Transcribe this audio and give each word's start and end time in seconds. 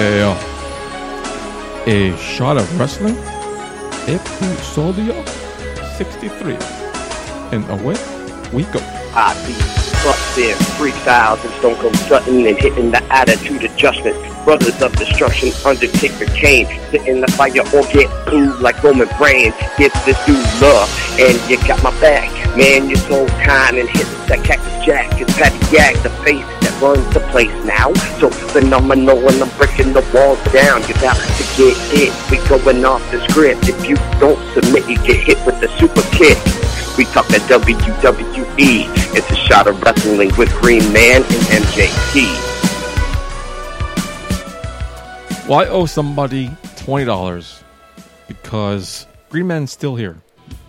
a, 0.00 0.32
a 1.86 2.16
shot 2.16 2.56
of 2.56 2.80
wrestling, 2.80 3.14
episodio 4.06 5.26
63. 5.96 6.56
And 7.52 7.68
away 7.70 7.96
we 8.52 8.64
go. 8.72 8.80
I 9.12 9.34
be 9.46 9.52
busting 10.02 10.56
freestyles 10.78 11.44
and 11.44 11.52
Stone 11.54 11.74
Cold 11.76 11.96
Sutton 11.96 12.46
and 12.46 12.56
hitting 12.56 12.90
the 12.90 13.02
attitude 13.12 13.64
adjustment. 13.64 14.16
Brothers 14.44 14.80
of 14.80 14.96
Destruction, 14.96 15.50
Undertaker 15.66 16.26
Kane, 16.26 16.66
sitting 16.90 17.20
the 17.20 17.28
fire 17.32 17.60
or 17.74 17.82
get 17.92 18.08
blue 18.26 18.56
like 18.58 18.82
Roman 18.82 19.08
Reigns. 19.20 19.54
Give 19.76 19.92
this 20.06 20.16
dude 20.24 20.62
love, 20.62 20.88
and 21.18 21.50
you 21.50 21.58
got 21.68 21.82
my 21.82 21.90
back. 22.00 22.30
Man, 22.56 22.88
you're 22.88 22.96
so 22.96 23.26
kind 23.44 23.76
and 23.76 23.88
hitting 23.88 24.26
that 24.28 24.42
Cactus 24.44 24.86
Jack. 24.86 25.20
It's 25.20 25.32
Patty 25.36 25.76
Yak, 25.76 26.02
the 26.02 26.10
face 26.24 26.59
runs 26.80 27.06
the 27.12 27.20
place 27.30 27.52
now. 27.64 27.92
So 28.18 28.30
phenomenal 28.30 29.16
when 29.16 29.42
I'm 29.42 29.50
breaking 29.56 29.92
the 29.92 30.00
walls 30.14 30.42
down. 30.52 30.80
You're 30.88 30.98
about 30.98 31.16
to 31.16 31.44
get 31.56 31.76
hit. 31.92 32.12
We 32.30 32.36
going 32.48 32.84
off 32.84 33.02
the 33.10 33.20
script. 33.28 33.68
If 33.68 33.88
you 33.88 33.96
don't 34.18 34.40
submit, 34.54 34.88
you 34.88 34.96
get 35.06 35.20
hit 35.20 35.38
with 35.46 35.60
the 35.60 35.68
super 35.78 36.02
kick. 36.16 36.38
We 36.96 37.04
talk 37.04 37.26
that 37.28 37.42
WWE. 37.48 38.84
It's 39.16 39.30
a 39.30 39.36
shot 39.36 39.66
of 39.66 39.80
wrestling 39.82 40.30
with 40.36 40.50
Green 40.60 40.92
Man 40.92 41.22
and 41.22 41.64
MJT. 41.64 42.50
Well, 45.48 45.60
I 45.60 45.66
owe 45.66 45.86
somebody 45.86 46.48
$20 46.76 47.62
because 48.28 49.06
Green 49.30 49.46
Man's 49.46 49.72
still 49.72 49.96
here. 49.96 50.16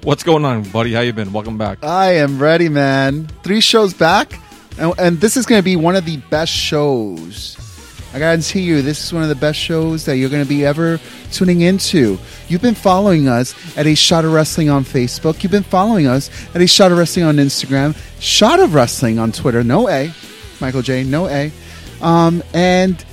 What's 0.04 0.24
going 0.24 0.46
on, 0.46 0.64
buddy? 0.64 0.94
How 0.94 1.02
you 1.02 1.14
been? 1.14 1.32
Welcome 1.32 1.58
back. 1.58 1.84
I 1.84 2.14
am 2.14 2.40
ready, 2.42 2.70
man. 2.70 3.28
Three 3.44 3.62
shows 3.62 3.94
back, 3.94 4.34
and, 4.82 4.94
and 5.00 5.22
this 5.22 5.38
is 5.38 5.46
going 5.46 5.60
to 5.60 5.64
be 5.64 5.76
one 5.76 5.96
of 5.96 6.06
the 6.06 6.18
best 6.18 6.52
shows. 6.52 7.58
I 8.14 8.20
guarantee 8.20 8.62
you, 8.62 8.82
this 8.82 9.02
is 9.06 9.14
one 9.14 9.24
of 9.24 9.30
the 9.30 9.36
best 9.36 9.58
shows 9.58 10.04
that 10.06 10.18
you're 10.18 10.30
going 10.30 10.44
to 10.44 10.50
be 10.50 10.66
ever 10.66 11.00
tuning 11.32 11.62
into. 11.62 12.18
You've 12.50 12.62
been 12.62 12.76
following 12.76 13.30
us 13.30 13.56
at 13.78 13.86
a 13.86 13.96
Shot 13.96 14.26
of 14.26 14.34
Wrestling 14.34 14.70
on 14.70 14.84
Facebook. 14.84 15.44
You've 15.44 15.52
been 15.52 15.64
following 15.64 16.08
us 16.08 16.30
at 16.54 16.62
a 16.62 16.68
Shot 16.68 16.92
of 16.92 16.98
Wrestling 16.98 17.26
on 17.26 17.38
Instagram. 17.38 17.96
Shot 18.20 18.60
of 18.60 18.74
Wrestling 18.74 19.18
on 19.18 19.32
Twitter. 19.32 19.64
No 19.64 19.88
A. 19.88 20.12
Michael 20.60 20.82
J. 20.82 21.06
No 21.06 21.30
A. 21.30 21.52
Um, 22.02 22.44
and 22.54 23.06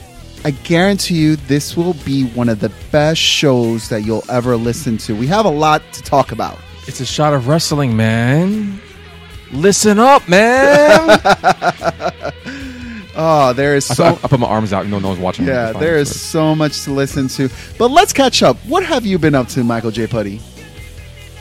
I 0.44 0.50
guarantee 0.50 1.16
you, 1.16 1.36
this 1.36 1.76
will 1.76 1.94
be 2.04 2.24
one 2.30 2.48
of 2.48 2.58
the 2.58 2.72
best 2.90 3.20
shows 3.20 3.90
that 3.90 4.02
you'll 4.02 4.24
ever 4.28 4.56
listen 4.56 4.98
to. 4.98 5.14
We 5.14 5.28
have 5.28 5.44
a 5.44 5.50
lot 5.50 5.82
to 5.92 6.02
talk 6.02 6.32
about. 6.32 6.58
It's 6.88 7.00
a 7.00 7.06
shot 7.06 7.34
of 7.34 7.46
wrestling, 7.46 7.96
man. 7.96 8.80
Listen 9.52 9.98
up, 9.98 10.28
man. 10.28 11.20
Oh, 13.20 13.52
there 13.52 13.74
is 13.74 13.90
I, 13.90 13.94
so 13.94 14.04
I, 14.04 14.10
I 14.12 14.28
put 14.28 14.38
my 14.38 14.46
arms 14.46 14.72
out. 14.72 14.86
No, 14.86 15.00
no 15.00 15.08
one's 15.08 15.18
watching. 15.18 15.44
Yeah, 15.44 15.72
there 15.72 15.98
is 15.98 16.08
but- 16.08 16.16
so 16.18 16.54
much 16.54 16.84
to 16.84 16.92
listen 16.92 17.26
to. 17.30 17.48
But 17.76 17.90
let's 17.90 18.12
catch 18.12 18.44
up. 18.44 18.56
What 18.58 18.84
have 18.84 19.04
you 19.04 19.18
been 19.18 19.34
up 19.34 19.48
to, 19.48 19.64
Michael 19.64 19.90
J. 19.90 20.06
Putty? 20.06 20.40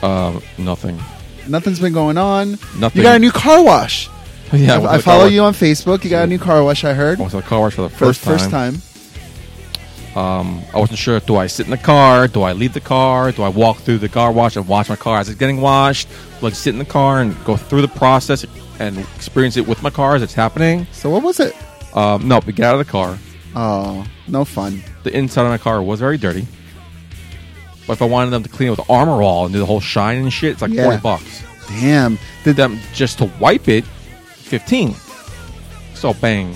Uh, 0.01 0.39
nothing. 0.57 0.99
Nothing's 1.47 1.79
been 1.79 1.93
going 1.93 2.17
on. 2.17 2.53
Nothing. 2.79 2.97
You 2.97 3.03
got 3.03 3.17
a 3.17 3.19
new 3.19 3.31
car 3.31 3.63
wash. 3.63 4.09
Yeah, 4.53 4.79
I, 4.79 4.93
I 4.95 4.97
follow 5.01 5.25
you 5.25 5.41
on 5.43 5.53
Facebook. 5.53 6.03
You 6.05 6.09
got 6.09 6.23
a 6.23 6.27
new 6.27 6.39
car 6.39 6.63
wash. 6.63 6.83
I 6.85 6.93
heard 6.93 7.19
I 7.19 7.21
went 7.21 7.31
to 7.31 7.37
the 7.37 7.43
car 7.43 7.59
wash 7.59 7.73
for 7.75 7.81
the 7.83 7.89
for 7.89 8.05
first, 8.05 8.21
the 8.21 8.29
first 8.31 8.49
time. 8.49 8.73
time. 8.75 8.81
Um, 10.17 10.63
I 10.73 10.79
wasn't 10.79 10.97
sure. 10.97 11.19
Do 11.19 11.35
I 11.35 11.45
sit 11.47 11.65
in 11.67 11.71
the 11.71 11.77
car? 11.77 12.27
Do 12.27 12.41
I 12.41 12.53
leave 12.53 12.73
the 12.73 12.79
car? 12.81 13.31
Do 13.31 13.43
I 13.43 13.49
walk 13.49 13.77
through 13.79 13.99
the 13.99 14.09
car 14.09 14.31
wash 14.31 14.55
and 14.55 14.67
wash 14.67 14.89
my 14.89 14.95
car 14.95 15.19
as 15.19 15.29
it's 15.29 15.37
getting 15.37 15.61
washed? 15.61 16.07
Do 16.39 16.47
I 16.47 16.49
sit 16.49 16.73
in 16.73 16.79
the 16.79 16.85
car 16.85 17.21
and 17.21 17.35
go 17.45 17.55
through 17.55 17.81
the 17.83 17.87
process 17.87 18.45
and 18.79 18.97
experience 19.15 19.57
it 19.57 19.67
with 19.67 19.83
my 19.83 19.89
car 19.91 20.15
as 20.15 20.21
it's 20.23 20.33
happening? 20.33 20.87
So 20.91 21.09
what 21.09 21.21
was 21.23 21.39
it? 21.39 21.55
Um, 21.95 22.27
no, 22.27 22.39
we 22.45 22.53
get 22.53 22.65
out 22.65 22.79
of 22.79 22.85
the 22.85 22.91
car. 22.91 23.17
Oh, 23.55 24.05
no 24.27 24.43
fun. 24.43 24.81
The 25.03 25.15
inside 25.15 25.43
of 25.43 25.49
my 25.49 25.57
car 25.57 25.81
was 25.83 25.99
very 25.99 26.17
dirty. 26.17 26.47
But 27.85 27.93
if 27.93 28.01
I 28.01 28.05
wanted 28.05 28.31
them 28.31 28.43
to 28.43 28.49
clean 28.49 28.67
it 28.67 28.71
with 28.77 28.89
Armor 28.89 29.21
All 29.21 29.45
and 29.45 29.53
do 29.53 29.59
the 29.59 29.65
whole 29.65 29.79
shine 29.79 30.17
and 30.17 30.33
shit, 30.33 30.51
it's 30.53 30.61
like 30.61 30.71
Yeah. 30.73 30.83
forty 30.85 30.97
bucks. 31.01 31.43
Damn. 31.67 32.17
Did 32.43 32.55
Them 32.55 32.79
just 32.93 33.19
to 33.19 33.25
wipe 33.39 33.67
it, 33.67 33.85
fifteen. 33.85 34.95
So 35.93 36.13
bang, 36.13 36.55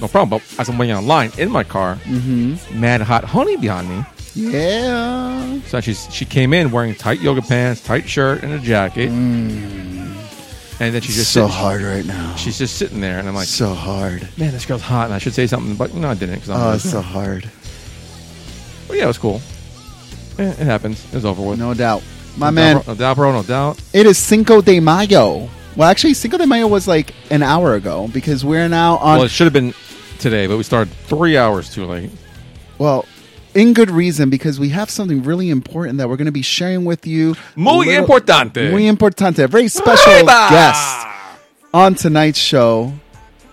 no 0.00 0.08
problem. 0.08 0.40
But 0.40 0.60
as 0.60 0.68
I'm 0.68 0.78
waiting 0.78 0.96
online 0.96 1.32
in 1.38 1.50
my 1.50 1.64
car, 1.64 1.96
Mm-hmm. 2.04 2.80
mad 2.80 3.00
hot 3.00 3.24
honey 3.24 3.56
behind 3.56 3.88
me. 3.88 4.04
Yeah. 4.34 5.60
So 5.68 5.80
she's, 5.80 6.12
she 6.12 6.24
came 6.26 6.52
in 6.52 6.70
wearing 6.70 6.94
tight 6.94 7.20
yoga 7.20 7.40
pants, 7.42 7.80
tight 7.80 8.08
shirt, 8.08 8.42
and 8.42 8.52
a 8.52 8.58
jacket. 8.58 9.08
And 10.78 10.92
then 10.94 11.00
she's 11.00 11.16
just 11.16 11.30
Mm. 11.30 11.32
so 11.34 11.46
sitting, 11.46 11.56
hard 11.56 11.80
right 11.82 12.04
now. 12.04 12.34
She's 12.36 12.58
just 12.58 12.76
sitting 12.76 13.00
there, 13.00 13.18
and 13.18 13.26
I'm 13.26 13.34
like, 13.34 13.48
so 13.48 13.72
hard. 13.72 14.28
man, 14.36 14.52
this 14.52 14.66
girl's 14.66 14.82
hot. 14.82 15.06
And 15.06 15.14
I 15.14 15.18
should 15.18 15.32
say 15.32 15.46
something, 15.46 15.74
but 15.74 15.94
no, 15.94 16.10
I 16.10 16.14
didn't. 16.14 16.40
Cause 16.40 16.50
I'm 16.50 16.60
Oh, 16.60 16.72
it's 16.74 16.90
so 16.90 17.00
hard. 17.00 17.48
But 18.86 18.98
yeah, 18.98 19.04
it 19.04 19.08
was 19.08 19.18
cool. 19.18 19.40
Eh, 20.38 20.48
it 20.50 20.58
happens. 20.58 21.02
It's 21.14 21.24
over 21.24 21.40
with. 21.42 21.58
No 21.58 21.72
doubt. 21.72 22.02
My 22.36 22.48
no 22.48 22.52
man, 22.52 22.76
doubt, 22.76 22.86
no 22.88 22.94
doubt, 22.94 23.16
bro. 23.16 23.32
No 23.32 23.42
doubt. 23.42 23.80
it 23.94 24.04
is 24.04 24.18
Cinco 24.18 24.60
de 24.60 24.78
Mayo. 24.80 25.48
Well, 25.76 25.88
actually, 25.88 26.12
Cinco 26.12 26.36
de 26.36 26.46
Mayo 26.46 26.66
was 26.66 26.86
like 26.86 27.14
an 27.30 27.42
hour 27.42 27.74
ago 27.74 28.08
because 28.12 28.44
we're 28.44 28.68
now 28.68 28.98
on. 28.98 29.16
well, 29.16 29.24
it 29.26 29.30
should 29.30 29.46
have 29.46 29.54
been 29.54 29.72
today, 30.18 30.46
but 30.46 30.56
we 30.56 30.62
started 30.62 30.92
three 31.06 31.36
hours 31.36 31.72
too 31.72 31.84
late. 31.86 32.10
Well, 32.78 33.06
in 33.54 33.72
good 33.72 33.90
reason 33.90 34.28
because 34.30 34.60
we 34.60 34.68
have 34.70 34.90
something 34.90 35.22
really 35.22 35.48
important 35.50 35.98
that 35.98 36.08
we're 36.08 36.16
going 36.16 36.26
to 36.26 36.32
be 36.32 36.42
sharing 36.42 36.84
with 36.84 37.06
you. 37.06 37.34
Muy 37.56 37.86
little- 37.86 38.04
importante. 38.06 38.70
Muy 38.70 38.82
importante. 38.82 39.38
A 39.44 39.48
very 39.48 39.68
special 39.68 40.12
Arriba! 40.12 40.48
guest 40.50 41.06
on 41.72 41.94
tonight's 41.94 42.38
show. 42.38 42.92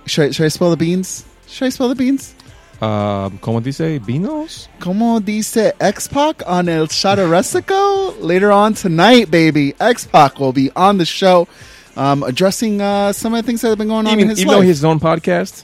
Should 0.06 0.26
I, 0.28 0.32
should 0.32 0.46
I 0.46 0.50
spill 0.50 0.70
the 0.72 0.78
beans? 0.78 1.26
Should 1.48 1.66
I 1.66 1.70
spill 1.70 1.88
the 1.90 1.96
beans? 1.96 2.36
Um, 2.82 3.38
como 3.38 3.62
dice 3.62 4.00
Vinos? 4.02 4.68
Como 4.82 5.20
dice 5.22 5.72
X-Pac 5.80 6.44
on 6.46 6.68
El 6.68 6.88
Shadow 6.88 7.30
Resico? 7.30 8.14
Later 8.20 8.52
on 8.52 8.74
tonight, 8.74 9.32
baby. 9.32 9.74
X-Pac 9.80 10.38
will 10.40 10.52
be 10.52 10.70
on 10.76 10.98
the 10.98 11.06
show 11.06 11.48
um, 11.96 12.24
addressing 12.24 12.82
uh, 12.82 13.14
some 13.14 13.34
of 13.34 13.42
the 13.42 13.48
things 13.48 13.62
that 13.62 13.70
have 13.70 13.78
been 13.78 13.88
going 13.88 14.06
on 14.08 14.12
Even, 14.14 14.24
in 14.24 14.30
his 14.32 14.40
even 14.42 14.50
life. 14.52 14.58
though 14.58 14.68
his 14.68 14.84
own 14.84 15.00
podcast, 15.00 15.64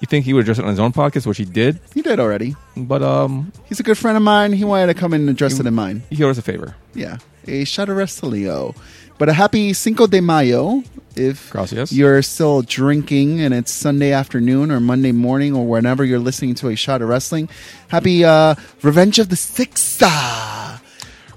you 0.00 0.06
think 0.06 0.24
he 0.24 0.32
would 0.32 0.42
address 0.42 0.58
it 0.58 0.64
on 0.64 0.70
his 0.70 0.78
own 0.80 0.92
podcast, 0.92 1.26
which 1.26 1.38
he 1.38 1.44
did. 1.44 1.80
he 1.94 2.02
did 2.02 2.20
already. 2.20 2.54
But 2.76 3.02
um, 3.02 3.52
He's 3.66 3.80
a 3.80 3.82
good 3.82 3.96
friend 3.98 4.16
of 4.16 4.22
mine. 4.22 4.52
He 4.52 4.64
wanted 4.64 4.86
to 4.88 4.94
come 4.94 5.14
in 5.14 5.22
and 5.22 5.30
address 5.30 5.58
it 5.58 5.66
in 5.66 5.74
mine. 5.74 6.02
he 6.10 6.22
owed 6.22 6.30
us 6.30 6.38
a 6.38 6.42
favor. 6.42 6.74
Yeah, 6.94 7.18
a 7.46 7.64
Shadow 7.64 7.94
Wrestlio. 7.94 8.76
But 9.18 9.30
a 9.30 9.32
happy 9.32 9.72
Cinco 9.72 10.06
de 10.06 10.20
Mayo 10.20 10.82
if 11.14 11.50
Gracias. 11.50 11.90
you're 11.90 12.20
still 12.20 12.60
drinking 12.60 13.40
and 13.40 13.54
it's 13.54 13.72
Sunday 13.72 14.12
afternoon 14.12 14.70
or 14.70 14.78
Monday 14.78 15.12
morning 15.12 15.54
or 15.56 15.66
whenever 15.66 16.04
you're 16.04 16.18
listening 16.18 16.54
to 16.56 16.68
a 16.68 16.76
shot 16.76 17.00
of 17.00 17.08
wrestling. 17.08 17.48
Happy 17.88 18.26
uh, 18.26 18.54
Revenge 18.82 19.18
of 19.18 19.30
the 19.30 19.36
Sixth. 19.36 20.02
ah. 20.02 20.82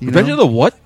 Revenge 0.02 0.28
know? 0.28 0.34
of 0.34 0.40
the 0.40 0.48
what? 0.48 0.78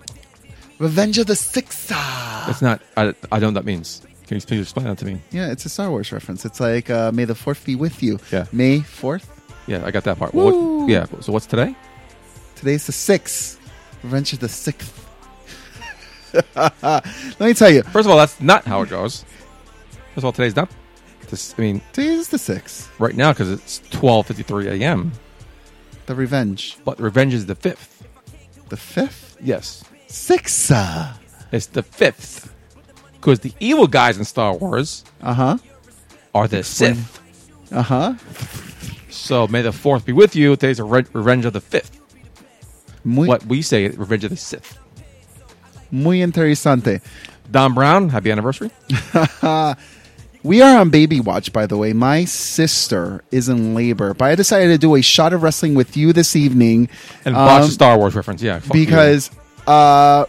Revenge 0.78 1.17
of 1.17 1.25
the 1.25 1.35
Sixth. 1.35 1.90
ah. 1.91 2.44
That's 2.45 2.61
not. 2.61 2.81
I, 2.95 3.16
I 3.31 3.40
don't 3.40 3.41
know 3.41 3.47
what 3.47 3.53
that 3.55 3.66
means. 3.66 4.03
Can 4.28 4.38
you 4.38 4.41
please 4.41 4.61
explain 4.61 4.85
that 4.88 4.97
to 5.00 5.06
me? 5.06 5.19
Yeah, 5.31 5.51
it's 5.51 5.66
a 5.66 5.69
Star 5.69 5.89
Wars 5.89 6.11
reference. 6.11 6.45
It's 6.45 6.59
like 6.59 6.89
uh, 6.89 7.11
May 7.11 7.25
the 7.25 7.35
Fourth 7.35 7.66
be 7.66 7.75
with 7.75 8.01
you. 8.01 8.19
Yeah. 8.31 8.45
May 8.51 8.79
Fourth. 8.79 9.29
Yeah, 9.67 9.85
I 9.85 9.91
got 9.91 10.03
that 10.06 10.17
part. 10.17 10.34
Well, 10.34 10.51
Woo. 10.51 10.79
what, 10.81 10.89
yeah. 10.89 11.06
So 11.22 11.31
what's 11.31 11.45
today? 11.45 11.75
Today's 12.56 12.85
the 12.85 12.91
sixth. 12.94 13.59
Revenge 14.03 14.34
of 14.34 14.39
the 14.39 14.50
Sixth. 14.50 15.00
Let 16.56 17.39
me 17.39 17.53
tell 17.53 17.69
you, 17.69 17.84
First 17.84 18.06
of 18.06 18.11
all, 18.11 18.17
that's 18.17 18.41
not 18.41 18.66
how 18.66 18.81
it 18.81 18.89
goes. 18.89 19.23
First 20.13 20.17
of 20.17 20.25
all, 20.25 20.31
today's 20.31 20.55
not. 20.55 20.69
This, 21.29 21.55
I 21.57 21.61
mean, 21.61 21.81
today 21.94 22.09
is 22.09 22.29
the 22.29 22.38
sixth. 22.38 22.91
right 23.00 23.16
now 23.16 23.31
because 23.31 23.50
it's 23.50 23.81
twelve 23.90 24.28
fifty 24.28 24.44
three 24.44 24.67
a.m. 24.67 25.11
The 26.05 26.16
Revenge. 26.16 26.78
But 26.85 27.00
Revenge 27.00 27.34
is 27.34 27.45
the 27.45 27.55
fifth. 27.55 28.05
The 28.69 28.78
fifth. 28.78 29.38
Yes, 29.41 29.84
Sixth. 30.07 30.72
Uh 30.72 31.13
it's 31.51 31.67
the 31.67 31.84
fifth 31.84 32.53
because 33.23 33.39
the 33.39 33.53
evil 33.59 33.88
guys 33.88 34.17
in 34.17 34.25
Star 34.25 34.53
Wars 34.53 35.06
uh 35.22 35.34
huh. 35.34 35.57
are 36.35 36.47
the 36.47 36.63
Sith. 36.63 37.22
Uh 37.72 37.81
huh. 37.81 38.13
So 39.09 39.47
may 39.47 39.61
the 39.61 39.72
fourth 39.72 40.06
be 40.06 40.11
with 40.11 40.35
you. 40.35 40.55
Today's 40.55 40.79
a 40.79 40.84
re- 40.84 41.05
Revenge 41.14 41.46
of 41.46 41.53
the 41.53 41.61
fifth. 41.61 41.99
Muy, 43.05 43.28
What 43.28 43.46
we 43.46 43.61
say, 43.61 43.87
Revenge 43.87 44.25
of 44.25 44.31
the 44.31 44.37
Sith. 44.37 44.78
muy 45.91 46.22
interesante. 46.22 47.02
Don 47.52 47.73
Brown, 47.73 48.09
happy 48.09 48.31
anniversary. 48.31 48.72
We 50.43 50.61
are 50.61 50.78
on 50.78 50.90
baby 50.90 51.22
watch, 51.22 51.53
by 51.53 51.67
the 51.67 51.78
way. 51.78 51.93
My 51.93 52.25
sister 52.25 53.23
is 53.31 53.47
in 53.47 53.73
labor, 53.73 54.14
but 54.14 54.25
I 54.25 54.35
decided 54.35 54.67
to 54.73 54.78
do 54.78 54.96
a 54.96 55.02
shot 55.02 55.31
of 55.31 55.41
wrestling 55.41 55.73
with 55.73 55.96
you 55.96 56.11
this 56.11 56.35
evening 56.35 56.90
And 57.23 57.34
um, 57.34 57.46
watch 57.46 57.67
the 57.67 57.72
Star 57.72 57.97
Wars 57.97 58.14
reference. 58.14 58.41
Yeah, 58.41 58.59
because 58.70 59.31
uh, 59.66 60.25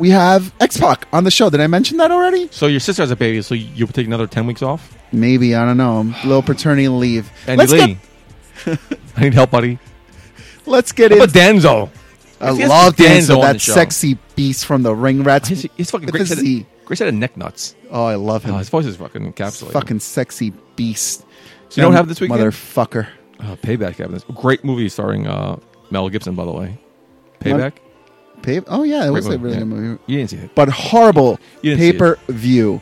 we 0.00 0.10
have 0.10 0.52
X 0.60 0.76
Pac 0.78 1.06
on 1.12 1.22
the 1.24 1.30
show. 1.30 1.50
Did 1.50 1.60
I 1.60 1.66
mention 1.68 1.98
that 1.98 2.10
already? 2.10 2.48
So 2.50 2.66
your 2.66 2.80
sister 2.80 3.02
has 3.02 3.10
a 3.10 3.16
baby, 3.16 3.42
so 3.42 3.54
you 3.54 3.86
would 3.86 3.94
take 3.94 4.06
another 4.06 4.26
ten 4.26 4.46
weeks 4.46 4.62
off. 4.62 4.96
Maybe 5.12 5.54
I 5.54 5.64
don't 5.64 5.76
know. 5.76 6.00
A 6.00 6.26
little 6.26 6.42
paternity 6.42 6.88
leave. 6.88 7.30
Andy 7.46 7.58
let's 7.66 7.72
Lee, 7.72 7.98
get 8.64 8.78
I 9.16 9.20
need 9.20 9.34
help, 9.34 9.50
buddy. 9.50 9.78
let's 10.66 10.92
get 10.92 11.12
in. 11.12 11.18
about 11.18 11.30
Denzel? 11.30 11.90
I 12.40 12.50
love 12.50 12.96
Denzel 12.96 13.06
Denzel, 13.06 13.34
on 13.34 13.40
the 13.40 13.52
that 13.52 13.60
show. 13.60 13.72
sexy 13.74 14.16
beast 14.34 14.64
from 14.64 14.82
the 14.82 14.94
Ring 14.94 15.22
Rats. 15.22 15.48
He's, 15.48 15.66
he's 15.76 15.90
fucking 15.90 16.06
with 16.06 16.14
great. 16.14 16.20
the 16.20 16.26
Set 16.28 16.38
of, 16.38 16.44
Z. 16.44 16.66
great 16.86 16.96
set 16.98 17.08
of 17.08 17.14
neck 17.14 17.36
nuts. 17.36 17.74
Oh, 17.90 18.04
I 18.06 18.14
love 18.14 18.44
him. 18.44 18.54
Oh, 18.54 18.58
his 18.58 18.70
voice 18.70 18.86
is 18.86 18.96
fucking 18.96 19.32
encapsulated. 19.32 19.72
fucking 19.72 20.00
sexy 20.00 20.50
beast. 20.76 21.26
So 21.68 21.80
you 21.80 21.82
don't 21.86 21.92
have 21.92 22.08
this 22.08 22.20
weekend? 22.20 22.40
motherfucker. 22.40 23.08
Uh, 23.38 23.56
Payback 23.56 24.00
Evidence. 24.00 24.24
Great 24.34 24.64
movie 24.64 24.88
starring 24.88 25.26
uh, 25.26 25.58
Mel 25.90 26.08
Gibson, 26.08 26.34
by 26.34 26.44
the 26.44 26.52
way. 26.52 26.78
Payback. 27.40 27.74
Pay- 28.42 28.60
oh 28.68 28.82
yeah, 28.82 29.06
it 29.06 29.10
was 29.10 29.26
a 29.26 29.38
really 29.38 29.54
yeah. 29.54 29.58
good 29.60 29.68
movie. 29.68 30.02
You 30.06 30.18
didn't 30.18 30.30
see 30.30 30.36
it. 30.36 30.54
But 30.54 30.68
horrible 30.68 31.38
You 31.62 31.70
didn't 31.76 31.80
see 31.80 31.88
it. 31.90 31.98
per 31.98 32.16
view. 32.28 32.80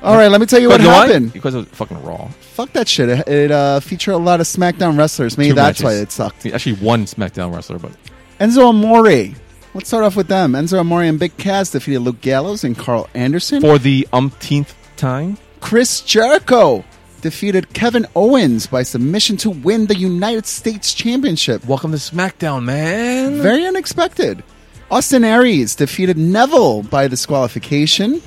All 0.00 0.16
right, 0.16 0.28
let 0.28 0.40
me 0.40 0.46
tell 0.46 0.60
you 0.60 0.68
what 0.68 0.78
But 0.78 0.84
know 0.84 0.90
why? 0.90 1.06
happened. 1.08 1.32
Because 1.32 1.54
it 1.56 1.58
was 1.58 1.68
fucking 1.68 2.00
raw. 2.04 2.28
Fuck 2.28 2.72
that 2.74 2.86
shit. 2.86 3.08
It, 3.08 3.26
it 3.28 3.50
uh, 3.50 3.80
featured 3.80 4.14
a 4.14 4.18
lot 4.18 4.40
of 4.40 4.46
SmackDown 4.46 4.96
wrestlers. 4.96 5.36
Maybe 5.36 5.50
Two 5.50 5.54
that's 5.56 5.82
why 5.82 5.94
it 5.94 6.12
sucked. 6.12 6.46
Actually 6.46 6.74
one 6.76 7.04
SmackDown 7.04 7.52
wrestler, 7.52 7.78
but 7.80 7.92
Enzo 8.40 8.68
Amore. 8.68 9.34
Let's 9.74 9.88
start 9.88 10.04
off 10.04 10.14
with 10.16 10.28
them. 10.28 10.52
Enzo 10.52 10.78
Amore 10.80 11.02
and 11.02 11.18
Big 11.18 11.36
Cass 11.36 11.70
defeated 11.70 12.00
Luke 12.00 12.20
Gallows 12.20 12.62
and 12.64 12.78
Karl 12.78 13.08
Anderson. 13.14 13.60
for 13.60 13.78
the 13.78 14.06
umpteenth 14.12 14.74
time. 14.96 15.36
Chris 15.60 16.00
Jericho 16.00 16.84
defeated 17.20 17.72
Kevin 17.72 18.06
Owens 18.14 18.66
by 18.66 18.82
submission 18.82 19.36
to 19.38 19.50
win 19.50 19.86
the 19.86 19.96
United 19.96 20.46
States 20.46 20.94
Championship. 20.94 21.64
Welcome 21.66 21.92
to 21.92 21.98
SmackDown, 21.98 22.64
man. 22.64 23.40
Very 23.40 23.66
unexpected. 23.66 24.42
Austin 24.90 25.24
Aries 25.24 25.74
defeated 25.74 26.16
Neville 26.16 26.82
by 26.82 27.08
disqualification. 27.08 28.22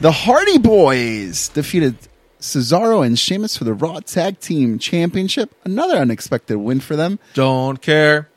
The 0.00 0.12
Hardy 0.12 0.58
Boys 0.58 1.48
defeated 1.48 1.96
Cesaro 2.40 3.04
and 3.04 3.18
Sheamus 3.18 3.56
for 3.56 3.64
the 3.64 3.72
Raw 3.74 4.00
Tag 4.00 4.38
Team 4.38 4.78
Championship. 4.78 5.54
Another 5.64 5.96
unexpected 5.96 6.58
win 6.58 6.80
for 6.80 6.94
them. 6.94 7.18
Don't 7.34 7.80
care. 7.80 8.28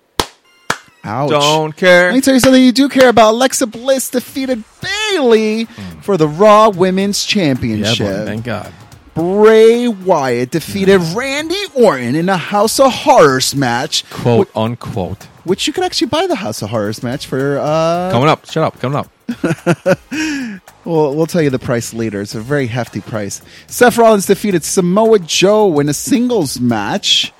Ouch. 1.03 1.29
Don't 1.29 1.75
care. 1.75 2.05
Let 2.05 2.15
me 2.15 2.21
tell 2.21 2.33
you 2.35 2.39
something 2.39 2.63
you 2.63 2.71
do 2.71 2.87
care 2.87 3.09
about. 3.09 3.31
Alexa 3.31 3.67
Bliss 3.67 4.09
defeated 4.09 4.63
Bayley 4.81 5.65
mm. 5.65 6.03
for 6.03 6.15
the 6.15 6.27
Raw 6.27 6.69
Women's 6.69 7.25
Yeah, 7.27 7.43
Championship. 7.43 8.07
boy, 8.07 8.25
thank 8.25 8.45
God. 8.45 8.71
Bray 9.13 9.87
Wyatt 9.87 10.51
defeated 10.51 10.99
Randy 11.15 11.61
Orton 11.75 12.15
in 12.15 12.29
a 12.29 12.37
House 12.37 12.79
of 12.79 12.93
Horrors 12.93 13.53
match, 13.55 14.09
Quote 14.09 14.49
unquote. 14.55 15.23
which 15.43 15.67
you 15.67 15.73
can 15.73 15.83
actually 15.83 16.07
buy 16.07 16.27
the 16.27 16.35
House 16.35 16.61
of 16.61 16.69
Horrors 16.69 17.03
match 17.03 17.27
for. 17.27 17.59
Uh, 17.59 18.09
Coming 18.11 18.29
up. 18.29 18.45
Shut 18.49 18.63
up. 18.63 18.79
Coming 18.79 18.97
up. 18.99 19.09
Well, 20.83 21.13
we'll 21.15 21.27
tell 21.27 21.43
you 21.43 21.51
the 21.51 21.59
price 21.59 21.93
later. 21.93 22.21
It's 22.21 22.33
a 22.33 22.41
very 22.41 22.65
hefty 22.65 23.01
price. 23.01 23.39
Seth 23.67 23.99
Rollins 23.99 24.25
defeated 24.25 24.63
Samoa 24.63 25.19
Joe 25.19 25.79
in 25.79 25.87
a 25.89 25.93
singles 25.93 26.59
match. 26.59 27.31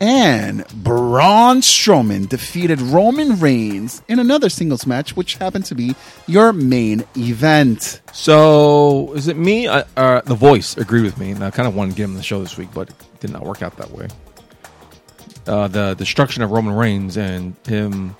And 0.00 0.66
Braun 0.68 1.60
Strowman 1.60 2.26
defeated 2.26 2.80
Roman 2.80 3.38
Reigns 3.38 4.00
in 4.08 4.18
another 4.18 4.48
singles 4.48 4.86
match, 4.86 5.14
which 5.14 5.34
happened 5.34 5.66
to 5.66 5.74
be 5.74 5.94
your 6.26 6.54
main 6.54 7.04
event. 7.18 8.00
So, 8.14 9.12
is 9.12 9.28
it 9.28 9.36
me? 9.36 9.66
Uh, 9.68 9.84
uh, 9.98 10.22
the 10.22 10.34
voice 10.34 10.74
agreed 10.78 11.02
with 11.02 11.18
me, 11.18 11.32
and 11.32 11.44
I 11.44 11.50
kind 11.50 11.68
of 11.68 11.74
wanted 11.74 11.90
to 11.90 11.96
get 11.98 12.04
him 12.04 12.12
on 12.12 12.16
the 12.16 12.22
show 12.22 12.40
this 12.40 12.56
week, 12.56 12.70
but 12.72 12.88
it 12.88 12.96
did 13.20 13.30
not 13.30 13.44
work 13.44 13.60
out 13.60 13.76
that 13.76 13.90
way. 13.90 14.08
Uh, 15.46 15.68
the 15.68 15.92
destruction 15.94 16.42
of 16.42 16.50
Roman 16.50 16.74
Reigns 16.74 17.18
and 17.18 17.54
him 17.66 18.16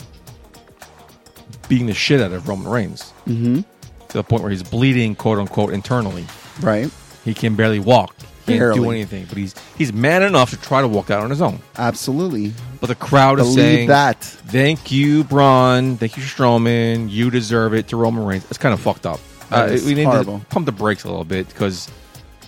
beating 1.68 1.86
the 1.86 1.94
shit 1.94 2.20
out 2.20 2.32
of 2.32 2.46
Roman 2.48 2.68
Reigns 2.70 3.12
Mm-hmm. 3.26 3.60
to 4.08 4.12
the 4.18 4.24
point 4.24 4.42
where 4.42 4.50
he's 4.50 4.62
bleeding, 4.62 5.14
quote 5.14 5.38
unquote, 5.38 5.72
internally. 5.72 6.26
Right? 6.60 6.90
He 7.24 7.32
can 7.32 7.54
barely 7.56 7.78
walk. 7.78 8.14
Can't 8.58 8.74
do 8.74 8.90
anything, 8.90 9.26
but 9.26 9.38
he's 9.38 9.54
he's 9.76 9.92
man 9.92 10.22
enough 10.22 10.50
to 10.50 10.56
try 10.56 10.80
to 10.80 10.88
walk 10.88 11.10
out 11.10 11.22
on 11.22 11.30
his 11.30 11.42
own. 11.42 11.60
Absolutely. 11.76 12.52
But 12.80 12.88
the 12.88 12.94
crowd 12.94 13.40
is 13.40 13.46
Believe 13.46 13.58
saying 13.58 13.88
that. 13.88 14.22
Thank 14.22 14.90
you, 14.90 15.24
Braun. 15.24 15.96
Thank 15.96 16.16
you, 16.16 16.22
Strowman. 16.22 17.10
You 17.10 17.30
deserve 17.30 17.74
it 17.74 17.88
to 17.88 17.96
Roman 17.96 18.24
Reigns. 18.24 18.44
It's 18.46 18.58
kind 18.58 18.72
of 18.72 18.80
fucked 18.80 19.06
up. 19.06 19.20
Uh, 19.50 19.76
we 19.84 19.94
need 19.94 20.04
horrible. 20.04 20.38
to 20.38 20.44
pump 20.46 20.66
the 20.66 20.72
brakes 20.72 21.04
a 21.04 21.08
little 21.08 21.24
bit 21.24 21.48
because, 21.48 21.90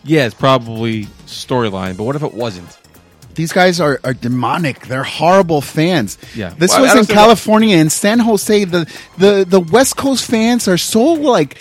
yeah, 0.05 0.25
it's 0.25 0.35
probably 0.35 1.07
storyline, 1.27 1.97
but 1.97 2.05
what 2.05 2.15
if 2.15 2.23
it 2.23 2.33
wasn't? 2.33 2.79
These 3.35 3.53
guys 3.53 3.81
are, 3.81 3.99
are 4.05 4.15
demonic. 4.15 4.87
They're 4.87 5.03
horrible 5.03 5.63
fans. 5.63 6.19
Yeah. 6.35 6.55
This 6.57 6.71
Well, 6.71 6.83
was 6.83 6.95
in 6.95 7.07
California 7.13 7.77
in 7.79 7.91
San 7.91 8.19
Jose. 8.19 8.65
The, 8.65 8.91
the 9.19 9.45
the 9.49 9.61
West 9.61 9.97
Coast 9.97 10.31
fans 10.31 10.69
are 10.69 10.77
so 10.79 11.15
like 11.15 11.59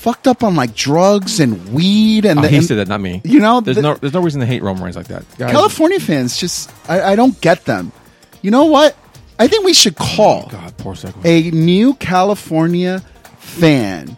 fucked 0.00 0.26
up 0.26 0.42
on 0.42 0.56
like 0.56 0.74
drugs 0.74 1.40
and 1.40 1.72
weed 1.74 2.24
and, 2.24 2.38
Oh, 2.38 2.42
the, 2.42 2.48
he 2.48 2.56
and 2.56 2.64
said 2.64 2.78
that, 2.78 2.88
not 2.88 3.00
me. 3.00 3.20
You 3.24 3.38
know, 3.40 3.60
there's 3.60 3.76
the- 3.76 3.82
no 3.82 3.94
there's 3.94 4.14
no 4.14 4.20
reason 4.22 4.40
to 4.40 4.46
hate 4.46 4.62
Roman 4.62 4.82
Reigns 4.82 4.96
like 4.96 5.08
that. 5.08 5.24
Guys, 5.38 5.50
California 5.52 6.00
fans 6.00 6.36
just 6.38 6.70
I, 6.88 7.12
I 7.12 7.16
don't 7.16 7.38
get 7.40 7.64
them. 7.66 7.92
You 8.42 8.50
know 8.50 8.64
what? 8.64 8.96
I 9.38 9.46
think 9.48 9.64
we 9.64 9.72
should 9.74 9.96
call 9.96 10.44
oh, 10.46 10.50
God, 10.50 10.76
poor 10.78 10.94
second. 10.94 11.24
a 11.26 11.50
new 11.50 11.94
California 11.94 13.00
fan, 13.38 14.16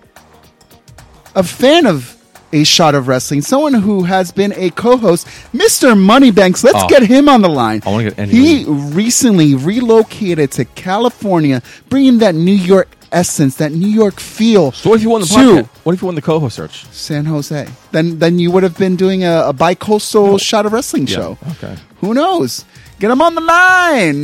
a 1.35 1.43
fan 1.43 1.87
of 1.87 2.17
a 2.53 2.65
shot 2.65 2.95
of 2.95 3.09
wrestling, 3.09 3.41
someone 3.41 3.73
who 3.73 4.03
has 4.03 4.31
been 4.31 4.53
a 4.57 4.69
co-host, 4.71 5.27
Mr. 5.55 5.99
Moneybanks. 5.99 6.63
Let's 6.63 6.83
Oh. 6.83 6.89
get 6.89 7.03
him 7.03 7.29
on 7.29 7.41
the 7.41 7.49
line. 7.49 7.83
I 7.87 7.91
wanna 7.91 8.05
get 8.05 8.19
Andy 8.19 8.35
He 8.37 8.65
recently 8.67 9.55
relocated 9.55 10.51
to 10.53 10.65
California, 10.67 11.63
bringing 11.89 12.19
that 12.19 12.35
New 12.35 12.53
York 12.53 12.89
essence, 13.13 13.57
that 13.57 13.73
New 13.73 13.89
York 13.89 14.19
feel. 14.19 14.73
So 14.73 14.91
what 14.91 14.97
if 14.97 15.03
you 15.03 15.11
won 15.11 15.21
the 15.21 15.27
to 15.29 15.35
podcast? 15.35 15.67
What 15.85 15.95
if 15.95 16.03
you 16.03 16.07
won 16.07 16.15
the 16.15 16.23
co-host 16.23 16.57
search? 16.57 16.85
San 16.87 17.25
Jose. 17.27 17.69
Then, 17.93 18.19
then 18.19 18.39
you 18.39 18.51
would 18.51 18.63
have 18.63 18.77
been 18.79 18.97
doing 18.97 19.25
a, 19.25 19.49
a 19.49 19.53
bi-coastal 19.53 20.39
shot 20.39 20.67
of 20.67 20.73
wrestling 20.73 21.07
show. 21.07 21.39
Okay. 21.53 21.77
Who 22.01 22.15
knows? 22.15 22.65
Get 22.99 23.11
him 23.11 23.23
on 23.23 23.35
the 23.35 23.41
line. 23.41 24.23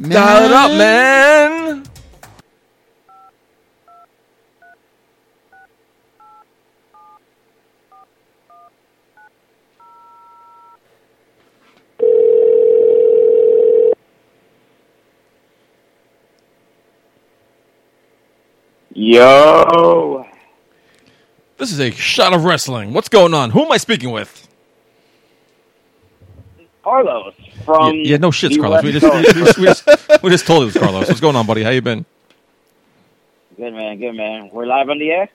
Dial 0.00 0.44
it 0.44 0.50
up, 0.52 0.70
man. 0.72 1.84
Yo. 19.04 20.26
This 21.58 21.70
is 21.70 21.78
a 21.78 21.90
shot 21.90 22.32
of 22.32 22.44
wrestling. 22.44 22.94
What's 22.94 23.10
going 23.10 23.34
on? 23.34 23.50
Who 23.50 23.62
am 23.62 23.70
I 23.70 23.76
speaking 23.76 24.12
with? 24.12 24.48
Carlos 26.82 27.34
from. 27.66 27.96
yeah, 27.96 28.02
yeah, 28.12 28.16
no 28.16 28.30
shit, 28.30 28.58
Carlos. 28.58 28.82
We 28.82 28.92
West 28.92 29.02
just, 29.02 29.14
we, 29.14 29.42
just, 29.44 29.58
we, 29.58 29.64
just, 29.66 30.22
we 30.22 30.30
just 30.30 30.46
told 30.46 30.60
you 30.60 30.68
it 30.68 30.74
was 30.74 30.82
Carlos. 30.82 31.08
What's 31.08 31.20
going 31.20 31.36
on, 31.36 31.46
buddy? 31.46 31.62
How 31.62 31.68
you 31.68 31.82
been? 31.82 32.06
Good 33.58 33.74
man, 33.74 33.98
good 33.98 34.12
man. 34.12 34.48
We're 34.50 34.64
live 34.64 34.88
on 34.88 34.98
the 34.98 35.10
air. 35.10 35.28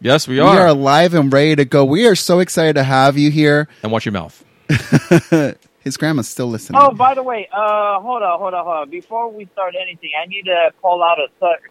Yes, 0.00 0.26
we 0.26 0.40
are. 0.40 0.52
We 0.52 0.58
are. 0.58 0.68
are 0.68 0.74
live 0.74 1.12
and 1.12 1.30
ready 1.30 1.56
to 1.56 1.66
go. 1.66 1.84
We 1.84 2.06
are 2.06 2.14
so 2.14 2.38
excited 2.38 2.76
to 2.76 2.84
have 2.84 3.18
you 3.18 3.30
here. 3.30 3.68
And 3.82 3.92
watch 3.92 4.06
your 4.06 4.12
mouth. 4.12 4.42
His 5.80 5.96
grandma's 5.96 6.28
still 6.28 6.46
listening. 6.48 6.80
Oh, 6.82 6.92
by 6.92 7.14
the 7.14 7.22
way, 7.22 7.48
uh, 7.52 8.00
hold 8.00 8.22
on, 8.22 8.38
hold 8.38 8.52
on, 8.54 8.64
hold 8.64 8.76
on. 8.76 8.90
Before 8.90 9.30
we 9.32 9.46
start 9.46 9.74
anything, 9.80 10.10
I 10.22 10.26
need 10.26 10.42
to 10.44 10.72
call 10.82 11.02
out 11.02 11.18
a 11.18 11.28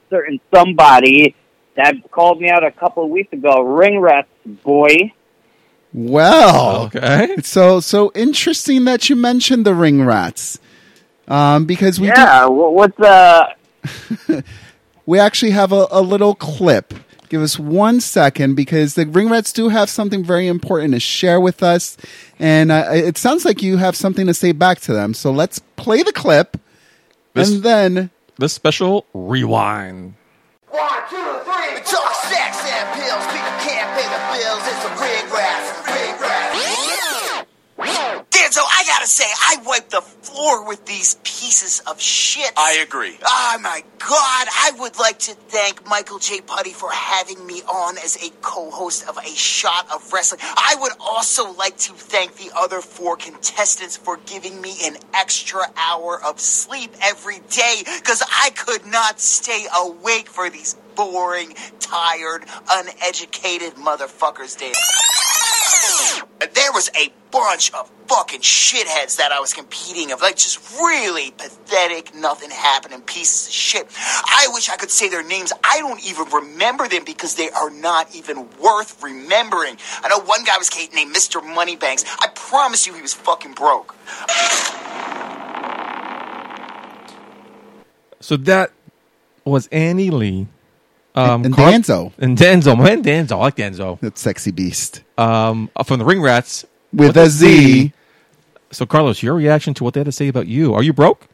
certain 0.09 0.39
somebody 0.53 1.35
that 1.75 1.93
called 2.11 2.41
me 2.41 2.49
out 2.49 2.63
a 2.65 2.71
couple 2.71 3.03
of 3.03 3.09
weeks 3.09 3.31
ago. 3.33 3.61
Ring 3.61 3.99
rats 3.99 4.27
boy. 4.45 5.13
Well, 5.93 6.83
Okay. 6.95 7.35
so 7.41 7.79
so 7.79 8.11
interesting 8.13 8.85
that 8.85 9.09
you 9.09 9.15
mentioned 9.15 9.65
the 9.65 9.73
ring 9.73 10.05
rats, 10.05 10.59
um, 11.27 11.65
because 11.65 11.99
we 11.99 12.07
yeah, 12.07 12.45
wh- 12.45 12.73
what's 12.73 12.99
uh? 12.99 13.45
we 15.07 15.17
actually 15.19 15.51
have 15.51 15.71
a, 15.71 15.87
a 15.91 16.01
little 16.01 16.35
clip. 16.35 16.93
Give 17.29 17.41
us 17.43 17.59
one 17.59 18.01
second 18.01 18.55
because 18.55 18.95
the 18.95 19.05
ring 19.05 19.29
rats 19.29 19.53
do 19.53 19.69
have 19.69 19.87
something 19.89 20.23
very 20.23 20.47
important 20.47 20.93
to 20.95 20.99
share 20.99 21.39
with 21.39 21.61
us, 21.61 21.95
and 22.39 22.71
uh, 22.71 22.87
it 22.91 23.17
sounds 23.19 23.45
like 23.45 23.61
you 23.61 23.77
have 23.77 23.95
something 23.95 24.25
to 24.25 24.33
say 24.33 24.51
back 24.51 24.79
to 24.81 24.93
them. 24.93 25.13
So 25.13 25.31
let's 25.31 25.59
play 25.75 26.01
the 26.01 26.11
clip, 26.11 26.57
This- 27.35 27.51
and 27.51 27.61
then 27.63 28.09
This 28.39 28.53
special 28.53 29.05
rewind. 29.13 30.15
One, 30.69 30.89
two, 31.09 31.15
three. 31.45 31.73
We 31.75 31.81
talk 31.81 32.13
sex 32.29 32.57
and 32.65 32.99
pills. 32.99 33.25
People 33.29 33.55
can't 33.61 33.89
pay 33.93 34.07
the 34.09 34.21
bills. 34.33 34.63
It's 34.65 34.85
a 34.85 34.91
rig 35.01 35.33
rat. 35.33 35.68
Rat. 38.57 38.65
I 38.79 38.83
gotta 38.85 39.07
say, 39.07 39.25
I 39.25 39.57
wiped 39.65 39.91
the 39.91 40.01
floor 40.01 40.65
with 40.67 40.85
these 40.85 41.15
pieces 41.23 41.81
of 41.87 41.99
shit. 41.99 42.51
I 42.57 42.79
agree. 42.83 43.17
Oh 43.25 43.57
my 43.61 43.83
god, 43.99 44.47
I 44.49 44.71
would 44.79 44.97
like 44.97 45.19
to 45.19 45.33
thank 45.33 45.87
Michael 45.87 46.19
J. 46.19 46.41
Putty 46.41 46.71
for 46.71 46.91
having 46.91 47.45
me 47.45 47.61
on 47.63 47.97
as 47.97 48.15
a 48.17 48.29
co-host 48.41 49.07
of 49.07 49.17
A 49.17 49.29
Shot 49.35 49.87
of 49.93 50.11
Wrestling. 50.11 50.41
I 50.41 50.75
would 50.79 50.93
also 50.99 51.51
like 51.53 51.77
to 51.77 51.93
thank 51.93 52.35
the 52.35 52.51
other 52.55 52.81
four 52.81 53.17
contestants 53.17 53.97
for 53.97 54.17
giving 54.25 54.59
me 54.61 54.75
an 54.85 54.97
extra 55.13 55.61
hour 55.75 56.21
of 56.23 56.39
sleep 56.39 56.91
every 57.01 57.39
day 57.49 57.83
because 57.85 58.23
I 58.29 58.51
could 58.51 58.85
not 58.85 59.19
stay 59.19 59.65
awake 59.77 60.27
for 60.27 60.49
these 60.49 60.75
boring, 60.95 61.53
tired, 61.79 62.45
uneducated 62.69 63.73
motherfuckers, 63.75 64.57
Dan. 64.57 64.73
There 66.53 66.71
was 66.71 66.89
a 66.95 67.11
bunch 67.31 67.71
of 67.73 67.89
fucking 68.07 68.41
shitheads 68.41 69.17
that 69.17 69.31
I 69.31 69.39
was 69.39 69.53
competing 69.53 70.11
of, 70.11 70.21
like 70.21 70.35
just 70.35 70.59
really 70.79 71.31
pathetic, 71.31 72.15
nothing 72.15 72.49
happening 72.49 73.01
pieces 73.01 73.47
of 73.47 73.53
shit. 73.53 73.87
I 73.97 74.47
wish 74.51 74.69
I 74.69 74.75
could 74.77 74.89
say 74.89 75.09
their 75.09 75.23
names. 75.23 75.53
I 75.63 75.79
don't 75.79 76.03
even 76.05 76.25
remember 76.31 76.87
them 76.87 77.03
because 77.05 77.35
they 77.35 77.49
are 77.51 77.69
not 77.69 78.13
even 78.15 78.47
worth 78.59 79.01
remembering. 79.03 79.77
I 80.03 80.09
know 80.09 80.19
one 80.19 80.43
guy 80.43 80.57
was 80.57 80.69
Kate 80.69 80.93
named 80.93 81.15
Mr. 81.15 81.43
Moneybanks. 81.43 82.05
I 82.19 82.27
promise 82.33 82.87
you 82.87 82.93
he 82.93 83.01
was 83.01 83.13
fucking 83.13 83.53
broke. 83.53 83.95
So 88.21 88.37
that 88.37 88.71
was 89.45 89.67
Annie 89.67 90.09
Lee. 90.09 90.47
Um, 91.19 91.45
and 91.45 91.55
Carl- 91.55 91.71
Danzo, 91.73 92.11
And 92.19 92.37
Denzo. 92.37 92.77
Man, 92.77 93.03
Denzo. 93.03 93.33
I 93.33 93.35
like 93.35 93.55
Danzo. 93.55 93.99
that 94.01 94.17
sexy 94.17 94.51
beast, 94.51 95.03
Um, 95.17 95.69
uh, 95.75 95.83
from 95.83 95.99
the 95.99 96.05
Ring 96.05 96.21
Rats. 96.21 96.65
with 96.93 97.17
a 97.17 97.27
Z. 97.27 97.91
So, 98.71 98.85
Carlos, 98.85 99.21
your 99.23 99.33
reaction 99.35 99.73
to 99.75 99.83
what 99.83 99.93
they 99.93 99.99
had 99.99 100.05
to 100.05 100.11
say 100.11 100.27
about 100.27 100.47
you. 100.47 100.73
Are 100.73 100.83
you 100.83 100.93
broke? 100.93 101.27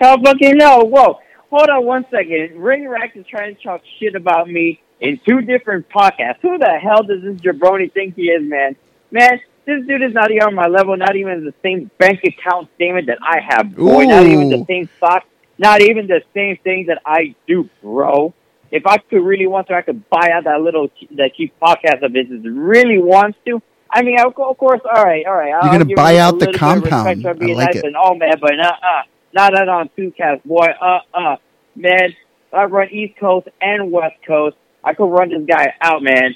Hell 0.00 0.16
fucking 0.24 0.56
no. 0.56 0.78
Whoa. 0.84 1.18
Hold 1.50 1.68
on 1.68 1.84
one 1.84 2.06
second. 2.10 2.56
Ring 2.60 2.88
Rack 2.88 3.16
is 3.16 3.26
trying 3.26 3.54
to 3.56 3.62
talk 3.62 3.82
shit 3.98 4.14
about 4.14 4.48
me 4.48 4.80
in 5.00 5.20
two 5.28 5.40
different 5.42 5.88
podcasts. 5.88 6.38
Who 6.42 6.56
the 6.58 6.78
hell 6.80 7.02
does 7.02 7.22
this 7.22 7.40
jabroni 7.40 7.92
think 7.92 8.14
he 8.14 8.24
is, 8.30 8.42
man? 8.48 8.76
Man, 9.10 9.40
this 9.66 9.84
dude 9.86 10.02
is 10.02 10.14
not 10.14 10.30
even 10.30 10.44
on 10.44 10.54
my 10.54 10.68
level, 10.68 10.96
not 10.96 11.16
even 11.16 11.44
the 11.44 11.54
same 11.62 11.90
bank 11.98 12.20
account 12.24 12.68
statement 12.76 13.08
that 13.08 13.18
I 13.20 13.40
have, 13.46 13.74
boy. 13.76 14.04
Not 14.04 14.24
even 14.26 14.48
the 14.48 14.64
same 14.66 14.88
stock, 14.96 15.24
not 15.60 15.82
even 15.82 16.06
the 16.06 16.22
same 16.34 16.56
thing 16.64 16.86
that 16.88 17.02
I 17.04 17.34
do, 17.46 17.68
bro. 17.82 18.34
If 18.70 18.86
I 18.86 18.98
could 18.98 19.22
really 19.22 19.46
want 19.46 19.68
to, 19.68 19.74
I 19.74 19.82
could 19.82 20.08
buy 20.08 20.30
out 20.32 20.44
that 20.44 20.60
little 20.60 20.88
that 21.16 21.32
cheap 21.36 21.52
podcast 21.60 22.02
of 22.02 22.16
it 22.16 22.28
really 22.44 22.98
wants 22.98 23.38
to. 23.46 23.62
I 23.92 24.02
mean, 24.02 24.18
of 24.20 24.34
course, 24.34 24.80
all 24.84 25.04
right, 25.04 25.26
all 25.26 25.34
right. 25.34 25.50
You're 25.50 25.72
gonna 25.72 25.84
give 25.84 25.96
buy 25.96 26.16
out 26.16 26.38
the 26.38 26.46
little 26.46 26.52
bit 26.52 26.62
of 26.62 26.82
respect 26.82 27.22
compound. 27.22 27.42
I 27.42 27.46
like 27.54 27.74
nice 27.74 27.76
it. 27.76 27.84
And 27.84 27.96
all, 27.96 28.14
man, 28.16 28.34
but 28.40 28.58
uh, 28.58 28.62
uh, 28.62 29.02
not 29.34 29.52
that 29.52 29.68
on 29.68 29.90
two 29.94 30.12
cast, 30.16 30.44
boy. 30.44 30.66
Uh, 30.80 31.00
uh, 31.14 31.36
man. 31.76 32.14
I 32.52 32.64
run 32.64 32.88
East 32.90 33.18
Coast 33.18 33.48
and 33.60 33.92
West 33.92 34.16
Coast. 34.26 34.56
I 34.82 34.94
could 34.94 35.06
run 35.06 35.30
this 35.30 35.46
guy 35.46 35.74
out, 35.80 36.02
man. 36.02 36.34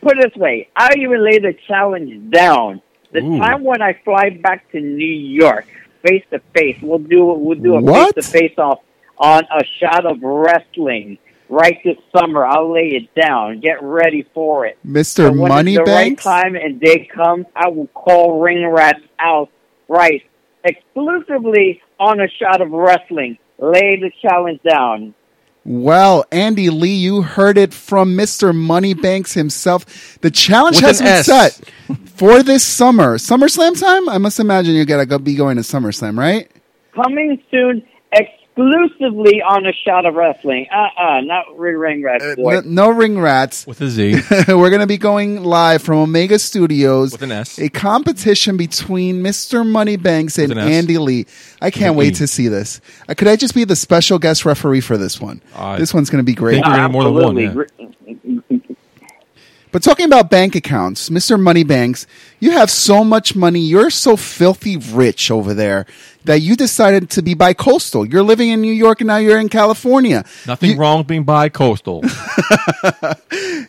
Put 0.00 0.18
it 0.18 0.32
this 0.32 0.40
way, 0.40 0.68
I 0.74 0.94
even 0.98 1.24
lay 1.24 1.38
the 1.38 1.54
challenge 1.68 2.32
down. 2.32 2.82
The 3.12 3.20
Ooh. 3.20 3.38
time 3.38 3.62
when 3.62 3.82
I 3.82 4.00
fly 4.04 4.30
back 4.30 4.70
to 4.72 4.80
New 4.80 5.04
York, 5.04 5.66
face 6.06 6.24
to 6.30 6.40
face, 6.54 6.76
we'll 6.82 6.98
do 6.98 7.24
we'll 7.24 7.58
do 7.58 7.76
a 7.76 7.82
face 7.82 8.12
to 8.14 8.22
face 8.22 8.58
off 8.58 8.80
on 9.18 9.44
a 9.44 9.64
shot 9.80 10.04
of 10.04 10.18
wrestling 10.22 11.18
right 11.48 11.78
this 11.84 11.96
summer. 12.16 12.44
I'll 12.44 12.72
lay 12.72 12.88
it 12.88 13.14
down. 13.14 13.60
Get 13.60 13.82
ready 13.82 14.26
for 14.34 14.66
it. 14.66 14.78
Mr. 14.86 15.28
And 15.28 15.38
when 15.38 15.66
the 15.66 15.78
right 15.78 16.18
time 16.18 16.56
and 16.56 16.80
day 16.80 17.08
comes, 17.14 17.46
I 17.54 17.68
will 17.68 17.88
call 17.88 18.40
Ring 18.40 18.66
Rats 18.66 19.02
out 19.18 19.50
right 19.88 20.22
exclusively 20.64 21.82
on 21.98 22.20
a 22.20 22.28
shot 22.28 22.60
of 22.60 22.70
wrestling. 22.70 23.38
Lay 23.58 24.00
the 24.00 24.10
challenge 24.20 24.60
down. 24.68 25.14
Well, 25.64 26.24
Andy 26.32 26.70
Lee, 26.70 26.94
you 26.94 27.22
heard 27.22 27.56
it 27.56 27.72
from 27.72 28.16
Mr. 28.16 28.54
Moneybanks 28.54 29.34
himself. 29.34 30.18
The 30.20 30.30
challenge 30.30 30.76
With 30.76 30.84
has 30.84 30.98
been 30.98 31.08
S. 31.08 31.26
set 31.26 31.70
for 32.16 32.42
this 32.42 32.64
summer. 32.64 33.16
SummerSlam 33.16 33.80
time? 33.80 34.08
I 34.08 34.18
must 34.18 34.40
imagine 34.40 34.74
you're 34.74 34.84
going 34.84 35.06
to 35.06 35.18
be 35.20 35.36
going 35.36 35.56
to 35.56 35.62
SummerSlam, 35.62 36.18
right? 36.18 36.50
Coming 36.94 37.40
soon, 37.50 37.82
exclusively 38.56 39.42
on 39.42 39.66
a 39.66 39.72
shot 39.72 40.06
of 40.06 40.14
wrestling. 40.14 40.66
Uh-uh, 40.70 41.20
not 41.22 41.56
Ring 41.58 41.76
Ring 41.76 42.02
Rats, 42.02 42.24
boy. 42.36 42.60
No, 42.60 42.60
no 42.64 42.90
ring 42.90 43.18
rats. 43.18 43.66
With 43.66 43.80
a 43.80 43.88
Z. 43.88 44.14
We're 44.48 44.70
going 44.70 44.80
to 44.80 44.86
be 44.86 44.98
going 44.98 45.42
live 45.42 45.82
from 45.82 45.98
Omega 45.98 46.38
Studios. 46.38 47.12
With 47.12 47.22
an 47.22 47.32
S. 47.32 47.58
A 47.58 47.68
competition 47.68 48.56
between 48.56 49.22
Mr. 49.22 49.66
Moneybanks 49.66 50.38
and 50.38 50.52
an 50.52 50.58
Andy 50.58 50.98
Lee. 50.98 51.26
I 51.60 51.70
can't 51.70 51.96
wait 51.96 52.14
E. 52.14 52.16
to 52.16 52.26
see 52.26 52.48
this. 52.48 52.80
Uh, 53.08 53.14
could 53.14 53.28
I 53.28 53.36
just 53.36 53.54
be 53.54 53.64
the 53.64 53.76
special 53.76 54.18
guest 54.18 54.44
referee 54.44 54.80
for 54.80 54.96
this 54.96 55.20
one? 55.20 55.40
Uh, 55.54 55.78
this 55.78 55.94
one's 55.94 56.10
going 56.10 56.22
to 56.22 56.26
be 56.26 56.34
great. 56.34 56.62
Thank 56.62 56.66
you. 56.66 56.80
You're 56.80 56.88
more 56.88 57.04
than 57.04 57.14
one, 57.14 57.38
Absolutely. 57.38 57.91
But 59.72 59.82
talking 59.82 60.04
about 60.06 60.30
bank 60.30 60.54
accounts, 60.54 61.08
Mr. 61.08 61.40
Moneybanks, 61.40 62.06
you 62.38 62.50
have 62.52 62.70
so 62.70 63.02
much 63.02 63.34
money. 63.34 63.60
You're 63.60 63.90
so 63.90 64.16
filthy 64.16 64.76
rich 64.76 65.30
over 65.30 65.54
there 65.54 65.86
that 66.24 66.40
you 66.40 66.54
decided 66.56 67.08
to 67.10 67.22
be 67.22 67.32
bi-coastal. 67.34 68.06
You're 68.06 68.22
living 68.22 68.50
in 68.50 68.60
New 68.60 68.72
York 68.72 69.00
and 69.00 69.08
now 69.08 69.16
you're 69.16 69.38
in 69.40 69.48
California. 69.48 70.24
Nothing 70.46 70.72
You- 70.72 70.76
wrong 70.76 70.98
with 70.98 71.06
being 71.06 71.24
bi-coastal. 71.24 72.02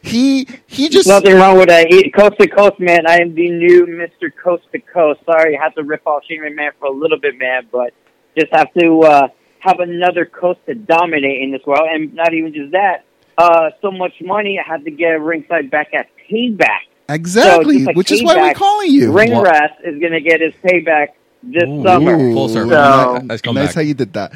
He 0.03 0.48
he 0.67 0.89
just 0.89 1.07
Nothing 1.07 1.36
wrong 1.38 1.57
with 1.57 1.69
that. 1.69 1.88
Coast 2.15 2.33
to 2.39 2.48
coast, 2.48 2.79
man. 2.79 3.07
I 3.07 3.19
am 3.22 3.33
the 3.33 3.50
new 3.50 3.86
Mr. 3.88 4.29
Coast 4.43 4.63
to 4.74 4.79
Coast. 4.79 5.22
Sorry, 5.25 5.57
I 5.57 5.63
had 5.63 5.74
to 5.75 5.83
rip 5.83 6.05
off 6.05 6.24
Shane 6.29 6.55
Man 6.55 6.72
for 6.77 6.86
a 6.86 6.91
little 6.91 7.17
bit, 7.19 7.38
man, 7.39 7.67
but 7.72 7.93
just 8.38 8.53
have 8.53 8.72
to 8.79 9.00
uh, 9.01 9.27
have 9.60 9.79
another 9.79 10.25
coast 10.25 10.60
to 10.67 10.75
dominate 10.75 11.41
in 11.41 11.51
this 11.51 11.62
world. 11.65 11.88
And 11.91 12.13
not 12.13 12.33
even 12.33 12.53
just 12.53 12.74
that. 12.74 13.05
Uh, 13.38 13.72
so 13.82 13.92
much 13.92 14.13
money, 14.22 14.60
I 14.60 14.68
had 14.70 14.86
to 14.86 14.92
get 14.92 15.20
ringside 15.22 15.72
back 15.72 15.94
at 15.94 16.08
Payback. 16.30 16.82
exactly, 17.10 17.80
So 17.80 17.86
like 17.88 17.96
which 17.96 18.12
is 18.12 18.24
why 18.24 18.36
we're 18.38 18.54
calling 18.54 18.92
you. 18.92 19.12
Ring 19.12 19.32
What? 19.32 19.46
Rat 19.46 19.78
is 19.84 20.00
going 20.00 20.13
to 20.13 20.22
get 20.22 20.40
his 20.42 20.54
payback 20.63 21.10
this 21.42 21.63
Ooh. 21.68 21.84
summer. 21.84 22.18
Full 22.18 22.50
circle. 22.50 22.70
So, 22.72 23.18
Nice 23.24 23.42
nice 23.46 23.66
back. 23.68 23.75
how 23.75 23.82
you 23.82 23.94
did 23.94 24.13
that. 24.13 24.34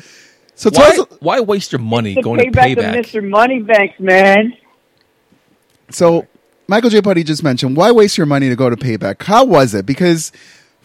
So 0.55 0.71
Why, 0.73 0.87
us, 0.89 0.99
why 1.19 1.39
waste 1.41 1.71
your 1.71 1.79
money 1.79 2.15
the 2.15 2.21
going 2.23 2.39
to 2.39 2.45
payback 2.47 2.75
to 2.75 2.81
payback? 2.81 2.95
Mr. 3.05 3.27
Moneybanks, 3.29 3.99
man. 3.99 4.53
so 5.91 6.27
Michael 6.67 6.89
J. 6.89 7.01
Putty 7.01 7.23
just 7.23 7.43
mentioned 7.43 7.77
why 7.77 7.91
waste 7.91 8.17
your 8.17 8.25
money 8.27 8.49
to 8.49 8.55
go 8.55 8.69
to 8.69 8.75
payback? 8.75 9.21
How 9.23 9.45
was 9.45 9.73
it? 9.73 9.85
Because 9.85 10.31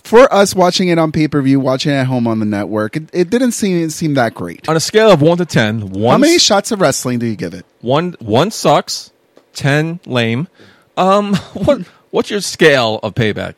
for 0.04 0.32
us 0.32 0.54
watching 0.54 0.88
it 0.88 0.98
on 0.98 1.12
pay 1.12 1.28
per 1.28 1.40
view, 1.42 1.60
watching 1.60 1.92
it 1.92 1.96
at 1.96 2.06
home 2.06 2.26
on 2.26 2.38
the 2.38 2.46
network, 2.46 2.96
it, 2.96 3.10
it 3.12 3.30
didn't 3.30 3.52
seem 3.52 3.88
seem 3.90 4.14
that 4.14 4.34
great. 4.34 4.68
On 4.68 4.76
a 4.76 4.80
scale 4.80 5.10
of 5.10 5.22
one 5.22 5.38
to 5.38 5.46
ten, 5.46 5.90
one 5.90 6.12
How 6.12 6.18
many 6.18 6.38
shots 6.38 6.70
of 6.72 6.80
wrestling 6.80 7.18
do 7.18 7.26
you 7.26 7.36
give 7.36 7.54
it? 7.54 7.64
one 7.80 8.14
one 8.20 8.50
sucks, 8.50 9.10
ten 9.52 10.00
lame. 10.06 10.48
Um, 10.96 11.34
what 11.54 11.82
what's 12.10 12.30
your 12.30 12.40
scale 12.40 13.00
of 13.02 13.14
payback? 13.14 13.54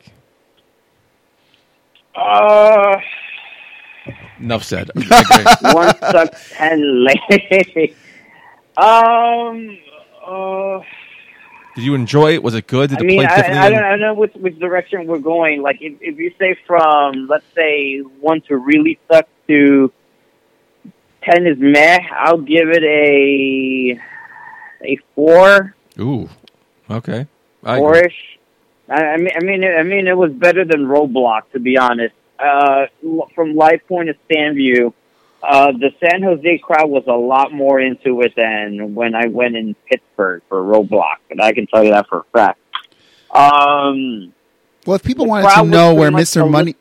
Uh, 2.15 3.01
Enough 4.39 4.63
said. 4.63 4.89
One 5.61 5.95
sucks 5.99 6.51
ten 6.51 7.05
lame. 7.05 7.95
um, 8.77 9.77
uh, 10.25 10.79
Did 11.75 11.83
you 11.83 11.93
enjoy 11.93 12.33
it? 12.33 12.41
Was 12.41 12.55
it 12.55 12.67
good? 12.67 12.89
Did 12.89 12.99
I 12.99 13.01
it 13.01 13.05
mean, 13.05 13.19
play 13.19 13.27
I? 13.27 13.65
I 13.65 13.69
don't, 13.69 13.83
I 13.83 13.89
don't 13.91 13.99
know 13.99 14.13
which, 14.13 14.33
which 14.35 14.57
direction 14.59 15.07
we're 15.07 15.19
going. 15.19 15.61
Like, 15.61 15.81
if, 15.81 15.97
if 16.01 16.17
you 16.17 16.33
say 16.39 16.57
from, 16.65 17.27
let's 17.27 17.45
say, 17.53 17.99
one 17.99 18.39
to 18.47 18.55
really 18.55 18.97
suck 19.11 19.27
to 19.47 19.91
ten 21.21 21.45
is 21.45 21.57
meh, 21.59 21.99
I'll 22.13 22.39
give 22.39 22.69
it 22.69 22.83
a 22.83 23.99
a 24.87 24.97
four, 25.15 25.75
Ooh, 25.99 26.29
okay. 26.89 27.27
I 27.63 27.77
four-ish. 27.77 28.39
I, 28.87 29.03
I 29.03 29.17
mean, 29.17 29.31
I 29.35 29.43
mean, 29.43 29.63
I 29.63 29.83
mean, 29.83 30.07
it 30.07 30.17
was 30.17 30.31
better 30.31 30.63
than 30.63 30.85
Roadblock, 30.85 31.51
to 31.53 31.59
be 31.59 31.77
honest. 31.77 32.15
Uh, 32.39 32.85
from 33.33 33.55
Live 33.55 33.85
Point 33.87 34.09
of 34.09 34.15
Sandview, 34.29 34.93
uh, 35.47 35.71
the 35.71 35.91
San 36.03 36.21
Jose 36.23 36.57
crowd 36.59 36.89
was 36.89 37.03
a 37.07 37.13
lot 37.13 37.51
more 37.53 37.79
into 37.79 38.21
it 38.21 38.33
than 38.35 38.95
when 38.95 39.15
I 39.15 39.27
went 39.27 39.55
in 39.55 39.75
Pittsburgh 39.89 40.41
for 40.49 40.61
Roadblock, 40.61 41.17
and 41.29 41.41
I 41.41 41.51
can 41.53 41.67
tell 41.67 41.83
you 41.83 41.91
that 41.91 42.07
for 42.07 42.19
a 42.19 42.23
fact. 42.37 42.59
Um, 43.31 44.33
Well, 44.85 44.95
if 44.95 45.03
people 45.03 45.25
wanted 45.25 45.49
to 45.49 45.63
know 45.65 45.93
where 45.93 46.11
li- 46.11 46.49
Money, 46.49 46.75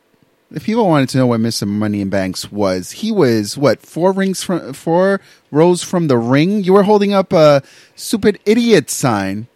if 0.52 0.64
people 0.64 0.86
wanted 0.86 1.08
to 1.10 1.18
know 1.18 1.26
where 1.26 1.38
Mr. 1.38 1.66
Money 1.66 2.00
and 2.02 2.10
Banks 2.10 2.52
was, 2.52 2.92
he 2.92 3.10
was 3.10 3.56
what 3.58 3.80
four 3.80 4.12
rings 4.12 4.42
from 4.42 4.72
four 4.72 5.20
rows 5.50 5.82
from 5.82 6.08
the 6.08 6.16
ring. 6.18 6.62
You 6.62 6.74
were 6.74 6.84
holding 6.84 7.12
up 7.12 7.32
a 7.32 7.62
stupid 7.96 8.38
idiot 8.46 8.90
sign, 8.90 9.46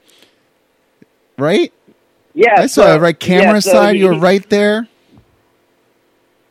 right? 1.37 1.73
yeah, 2.35 2.55
I 2.59 2.67
saw 2.67 2.83
so- 2.83 2.97
a 2.97 3.01
right 3.01 3.19
camera 3.19 3.55
yeah, 3.55 3.61
so 3.61 3.73
side. 3.73 3.95
he- 3.97 4.01
you 4.03 4.09
were 4.09 4.19
right 4.19 4.49
there. 4.51 4.89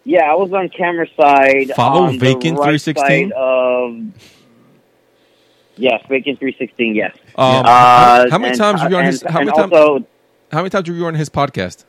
Yeah, 0.07 0.31
I 0.31 0.35
was 0.35 0.53
on 0.53 0.69
camera 0.69 1.05
side. 1.19 1.71
Follow 1.75 2.03
on 2.03 2.17
Vacant 2.17 2.55
316? 2.57 3.29
side 3.31 4.11
yes, 5.75 6.01
Vacant 6.09 6.39
three 6.39 6.55
sixteen. 6.57 6.95
Yes. 6.95 7.15
Um, 7.35 7.63
Uh, 7.65 8.29
how 8.29 8.37
many 8.37 8.49
and- 8.51 8.57
times 8.57 8.81
were 8.81 8.89
you 8.89 8.95
on 8.95 9.03
and- 9.03 9.11
his? 9.11 9.21
How 9.21 9.39
many 9.39 9.51
times? 9.51 10.05
How 10.51 10.59
many 10.59 10.69
times 10.69 10.89
were 10.89 10.95
you 10.95 11.05
on 11.05 11.13
his 11.15 11.29
podcast? 11.29 11.83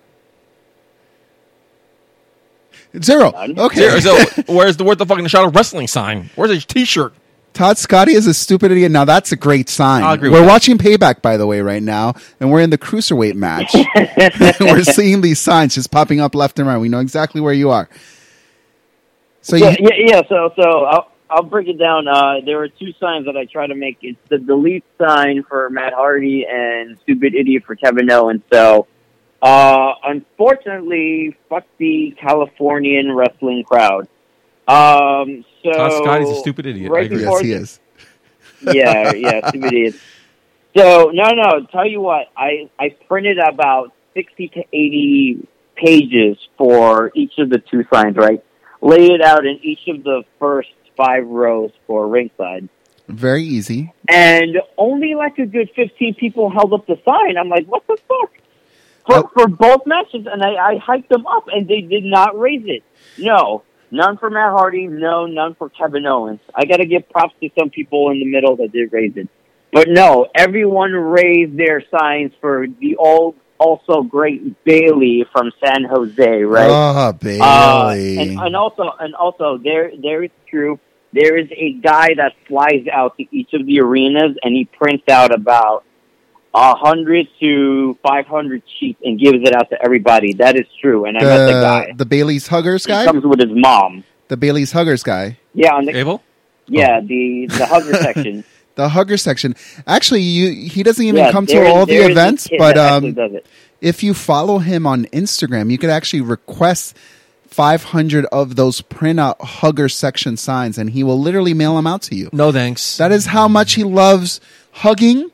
Zero. 3.02 3.30
None. 3.30 3.58
Okay. 3.58 4.00
So, 4.00 4.16
where's 4.46 4.76
the 4.76 4.84
where's 4.84 4.96
the 4.98 5.06
fucking 5.06 5.26
shot 5.28 5.46
of 5.46 5.54
wrestling 5.54 5.87
sign? 5.87 6.30
Where's 6.34 6.50
his 6.50 6.64
T-shirt? 6.64 7.12
Todd 7.52 7.78
Scotty 7.78 8.12
is 8.12 8.26
a 8.26 8.34
stupid 8.34 8.70
idiot. 8.70 8.92
Now 8.92 9.04
that's 9.04 9.32
a 9.32 9.36
great 9.36 9.68
sign. 9.68 10.02
I'll 10.02 10.14
agree 10.14 10.30
we're 10.30 10.40
that. 10.40 10.46
watching 10.46 10.78
Payback, 10.78 11.22
by 11.22 11.36
the 11.36 11.46
way, 11.46 11.60
right 11.60 11.82
now, 11.82 12.14
and 12.40 12.50
we're 12.50 12.60
in 12.60 12.70
the 12.70 12.78
cruiserweight 12.78 13.34
match. 13.34 13.74
we're 14.60 14.84
seeing 14.84 15.20
these 15.20 15.40
signs 15.40 15.74
just 15.74 15.90
popping 15.90 16.20
up 16.20 16.34
left 16.34 16.58
and 16.58 16.68
right. 16.68 16.78
We 16.78 16.88
know 16.88 17.00
exactly 17.00 17.40
where 17.40 17.52
you 17.52 17.70
are. 17.70 17.88
So 19.42 19.56
yeah, 19.56 19.70
you, 19.70 19.76
yeah, 19.80 20.04
yeah. 20.06 20.20
So, 20.28 20.52
so, 20.60 20.84
uh, 20.84 21.02
I'll 21.30 21.42
break 21.42 21.68
it 21.68 21.78
down. 21.78 22.08
Uh, 22.08 22.40
there 22.44 22.58
were 22.58 22.68
two 22.68 22.92
signs 22.98 23.26
that 23.26 23.36
I 23.36 23.44
try 23.44 23.66
to 23.66 23.74
make. 23.74 23.98
It's 24.02 24.18
the 24.28 24.38
delete 24.38 24.84
sign 24.98 25.42
for 25.42 25.68
Matt 25.70 25.92
Hardy 25.92 26.46
and 26.48 26.98
stupid 27.00 27.34
idiot 27.34 27.64
for 27.66 27.76
Kevin 27.76 28.10
Owens. 28.10 28.42
So, 28.52 28.86
uh, 29.42 29.92
unfortunately, 30.04 31.36
fuck 31.48 31.64
the 31.78 32.16
Californian 32.18 33.12
wrestling 33.12 33.64
crowd. 33.64 34.08
Um, 34.66 35.44
so 35.62 35.72
Todd 35.72 35.92
Scotty's 36.04 36.30
a 36.30 36.34
stupid 36.36 36.66
idiot. 36.66 36.90
I 36.90 36.94
Right 36.94 37.06
agree. 37.12 37.22
Yes, 37.22 37.40
he 37.40 37.52
is. 37.52 37.80
yeah, 38.74 39.12
yeah, 39.14 39.48
stupid 39.48 39.72
idiots. 39.72 39.98
So 40.76 41.10
no, 41.12 41.30
no. 41.30 41.66
Tell 41.72 41.86
you 41.86 42.00
what, 42.00 42.26
I 42.36 42.70
I 42.78 42.90
printed 43.08 43.38
about 43.38 43.92
sixty 44.14 44.48
to 44.48 44.60
eighty 44.72 45.46
pages 45.76 46.36
for 46.56 47.10
each 47.14 47.38
of 47.38 47.50
the 47.50 47.58
two 47.58 47.84
signs. 47.92 48.16
Right, 48.16 48.42
lay 48.80 49.06
it 49.06 49.22
out 49.22 49.46
in 49.46 49.58
each 49.62 49.86
of 49.88 50.02
the 50.04 50.22
first 50.38 50.68
five 50.96 51.26
rows 51.26 51.70
for 51.86 52.06
ringside, 52.08 52.68
Very 53.06 53.44
easy. 53.44 53.92
and 54.08 54.58
only 54.76 55.14
like 55.14 55.38
a 55.38 55.46
good 55.46 55.70
fifteen 55.76 56.14
people 56.14 56.50
held 56.50 56.72
up 56.72 56.86
the 56.86 56.98
sign. 57.08 57.36
I'm 57.36 57.48
like, 57.48 57.66
what 57.66 57.86
the 57.86 57.96
fuck? 58.08 58.32
For, 59.06 59.14
Oh. 59.16 59.30
for 59.32 59.46
both 59.48 59.86
matches, 59.86 60.26
and 60.30 60.42
I, 60.42 60.54
I 60.72 60.76
hiked 60.76 61.08
them 61.08 61.26
up, 61.26 61.44
and 61.50 61.66
they 61.66 61.80
did 61.80 62.04
not 62.04 62.38
raise 62.38 62.62
it. 62.66 62.82
No, 63.16 63.62
none 63.90 64.16
for 64.18 64.30
Matt 64.30 64.52
Hardy. 64.52 64.87
No, 64.87 65.26
none 65.26 65.54
for 65.54 65.68
Kevin 65.71 66.07
Owens. 66.07 66.40
I 66.54 66.64
got 66.64 66.78
to 66.78 66.87
give 66.87 67.09
props 67.11 67.35
to 67.42 67.49
some 67.59 67.71
people 67.71 68.11
in 68.11 68.18
the 68.21 68.26
middle 68.26 68.57
that 68.57 68.73
did 68.73 68.92
raise 68.92 69.16
it. 69.16 69.28
But 69.73 69.88
no, 69.88 70.28
everyone 70.35 70.92
raised 70.92 71.57
their 71.59 71.83
signs 71.90 72.33
for 72.40 72.66
the 72.80 72.97
old, 72.97 73.35
also 73.59 74.02
great 74.02 74.64
Bayley 74.64 75.26
from 75.33 75.50
San 75.62 75.85
Jose, 75.85 76.42
right? 76.42 76.71
Oh, 76.71 76.73
Uh, 76.73 77.12
Bayley. 77.12 78.18
and, 78.18 78.40
and 78.40 78.57
also, 78.57 78.85
and 78.99 79.14
also, 79.14 79.59
there, 79.59 79.90
there 80.00 80.23
is 80.25 80.30
true. 80.49 80.78
There 81.12 81.37
is 81.37 81.49
a 81.52 81.73
guy 81.73 82.09
that 82.16 82.33
flies 82.47 82.87
out 82.92 83.16
to 83.18 83.25
each 83.30 83.52
of 83.54 83.66
the 83.66 83.80
arenas, 83.80 84.37
and 84.42 84.54
he 84.54 84.64
prints 84.66 85.04
out 85.11 85.35
about 85.35 85.85
a 86.60 86.74
hundred 86.76 87.28
to 87.40 87.96
five 88.02 88.26
hundred 88.26 88.62
sheets 88.78 89.00
and 89.04 89.18
gives 89.18 89.38
it 89.42 89.54
out 89.54 89.70
to 89.70 89.82
everybody. 89.82 90.34
That 90.34 90.56
is 90.56 90.66
true, 90.80 91.04
and 91.04 91.16
I 91.16 91.22
met 91.22 91.46
the 91.46 91.52
guy. 91.52 91.86
the, 91.92 92.04
the 92.04 92.06
Bayley's 92.06 92.46
Huggers 92.48 92.84
He 92.84 92.90
guy? 92.92 93.04
comes 93.04 93.24
with 93.24 93.38
his 93.40 93.50
mom. 93.52 94.04
The 94.28 94.36
Bayley's 94.36 94.72
Huggers 94.72 95.02
guy. 95.02 95.38
Yeah, 95.54 95.74
on 95.74 95.84
the 95.86 95.96
Abel? 95.96 96.22
yeah 96.66 97.00
the 97.00 97.46
the 97.46 97.66
hugger 97.66 97.94
section. 98.02 98.44
The 98.74 98.88
Hugger 98.90 99.16
section. 99.16 99.56
Actually, 99.86 100.22
you 100.22 100.68
he 100.68 100.82
doesn't 100.82 101.04
even 101.04 101.16
yeah, 101.24 101.32
come 101.32 101.46
to 101.46 101.52
there 101.52 101.64
is- 101.64 101.72
all 101.74 101.86
the 101.86 101.92
there 101.94 102.02
is 102.02 102.08
a 102.08 102.10
events, 102.12 102.48
but 102.58 102.76
um, 102.78 103.16
if 103.80 104.02
you 104.02 104.12
follow 104.14 104.58
him 104.58 104.86
on 104.86 105.04
Instagram, 105.06 105.70
you 105.70 105.78
could 105.78 105.90
actually 105.90 106.20
request 106.20 106.96
500 107.46 108.24
of 108.26 108.54
those 108.56 108.82
printout 108.82 109.40
Hugger 109.40 109.88
section 109.88 110.36
signs, 110.36 110.78
and 110.78 110.90
he 110.90 111.02
will 111.02 111.18
literally 111.18 111.54
mail 111.54 111.74
them 111.76 111.86
out 111.86 112.02
to 112.02 112.14
you. 112.14 112.28
No 112.32 112.52
thanks. 112.52 112.96
That 112.98 113.10
is 113.10 113.26
how 113.26 113.48
much 113.48 113.74
he 113.74 113.82
loves 113.84 114.40
hugging. 114.72 115.30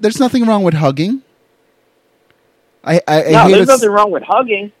There's 0.00 0.18
nothing 0.20 0.46
wrong 0.46 0.62
with 0.62 0.74
hugging. 0.74 1.22
I, 2.82 3.00
I, 3.06 3.24
I 3.24 3.30
No, 3.30 3.44
hate 3.44 3.52
there's 3.52 3.66
nothing 3.68 3.90
wrong 3.90 4.10
with 4.10 4.22
hugging. 4.22 4.72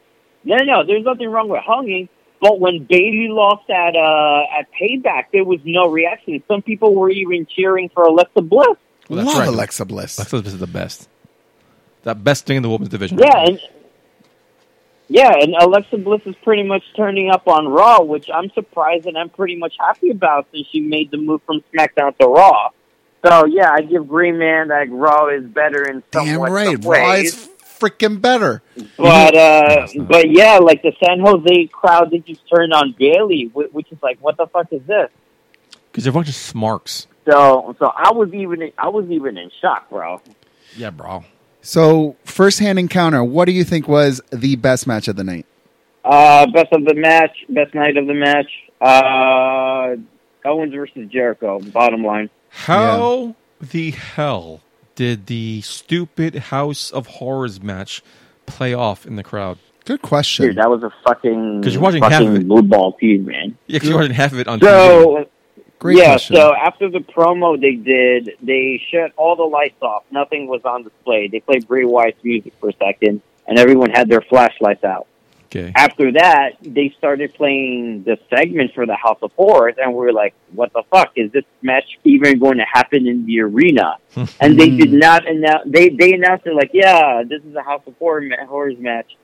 No, 0.44 0.56
no, 0.56 0.84
there's 0.84 1.04
nothing 1.04 1.28
wrong 1.30 1.48
with 1.48 1.62
hugging. 1.64 2.08
But 2.40 2.60
when 2.60 2.84
Bayley 2.84 3.28
lost 3.30 3.70
at 3.70 3.96
uh, 3.96 4.42
at 4.58 4.66
Payback, 4.72 5.26
there 5.32 5.44
was 5.44 5.60
no 5.64 5.88
reaction. 5.88 6.42
Some 6.46 6.60
people 6.60 6.94
were 6.94 7.10
even 7.10 7.46
cheering 7.46 7.88
for 7.88 8.04
Alexa 8.04 8.42
Bliss. 8.42 8.76
Well, 9.08 9.16
that's 9.18 9.26
love 9.28 9.38
right. 9.38 9.48
Alexa 9.48 9.84
Bliss. 9.86 10.18
Alexa 10.18 10.42
Bliss 10.42 10.52
is 10.54 10.58
the 10.58 10.66
best. 10.66 11.08
The 12.02 12.14
best 12.14 12.44
thing 12.44 12.58
in 12.58 12.62
the 12.62 12.68
women's 12.68 12.90
division. 12.90 13.18
Yeah, 13.18 13.46
and 13.46 13.60
yeah, 15.08 15.32
and 15.40 15.54
Alexa 15.54 15.98
Bliss 15.98 16.22
is 16.26 16.34
pretty 16.42 16.62
much 16.64 16.82
turning 16.96 17.30
up 17.30 17.46
on 17.48 17.68
Raw, 17.68 18.02
which 18.02 18.28
I'm 18.32 18.50
surprised 18.50 19.06
and 19.06 19.16
I'm 19.16 19.30
pretty 19.30 19.56
much 19.56 19.74
happy 19.78 20.10
about 20.10 20.46
since 20.52 20.66
she 20.70 20.80
made 20.80 21.10
the 21.10 21.16
move 21.18 21.40
from 21.46 21.62
SmackDown 21.72 22.16
to 22.18 22.26
Raw. 22.26 22.70
So 23.24 23.46
yeah, 23.46 23.70
I 23.72 23.80
give 23.80 24.06
Green 24.06 24.38
Man 24.38 24.68
that 24.68 24.90
Raw 24.90 25.28
is 25.28 25.44
better 25.44 25.88
in 25.88 26.02
some 26.12 26.26
Damn 26.26 26.40
right. 26.40 26.80
some 26.82 26.90
Raw 26.90 27.12
is 27.12 27.48
freaking 27.62 28.20
better. 28.20 28.62
But 28.96 29.34
uh, 29.34 29.84
it's 29.84 29.94
not. 29.94 30.08
but 30.08 30.30
yeah, 30.30 30.58
like 30.58 30.82
the 30.82 30.92
San 31.02 31.20
Jose 31.20 31.66
crowd, 31.68 32.10
they 32.10 32.18
just 32.18 32.42
turned 32.48 32.72
on 32.72 32.94
Bayley, 32.98 33.50
which 33.54 33.90
is 33.90 33.98
like, 34.02 34.18
what 34.20 34.36
the 34.36 34.46
fuck 34.46 34.72
is 34.72 34.82
this? 34.86 35.10
Because 35.90 36.04
they're 36.04 36.10
a 36.10 36.14
bunch 36.14 36.28
of 36.28 36.34
smarks. 36.34 37.06
So 37.28 37.74
so 37.78 37.86
I 37.86 38.12
was 38.12 38.34
even 38.34 38.72
I 38.76 38.88
was 38.88 39.08
even 39.10 39.38
in 39.38 39.50
shock, 39.60 39.88
bro. 39.88 40.20
Yeah, 40.76 40.90
bro. 40.90 41.24
So, 41.62 42.16
first 42.24 42.58
hand 42.58 42.78
encounter, 42.78 43.24
what 43.24 43.46
do 43.46 43.52
you 43.52 43.64
think 43.64 43.88
was 43.88 44.20
the 44.30 44.56
best 44.56 44.86
match 44.86 45.08
of 45.08 45.16
the 45.16 45.24
night? 45.24 45.46
Uh, 46.04 46.46
best 46.48 46.70
of 46.72 46.84
the 46.84 46.94
match, 46.94 47.30
best 47.48 47.74
night 47.74 47.96
of 47.96 48.06
the 48.06 48.12
match. 48.12 48.50
Uh, 48.82 49.96
Owens 50.44 50.74
versus 50.74 51.08
Jericho. 51.10 51.60
Bottom 51.60 52.04
line. 52.04 52.28
How 52.54 53.34
the 53.60 53.90
hell 53.90 54.60
did 54.94 55.26
the 55.26 55.60
stupid 55.62 56.34
House 56.36 56.90
of 56.90 57.06
Horrors 57.06 57.62
match 57.62 58.02
play 58.46 58.72
off 58.72 59.04
in 59.06 59.16
the 59.16 59.22
crowd? 59.24 59.58
Good 59.84 60.00
question. 60.00 60.46
Dude, 60.46 60.56
that 60.56 60.70
was 60.70 60.82
a 60.82 60.90
fucking 61.06 61.60
because 61.60 61.74
you're 61.74 61.82
watching 61.82 62.02
half 62.02 62.12
of 62.12 62.28
fucking 62.28 62.36
it. 62.36 62.48
blue 62.48 62.62
ball 62.62 62.96
feud, 62.98 63.26
man. 63.26 63.58
Yeah, 63.66 63.76
because 63.76 63.88
you 63.88 63.94
already 63.96 64.14
half 64.14 64.32
of 64.32 64.38
it 64.38 64.48
on 64.48 64.60
TV. 64.60 64.64
So 64.66 65.28
Great 65.78 65.98
yeah, 65.98 66.12
question. 66.12 66.36
so 66.36 66.54
after 66.54 66.88
the 66.88 67.00
promo 67.00 67.60
they 67.60 67.74
did, 67.74 68.38
they 68.40 68.82
shut 68.90 69.12
all 69.16 69.36
the 69.36 69.42
lights 69.42 69.82
off. 69.82 70.04
Nothing 70.10 70.46
was 70.46 70.62
on 70.64 70.84
display. 70.84 71.28
They 71.28 71.40
played 71.40 71.68
Bray 71.68 71.84
Wyatt's 71.84 72.22
music 72.24 72.54
for 72.58 72.70
a 72.70 72.72
second, 72.82 73.20
and 73.46 73.58
everyone 73.58 73.90
had 73.90 74.08
their 74.08 74.22
flashlights 74.22 74.84
out. 74.84 75.06
Okay. 75.46 75.72
After 75.76 76.12
that, 76.12 76.56
they 76.62 76.94
started 76.98 77.34
playing 77.34 78.04
the 78.04 78.18
segment 78.28 78.72
for 78.74 78.86
the 78.86 78.96
House 78.96 79.18
of 79.22 79.32
Horrors, 79.32 79.74
and 79.78 79.92
we 79.92 79.98
were 79.98 80.12
like, 80.12 80.34
"What 80.52 80.72
the 80.72 80.82
fuck 80.90 81.12
is 81.16 81.30
this 81.32 81.44
match 81.62 81.98
even 82.04 82.38
going 82.38 82.58
to 82.58 82.64
happen 82.64 83.06
in 83.06 83.26
the 83.26 83.40
arena?" 83.40 83.98
and 84.40 84.58
they 84.58 84.70
did 84.70 84.92
not 84.92 85.26
announce. 85.28 85.62
They 85.66 85.90
they 85.90 86.12
announced 86.14 86.46
it 86.46 86.54
like, 86.54 86.70
"Yeah, 86.72 87.22
this 87.28 87.42
is 87.42 87.54
a 87.54 87.62
House 87.62 87.82
of 87.86 87.96
Horror 87.98 88.28
Horrors 88.48 88.78
match," 88.78 89.16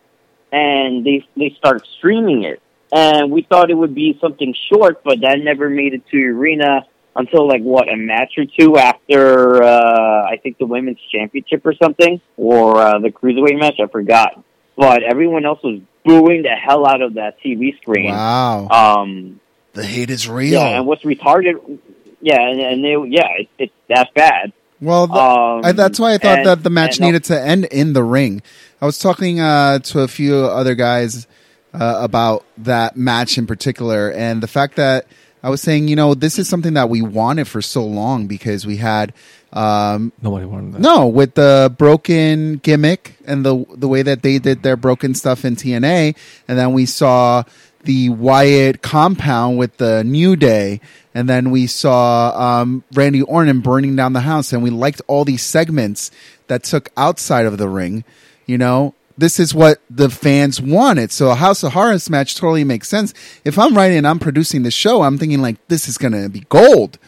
and 0.52 1.04
they 1.04 1.26
they 1.36 1.54
started 1.58 1.86
streaming 1.98 2.44
it. 2.44 2.62
And 2.92 3.30
we 3.30 3.42
thought 3.42 3.70
it 3.70 3.74
would 3.74 3.94
be 3.94 4.18
something 4.20 4.54
short, 4.72 5.04
but 5.04 5.20
that 5.20 5.38
never 5.38 5.70
made 5.70 5.94
it 5.94 6.02
to 6.10 6.20
the 6.20 6.26
arena 6.26 6.86
until 7.16 7.46
like 7.46 7.62
what 7.62 7.92
a 7.92 7.96
match 7.96 8.34
or 8.36 8.44
two 8.44 8.76
after 8.76 9.62
uh, 9.62 10.24
I 10.24 10.36
think 10.42 10.58
the 10.58 10.66
women's 10.66 10.98
championship 11.12 11.64
or 11.64 11.74
something, 11.74 12.20
or 12.36 12.76
uh, 12.76 12.98
the 12.98 13.10
cruiserweight 13.10 13.58
match. 13.58 13.78
I 13.82 13.86
forgot, 13.86 14.42
but 14.76 15.02
everyone 15.02 15.44
else 15.44 15.60
was 15.62 15.80
booing 16.04 16.42
the 16.42 16.50
hell 16.50 16.86
out 16.86 17.02
of 17.02 17.14
that 17.14 17.40
TV 17.40 17.76
screen. 17.80 18.10
wow. 18.10 18.68
Um, 18.68 19.40
the 19.72 19.84
hate 19.84 20.10
is 20.10 20.28
real. 20.28 20.52
yeah, 20.54 20.78
and 20.78 20.86
what's 20.86 21.02
retarded? 21.04 21.78
Yeah, 22.20 22.40
and, 22.40 22.60
and 22.60 22.84
they, 22.84 22.96
yeah, 23.08 23.28
it, 23.38 23.48
it's 23.58 23.72
that 23.88 24.12
bad. 24.14 24.52
well, 24.80 25.06
th- 25.06 25.16
Um, 25.18 25.60
I, 25.64 25.72
that's 25.72 25.98
why 26.00 26.14
I 26.14 26.18
thought 26.18 26.38
and- 26.38 26.46
that 26.46 26.62
the 26.62 26.70
match 26.70 27.00
needed 27.00 27.24
to 27.24 27.40
end 27.40 27.64
in 27.66 27.92
the 27.92 28.02
ring. 28.04 28.42
I 28.82 28.86
was 28.86 28.98
talking 28.98 29.40
uh, 29.40 29.78
to 29.78 30.00
a 30.00 30.08
few 30.08 30.36
other 30.36 30.74
guys 30.74 31.26
uh, 31.72 31.98
about 32.00 32.44
that 32.58 32.96
match 32.96 33.38
in 33.38 33.46
particular, 33.46 34.10
and 34.10 34.42
the 34.42 34.48
fact 34.48 34.76
that 34.76 35.06
I 35.42 35.50
was 35.50 35.60
saying, 35.62 35.88
you 35.88 35.96
know, 35.96 36.14
this 36.14 36.38
is 36.38 36.48
something 36.48 36.74
that 36.74 36.88
we 36.90 37.00
wanted 37.02 37.48
for 37.48 37.62
so 37.62 37.84
long 37.84 38.26
because 38.26 38.66
we 38.66 38.76
had 38.76 39.12
um, 39.52 40.12
Nobody 40.22 40.46
wanted 40.46 40.74
that. 40.74 40.80
no 40.80 41.06
with 41.08 41.34
the 41.34 41.74
broken 41.76 42.56
gimmick 42.58 43.16
and 43.26 43.44
the 43.44 43.64
the 43.74 43.88
way 43.88 44.02
that 44.02 44.22
they 44.22 44.38
did 44.38 44.62
their 44.62 44.76
broken 44.76 45.14
stuff 45.14 45.44
in 45.44 45.56
TNA, 45.56 46.14
and 46.46 46.58
then 46.58 46.72
we 46.72 46.86
saw 46.86 47.42
the 47.84 48.10
Wyatt 48.10 48.82
compound 48.82 49.56
with 49.58 49.78
the 49.78 50.04
New 50.04 50.36
Day, 50.36 50.80
and 51.14 51.28
then 51.28 51.50
we 51.50 51.66
saw 51.66 52.60
um, 52.60 52.84
Randy 52.92 53.22
Orton 53.22 53.60
burning 53.60 53.96
down 53.96 54.12
the 54.12 54.20
house, 54.20 54.52
and 54.52 54.62
we 54.62 54.70
liked 54.70 55.00
all 55.06 55.24
these 55.24 55.42
segments 55.42 56.10
that 56.48 56.62
took 56.62 56.90
outside 56.96 57.46
of 57.46 57.56
the 57.58 57.68
ring. 57.68 58.04
You 58.46 58.58
know, 58.58 58.94
this 59.20 59.38
is 59.38 59.54
what 59.54 59.80
the 59.90 60.08
fans 60.10 60.60
wanted. 60.60 61.12
So 61.12 61.30
a 61.30 61.34
House 61.34 61.62
of 61.62 61.72
Horrors 61.74 62.08
match 62.10 62.34
totally 62.34 62.64
makes 62.64 62.88
sense. 62.88 63.12
If 63.44 63.58
I'm 63.58 63.76
writing 63.76 63.98
and 63.98 64.06
I'm 64.06 64.18
producing 64.18 64.62
the 64.62 64.70
show, 64.70 65.02
I'm 65.02 65.18
thinking 65.18 65.40
like 65.42 65.56
this 65.68 65.88
is 65.88 65.98
gonna 65.98 66.28
be 66.28 66.40
gold, 66.48 66.98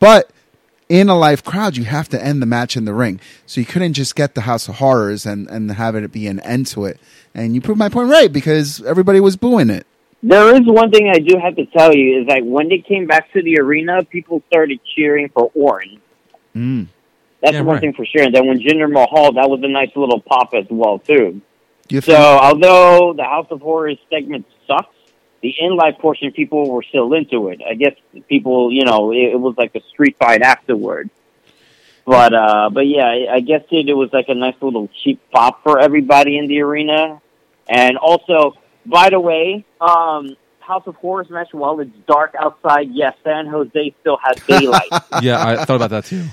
but 0.00 0.30
in 0.88 1.08
a 1.08 1.16
live 1.16 1.42
crowd, 1.44 1.76
you 1.76 1.84
have 1.84 2.08
to 2.10 2.22
end 2.22 2.42
the 2.42 2.46
match 2.46 2.76
in 2.76 2.84
the 2.84 2.92
ring. 2.92 3.18
So 3.46 3.60
you 3.60 3.66
couldn't 3.66 3.94
just 3.94 4.14
get 4.14 4.34
the 4.34 4.42
House 4.42 4.68
of 4.68 4.74
Horrors 4.76 5.24
and, 5.24 5.48
and 5.48 5.70
have 5.70 5.94
it 5.94 6.12
be 6.12 6.26
an 6.26 6.40
end 6.40 6.66
to 6.68 6.84
it. 6.84 7.00
And 7.34 7.54
you 7.54 7.60
proved 7.62 7.78
my 7.78 7.88
point 7.88 8.10
right 8.10 8.30
because 8.30 8.82
everybody 8.82 9.18
was 9.20 9.36
booing 9.36 9.70
it. 9.70 9.86
There 10.22 10.54
is 10.54 10.66
one 10.66 10.90
thing 10.90 11.08
I 11.08 11.18
do 11.18 11.38
have 11.38 11.56
to 11.56 11.64
tell 11.66 11.94
you 11.94 12.20
is 12.20 12.26
like 12.26 12.42
when 12.44 12.68
they 12.68 12.78
came 12.78 13.06
back 13.06 13.32
to 13.32 13.42
the 13.42 13.58
arena, 13.58 14.04
people 14.04 14.42
started 14.48 14.80
cheering 14.94 15.30
for 15.30 15.50
Orton. 15.54 16.00
Mm. 16.54 16.86
That's 17.40 17.54
Yeah, 17.54 17.62
one 17.62 17.74
right. 17.76 17.80
thing 17.80 17.94
for 17.94 18.04
sure. 18.04 18.22
And 18.22 18.34
then 18.34 18.46
when 18.46 18.60
Jinder 18.60 18.90
Mahal, 18.90 19.32
that 19.32 19.48
was 19.48 19.60
a 19.62 19.68
nice 19.68 19.90
little 19.96 20.20
pop 20.20 20.52
as 20.54 20.66
well 20.68 20.98
too. 20.98 21.40
Do 21.88 21.96
you 21.96 22.00
So 22.00 22.12
think, 22.12 22.18
although 22.42 23.12
the 23.14 23.24
House 23.24 23.48
of 23.50 23.60
Horrors 23.60 23.98
segment 24.10 24.46
sucks, 24.66 24.94
the 25.42 25.52
in 25.58 25.76
live 25.76 25.98
portion 25.98 26.30
people 26.32 26.70
were 26.70 26.82
still 26.84 27.12
into 27.14 27.48
it. 27.48 27.60
I 27.68 27.74
guess 27.74 27.94
people, 28.28 28.70
you 28.72 28.84
know, 28.84 29.12
it, 29.12 29.32
it 29.34 29.40
was 29.40 29.54
like 29.58 29.74
a 29.74 29.80
street 29.92 30.16
fight 30.18 30.40
afterward. 30.42 31.10
But 32.04 32.34
uh 32.34 32.70
but 32.70 32.86
yeah, 32.86 33.06
I- 33.06 33.34
I 33.34 33.40
guess 33.40 33.62
it, 33.70 33.88
it 33.88 33.94
was 33.94 34.10
like 34.12 34.28
a 34.28 34.34
nice 34.34 34.54
little 34.60 34.88
cheap 35.02 35.20
pop 35.30 35.62
for 35.62 35.78
everybody 35.80 36.36
in 36.38 36.48
the 36.48 36.60
arena. 36.60 37.20
And 37.68 37.96
also, 37.96 38.56
by 38.86 39.10
the 39.10 39.20
way, 39.20 39.64
um 39.80 40.36
House 40.60 40.84
of 40.86 40.94
Horrors 40.96 41.28
match 41.30 41.48
while 41.52 41.78
it's 41.80 41.90
dark 42.06 42.34
outside, 42.38 42.88
yes, 42.92 43.14
San 43.24 43.46
Jose 43.46 43.94
still 44.00 44.18
has 44.22 44.36
daylight. 44.46 44.90
yeah, 45.22 45.44
I 45.44 45.64
thought 45.64 45.76
about 45.76 45.90
that 45.90 46.04
too. 46.04 46.24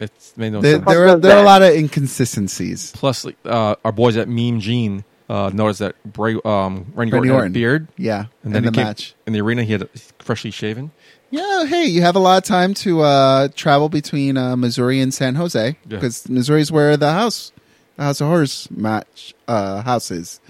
It's 0.00 0.36
made 0.36 0.52
no 0.52 0.60
There, 0.60 0.74
sense. 0.74 0.84
there, 0.86 1.08
are, 1.08 1.16
there 1.18 1.36
are 1.36 1.42
a 1.42 1.46
lot 1.46 1.62
of 1.62 1.72
inconsistencies. 1.74 2.92
Plus, 2.92 3.26
uh, 3.44 3.74
our 3.84 3.92
boys 3.92 4.16
at 4.16 4.28
Meme 4.28 4.60
Gene 4.60 5.04
uh, 5.28 5.50
noticed 5.54 5.80
that 5.80 5.94
Bray, 6.04 6.34
um, 6.44 6.92
Randy, 6.94 7.12
Randy 7.12 7.16
Orton 7.16 7.28
had 7.28 7.30
a 7.30 7.34
Orton. 7.36 7.52
beard. 7.52 7.88
Yeah, 7.96 8.18
And 8.18 8.28
in 8.44 8.52
then 8.52 8.62
the 8.64 8.70
he 8.70 8.74
came- 8.76 8.86
match. 8.86 9.14
in 9.26 9.32
the 9.32 9.40
arena, 9.40 9.62
he 9.62 9.72
had 9.72 9.88
freshly 10.18 10.50
shaven. 10.50 10.90
Yeah, 11.30 11.64
hey, 11.66 11.86
you 11.86 12.02
have 12.02 12.14
a 12.14 12.20
lot 12.20 12.38
of 12.38 12.44
time 12.44 12.74
to 12.74 13.00
uh, 13.02 13.48
travel 13.56 13.88
between 13.88 14.36
uh, 14.36 14.56
Missouri 14.56 15.00
and 15.00 15.12
San 15.12 15.34
Jose 15.34 15.66
Yeah. 15.68 15.74
because 15.88 16.28
Missouri's 16.28 16.70
where 16.70 16.96
the 16.96 17.12
house, 17.12 17.50
the 17.96 18.04
House 18.04 18.20
of 18.20 18.28
Horrors 18.28 18.68
match 18.70 19.34
uh, 19.48 19.82
house 19.82 20.10
is, 20.12 20.40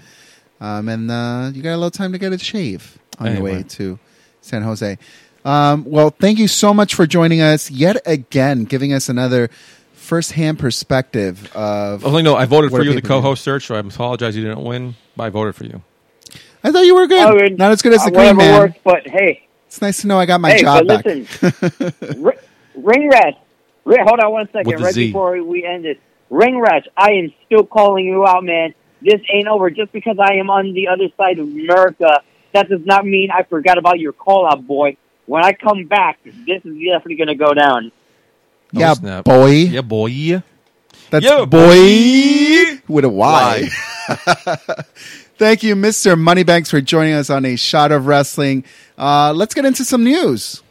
um, 0.61 0.87
and 0.89 1.09
uh, 1.09 1.51
you 1.53 1.63
got 1.63 1.71
a 1.71 1.77
little 1.77 1.89
time 1.91 2.11
to 2.11 2.17
get 2.19 2.33
a 2.33 2.37
shave 2.37 2.99
on 3.19 3.25
your 3.27 3.35
Anyway. 3.35 3.55
way 3.57 3.63
to 3.63 3.97
San 4.41 4.61
Jose. 4.61 4.97
Um, 5.45 5.83
well, 5.85 6.09
thank 6.09 6.39
you 6.39 6.47
so 6.47 6.73
much 6.73 6.95
for 6.95 7.05
joining 7.05 7.39
us 7.39 7.69
yet 7.69 7.97
again, 8.07 8.63
giving 8.63 8.91
us 8.93 9.09
another 9.09 9.49
first-hand 9.93 10.57
perspective 10.57 11.55
of. 11.55 12.03
Only 12.03 12.23
no, 12.23 12.35
I 12.35 12.45
voted 12.45 12.71
for 12.71 12.83
you 12.83 12.89
in 12.89 12.95
the 12.95 13.01
co-host 13.03 13.43
search, 13.43 13.67
so 13.67 13.75
I 13.75 13.79
apologize 13.79 14.35
you 14.35 14.43
didn't 14.43 14.63
win, 14.63 14.95
but 15.15 15.25
I 15.25 15.29
voted 15.29 15.55
for 15.55 15.65
you. 15.65 15.83
I 16.63 16.71
thought 16.71 16.81
you 16.85 16.95
were 16.95 17.05
good, 17.05 17.21
I 17.27 17.31
mean, 17.35 17.57
not 17.57 17.71
as 17.71 17.83
good 17.83 17.93
as 17.93 18.03
the 18.03 18.11
uh, 18.11 18.13
Green 18.13 18.37
Man. 18.37 18.59
works, 18.59 18.77
but 18.83 19.05
hey, 19.07 19.47
It's 19.67 19.79
nice 19.81 20.01
to 20.01 20.07
know 20.07 20.17
I 20.17 20.25
got 20.25 20.41
my 20.41 20.51
hey, 20.51 20.61
job 20.61 20.87
but 20.87 21.03
back. 21.03 21.05
listen, 21.05 22.23
R- 22.25 22.35
Ring 22.75 23.09
Rat, 23.09 23.35
Ri- 23.83 23.97
hold 24.03 24.19
on 24.19 24.31
one 24.31 24.49
second, 24.51 24.81
right 24.81 24.93
Z. 24.93 25.07
before 25.07 25.41
we 25.43 25.63
end 25.63 25.85
this. 25.85 25.97
Ring 26.31 26.59
Rat, 26.59 26.87
I 26.97 27.11
am 27.11 27.31
still 27.45 27.63
calling 27.65 28.05
you 28.05 28.25
out, 28.25 28.43
man. 28.43 28.73
This 28.99 29.21
ain't 29.31 29.47
over. 29.47 29.69
Just 29.69 29.91
because 29.91 30.17
I 30.19 30.35
am 30.35 30.49
on 30.49 30.73
the 30.73 30.87
other 30.87 31.07
side 31.17 31.37
of 31.37 31.47
America, 31.47 32.23
that 32.53 32.67
does 32.67 32.83
not 32.83 33.05
mean 33.05 33.29
I 33.31 33.43
forgot 33.43 33.77
about 33.77 33.99
your 33.99 34.11
call 34.11 34.47
out, 34.47 34.65
boy. 34.65 34.97
When 35.25 35.43
I 35.43 35.53
come 35.53 35.85
back, 35.85 36.19
this 36.23 36.33
is 36.63 36.77
definitely 36.77 37.15
going 37.15 37.27
to 37.27 37.35
go 37.35 37.53
down. 37.53 37.91
Oh, 38.75 38.79
yeah, 38.79 38.93
snap. 38.93 39.25
boy. 39.25 39.49
Yeah, 39.49 39.81
boy. 39.81 40.43
That's 41.09 41.25
Yeah, 41.25 41.45
boy 41.45 42.81
with 42.87 43.05
a 43.05 43.09
Y. 43.09 43.69
Thank 45.37 45.63
you, 45.63 45.75
Mr. 45.75 46.17
Moneybanks, 46.19 46.69
for 46.69 46.79
joining 46.81 47.13
us 47.13 47.29
on 47.29 47.45
a 47.45 47.55
shot 47.55 47.91
of 47.91 48.07
wrestling. 48.07 48.63
Uh, 48.97 49.33
let's 49.33 49.53
get 49.53 49.65
into 49.65 49.83
some 49.83 50.03
news. 50.03 50.61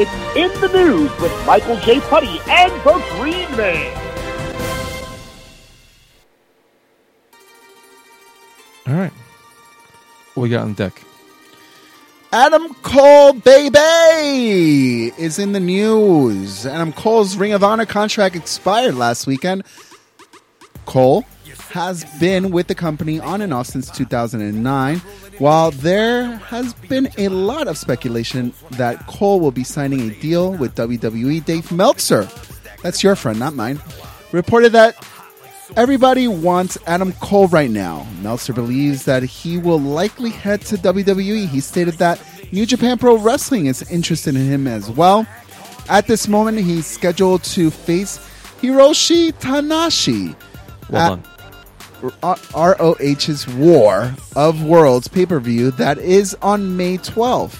It's 0.00 0.36
in 0.36 0.60
the 0.60 0.68
news 0.72 1.10
with 1.20 1.32
Michael 1.46 1.76
J. 1.80 2.00
Putty 2.00 2.38
and 2.48 2.72
the 2.82 3.04
Green 3.16 3.56
Man. 3.56 3.94
All 8.86 8.94
right. 8.94 9.12
What 10.34 10.44
we 10.44 10.48
got 10.50 10.64
on 10.64 10.74
deck? 10.74 11.02
Adam 12.32 12.74
Cole, 12.82 13.32
baby, 13.32 15.12
is 15.16 15.38
in 15.38 15.52
the 15.52 15.60
news. 15.60 16.66
Adam 16.66 16.92
Cole's 16.92 17.36
Ring 17.36 17.52
of 17.52 17.64
Honor 17.64 17.86
contract 17.86 18.36
expired 18.36 18.94
last 18.94 19.26
weekend. 19.26 19.64
Cole 20.84 21.24
has 21.70 22.04
been 22.18 22.50
with 22.50 22.66
the 22.66 22.74
company 22.74 23.18
on 23.18 23.40
and 23.40 23.54
off 23.54 23.66
since 23.66 23.90
2009. 23.90 24.98
While 25.38 25.70
there 25.70 26.36
has 26.36 26.74
been 26.74 27.08
a 27.16 27.28
lot 27.28 27.66
of 27.66 27.78
speculation 27.78 28.52
that 28.72 29.06
Cole 29.06 29.40
will 29.40 29.50
be 29.50 29.64
signing 29.64 30.10
a 30.10 30.14
deal 30.14 30.52
with 30.52 30.74
WWE, 30.74 31.44
Dave 31.44 31.72
Meltzer, 31.72 32.28
that's 32.82 33.02
your 33.02 33.16
friend, 33.16 33.38
not 33.38 33.54
mine, 33.54 33.80
reported 34.32 34.72
that 34.72 35.02
Everybody 35.76 36.28
wants 36.28 36.78
Adam 36.86 37.12
Cole 37.14 37.48
right 37.48 37.70
now. 37.70 38.06
Meltzer 38.22 38.52
believes 38.52 39.04
that 39.04 39.22
he 39.22 39.58
will 39.58 39.80
likely 39.80 40.30
head 40.30 40.62
to 40.62 40.76
WWE. 40.76 41.46
He 41.48 41.60
stated 41.60 41.94
that 41.94 42.20
New 42.52 42.66
Japan 42.66 42.98
Pro 42.98 43.18
Wrestling 43.18 43.66
is 43.66 43.88
interested 43.90 44.34
in 44.34 44.46
him 44.46 44.66
as 44.66 44.90
well. 44.90 45.26
At 45.88 46.06
this 46.06 46.28
moment, 46.28 46.58
he's 46.58 46.86
scheduled 46.86 47.42
to 47.44 47.70
face 47.70 48.18
Hiroshi 48.60 49.32
Tanahashi. 49.32 50.34
Well 50.90 51.22
ROH's 52.02 53.48
War 53.48 54.14
of 54.36 54.64
Worlds 54.64 55.08
pay 55.08 55.26
per 55.26 55.40
view 55.40 55.70
that 55.72 55.98
is 55.98 56.36
on 56.42 56.76
May 56.76 56.98
12th. 56.98 57.58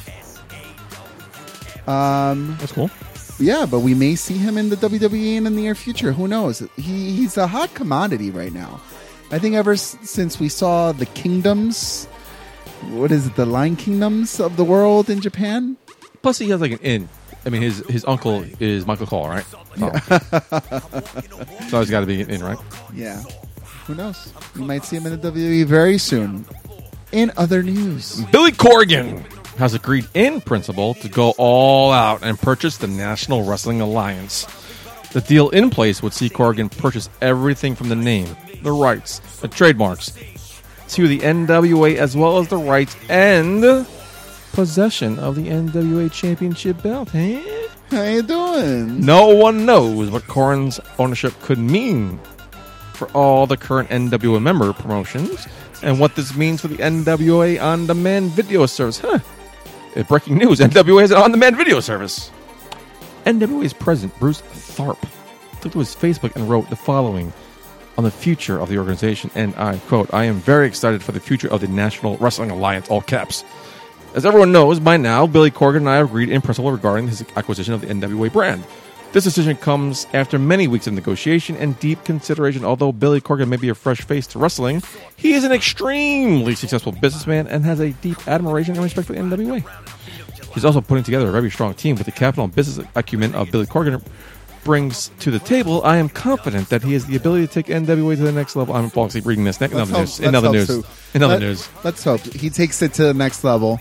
Um, 1.88 2.57
That's 2.61 2.73
cool. 2.73 2.90
Yeah, 3.38 3.66
but 3.70 3.81
we 3.81 3.94
may 3.94 4.14
see 4.16 4.35
him 4.38 4.57
in 4.59 4.68
the 4.70 4.77
WWE 4.77 5.37
in 5.37 5.44
the 5.44 5.51
near 5.51 5.74
future. 5.74 6.12
Who 6.12 6.27
knows? 6.29 6.61
He 6.77 7.12
he's 7.12 7.37
a 7.37 7.46
hot 7.46 7.72
commodity 7.74 8.31
right 8.31 8.53
now. 8.53 8.81
I 9.31 9.38
think 9.38 9.55
ever 9.55 9.72
s- 9.72 9.96
since 10.03 10.40
we 10.40 10.48
saw 10.48 10.92
the 10.92 11.07
kingdoms, 11.07 12.07
what 12.90 13.12
is 13.12 13.27
it, 13.27 13.37
the 13.37 13.44
Lion 13.46 13.77
Kingdoms 13.77 14.40
of 14.40 14.57
the 14.57 14.64
world 14.64 15.11
in 15.11 15.20
Japan? 15.20 15.77
Plus, 16.22 16.38
he 16.38 16.48
has 16.51 16.61
like 16.61 16.72
an 16.72 16.79
in. 16.81 17.09
I 17.46 17.51
mean, 17.51 17.62
his 17.62 17.79
his 17.88 18.05
uncle 18.07 18.44
is 18.59 18.87
Michael 18.87 19.07
Cole, 19.07 19.29
right? 19.29 19.44
Oh. 19.81 19.92
so 21.68 21.81
he's 21.81 21.90
got 21.90 22.01
to 22.01 22.07
be 22.07 22.20
an 22.22 22.31
in, 22.31 22.42
right? 22.42 22.59
Yeah. 22.94 23.22
Who 23.87 23.94
knows? 23.94 24.33
We 24.55 24.62
might 24.62 24.85
see 24.85 24.96
him 24.96 25.07
in 25.07 25.18
the 25.18 25.31
WWE 25.31 25.64
very 25.64 25.98
soon. 25.98 26.44
In 27.12 27.33
other 27.38 27.62
news, 27.62 28.20
Billy 28.33 28.53
Corgan 28.53 29.24
has 29.59 29.75
agreed 29.75 30.07
in 30.14 30.40
principle 30.40 30.94
to 30.94 31.09
go 31.09 31.35
all 31.37 31.92
out 31.92 32.23
and 32.23 32.38
purchase 32.38 32.77
the 32.77 32.87
National 32.87 33.44
Wrestling 33.44 33.81
Alliance. 33.81 34.47
The 35.12 35.21
deal 35.21 35.51
in 35.51 35.68
place 35.68 36.01
would 36.01 36.12
see 36.12 36.31
Corgan 36.31 36.71
purchase 36.77 37.11
everything 37.21 37.75
from 37.75 37.88
the 37.88 37.97
name, 37.97 38.37
the 38.62 38.71
rights, 38.71 39.18
the 39.40 39.49
trademarks, 39.49 40.12
to 40.90 41.09
the 41.09 41.18
NWA 41.18 41.97
as 41.97 42.16
well 42.16 42.38
as 42.38 42.49
the 42.49 42.57
rights 42.57 42.97
and 43.09 43.87
possession 44.53 45.18
of 45.18 45.35
the 45.35 45.49
NWA 45.49 46.11
Championship 46.12 46.81
belt. 46.83 47.11
Hey, 47.11 47.68
how 47.90 48.03
you 48.05 48.23
doing? 48.23 49.01
No 49.05 49.29
one 49.29 49.66
knows 49.66 50.11
what 50.11 50.23
Corgan's 50.25 50.79
ownership 51.01 51.35
could 51.40 51.59
mean 51.59 52.21
for 52.92 53.09
all 53.09 53.47
the 53.47 53.57
current 53.57 53.88
NWA 53.88 54.40
member 54.40 54.73
promotions 54.73 55.49
and 55.83 55.99
what 55.99 56.14
this 56.14 56.37
means 56.37 56.61
for 56.61 56.68
the 56.68 56.77
NWA 56.77 57.61
on 57.61 57.87
demand 57.87 58.31
video 58.33 58.66
service. 58.66 58.99
Huh. 58.99 59.18
Uh, 59.99 60.03
Breaking 60.05 60.39
news 60.39 60.61
NWA 60.61 61.01
has 61.01 61.11
an 61.11 61.17
on 61.19 61.33
demand 61.33 61.57
video 61.57 61.81
service. 61.81 62.31
NWA's 63.25 63.73
president, 63.73 64.19
Bruce 64.21 64.41
Tharpe, 64.41 65.03
took 65.61 65.73
to 65.73 65.81
his 65.81 65.95
Facebook 65.95 66.35
and 66.37 66.49
wrote 66.49 66.71
the 66.71 66.77
following 66.77 67.33
on 67.99 68.05
the 68.05 68.11
future 68.11 68.61
of 68.61 68.69
the 68.69 68.79
organization. 68.79 69.31
And 69.35 69.55
I 69.57 69.79
quote, 69.79 70.15
I 70.15 70.25
am 70.25 70.37
very 70.37 70.67
excited 70.67 71.03
for 71.03 71.13
the 71.13 71.21
future 71.21 71.49
of 71.49 71.61
the 71.61 71.69
National 71.69 72.17
Wrestling 72.19 72.51
Alliance, 72.51 72.89
all 72.89 73.03
caps. 73.03 73.45
As 74.15 74.25
everyone 74.25 74.53
knows 74.53 74.81
by 74.81 74.97
now, 74.97 75.27
Billy 75.27 75.51
Corgan 75.51 75.79
and 75.79 75.89
I 75.89 75.97
agreed 75.97 76.31
in 76.31 76.41
principle 76.41 76.73
regarding 76.73 77.09
his 77.09 77.25
acquisition 77.37 77.75
of 77.75 77.81
the 77.81 77.89
NWA 77.89 78.33
brand. 78.33 78.65
This 79.12 79.25
decision 79.25 79.57
comes 79.57 80.07
after 80.12 80.38
many 80.38 80.68
weeks 80.68 80.87
of 80.87 80.92
negotiation 80.92 81.57
and 81.57 81.79
deep 81.81 82.05
consideration. 82.05 82.64
Although 82.64 82.92
Billy 82.92 83.21
Corgan 83.23 83.49
may 83.49 83.57
be 83.57 83.71
a 83.71 83.75
fresh 83.75 84.03
face 84.03 84.27
to 84.29 84.38
wrestling, 84.38 84.83
he 85.16 85.33
is 85.33 85.44
an 85.44 85.53
extremely 85.53 86.55
successful 86.55 86.92
businessman 86.92 87.47
and 87.47 87.64
has 87.64 87.81
a 87.81 87.90
deep 87.90 88.29
admiration 88.29 88.75
and 88.75 88.85
respect 88.85 89.07
for 89.07 89.14
the 89.14 89.21
NWA. 89.21 89.64
He's 90.53 90.64
also 90.64 90.81
putting 90.83 91.05
together 91.05 91.29
a 91.29 91.33
very 91.33 91.51
strong 91.51 91.73
team 91.75 91.97
with 91.97 92.05
the 92.05 92.12
capital 92.12 92.44
and 92.44 92.55
business 92.55 92.87
acumen 92.94 93.35
of 93.35 93.51
Billy 93.51 93.64
Corgan 93.66 94.03
brings 94.64 95.11
to 95.21 95.31
the 95.31 95.38
table. 95.38 95.83
I 95.85 95.97
am 95.97 96.11
confident 96.11 96.68
that 96.68 96.83
he 96.83 96.92
has 96.92 97.07
the 97.07 97.16
ability 97.16 97.47
to 97.47 97.53
take 97.53 97.66
NWA 97.66 98.14
to 98.16 98.23
the 98.23 98.33
next 98.33 98.57
level. 98.57 98.75
I'm 98.77 98.90
falsely 98.90 99.23
reading 99.23 99.44
this. 99.44 99.61
In 99.61 99.71
Let's 99.71 99.75
other 99.75 99.90
hope- 99.92 100.01
news, 100.01 100.21
in 100.21 100.35
other 100.35 100.51
news, 100.53 100.66
so. 100.68 100.85
in 101.14 101.23
other 101.23 101.35
Let- 101.35 101.40
news, 101.42 101.68
Let's 101.83 102.05
hope 102.05 102.21
he 102.21 102.51
takes 102.51 102.83
it 102.83 102.92
to 102.94 103.05
the 103.05 103.14
next 103.14 103.42
level. 103.42 103.81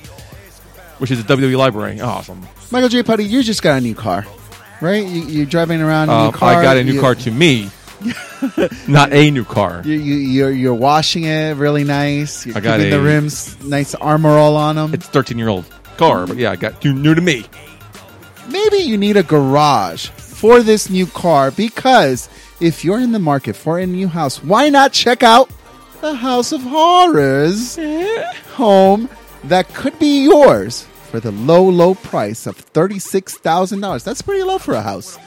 which 1.00 1.12
is 1.12 1.24
the 1.24 1.36
WWE 1.36 1.56
library. 1.58 2.00
Awesome. 2.02 2.42
Michael 2.72 2.90
J. 2.90 3.04
Putty, 3.04 3.24
you 3.26 3.44
just 3.44 3.62
got 3.62 3.78
a 3.78 3.82
new 3.82 3.94
car, 3.94 4.26
right? 4.82 5.06
You, 5.06 5.22
you're 5.24 5.46
driving 5.46 5.82
around 5.82 6.10
a 6.10 6.14
Um, 6.14 6.26
new 6.28 6.32
car. 6.32 6.54
I 6.56 6.62
got 6.62 6.78
a 6.78 6.84
new 6.84 6.94
you, 6.94 7.02
car 7.02 7.16
to 7.16 7.32
me, 7.32 7.70
not 8.88 9.12
a 9.14 9.32
new 9.32 9.44
car. 9.46 9.82
You, 9.86 9.94
you, 9.94 10.16
you're, 10.16 10.52
you're 10.52 10.74
washing 10.74 11.24
it 11.26 11.56
really 11.58 11.84
nice. 11.84 12.46
You're 12.46 12.58
I 12.58 12.60
got 12.62 12.80
a- 12.80 12.90
the 12.90 13.02
rims 13.02 13.62
nice 13.64 13.96
armor 13.96 14.30
all 14.38 14.56
on 14.56 14.76
them. 14.76 14.94
It's 14.94 15.08
13 15.08 15.38
year 15.38 15.50
old 15.50 15.66
car, 15.98 16.28
but 16.28 16.38
yeah, 16.38 16.52
I 16.52 16.56
got 16.56 16.82
too 16.82 16.94
new 16.94 17.16
to 17.16 17.22
me. 17.22 17.46
Maybe 18.50 18.78
you 18.78 18.98
need 18.98 19.18
a 19.18 19.24
garage 19.24 20.08
for 20.08 20.62
this 20.64 20.90
new 20.90 21.06
car 21.08 21.52
because 21.52 22.30
if 22.62 22.86
you're 22.86 23.00
in 23.00 23.12
the 23.12 23.20
market 23.20 23.56
for 23.56 23.78
a 23.80 23.86
new 23.86 24.08
house, 24.08 24.42
why 24.44 24.70
not 24.70 24.94
check 24.94 25.22
out 25.24 25.50
the 26.02 26.14
House 26.14 26.52
of 26.52 26.62
Horrors 26.62 27.76
home 28.54 29.10
that 29.46 29.74
could 29.74 29.98
be 30.00 30.24
yours 30.24 30.88
for 31.08 31.20
the 31.20 31.32
low, 31.32 31.64
low 31.64 31.96
price 31.96 32.46
of 32.46 32.58
$36,000. 32.74 34.04
That's 34.04 34.22
pretty 34.22 34.44
low 34.44 34.58
for 34.58 34.74
a 34.74 34.82
house. 34.82 35.18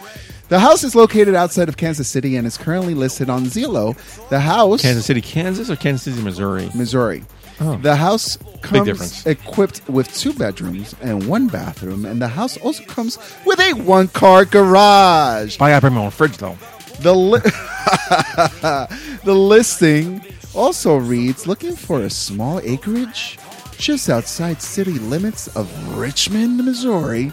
The 0.49 0.59
house 0.59 0.83
is 0.83 0.95
located 0.95 1.35
outside 1.35 1.69
of 1.69 1.77
Kansas 1.77 2.09
City 2.09 2.37
and 2.37 2.47
is 2.47 2.57
currently 2.57 2.95
listed 2.95 3.31
on 3.31 3.45
Zillow. 3.45 3.97
The 4.31 4.41
house 4.41 4.83
Kansas 4.83 5.07
City, 5.07 5.21
Kansas, 5.21 5.71
or 5.71 5.77
Kansas 5.77 6.03
City, 6.13 6.23
Missouri? 6.23 6.71
Missouri. 6.75 7.25
Oh. 7.61 7.77
The 7.77 7.95
house 7.95 8.39
comes 8.63 9.27
equipped 9.27 9.89
with 9.89 10.13
two 10.17 10.33
bedrooms 10.33 10.95
and 11.03 11.29
one 11.29 11.47
bathroom, 11.47 12.05
and 12.05 12.21
the 12.21 12.29
house 12.29 12.57
also 12.57 12.83
comes 12.85 13.19
with 13.45 13.61
a 13.61 13.75
one 13.75 14.09
car 14.09 14.45
garage. 14.45 15.57
I 15.61 15.71
gotta 15.71 15.83
bring 15.83 15.95
my 15.95 16.05
own 16.05 16.11
fridge 16.11 16.39
though. 16.39 16.57
The 17.01 17.15
li- 17.15 17.41
the 19.25 19.35
listing 19.35 20.25
also 20.55 20.97
reads 20.97 21.47
looking 21.47 21.77
for 21.77 22.01
a 22.01 22.11
small 22.11 22.61
acreage 22.61 23.39
just 23.81 24.11
outside 24.11 24.61
city 24.61 24.99
limits 24.99 25.49
of 25.57 25.97
Richmond, 25.97 26.59
Missouri. 26.59 27.33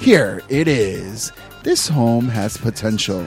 Here 0.00 0.42
it 0.48 0.66
is. 0.66 1.32
This 1.62 1.86
home 1.86 2.28
has 2.28 2.56
potential. 2.56 3.26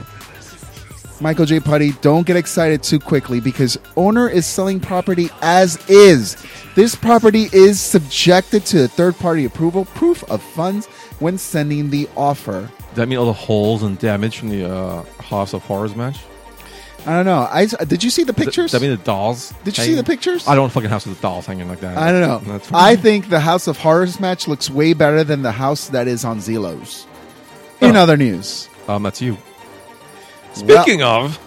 Michael 1.20 1.46
J. 1.46 1.60
Putty, 1.60 1.92
don't 2.02 2.26
get 2.26 2.36
excited 2.36 2.82
too 2.82 2.98
quickly 2.98 3.40
because 3.40 3.78
owner 3.96 4.28
is 4.28 4.44
selling 4.44 4.80
property 4.80 5.30
as 5.40 5.78
is. 5.88 6.36
This 6.74 6.94
property 6.94 7.48
is 7.52 7.80
subjected 7.80 8.66
to 8.66 8.88
third 8.88 9.16
party 9.16 9.44
approval, 9.46 9.86
proof 9.86 10.22
of 10.24 10.42
funds 10.42 10.86
when 11.20 11.38
sending 11.38 11.88
the 11.88 12.08
offer. 12.16 12.68
Does 12.88 12.96
that 12.96 13.08
mean 13.08 13.18
all 13.18 13.26
the 13.26 13.32
holes 13.32 13.84
and 13.84 13.98
damage 13.98 14.36
from 14.38 14.50
the 14.50 14.70
uh, 14.70 15.02
House 15.22 15.54
of 15.54 15.62
Horrors 15.64 15.94
match? 15.94 16.18
I 17.06 17.16
don't 17.16 17.24
know. 17.24 17.48
I 17.50 17.66
did 17.66 18.02
you 18.02 18.10
see 18.10 18.24
the 18.24 18.34
pictures? 18.34 18.72
Does 18.72 18.80
that 18.80 18.86
mean 18.86 18.96
the 18.96 19.02
dolls? 19.04 19.54
Did 19.64 19.78
you 19.78 19.84
see 19.84 19.90
hanging? 19.90 19.96
the 19.96 20.04
pictures? 20.04 20.46
I 20.48 20.56
don't 20.56 20.70
fucking 20.72 20.90
house 20.90 21.06
with 21.06 21.16
the 21.16 21.22
dolls 21.22 21.46
hanging 21.46 21.68
like 21.68 21.80
that. 21.80 21.96
I 21.96 22.10
don't 22.10 22.20
know. 22.20 22.52
That's 22.52 22.68
fine. 22.68 22.84
I 22.84 22.96
think 22.96 23.28
the 23.28 23.38
House 23.40 23.68
of 23.68 23.78
Horrors 23.78 24.18
match 24.18 24.48
looks 24.48 24.68
way 24.68 24.92
better 24.92 25.22
than 25.22 25.42
the 25.42 25.52
house 25.52 25.88
that 25.90 26.08
is 26.08 26.24
on 26.24 26.38
Zillow's. 26.40 27.06
In 27.80 27.96
Oh. 27.96 28.00
other 28.00 28.16
news, 28.16 28.68
um, 28.88 29.04
that's 29.04 29.22
you. 29.22 29.36
Speaking 30.54 31.02
of, 31.02 31.38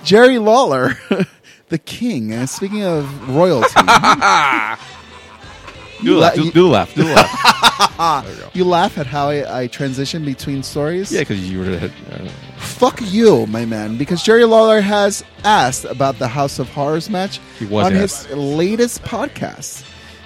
Jerry 0.04 0.38
Lawler, 0.38 0.96
the 1.68 1.78
king. 1.78 2.32
Uh, 2.34 2.46
speaking 2.46 2.82
of 2.82 3.28
royalty, 3.28 3.68
do 3.74 3.82
the 3.82 6.12
la- 6.14 6.20
laugh. 6.20 6.34
Do, 6.34 6.42
you- 6.44 6.52
do 6.52 6.62
the 6.62 6.68
laugh. 6.68 6.94
Do 6.94 7.04
the 7.04 7.14
laugh. 7.14 8.24
there 8.24 8.34
we 8.34 8.40
go. 8.40 8.48
you 8.54 8.64
laugh 8.64 8.98
at 8.98 9.06
how 9.06 9.28
I, 9.28 9.62
I 9.62 9.66
transition 9.66 10.24
between 10.24 10.62
stories. 10.62 11.12
Yeah, 11.12 11.20
because 11.20 11.50
you 11.50 11.58
were. 11.60 11.90
Uh, 12.10 12.28
Fuck 12.60 13.00
you, 13.02 13.46
my 13.46 13.64
man, 13.64 13.96
because 13.96 14.22
Jerry 14.22 14.44
Lawler 14.44 14.80
has 14.80 15.24
asked 15.44 15.84
about 15.84 16.18
the 16.18 16.28
House 16.28 16.58
of 16.58 16.68
Horrors 16.68 17.10
match 17.10 17.40
on 17.70 17.94
asked. 17.94 18.26
his 18.26 18.36
latest 18.36 19.02
podcast. 19.02 19.84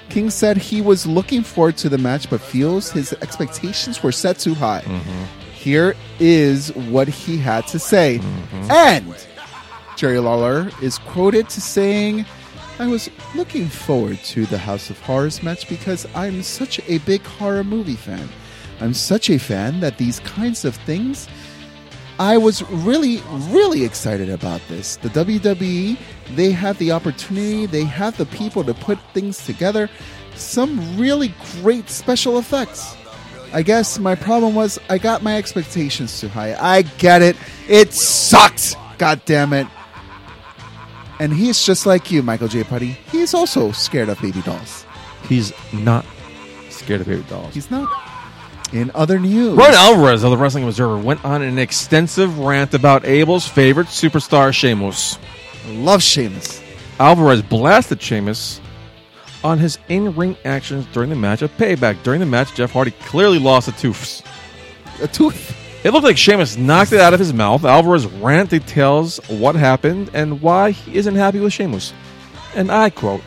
King 0.09 0.31
said 0.31 0.57
he 0.57 0.81
was 0.81 1.07
looking 1.07 1.42
forward 1.42 1.77
to 1.79 1.88
the 1.88 1.99
match, 1.99 2.29
but 2.29 2.40
feels 2.40 2.90
his 2.90 3.12
expectations 3.14 4.03
were 4.03 4.12
set 4.12 4.38
too 4.38 4.55
high. 4.55 4.83
Mm-hmm. 4.83 5.25
Here 5.55 5.97
is 6.20 6.75
what 6.75 7.09
he 7.09 7.38
had 7.38 7.66
to 7.68 7.79
say. 7.79 8.18
Mm-hmm. 8.18 8.70
And 8.70 9.27
Jerry 9.97 10.18
Lawler 10.18 10.70
is 10.83 10.99
quoted 10.99 11.49
to 11.51 11.61
saying, 11.61 12.27
I 12.79 12.87
was 12.88 13.09
looking 13.35 13.68
forward 13.68 14.18
to 14.25 14.47
the 14.47 14.59
House 14.59 14.90
of 14.90 15.01
Horrors 15.01 15.42
match 15.42 15.68
because 15.68 16.07
I'm 16.14 16.42
such 16.42 16.81
a 16.88 16.99
big 16.99 17.23
horror 17.23 17.64
movie 17.64 17.94
fan. 17.94 18.29
I'm 18.81 18.94
such 18.94 19.31
a 19.31 19.38
fan 19.38 19.81
that 19.81 19.99
these 19.99 20.20
kinds 20.20 20.64
of 20.64 20.75
things 20.75 21.29
I 22.18 22.37
was 22.38 22.62
really, 22.70 23.20
really 23.48 23.85
excited 23.85 24.29
about 24.29 24.61
this. 24.68 24.96
The 24.96 25.09
WWE, 25.09 25.98
they 26.37 26.53
have 26.53 26.79
the 26.79 26.92
opportunity, 26.92 27.66
they 27.66 27.85
have 27.85 28.16
the 28.16 28.27
people 28.27 28.62
to 28.64 28.74
put 28.74 28.98
things 29.12 29.44
together. 29.44 29.90
Some 30.37 30.98
really 30.98 31.35
great 31.61 31.88
special 31.88 32.38
effects. 32.38 32.96
I 33.53 33.62
guess 33.62 33.98
my 33.98 34.14
problem 34.14 34.55
was 34.55 34.79
I 34.88 34.98
got 34.98 35.22
my 35.22 35.37
expectations 35.37 36.20
too 36.20 36.29
high. 36.29 36.57
I 36.59 36.83
get 36.83 37.22
it. 37.22 37.37
It 37.68 37.92
sucks. 37.92 38.74
God 38.98 39.20
damn 39.24 39.53
it. 39.53 39.66
And 41.20 41.33
he's 41.33 41.64
just 41.64 41.87
like 41.87 42.11
you, 42.11 42.22
Michael 42.22 42.48
J. 42.48 42.64
Putty. 42.64 42.96
He's 43.12 43.35
also 43.35 43.70
scared 43.72 44.09
of 44.09 44.20
baby 44.20 44.42
dolls. 44.42 44.85
he's 45.29 45.53
not 45.72 46.05
scared 46.70 47.00
of 47.03 47.07
baby 47.07 47.22
dolls. 47.29 47.55
He's 47.55 47.70
not. 47.70 47.88
In 48.75 48.91
other 48.93 49.21
news, 49.21 49.55
Bryan 49.55 49.75
Alvarez 49.75 50.25
of 50.25 50.33
the 50.33 50.37
Wrestling 50.37 50.65
Observer 50.65 50.99
went 50.99 51.25
on 51.25 51.43
an 51.43 51.61
extensive 51.61 52.41
rant 52.41 52.75
about 52.75 53.07
Abel's 53.07 53.47
favorite 53.47 53.87
superstar, 53.87 54.53
Sheamus. 54.53 55.17
love 55.69 56.03
Sheamus. 56.03 56.61
Alvarez 56.99 57.41
blasted 57.41 58.03
Sheamus 58.03 58.61
on 59.45 59.61
his 59.61 59.79
in-ring 59.89 60.37
actions 60.45 60.87
during 60.93 61.09
the 61.09 61.15
match 61.15 61.41
of 61.43 61.57
Payback. 61.57 62.03
During 62.03 62.19
the 62.19 62.27
match, 62.27 62.53
Jeff 62.55 62.73
Hardy 62.73 62.91
clearly 62.91 63.39
lost 63.39 63.69
a 63.69 63.73
tooth. 63.73 64.23
A 65.01 65.07
tooth. 65.07 65.57
It 65.85 65.93
looked 65.93 66.05
like 66.05 66.19
Sheamus 66.19 66.57
knocked 66.57 66.93
it 66.93 67.01
out 67.01 67.15
of 67.15 67.21
his 67.21 67.33
mouth. 67.33 67.65
Alvarez 67.65 68.09
rant 68.09 68.51
details 68.51 69.19
what 69.29 69.55
happened 69.55 70.11
and 70.15 70.43
why 70.43 70.73
he 70.73 70.97
isn't 70.97 71.15
happy 71.15 71.39
with 71.39 71.53
Sheamus. 71.53 71.93
And 72.57 72.73
I 72.73 72.91
quote: 72.91 73.23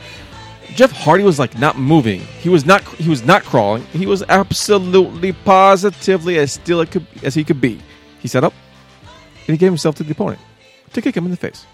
Jeff 0.76 0.92
Hardy 0.92 1.24
was 1.24 1.40
like 1.40 1.58
not 1.58 1.78
moving. 1.78 2.20
He 2.20 2.50
was 2.50 2.66
not. 2.66 2.84
He 2.84 3.10
was 3.10 3.24
not 3.24 3.44
crawling. 3.44 3.84
He 3.88 4.06
was 4.06 4.24
absolutely, 4.30 5.34
positively 5.34 6.38
as 6.38 6.52
still 6.52 6.86
could, 6.86 7.06
as 7.24 7.34
he 7.34 7.44
could 7.44 7.60
be. 7.62 7.80
He 8.20 8.28
set 8.28 8.44
up, 8.44 8.54
and 9.48 9.54
he 9.54 9.58
gave 9.58 9.70
himself 9.72 9.96
to 9.96 10.04
the 10.04 10.12
opponent 10.12 10.40
to 10.94 11.02
kick 11.02 11.16
him 11.16 11.26
in 11.26 11.32
the 11.32 11.38
face. 11.38 11.66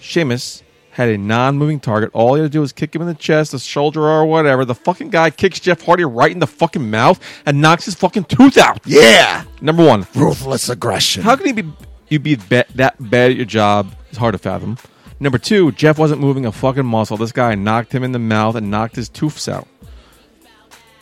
Sheamus 0.00 0.62
had 0.92 1.08
a 1.08 1.16
non-moving 1.16 1.78
target. 1.80 2.10
All 2.12 2.34
he 2.34 2.42
had 2.42 2.50
to 2.50 2.52
do 2.52 2.60
was 2.60 2.72
kick 2.72 2.94
him 2.94 3.00
in 3.02 3.08
the 3.08 3.14
chest, 3.14 3.52
the 3.52 3.58
shoulder, 3.58 4.02
or 4.02 4.26
whatever. 4.26 4.64
The 4.64 4.74
fucking 4.74 5.10
guy 5.10 5.30
kicks 5.30 5.60
Jeff 5.60 5.82
Hardy 5.82 6.04
right 6.04 6.32
in 6.32 6.40
the 6.40 6.46
fucking 6.46 6.90
mouth 6.90 7.20
and 7.46 7.60
knocks 7.60 7.84
his 7.84 7.94
fucking 7.94 8.24
tooth 8.24 8.58
out. 8.58 8.80
Yeah. 8.84 9.44
Number 9.60 9.86
one, 9.86 10.06
Ruthless 10.14 10.68
aggression. 10.68 11.22
how 11.22 11.36
can 11.36 11.46
you 11.46 11.62
be 11.62 11.72
you 12.08 12.18
be 12.18 12.34
that 12.34 12.74
bad 12.74 13.30
at 13.30 13.36
your 13.36 13.46
job? 13.46 13.94
It's 14.08 14.18
hard 14.18 14.32
to 14.32 14.38
fathom. 14.38 14.78
Number 15.20 15.38
two, 15.38 15.70
Jeff 15.72 15.98
wasn't 15.98 16.22
moving 16.22 16.46
a 16.46 16.52
fucking 16.52 16.86
muscle. 16.86 17.18
This 17.18 17.32
guy 17.32 17.54
knocked 17.54 17.94
him 17.94 18.02
in 18.02 18.12
the 18.12 18.18
mouth 18.18 18.56
and 18.56 18.70
knocked 18.70 18.96
his 18.96 19.10
tooths 19.10 19.48
out. 19.48 19.68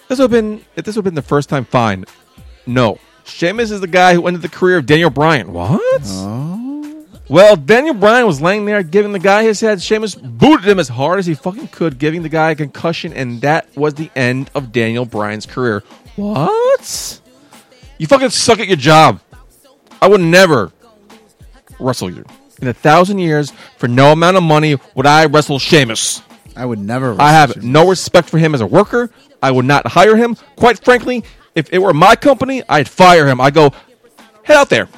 This 0.09 0.19
would 0.19 0.25
have 0.25 0.31
been 0.31 0.65
if 0.75 0.85
this 0.85 0.97
would 0.97 1.05
have 1.05 1.05
been 1.05 1.15
the 1.15 1.23
first 1.23 1.49
time, 1.49 1.65
fine. 1.65 2.05
No, 2.67 2.99
Sheamus 3.25 3.71
is 3.71 3.81
the 3.81 3.87
guy 3.87 4.15
who 4.15 4.27
ended 4.27 4.43
the 4.43 4.49
career 4.49 4.79
of 4.79 4.87
Daniel 4.87 5.11
Bryan. 5.11 5.53
What? 5.53 6.03
Well, 7.29 7.57
Daniel 7.57 7.95
Bryan 7.95 8.27
was 8.27 8.41
laying 8.41 8.65
there 8.65 8.83
giving 8.83 9.13
the 9.13 9.19
guy 9.19 9.43
his 9.45 9.61
head. 9.61 9.83
Sheamus 9.83 10.15
booted 10.15 10.67
him 10.67 10.79
as 10.79 10.89
hard 10.89 11.19
as 11.19 11.27
he 11.27 11.35
fucking 11.35 11.69
could, 11.69 11.99
giving 11.99 12.23
the 12.23 12.31
guy 12.31 12.53
a 12.53 12.55
concussion, 12.55 13.13
and 13.13 13.43
that 13.43 13.69
was 13.77 13.95
the 13.95 14.11
end 14.17 14.51
of 14.55 14.73
Daniel 14.73 15.05
Bryan's 15.05 15.45
career. 15.45 15.85
What? 16.17 17.21
You 17.99 18.07
fucking 18.07 18.31
suck 18.31 18.61
at 18.61 18.67
your 18.67 18.79
job. 18.79 19.21
I 20.01 20.09
would 20.09 20.23
never 20.23 20.73
wrestle 21.79 22.11
you. 22.11 22.25
In 22.61 22.69
a 22.69 22.75
thousand 22.75 23.19
years, 23.19 23.53
for 23.77 23.89
no 23.89 24.13
amount 24.13 24.37
of 24.37 24.43
money, 24.43 24.77
would 24.95 25.07
I 25.07 25.27
wrestle 25.27 25.59
Sheamus. 25.59 26.23
I 26.57 26.67
would 26.67 26.79
never. 26.81 27.21
I 27.21 27.31
have 27.31 27.51
wrestle 27.51 27.71
no 27.71 27.89
respect 27.89 28.29
for 28.29 28.39
him 28.39 28.55
as 28.55 28.61
a 28.61 28.67
worker. 28.67 29.11
I 29.43 29.51
would 29.51 29.65
not 29.65 29.87
hire 29.87 30.17
him. 30.17 30.37
Quite 30.57 30.85
frankly, 30.85 31.23
if 31.55 31.73
it 31.73 31.79
were 31.79 31.95
my 31.95 32.17
company, 32.17 32.63
I'd 32.69 32.89
fire 32.89 33.27
him. 33.27 33.41
I 33.41 33.51
go, 33.51 33.73
head 34.43 34.57
out 34.57 34.69
there, 34.69 34.89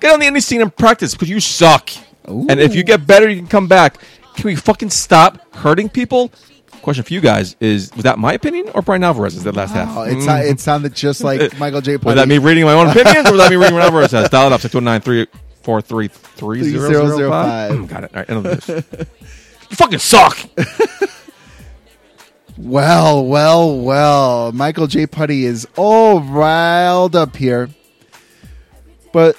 get 0.00 0.12
on 0.12 0.20
the 0.20 0.26
indie 0.26 0.42
scene 0.42 0.62
and 0.62 0.74
practice 0.74 1.14
because 1.14 1.28
you 1.28 1.40
suck. 1.40 1.90
And 2.24 2.60
if 2.60 2.74
you 2.74 2.82
get 2.82 3.06
better, 3.06 3.28
you 3.28 3.36
can 3.36 3.48
come 3.48 3.66
back. 3.66 3.98
Can 4.36 4.46
we 4.46 4.56
fucking 4.56 4.90
stop 4.90 5.54
hurting 5.54 5.88
people? 5.88 6.30
Question 6.82 7.04
for 7.04 7.12
you 7.12 7.20
guys 7.20 7.56
is: 7.60 7.90
Was 7.94 8.04
that 8.04 8.18
my 8.18 8.32
opinion 8.32 8.70
or 8.74 8.80
Bryan 8.80 9.04
Alvarez's? 9.04 9.44
That 9.44 9.54
last 9.54 9.72
half. 9.74 9.94
Oh, 9.94 10.02
it's, 10.02 10.24
mm. 10.24 10.50
it 10.50 10.60
sounded 10.60 10.94
just 10.94 11.22
like 11.22 11.58
Michael 11.58 11.82
J. 11.82 11.96
Was 11.96 12.14
that 12.14 12.26
me 12.28 12.38
reading 12.38 12.64
my 12.64 12.72
own 12.72 12.88
opinions, 12.88 13.28
or 13.28 13.32
was 13.32 13.40
that 13.42 13.50
me 13.50 13.56
reading 13.56 13.74
what 13.74 13.82
Alvarez 13.82 14.12
says? 14.12 14.28
Dial 14.30 14.46
it 14.46 14.52
up 14.52 14.62
six 14.62 14.72
one 14.72 14.84
nine 14.84 15.02
three 15.02 15.26
four 15.62 15.80
three 15.82 16.08
three 16.08 16.62
zero 16.62 17.16
zero 17.16 17.30
five. 17.30 17.88
Got 17.88 18.04
it. 18.04 18.10
All 18.14 18.20
right, 18.20 18.30
end 18.30 18.46
of 18.46 18.66
this. 18.66 18.68
You 19.70 19.76
fucking 19.76 19.98
suck. 19.98 20.38
Well, 22.56 23.24
well, 23.24 23.78
well. 23.80 24.52
Michael 24.52 24.86
J. 24.86 25.06
Putty 25.06 25.46
is 25.46 25.66
all 25.76 26.20
riled 26.20 27.16
up 27.16 27.36
here. 27.36 27.70
But 29.12 29.36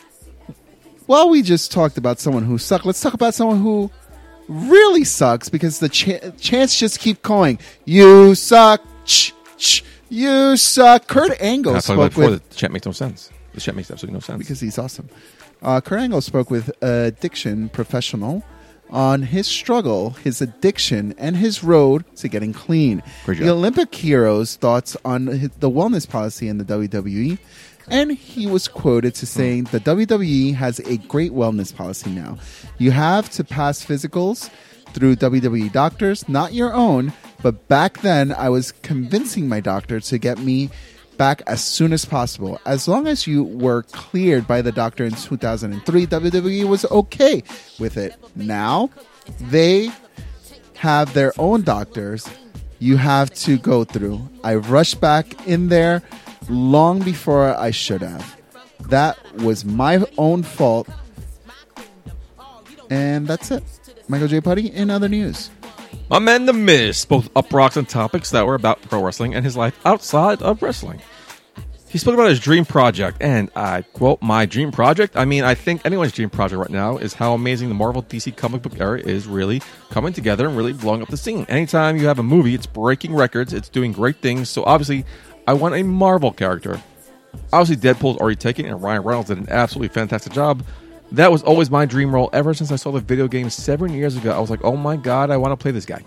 while 1.06 1.30
we 1.30 1.42
just 1.44 1.72
talked 1.72 1.98
about 1.98 2.20
someone 2.20 2.44
who 2.44 2.58
sucked, 2.58 2.86
let's 2.86 3.00
talk 3.02 3.14
about 3.14 3.34
someone 3.36 3.62
who 3.62 3.92
really 4.48 5.04
sucks 5.04 5.50
because 5.50 5.80
the 5.80 5.90
ch- 5.90 6.20
chants 6.40 6.78
just 6.80 7.00
keep 7.00 7.22
going. 7.22 7.60
You 7.86 8.34
suck. 8.36 8.82
Ch- 9.06 9.34
ch- 9.58 9.84
you 10.10 10.58
suck. 10.58 11.08
Kurt 11.08 11.40
Angle 11.40 11.80
spoke 11.82 12.10
before. 12.12 12.32
with 12.32 12.50
The 12.50 12.56
chat 12.56 12.72
makes 12.72 12.86
no 12.86 12.92
sense. 12.92 13.30
The 13.54 13.62
chat 13.62 13.76
makes 13.76 13.92
absolutely 13.92 14.16
no 14.16 14.20
sense. 14.22 14.40
because 14.40 14.60
he's 14.60 14.78
awesome. 14.80 15.10
Uh, 15.62 15.80
Kurt 15.82 16.00
Angle 16.00 16.22
spoke 16.22 16.50
with 16.50 16.72
addiction 16.84 17.70
professional 17.70 18.44
on 18.90 19.22
his 19.24 19.48
struggle, 19.48 20.12
his 20.12 20.42
addiction, 20.42 21.14
and 21.18 21.38
his 21.38 21.64
road 21.64 22.04
to 22.18 22.28
getting 22.28 22.52
clean. 22.52 23.02
The. 23.26 23.50
Olympic 23.50 23.94
hero's 23.96 24.56
thoughts 24.56 24.98
on 25.06 25.28
his, 25.28 25.50
the 25.60 25.70
wellness 25.70 26.08
policy 26.08 26.48
in 26.48 26.58
the 26.58 26.66
WWE, 26.66 27.38
and 27.88 28.12
he 28.12 28.48
was 28.48 28.68
quoted 28.68 29.16
to 29.16 29.26
saying 29.26 29.66
the 29.66 29.80
WWE 29.80 30.56
has 30.56 30.80
a 30.80 30.98
great 30.98 31.32
wellness 31.32 31.74
policy 31.74 32.10
now. 32.10 32.38
You 32.78 32.92
have 32.92 33.30
to 33.32 33.44
pass 33.44 33.86
physicals 33.86 34.50
through 34.94 35.16
WWE 35.16 35.72
doctors, 35.72 36.28
not 36.28 36.54
your 36.54 36.74
own. 36.74 37.14
But 37.42 37.68
back 37.68 38.00
then, 38.02 38.34
I 38.34 38.50
was 38.50 38.72
convincing 38.72 39.48
my 39.48 39.62
doctor 39.62 40.00
to 40.00 40.18
get 40.18 40.38
me 40.38 40.70
back 41.22 41.44
as 41.46 41.64
soon 41.64 41.94
as 41.94 42.04
possible. 42.04 42.60
As 42.66 42.88
long 42.88 43.06
as 43.06 43.28
you 43.28 43.44
were 43.44 43.84
cleared 43.92 44.48
by 44.48 44.64
the 44.64 44.72
doctor 44.72 45.06
in 45.06 45.12
2003, 45.14 46.08
WWE 46.08 46.64
was 46.64 46.84
okay 46.86 47.44
with 47.78 47.96
it. 47.96 48.16
Now, 48.36 48.90
they 49.40 49.92
have 50.78 51.14
their 51.14 51.32
own 51.38 51.62
doctors 51.62 52.28
you 52.80 52.98
have 52.98 53.32
to 53.46 53.60
go 53.60 53.84
through. 53.84 54.28
I 54.44 54.56
rushed 54.56 55.00
back 55.00 55.48
in 55.48 55.70
there 55.70 56.02
long 56.50 57.04
before 57.04 57.56
I 57.56 57.70
should 57.70 58.02
have. 58.02 58.36
That 58.90 59.16
was 59.36 59.64
my 59.64 60.04
own 60.18 60.42
fault. 60.42 60.90
And 62.90 63.28
that's 63.28 63.52
it. 63.52 63.64
Michael 64.08 64.28
J. 64.28 64.42
Putty, 64.42 64.66
in 64.74 64.90
other 64.90 65.08
news. 65.08 65.52
My 66.10 66.18
man, 66.20 66.48
The 66.48 66.54
Miz, 66.54 67.06
both 67.06 67.30
up 67.38 67.54
rocks 67.54 67.78
and 67.78 67.88
topics 67.88 68.32
that 68.32 68.48
were 68.48 68.56
about 68.56 68.82
pro 68.82 69.04
wrestling 69.04 69.36
and 69.36 69.46
his 69.46 69.56
life 69.56 69.80
outside 69.86 70.42
of 70.42 70.64
wrestling. 70.64 71.00
He 71.92 71.98
spoke 71.98 72.14
about 72.14 72.30
his 72.30 72.40
dream 72.40 72.64
project, 72.64 73.18
and 73.20 73.52
I 73.54 73.82
quote, 73.82 74.22
My 74.22 74.46
dream 74.46 74.72
project? 74.72 75.18
I 75.18 75.26
mean, 75.26 75.44
I 75.44 75.56
think 75.56 75.86
anyone's 75.86 76.14
dream 76.14 76.30
project 76.30 76.58
right 76.58 76.70
now 76.70 76.96
is 76.96 77.14
how 77.14 77.34
amazing 77.34 77.68
the 77.68 77.76
Marvel 77.76 78.02
DC 78.02 78.38
comic 78.38 78.62
book 78.62 78.80
era 78.80 78.98
is 78.98 79.28
really 79.28 79.62
coming 79.90 80.14
together 80.14 80.48
and 80.48 80.56
really 80.56 80.72
blowing 80.72 81.02
up 81.02 81.10
the 81.10 81.18
scene. 81.18 81.46
Anytime 81.50 81.98
you 81.98 82.08
have 82.08 82.18
a 82.18 82.24
movie, 82.24 82.56
it's 82.56 82.66
breaking 82.66 83.14
records, 83.14 83.52
it's 83.52 83.68
doing 83.68 83.92
great 83.92 84.16
things, 84.22 84.50
so 84.50 84.64
obviously, 84.64 85.04
I 85.46 85.52
want 85.52 85.76
a 85.76 85.84
Marvel 85.84 86.32
character. 86.32 86.82
Obviously, 87.52 87.76
Deadpool's 87.76 88.20
already 88.22 88.38
taken, 88.38 88.68
and 88.68 88.82
Ryan 88.82 89.04
Reynolds 89.04 89.28
did 89.28 89.40
an 89.40 89.50
absolutely 89.50 89.90
fantastic 89.90 90.32
job. 90.32 90.64
That 91.12 91.30
was 91.30 91.44
always 91.44 91.70
my 91.70 91.86
dream 91.86 92.16
role 92.16 92.30
ever 92.32 92.54
since 92.54 92.72
I 92.72 92.78
saw 92.78 92.94
the 92.94 93.02
video 93.02 93.28
game 93.28 93.50
seven 93.50 93.94
years 93.94 94.16
ago. 94.16 94.32
I 94.32 94.40
was 94.40 94.50
like, 94.50 94.64
oh 94.64 94.78
my 94.78 94.96
god, 94.96 95.30
I 95.30 95.36
want 95.36 95.52
to 95.52 95.62
play 95.62 95.72
this 95.72 95.86
guy. 95.86 96.06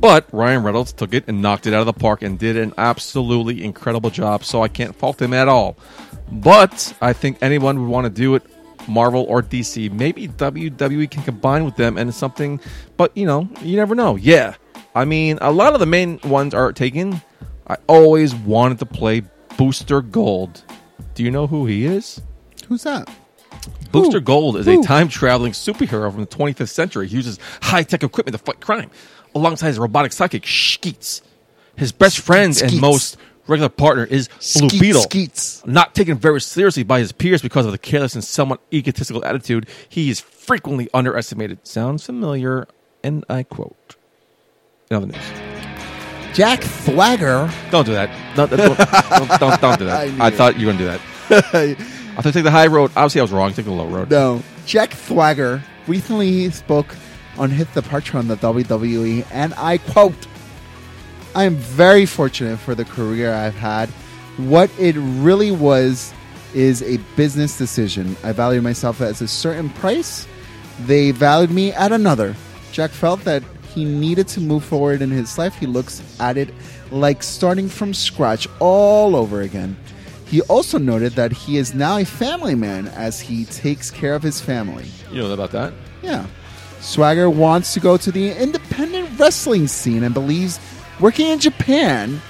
But 0.00 0.26
Ryan 0.32 0.62
Reynolds 0.62 0.92
took 0.92 1.14
it 1.14 1.24
and 1.28 1.40
knocked 1.40 1.66
it 1.66 1.74
out 1.74 1.80
of 1.80 1.86
the 1.86 1.92
park 1.92 2.22
and 2.22 2.38
did 2.38 2.56
an 2.56 2.74
absolutely 2.76 3.64
incredible 3.64 4.10
job, 4.10 4.44
so 4.44 4.62
I 4.62 4.68
can't 4.68 4.94
fault 4.94 5.20
him 5.20 5.32
at 5.32 5.48
all. 5.48 5.76
But 6.30 6.94
I 7.00 7.12
think 7.12 7.38
anyone 7.40 7.80
would 7.80 7.88
want 7.88 8.04
to 8.04 8.10
do 8.10 8.34
it, 8.34 8.42
Marvel 8.88 9.24
or 9.24 9.42
DC. 9.42 9.90
Maybe 9.92 10.28
WWE 10.28 11.10
can 11.10 11.22
combine 11.22 11.64
with 11.64 11.76
them 11.76 11.96
and 11.96 12.14
something, 12.14 12.60
but 12.96 13.16
you 13.16 13.26
know, 13.26 13.48
you 13.62 13.76
never 13.76 13.94
know. 13.94 14.16
Yeah. 14.16 14.54
I 14.94 15.04
mean, 15.04 15.38
a 15.40 15.50
lot 15.50 15.74
of 15.74 15.80
the 15.80 15.86
main 15.86 16.20
ones 16.24 16.54
are 16.54 16.72
taken. 16.72 17.20
I 17.66 17.76
always 17.86 18.34
wanted 18.34 18.78
to 18.80 18.86
play 18.86 19.22
Booster 19.56 20.02
Gold. 20.02 20.62
Do 21.14 21.22
you 21.22 21.30
know 21.30 21.46
who 21.46 21.66
he 21.66 21.86
is? 21.86 22.20
Who's 22.68 22.82
that? 22.84 23.08
Booster 23.90 24.18
Who? 24.18 24.24
Gold 24.24 24.56
is 24.56 24.66
Who? 24.66 24.80
a 24.80 24.84
time 24.84 25.08
traveling 25.08 25.52
superhero 25.52 26.10
from 26.12 26.20
the 26.20 26.26
25th 26.26 26.68
century. 26.68 27.08
He 27.08 27.16
uses 27.16 27.38
high 27.62 27.82
tech 27.82 28.02
equipment 28.02 28.36
to 28.36 28.44
fight 28.44 28.60
crime 28.60 28.90
alongside 29.34 29.68
his 29.68 29.78
robotic 29.78 30.12
sidekick, 30.12 30.44
Skeets. 30.46 31.22
His 31.76 31.92
best 31.92 32.20
friend 32.20 32.54
Skeets. 32.54 32.72
and 32.72 32.80
most 32.80 33.16
regular 33.46 33.68
partner 33.68 34.04
is 34.04 34.28
Blue 34.28 34.68
Skeet 34.68 34.80
Beetle. 34.80 35.02
Skeets. 35.02 35.66
Not 35.66 35.94
taken 35.94 36.16
very 36.18 36.40
seriously 36.40 36.82
by 36.82 37.00
his 37.00 37.12
peers 37.12 37.42
because 37.42 37.66
of 37.66 37.72
the 37.72 37.78
careless 37.78 38.14
and 38.14 38.24
somewhat 38.24 38.60
egotistical 38.72 39.24
attitude, 39.24 39.68
he 39.88 40.10
is 40.10 40.20
frequently 40.20 40.88
underestimated. 40.94 41.66
Sounds 41.66 42.04
familiar, 42.04 42.66
and 43.02 43.24
I 43.28 43.42
quote. 43.42 43.96
In 44.90 44.96
other 44.96 45.06
news. 45.06 45.16
Jack 46.34 46.60
Thwagger. 46.60 47.52
Don't 47.70 47.86
do 47.86 47.92
that. 47.92 48.10
Don't, 48.34 48.50
don't, 48.50 49.38
don't, 49.40 49.60
don't 49.60 49.78
do 49.78 49.84
that. 49.86 50.08
I 50.20 50.26
I, 50.26 50.30
thought 50.30 50.58
you 50.58 50.66
were 50.66 50.72
going 50.72 50.78
to 50.78 50.84
do 50.84 50.98
that. 51.30 51.78
I 52.16 52.22
thought 52.22 52.34
take 52.34 52.44
the 52.44 52.50
high 52.50 52.66
road. 52.66 52.90
Obviously, 52.96 53.20
I 53.20 53.24
was 53.24 53.32
wrong. 53.32 53.52
Take 53.52 53.66
the 53.66 53.70
low 53.70 53.86
road. 53.86 54.10
No. 54.10 54.42
Jack 54.66 54.90
Thwagger 54.90 55.62
recently 55.86 56.50
spoke 56.50 56.88
on 57.38 57.50
Hit 57.50 57.72
the 57.74 57.82
Departure 57.82 58.18
on 58.18 58.28
the 58.28 58.36
WWE, 58.36 59.26
and 59.30 59.54
I 59.54 59.78
quote, 59.78 60.26
I 61.34 61.44
am 61.44 61.56
very 61.56 62.06
fortunate 62.06 62.58
for 62.58 62.74
the 62.74 62.84
career 62.84 63.32
I've 63.32 63.56
had. 63.56 63.88
What 64.36 64.70
it 64.78 64.94
really 64.96 65.50
was 65.50 66.12
is 66.54 66.82
a 66.82 66.98
business 67.16 67.58
decision. 67.58 68.16
I 68.22 68.32
valued 68.32 68.62
myself 68.62 69.00
at 69.00 69.20
a 69.20 69.28
certain 69.28 69.70
price. 69.70 70.26
They 70.86 71.10
valued 71.10 71.50
me 71.50 71.72
at 71.72 71.92
another. 71.92 72.36
Jack 72.72 72.90
felt 72.90 73.20
that 73.24 73.42
he 73.74 73.84
needed 73.84 74.28
to 74.28 74.40
move 74.40 74.64
forward 74.64 75.02
in 75.02 75.10
his 75.10 75.36
life. 75.36 75.56
He 75.56 75.66
looks 75.66 76.02
at 76.20 76.36
it 76.36 76.54
like 76.90 77.22
starting 77.22 77.68
from 77.68 77.92
scratch 77.92 78.46
all 78.60 79.16
over 79.16 79.42
again. 79.42 79.76
He 80.26 80.40
also 80.42 80.78
noted 80.78 81.12
that 81.12 81.32
he 81.32 81.58
is 81.58 81.74
now 81.74 81.98
a 81.98 82.04
family 82.04 82.54
man 82.54 82.88
as 82.88 83.20
he 83.20 83.44
takes 83.46 83.90
care 83.90 84.14
of 84.14 84.22
his 84.22 84.40
family. 84.40 84.86
You 85.10 85.22
know 85.22 85.32
about 85.32 85.50
that? 85.52 85.72
Yeah. 86.02 86.26
Swagger 86.84 87.30
wants 87.30 87.72
to 87.72 87.80
go 87.80 87.96
to 87.96 88.12
the 88.12 88.30
independent 88.30 89.18
wrestling 89.18 89.66
scene 89.66 90.04
and 90.04 90.12
believes 90.12 90.60
working 91.00 91.28
in 91.28 91.38
Japan 91.38 92.20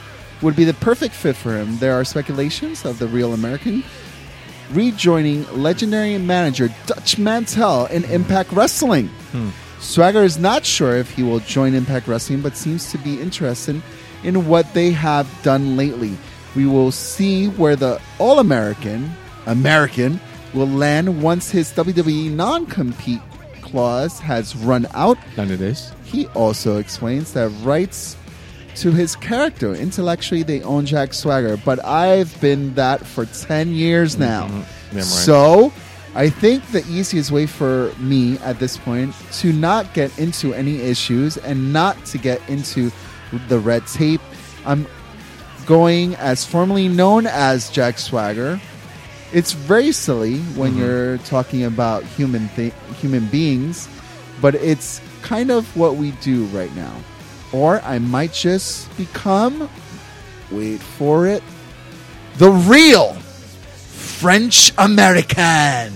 would 0.43 0.55
be 0.55 0.63
the 0.63 0.75
perfect 0.75 1.13
fit 1.13 1.35
for 1.35 1.57
him. 1.57 1.77
There 1.79 1.93
are 1.95 2.05
speculations 2.05 2.85
of 2.85 3.01
the 3.01 3.09
real 3.09 3.35
American 3.35 3.83
rejoining 4.71 5.45
legendary 5.53 6.19
manager 6.19 6.73
Dutch 6.87 7.19
Mantell 7.19 7.87
in 7.87 8.05
Impact 8.05 8.53
Wrestling. 8.53 9.09
Hmm. 9.33 9.51
Swagger 9.81 10.23
is 10.23 10.39
not 10.39 10.65
sure 10.65 10.97
if 10.97 11.11
he 11.11 11.25
will 11.25 11.41
join 11.41 11.75
Impact 11.75 12.07
Wrestling, 12.07 12.41
but 12.41 12.57
seems 12.57 12.93
to 12.93 12.99
be 12.99 13.21
interested 13.21 13.83
in 14.23 14.47
what 14.47 14.73
they 14.73 14.93
have 14.93 15.29
done 15.43 15.77
lately. 15.77 16.17
We 16.55 16.67
will 16.67 16.93
see 16.93 17.49
where 17.49 17.75
the 17.75 18.01
All 18.21 18.39
American 18.39 19.11
American 19.47 20.21
will 20.55 20.69
land 20.69 21.21
once 21.21 21.51
his 21.51 21.73
WWE 21.73 22.31
non 22.31 22.67
compete 22.67 23.21
clause 23.75 24.21
has 24.21 24.55
run 24.55 24.87
out. 24.95 25.19
90 25.37 25.57
days. 25.57 25.91
He 26.05 26.29
also 26.29 26.77
explains 26.77 27.33
that 27.33 27.49
rights 27.65 28.17
to 28.77 28.93
his 28.93 29.17
character. 29.17 29.75
Intellectually, 29.75 30.45
they 30.45 30.63
own 30.63 30.87
Jack 30.87 31.13
Swagger, 31.13 31.57
but 31.57 31.85
I've 31.85 32.41
been 32.41 32.73
that 32.75 33.05
for 33.05 33.27
10 33.27 33.71
years 33.71 34.17
now. 34.17 34.47
Yeah, 34.47 34.99
right. 34.99 35.05
So, 35.05 35.73
I 36.15 36.31
think 36.31 36.65
the 36.71 36.87
easiest 36.89 37.33
way 37.33 37.47
for 37.47 37.93
me 37.99 38.39
at 38.39 38.61
this 38.61 38.77
point 38.77 39.13
to 39.41 39.53
not 39.53 39.93
get 39.93 40.17
into 40.21 40.55
any 40.55 40.77
issues 40.81 41.37
and 41.39 41.73
not 41.73 42.05
to 42.07 42.19
get 42.19 42.49
into 42.49 42.93
the 43.49 43.59
red 43.59 43.85
tape, 43.89 44.21
I'm 44.65 44.87
going 45.67 46.15
as 46.15 46.45
formerly 46.45 46.87
known 46.87 47.27
as 47.27 47.71
Jack 47.71 47.99
Swagger. 47.99 48.61
It's 49.35 49.53
very 49.53 49.91
silly 49.93 50.39
when 50.57 50.73
Mm-hmm. 50.73 50.81
you're 50.81 51.19
talking 51.19 51.65
about 51.65 52.05
human 52.05 52.49
thi- 52.49 52.73
human 53.01 53.27
beings, 53.27 53.89
but 54.41 54.55
it's 54.55 55.01
kind 55.23 55.51
of 55.51 55.67
what 55.77 55.97
we 55.97 56.13
do 56.23 56.45
right 56.47 56.75
now. 56.77 56.95
Or 57.53 57.81
I 57.83 57.99
might 57.99 58.33
just 58.33 58.95
become, 58.97 59.69
wait 60.51 60.81
for 60.81 61.27
it, 61.27 61.43
the 62.39 62.51
real 62.51 63.15
French 63.15 64.73
American 64.79 65.93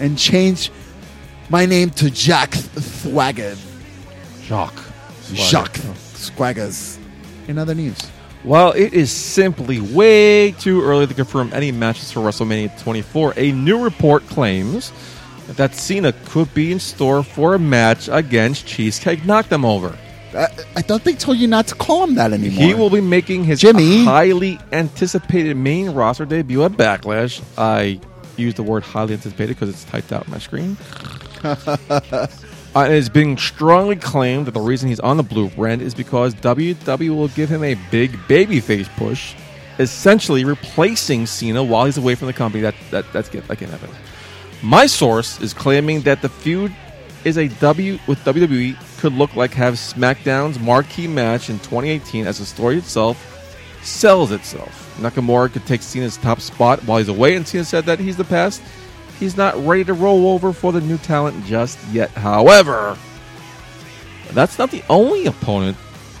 and 0.00 0.18
change 0.18 0.70
my 1.48 1.66
name 1.66 1.90
to 1.90 2.10
Jack 2.10 2.50
Thwagger. 2.50 3.56
Jacques. 4.42 4.82
Jacques 5.32 5.78
Squaggers. 6.14 6.98
In 7.48 7.58
other 7.58 7.74
news. 7.74 7.98
Well, 8.46 8.70
it 8.72 8.94
is 8.94 9.10
simply 9.10 9.80
way 9.80 10.52
too 10.52 10.80
early 10.80 11.08
to 11.08 11.14
confirm 11.14 11.50
any 11.52 11.72
matches 11.72 12.12
for 12.12 12.20
WrestleMania 12.20 12.80
24. 12.80 13.34
A 13.36 13.50
new 13.50 13.82
report 13.82 14.24
claims 14.28 14.92
that 15.48 15.74
Cena 15.74 16.12
could 16.26 16.54
be 16.54 16.70
in 16.70 16.78
store 16.78 17.24
for 17.24 17.56
a 17.56 17.58
match 17.58 18.08
against 18.08 18.64
Cheesecake 18.64 19.24
Knock 19.24 19.48
Them 19.48 19.64
Over. 19.64 19.98
I, 20.32 20.44
I 20.76 20.82
thought 20.82 21.02
they 21.02 21.14
told 21.14 21.38
you 21.38 21.48
not 21.48 21.66
to 21.68 21.74
call 21.74 22.04
him 22.04 22.14
that 22.14 22.32
anymore. 22.32 22.64
He 22.64 22.72
will 22.74 22.88
be 22.88 23.00
making 23.00 23.42
his 23.42 23.60
Jimmy. 23.60 24.04
highly 24.04 24.60
anticipated 24.70 25.56
main 25.56 25.90
roster 25.90 26.24
debut 26.24 26.62
at 26.62 26.72
Backlash. 26.72 27.42
I 27.58 27.98
use 28.36 28.54
the 28.54 28.62
word 28.62 28.84
highly 28.84 29.14
anticipated 29.14 29.56
because 29.56 29.70
it's 29.70 29.82
typed 29.82 30.12
out 30.12 30.24
on 30.24 30.30
my 30.30 30.38
screen. 30.38 30.76
uh, 32.76 32.84
and 32.84 32.92
it's 32.92 33.08
being 33.08 33.38
strongly 33.38 33.96
claimed 33.96 34.46
that 34.46 34.50
the 34.50 34.60
reason 34.60 34.90
he's 34.90 35.00
on 35.00 35.16
the 35.16 35.22
blue 35.22 35.48
brand 35.48 35.80
is 35.80 35.94
because 35.94 36.34
WWE 36.34 37.08
will 37.08 37.28
give 37.28 37.48
him 37.48 37.64
a 37.64 37.72
big 37.90 38.12
babyface 38.28 38.86
push, 38.98 39.34
essentially 39.78 40.44
replacing 40.44 41.24
Cena 41.24 41.64
while 41.64 41.86
he's 41.86 41.96
away 41.96 42.14
from 42.14 42.26
the 42.26 42.34
company. 42.34 42.60
That 42.60 42.74
that 42.90 43.10
that's 43.14 43.30
that 43.30 43.56
can't 43.56 43.70
happen. 43.70 43.88
My 44.62 44.84
source 44.84 45.40
is 45.40 45.54
claiming 45.54 46.02
that 46.02 46.20
the 46.20 46.28
feud 46.28 46.70
is 47.24 47.38
a 47.38 47.48
W 47.48 47.98
with 48.06 48.18
WWE 48.26 48.76
could 48.98 49.14
look 49.14 49.34
like 49.34 49.54
have 49.54 49.74
SmackDown's 49.74 50.58
marquee 50.58 51.08
match 51.08 51.48
in 51.48 51.58
2018 51.60 52.26
as 52.26 52.40
the 52.40 52.44
story 52.44 52.76
itself 52.76 53.32
sells 53.82 54.32
itself. 54.32 54.98
Nakamura 55.00 55.50
could 55.50 55.64
take 55.64 55.80
Cena's 55.80 56.18
top 56.18 56.40
spot 56.40 56.80
while 56.80 56.98
he's 56.98 57.08
away, 57.08 57.36
and 57.36 57.48
Cena 57.48 57.64
said 57.64 57.86
that 57.86 57.98
he's 57.98 58.18
the 58.18 58.24
past. 58.24 58.60
He's 59.18 59.36
not 59.36 59.56
ready 59.64 59.84
to 59.84 59.94
roll 59.94 60.28
over 60.28 60.52
for 60.52 60.72
the 60.72 60.80
new 60.80 60.98
talent 60.98 61.44
just 61.46 61.78
yet. 61.88 62.10
However, 62.10 62.96
that's 64.32 64.58
not 64.58 64.70
the 64.70 64.82
only 64.90 65.26
opponent 65.26 65.76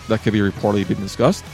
that 0.08 0.22
could 0.22 0.32
be 0.32 0.40
reportedly 0.40 0.88
being 0.88 1.00
discussed. 1.00 1.44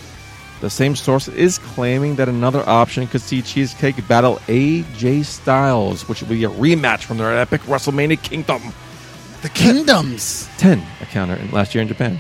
The 0.61 0.71
same 0.71 0.95
source 0.95 1.27
is 1.27 1.59
claiming 1.59 2.17
that 2.17 2.29
another 2.29 2.63
option 2.69 3.09
could 3.09 3.21
see 3.21 3.43
Cheesecake 3.43 4.07
battle 4.07 4.37
AJ 4.47 5.25
Styles, 5.25 6.09
which 6.09 6.21
would 6.21 6.31
be 6.31 6.45
a 6.45 6.51
rematch 6.51 7.03
from 7.03 7.19
their 7.19 7.37
epic 7.37 7.63
WrestleMania 7.63 8.23
Kingdom 8.23 8.63
the 9.43 9.49
Kingdoms. 9.49 10.49
10 10.59 10.83
encounter 11.01 11.35
in 11.35 11.51
last 11.51 11.75
year 11.75 11.83
in 11.83 11.89
Japan. 11.89 12.19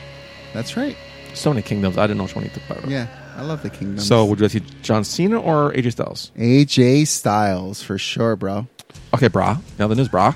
That's 0.52 0.76
right. 0.76 0.96
So 1.34 1.50
many 1.50 1.62
kingdoms, 1.62 1.96
I 1.96 2.06
didn't 2.06 2.18
know 2.18 2.24
which 2.24 2.34
one 2.34 2.44
he 2.44 2.50
took 2.50 2.64
part. 2.64 2.84
Yeah, 2.86 3.06
I 3.36 3.42
love 3.42 3.62
the 3.62 3.70
Kingdoms. 3.70 4.06
So, 4.06 4.24
would 4.26 4.38
you 4.38 4.44
like 4.44 4.52
to 4.52 4.58
see 4.58 4.74
John 4.82 5.04
Cena 5.04 5.40
or 5.40 5.72
AJ 5.72 5.92
Styles? 5.92 6.30
AJ 6.36 7.06
Styles 7.06 7.82
for 7.82 7.96
sure, 7.96 8.36
bro. 8.36 8.66
Okay, 9.14 9.28
brah. 9.28 9.60
Now 9.78 9.88
the 9.88 9.94
news, 9.94 10.08
brah. 10.08 10.34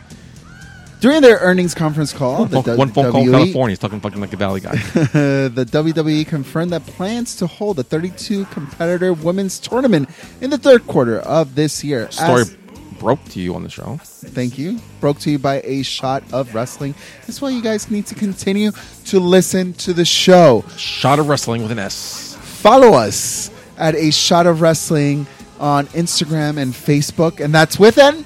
During 1.01 1.21
their 1.21 1.37
earnings 1.39 1.75
conference 1.75 2.13
call, 2.13 2.47
the 2.47 2.63
Phone- 2.63 2.77
one 2.79 2.91
phone 2.91 3.13
call, 3.13 3.23
WWE 3.25 3.31
California. 3.31 3.73
He's 3.73 3.79
talking 3.79 4.01
fucking 4.01 4.21
like 4.21 4.33
a 4.33 4.37
valley 4.37 4.61
guy. 4.61 4.77
the 4.95 5.67
WWE 5.71 6.27
confirmed 6.27 6.73
that 6.73 6.87
plans 6.87 7.37
to 7.37 7.47
hold 7.47 7.79
a 7.79 7.83
32 7.83 8.47
competitor 8.47 9.13
women's 9.13 9.59
tournament 9.59 10.09
in 10.41 10.49
the 10.51 10.59
third 10.59 10.87
quarter 10.87 11.19
of 11.21 11.55
this 11.55 11.85
year. 11.85 12.11
Story 12.11 12.43
As- 12.43 12.57
broke 12.99 13.23
to 13.27 13.41
you 13.41 13.55
on 13.55 13.63
the 13.63 13.69
show. 13.69 13.99
Thank 14.03 14.57
you. 14.57 14.81
Broke 15.01 15.19
to 15.21 15.31
you 15.31 15.39
by 15.39 15.61
a 15.65 15.83
shot 15.83 16.23
of 16.33 16.55
wrestling. 16.55 16.95
That's 17.27 17.43
why 17.43 17.51
you 17.51 17.63
guys 17.63 17.91
need 17.91 18.07
to 18.07 18.15
continue 18.15 18.73
to 19.07 19.21
listen 19.21 19.75
to 19.75 19.93
the 19.93 20.07
show. 20.07 20.65
Shot 20.79 21.19
of 21.19 21.29
wrestling 21.29 21.63
with 21.63 21.73
an 21.73 21.79
S. 21.79 22.37
Follow 22.41 22.95
us 22.95 23.51
at 23.77 23.95
a 23.95 24.11
shot 24.11 24.47
of 24.47 24.63
wrestling 24.63 25.27
on 25.61 25.87
Instagram 25.89 26.57
and 26.57 26.73
Facebook, 26.73 27.39
and 27.45 27.55
that's 27.55 27.79
with 27.79 27.99
an 27.99 28.25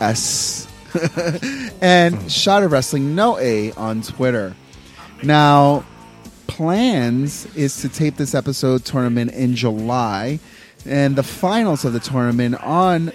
S. 0.00 0.66
and 1.80 2.30
shot 2.30 2.62
of 2.62 2.72
wrestling, 2.72 3.14
no 3.14 3.38
A 3.38 3.72
on 3.72 4.02
Twitter. 4.02 4.54
Now, 5.22 5.84
plans 6.46 7.46
is 7.54 7.80
to 7.82 7.88
tape 7.88 8.16
this 8.16 8.34
episode 8.34 8.84
tournament 8.84 9.32
in 9.32 9.54
July, 9.54 10.40
and 10.84 11.14
the 11.14 11.22
finals 11.22 11.84
of 11.84 11.92
the 11.92 12.00
tournament 12.00 12.56
on 12.62 13.12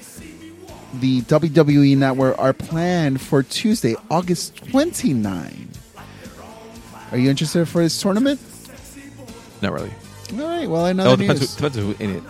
the 0.99 1.21
WWE 1.23 1.97
Network 1.97 2.39
are 2.39 2.53
planned 2.53 3.19
for 3.19 3.43
Tuesday, 3.43 3.95
August 4.09 4.55
29. 4.69 5.69
Are 7.11 7.17
you 7.17 7.29
interested 7.29 7.67
for 7.67 7.81
this 7.81 8.01
tournament? 8.01 8.39
Not 9.61 9.73
really. 9.73 9.91
All 10.33 10.39
right. 10.39 10.69
Well, 10.69 10.85
in 10.85 10.99
other 10.99 11.17
depends, 11.17 11.41
news, 11.41 11.55
who, 11.55 11.69
depends 11.69 11.99
who 11.99 12.03
in 12.03 12.15
it. 12.17 12.23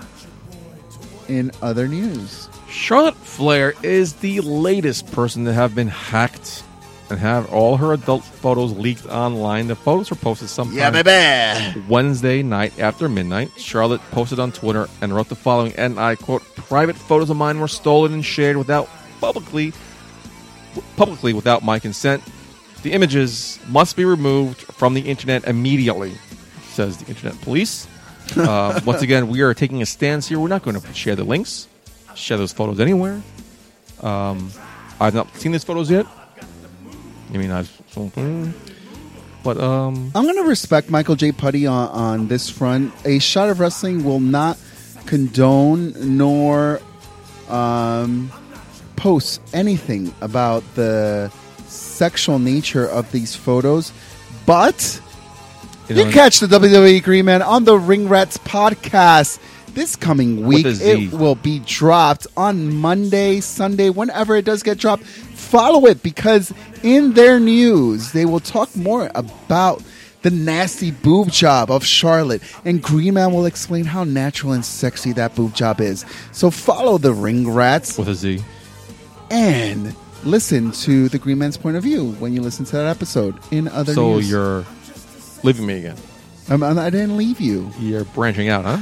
in 1.28 1.52
other 1.62 1.88
news, 1.88 2.50
Charlotte 2.76 3.16
Flair 3.16 3.74
is 3.84 4.14
the 4.16 4.42
latest 4.42 5.10
person 5.12 5.46
to 5.46 5.54
have 5.54 5.74
been 5.74 5.88
hacked 5.88 6.62
and 7.10 7.18
have 7.18 7.52
all 7.52 7.78
her 7.78 7.94
adult 7.94 8.24
photos 8.24 8.74
leaked 8.74 9.08
online. 9.08 9.68
The 9.68 9.76
photos 9.76 10.10
were 10.12 10.18
posted 10.18 10.50
sometime 10.50 10.76
Wednesday 11.88 12.44
night 12.44 12.78
after 12.78 13.08
midnight. 13.08 13.50
Charlotte 13.58 14.02
posted 14.12 14.40
on 14.40 14.52
Twitter 14.52 14.88
and 15.02 15.16
wrote 15.16 15.30
the 15.30 15.36
following, 15.36 15.74
and 15.78 15.98
I 15.98 16.16
quote: 16.16 16.44
"Private 16.56 16.98
photos 16.98 17.30
of 17.30 17.38
mine 17.38 17.60
were 17.60 17.70
stolen 17.70 18.14
and 18.14 18.26
shared 18.26 18.58
without 18.58 18.90
publicly, 19.22 19.72
publicly 20.98 21.34
without 21.34 21.64
my 21.64 21.80
consent. 21.80 22.22
The 22.84 22.92
images 22.92 23.58
must 23.70 23.96
be 23.96 24.06
removed 24.06 24.62
from 24.62 24.94
the 24.94 25.02
internet 25.02 25.46
immediately," 25.46 26.12
says 26.68 26.98
the 26.98 27.08
Internet 27.08 27.42
Police. 27.42 27.88
Uh, 28.36 28.82
once 28.86 29.04
again, 29.04 29.28
we 29.28 29.42
are 29.42 29.54
taking 29.54 29.84
a 29.84 29.86
stance 29.86 30.28
here. 30.28 30.40
We're 30.40 30.48
not 30.48 30.64
going 30.64 30.82
to 30.82 30.94
share 30.94 31.16
the 31.16 31.24
links, 31.24 31.68
share 32.16 32.38
those 32.38 32.54
photos 32.54 32.80
anywhere. 32.80 33.22
Um, 34.02 34.52
I've 35.00 35.14
not 35.14 35.34
seen 35.36 35.52
these 35.52 35.64
photos 35.64 35.92
yet. 35.92 36.06
I 37.34 37.38
mean, 37.38 37.52
I've, 37.52 37.72
but 39.44 39.60
um, 39.60 40.12
I'm 40.16 40.24
going 40.24 40.38
to 40.38 40.50
respect 40.50 40.90
Michael 40.90 41.16
J. 41.16 41.32
Putty 41.32 41.68
on, 41.68 41.90
on 41.90 42.28
this 42.28 42.50
front. 42.50 42.94
A 43.06 43.20
shot 43.20 43.50
of 43.50 43.60
wrestling 43.60 44.04
will 44.04 44.20
not 44.20 44.58
condone 45.06 46.18
nor 46.18 46.82
um, 47.50 48.32
post 48.96 49.42
anything 49.54 50.14
about 50.22 50.64
the 50.76 51.32
sexual 51.68 52.40
nature 52.40 52.88
of 52.88 53.12
these 53.12 53.36
photos, 53.36 53.92
but 54.46 55.00
you 55.90 55.96
you 55.96 55.96
know, 55.96 56.04
can 56.06 56.14
catch 56.14 56.40
the 56.40 56.48
WWE 56.48 57.04
Green 57.04 57.26
Man 57.26 57.42
on 57.42 57.64
the 57.66 57.78
Ring 57.78 58.10
Rats 58.10 58.38
podcast 58.40 59.40
this 59.76 59.96
coming 59.96 60.46
week. 60.46 60.66
It 60.66 61.12
will 61.14 61.36
be 61.36 61.60
dropped 61.60 62.26
on 62.36 62.74
Monday, 62.76 63.40
Sunday, 63.42 63.90
whenever 63.92 64.36
it 64.36 64.46
does 64.46 64.64
get 64.64 64.78
dropped. 64.80 65.04
Follow 65.04 65.86
it 65.86 66.02
because 66.02 66.52
in 66.82 67.14
their 67.14 67.40
news, 67.40 68.12
they 68.14 68.26
will 68.26 68.40
talk 68.40 68.76
more 68.76 69.12
about 69.14 69.84
the 70.24 70.32
nasty 70.32 70.90
boob 70.90 71.30
job 71.30 71.70
of 71.70 71.86
Charlotte, 71.86 72.42
and 72.66 72.82
Green 72.82 73.14
Man 73.14 73.32
will 73.32 73.46
explain 73.46 73.86
how 73.86 74.04
natural 74.04 74.54
and 74.54 74.66
sexy 74.66 75.14
that 75.14 75.36
boob 75.36 75.54
job 75.54 75.80
is. 75.80 76.04
So 76.32 76.50
follow 76.50 76.98
the 76.98 77.14
Ring 77.14 77.48
Rats 77.52 77.96
with 77.96 78.08
a 78.08 78.16
Z. 78.16 78.44
and 79.30 79.96
listen 80.24 80.72
to 80.72 81.10
the 81.10 81.20
Green 81.20 81.38
Man's 81.38 81.58
point 81.58 81.78
of 81.78 81.84
view 81.84 82.14
when 82.14 82.34
you 82.34 82.42
listen 82.42 82.66
to 82.66 82.72
that 82.78 82.88
episode. 82.88 83.36
In 83.52 83.68
other 83.68 83.94
So 83.94 84.16
news, 84.16 84.30
you're 84.32 84.66
leaving 85.44 85.68
me 85.68 85.78
again. 85.78 85.98
I'm, 86.50 86.64
I'm, 86.64 86.80
I 86.80 86.90
didn't 86.90 87.18
leave 87.18 87.40
you. 87.40 87.72
You're 87.80 88.06
branching 88.06 88.50
out, 88.50 88.66
huh? 88.66 88.80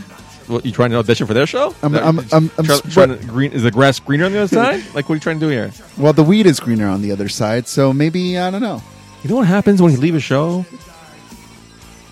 What 0.48 0.66
you 0.66 0.72
trying 0.72 0.92
to 0.92 0.98
audition 0.98 1.26
for 1.28 1.34
their 1.34 1.48
show? 1.48 1.74
I'm- 1.82 1.96
I'm- 1.96 2.20
I'm- 2.32 2.52
I'm 2.58 2.66
try- 2.66 2.80
trying 2.92 3.18
to 3.18 3.26
green. 3.26 3.52
Is 3.54 3.64
the 3.64 3.72
grass 3.72 4.00
greener 4.00 4.26
on 4.26 4.32
the 4.34 4.40
other 4.40 4.56
side? 4.62 4.84
Like, 4.94 5.08
what 5.08 5.14
are 5.14 5.16
you 5.16 5.20
trying 5.22 5.40
to 5.40 5.46
do 5.46 5.50
here? 5.52 5.72
Well, 5.98 6.14
the 6.14 6.24
weed 6.24 6.46
is 6.46 6.60
greener 6.60 6.88
on 6.88 7.02
the 7.02 7.12
other 7.12 7.30
side, 7.30 7.68
so 7.68 7.94
maybe 7.94 8.38
I 8.38 8.50
don't 8.52 8.62
know. 8.62 8.82
You 9.24 9.30
know 9.30 9.38
what 9.38 9.48
happens 9.48 9.82
when 9.82 9.92
you 9.94 10.00
leave 10.00 10.16
a 10.16 10.20
show? 10.20 10.66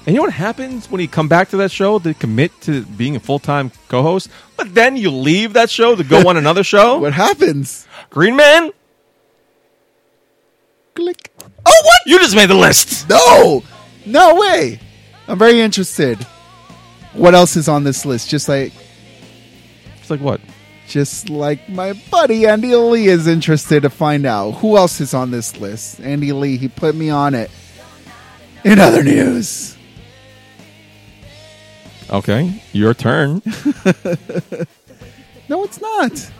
And 0.05 0.15
you 0.15 0.19
know 0.19 0.23
what 0.23 0.33
happens 0.33 0.89
when 0.89 0.99
you 1.01 1.07
come 1.07 1.27
back 1.27 1.49
to 1.49 1.57
that 1.57 1.69
show 1.71 1.99
to 1.99 2.13
commit 2.15 2.51
to 2.61 2.83
being 2.83 3.15
a 3.15 3.19
full 3.19 3.37
time 3.37 3.71
co 3.87 4.01
host, 4.01 4.29
but 4.57 4.73
then 4.73 4.97
you 4.97 5.11
leave 5.11 5.53
that 5.53 5.69
show 5.69 5.95
to 5.95 6.03
go 6.03 6.27
on 6.27 6.37
another 6.43 6.63
show? 6.63 6.97
What 6.99 7.13
happens? 7.13 7.85
Green 8.09 8.35
Man? 8.35 8.71
Click. 10.95 11.31
Oh, 11.65 11.81
what? 11.83 12.01
You 12.05 12.17
just 12.19 12.35
made 12.35 12.49
the 12.49 12.55
list. 12.55 13.07
No, 13.09 13.63
no 14.05 14.35
way. 14.35 14.79
I'm 15.27 15.37
very 15.37 15.61
interested. 15.61 16.17
What 17.13 17.33
else 17.35 17.55
is 17.55 17.67
on 17.67 17.83
this 17.83 18.05
list? 18.05 18.29
Just 18.29 18.47
like, 18.49 18.73
It's 19.99 20.09
like 20.09 20.21
what? 20.21 20.41
just 20.87 21.29
like 21.29 21.69
my 21.69 21.93
buddy 22.11 22.45
Andy 22.45 22.75
Lee 22.75 23.07
is 23.07 23.25
interested 23.25 23.83
to 23.83 23.89
find 23.89 24.25
out 24.25 24.51
who 24.55 24.75
else 24.75 24.99
is 24.99 25.13
on 25.13 25.31
this 25.31 25.57
list. 25.57 26.01
Andy 26.01 26.33
Lee, 26.33 26.57
he 26.57 26.67
put 26.67 26.95
me 26.95 27.09
on 27.09 27.33
it. 27.33 27.49
In 28.65 28.77
other 28.79 29.01
news, 29.03 29.77
Okay, 32.11 32.61
your 32.73 32.93
turn. 32.93 33.41
no, 35.47 35.63
it's 35.63 35.79
not. 35.79 36.31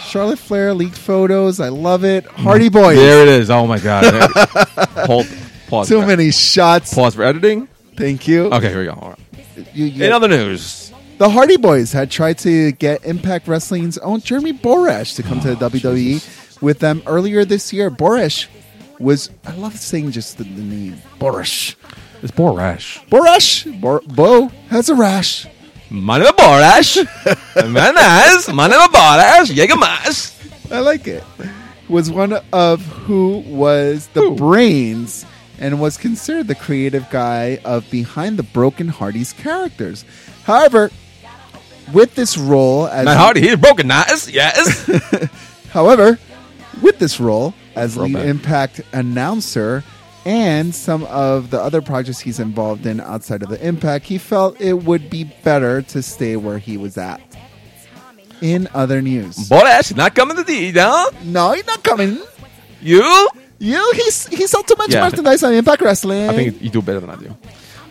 Charlotte 0.00 0.38
Flair 0.40 0.74
leaked 0.74 0.98
photos. 0.98 1.60
I 1.60 1.68
love 1.68 2.04
it. 2.04 2.26
Hardy 2.26 2.68
mm, 2.68 2.72
Boys. 2.72 2.96
There 2.96 3.22
it 3.22 3.28
is. 3.28 3.48
Oh 3.48 3.68
my 3.68 3.78
god. 3.78 4.04
Hold, 5.06 5.28
pause. 5.68 5.88
Too 5.88 6.00
for- 6.00 6.06
many 6.08 6.32
shots. 6.32 6.92
Pause 6.92 7.14
for 7.14 7.22
editing. 7.22 7.68
Thank 7.96 8.26
you. 8.26 8.46
Okay, 8.46 8.68
here 8.68 8.80
we 8.80 8.84
go. 8.86 8.92
All 9.00 9.10
right. 9.10 9.18
You- 9.76 9.86
you- 9.86 10.04
In 10.06 10.12
other 10.12 10.28
news, 10.28 10.90
The 11.18 11.28
Hardy 11.30 11.56
Boys 11.58 11.92
had 11.92 12.10
tried 12.10 12.38
to 12.38 12.72
get 12.72 13.04
Impact 13.04 13.46
Wrestling's 13.48 13.98
own 13.98 14.20
Jeremy 14.20 14.52
Borash 14.52 15.14
to 15.16 15.22
come 15.22 15.40
to 15.40 15.50
oh, 15.52 15.54
the 15.54 15.68
WWE 15.70 16.62
with 16.62 16.78
them 16.78 17.02
earlier 17.06 17.44
this 17.44 17.72
year. 17.72 17.90
Borash 17.90 18.46
was, 18.98 19.30
I 19.46 19.52
love 19.54 19.76
saying 19.76 20.10
just 20.12 20.38
the, 20.38 20.44
the 20.44 20.62
name 20.62 20.96
Borash. 21.20 21.74
it's 22.22 22.32
Borash. 22.32 23.06
Borash! 23.08 23.80
Bor- 23.80 24.02
Bo 24.06 24.48
has 24.70 24.88
a 24.88 24.94
rash. 24.94 25.46
My 25.90 26.18
name 26.18 26.26
is 26.26 26.32
Borash. 26.32 26.96
My 27.70 27.90
name 27.90 28.36
is 28.38 28.48
my 28.52 28.66
name 28.66 28.80
is 28.80 28.88
Borash. 28.88 29.50
Jägermas. 29.54 30.72
I 30.72 30.80
like 30.80 31.06
it. 31.06 31.22
Was 31.88 32.10
one 32.10 32.38
of 32.52 32.84
who 32.86 33.38
was 33.46 34.08
the 34.14 34.30
brains 34.32 35.24
and 35.58 35.80
was 35.80 35.96
considered 35.96 36.48
the 36.48 36.54
creative 36.54 37.08
guy 37.10 37.58
of 37.64 37.88
behind 37.90 38.38
the 38.38 38.42
Broken 38.42 38.88
Hardy's 38.88 39.32
characters. 39.32 40.04
However, 40.44 40.90
with 41.92 42.14
this 42.14 42.36
role 42.36 42.86
as 42.88 43.04
Matt 43.04 43.16
Hardy, 43.16 43.40
he's 43.40 43.56
broken 43.56 43.88
nice. 43.88 44.28
Yes. 44.28 44.86
However, 45.70 46.18
with 46.82 46.98
this 46.98 47.20
role 47.20 47.54
as 47.74 47.96
lead 47.96 48.12
Throwback. 48.12 48.28
Impact 48.28 48.80
announcer 48.92 49.84
and 50.24 50.74
some 50.74 51.04
of 51.04 51.50
the 51.50 51.60
other 51.60 51.80
projects 51.80 52.18
he's 52.18 52.40
involved 52.40 52.84
in 52.84 53.00
outside 53.00 53.44
of 53.44 53.48
the 53.48 53.64
Impact, 53.64 54.04
he 54.04 54.18
felt 54.18 54.60
it 54.60 54.72
would 54.72 55.08
be 55.08 55.24
better 55.44 55.82
to 55.82 56.02
stay 56.02 56.36
where 56.36 56.58
he 56.58 56.76
was 56.76 56.98
at. 56.98 57.20
In 58.42 58.68
other 58.74 59.00
news, 59.00 59.36
Borash 59.48 59.96
not 59.96 60.14
coming 60.14 60.36
to 60.36 60.42
the 60.42 60.70
no. 60.72 61.08
no, 61.24 61.52
he's 61.52 61.66
not 61.66 61.82
coming. 61.82 62.18
You? 62.82 63.28
You, 63.58 63.92
he's 63.94 64.26
he 64.26 64.46
sold 64.46 64.66
too 64.68 64.74
much 64.76 64.92
Yeah. 64.92 65.00
merchandise 65.08 65.42
on 65.42 65.52
Impact 65.54 65.80
Wrestling. 65.82 66.28
I 66.28 66.34
think 66.34 66.60
you 66.62 66.70
do 66.70 66.82
better 66.82 67.00
than 67.00 67.10
I 67.10 67.16
do. 67.16 67.36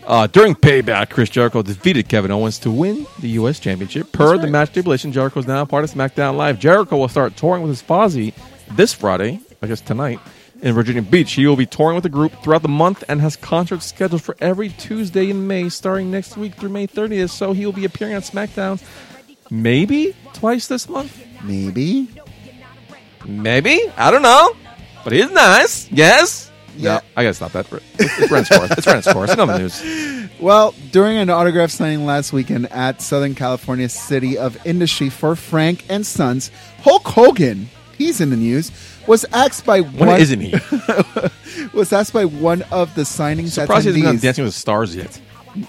Uh, 0.06 0.28
during 0.28 0.54
Payback, 0.54 1.10
Chris 1.10 1.30
Jericho 1.32 1.64
defeated 1.64 2.08
Kevin 2.08 2.30
Owens 2.30 2.60
to 2.60 2.70
win 2.70 3.08
the 3.20 3.30
U.S. 3.30 3.60
Championship. 3.60 4.12
Per 4.12 4.38
the 4.38 4.46
match 4.46 4.70
stipulation, 4.70 5.12
Jericho 5.12 5.40
is 5.40 5.48
now 5.48 5.66
part 5.66 5.84
of 5.84 5.92
SmackDown 5.92 6.38
Live. 6.38 6.60
Jericho 6.60 6.98
will 6.98 7.08
start 7.08 7.36
touring 7.36 7.64
with 7.64 7.72
his 7.72 7.82
Fozzy 7.82 8.34
this 8.76 8.94
Friday, 8.94 9.40
I 9.64 9.68
guess 9.68 9.82
tonight, 9.82 10.20
in 10.62 10.76
Virginia 10.76 11.02
Beach. 11.02 11.32
He 11.34 11.48
will 11.48 11.56
be 11.56 11.66
touring 11.66 11.96
with 11.96 12.04
the 12.04 12.10
group 12.10 12.32
throughout 12.44 12.62
the 12.62 12.68
month 12.68 13.04
and 13.10 13.20
has 13.22 13.36
concerts 13.36 13.88
scheduled 13.88 14.22
for 14.22 14.38
every 14.40 14.70
Tuesday 14.70 15.32
in 15.32 15.48
May, 15.48 15.70
starting 15.70 16.12
next 16.12 16.38
week 16.38 16.54
through 16.54 16.70
May 16.70 16.86
30th. 16.86 17.32
So 17.32 17.54
he 17.54 17.66
will 17.66 17.74
be 17.74 17.86
appearing 17.86 18.14
on 18.14 18.22
SmackDown 18.22 18.80
maybe 19.50 20.16
twice 20.34 20.68
this 20.68 20.88
month. 20.88 21.20
maybe. 21.44 22.10
Maybe. 23.26 23.82
I 23.98 24.12
don't 24.12 24.22
know. 24.22 24.56
But 25.06 25.14
he's 25.14 25.30
nice. 25.30 25.90
Yes. 25.92 26.52
Yeah. 26.76 26.96
No, 26.96 27.02
I 27.16 27.24
gotta 27.24 27.36
stop 27.36 27.52
that. 27.52 27.72
It's, 27.72 28.20
it's 28.20 28.28
Brent's 28.28 28.50
course. 28.50 28.72
It's 28.72 28.86
Brent's 28.86 29.14
course. 29.14 29.38
No 29.38 29.46
news. 29.46 29.82
Well, 30.40 30.74
during 30.92 31.18
an 31.18 31.30
autograph 31.30 31.70
signing 31.70 32.08
last 32.08 32.34
weekend 32.34 32.70
at 32.72 33.02
Southern 33.04 33.36
California 33.36 33.88
City 33.88 34.36
of 34.36 34.58
Industry 34.66 35.12
for 35.12 35.36
Frank 35.36 35.86
and 35.90 36.04
Sons, 36.06 36.50
Hulk 36.82 37.08
Hogan, 37.08 37.70
he's 37.98 38.20
in 38.20 38.32
the 38.32 38.36
news, 38.36 38.72
was 39.08 39.26
asked 39.32 39.64
by 39.64 39.82
When 39.82 40.10
one, 40.10 40.20
isn't 40.20 40.42
he? 40.42 40.56
was 41.74 41.94
asked 41.94 42.12
by 42.12 42.26
one 42.26 42.64
of 42.64 42.94
the 42.96 43.04
signings 43.04 43.50
Surprised 43.52 43.86
he 43.86 43.92
hasn't 44.02 44.06
been. 44.06 44.20
Dancing 44.20 44.44
with 44.44 44.54
the 44.56 44.60
Stars 44.60 44.96
yet. 44.96 45.22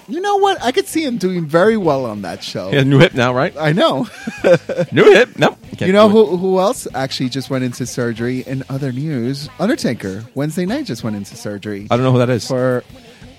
You 0.07 0.19
know 0.21 0.37
what? 0.37 0.61
I 0.61 0.71
could 0.71 0.87
see 0.87 1.03
him 1.03 1.17
doing 1.17 1.45
very 1.45 1.77
well 1.77 2.05
on 2.05 2.21
that 2.23 2.43
show. 2.43 2.69
He 2.69 2.75
has 2.75 2.85
a 2.85 2.87
new 2.87 2.99
hip 2.99 3.13
now, 3.13 3.33
right? 3.33 3.55
I 3.57 3.71
know. 3.73 4.07
New 4.91 5.13
hip. 5.13 5.37
No. 5.37 5.57
you 5.79 5.93
know 5.93 6.09
who 6.09 6.37
who 6.37 6.59
else 6.59 6.87
actually 6.93 7.29
just 7.29 7.49
went 7.49 7.63
into 7.63 7.85
surgery? 7.85 8.41
In 8.41 8.63
other 8.69 8.91
news, 8.91 9.49
Undertaker 9.59 10.23
Wednesday 10.35 10.65
night 10.65 10.85
just 10.85 11.03
went 11.03 11.15
into 11.15 11.35
surgery 11.35 11.87
I 11.89 11.95
don't 11.97 12.03
know 12.03 12.11
who 12.11 12.17
that 12.19 12.29
is. 12.29 12.47
for 12.47 12.83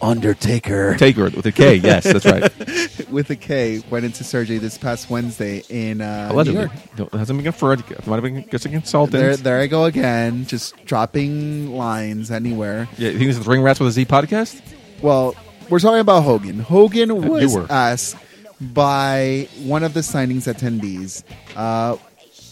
Undertaker 0.00 0.94
Taker 0.96 1.24
with 1.24 1.44
a 1.46 1.52
K. 1.52 1.74
Yes, 1.82 2.04
that's 2.04 2.24
right. 2.24 3.08
with 3.10 3.30
a 3.30 3.36
K 3.36 3.82
went 3.90 4.04
into 4.04 4.22
surgery 4.24 4.58
this 4.58 4.78
past 4.78 5.10
Wednesday 5.10 5.62
in 5.68 6.00
uh, 6.00 6.28
New 6.28 6.34
Allegedly. 6.34 6.60
York. 6.60 6.72
Don't- 6.96 7.12
It 7.14 7.18
hasn't 7.18 7.36
been 7.38 7.44
confirmed. 7.44 7.84
It 7.90 8.06
might 8.06 8.16
have 8.16 8.22
been 8.22 8.48
just 8.48 8.64
a 8.64 8.68
consultant. 8.68 9.12
There, 9.20 9.36
there 9.36 9.60
I 9.60 9.66
go 9.66 9.84
again, 9.84 10.46
just 10.46 10.74
dropping 10.84 11.74
lines 11.76 12.30
anywhere. 12.30 12.88
Yeah, 12.96 13.10
you 13.10 13.18
think 13.18 13.30
this 13.30 13.38
is 13.38 13.46
Ring 13.46 13.62
Rats 13.62 13.80
with 13.80 13.88
a 13.88 13.92
Z 13.92 14.06
podcast? 14.06 14.60
Well, 15.02 15.34
we're 15.68 15.78
talking 15.78 16.00
about 16.00 16.22
Hogan. 16.22 16.58
Hogan 16.60 17.28
was 17.28 17.54
were. 17.54 17.66
asked 17.70 18.16
by 18.60 19.48
one 19.62 19.82
of 19.84 19.94
the 19.94 20.00
signings 20.00 20.52
attendees 20.52 21.22
uh, 21.56 21.96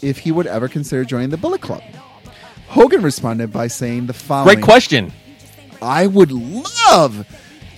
if 0.02 0.18
he 0.18 0.32
would 0.32 0.46
ever 0.46 0.68
consider 0.68 1.04
joining 1.04 1.30
the 1.30 1.36
Bullet 1.36 1.60
Club. 1.60 1.82
Hogan 2.68 3.02
responded 3.02 3.52
by 3.52 3.66
saying 3.68 4.06
the 4.06 4.12
following 4.12 4.56
Great 4.56 4.64
question. 4.64 5.12
I 5.80 6.06
would 6.06 6.32
love 6.32 7.26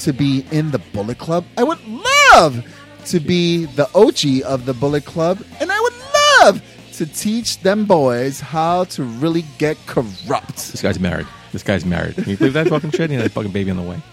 to 0.01 0.13
be 0.13 0.45
in 0.51 0.71
the 0.71 0.79
Bullet 0.79 1.19
Club. 1.19 1.45
I 1.57 1.65
would 1.65 1.79
love 1.87 2.65
to 3.07 3.21
be 3.21 3.65
the 3.67 3.89
OG 3.95 4.45
of 4.47 4.67
the 4.67 4.75
Bullet 4.75 5.05
Club. 5.05 5.43
And 5.61 5.71
I 5.73 5.81
would 5.81 5.95
love 6.43 6.63
to 6.95 7.07
teach 7.07 7.61
them 7.61 7.85
boys 7.85 8.41
how 8.41 8.85
to 8.85 9.03
really 9.05 9.45
get 9.59 9.77
corrupt. 9.87 10.57
This 10.73 10.83
guy's 10.83 11.01
married. 11.01 11.27
This 11.53 11.63
guy's 11.63 11.85
married. 11.85 12.15
Can 12.15 12.29
you 12.29 12.37
believe 12.37 12.53
that 12.55 12.69
fucking 12.69 12.91
shit? 12.91 13.11
He 13.11 13.17
had 13.17 13.27
a 13.27 13.31
fucking 13.31 13.53
baby 13.53 13.71
on 13.71 13.77
the 13.77 13.83
way. 13.83 14.01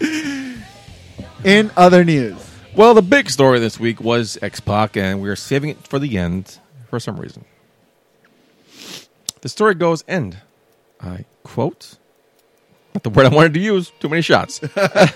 In 1.46 1.70
other 1.76 2.02
news, 2.02 2.44
Well, 2.74 2.92
the 2.92 3.02
big 3.02 3.30
story 3.30 3.60
this 3.60 3.78
week 3.78 4.00
was 4.00 4.36
X 4.42 4.58
Pac, 4.58 4.96
and 4.96 5.22
we 5.22 5.28
are 5.28 5.36
saving 5.36 5.70
it 5.70 5.86
for 5.86 6.00
the 6.00 6.18
end 6.18 6.58
for 6.90 6.98
some 6.98 7.20
reason. 7.20 7.44
The 9.42 9.48
story 9.48 9.76
goes, 9.76 10.02
end. 10.08 10.38
I 11.00 11.24
quote, 11.44 11.98
not 12.94 13.04
the 13.04 13.10
word 13.10 13.26
I 13.26 13.28
wanted 13.28 13.54
to 13.54 13.60
use, 13.60 13.92
too 14.00 14.08
many 14.08 14.22
shots. 14.22 14.58
the 14.58 15.14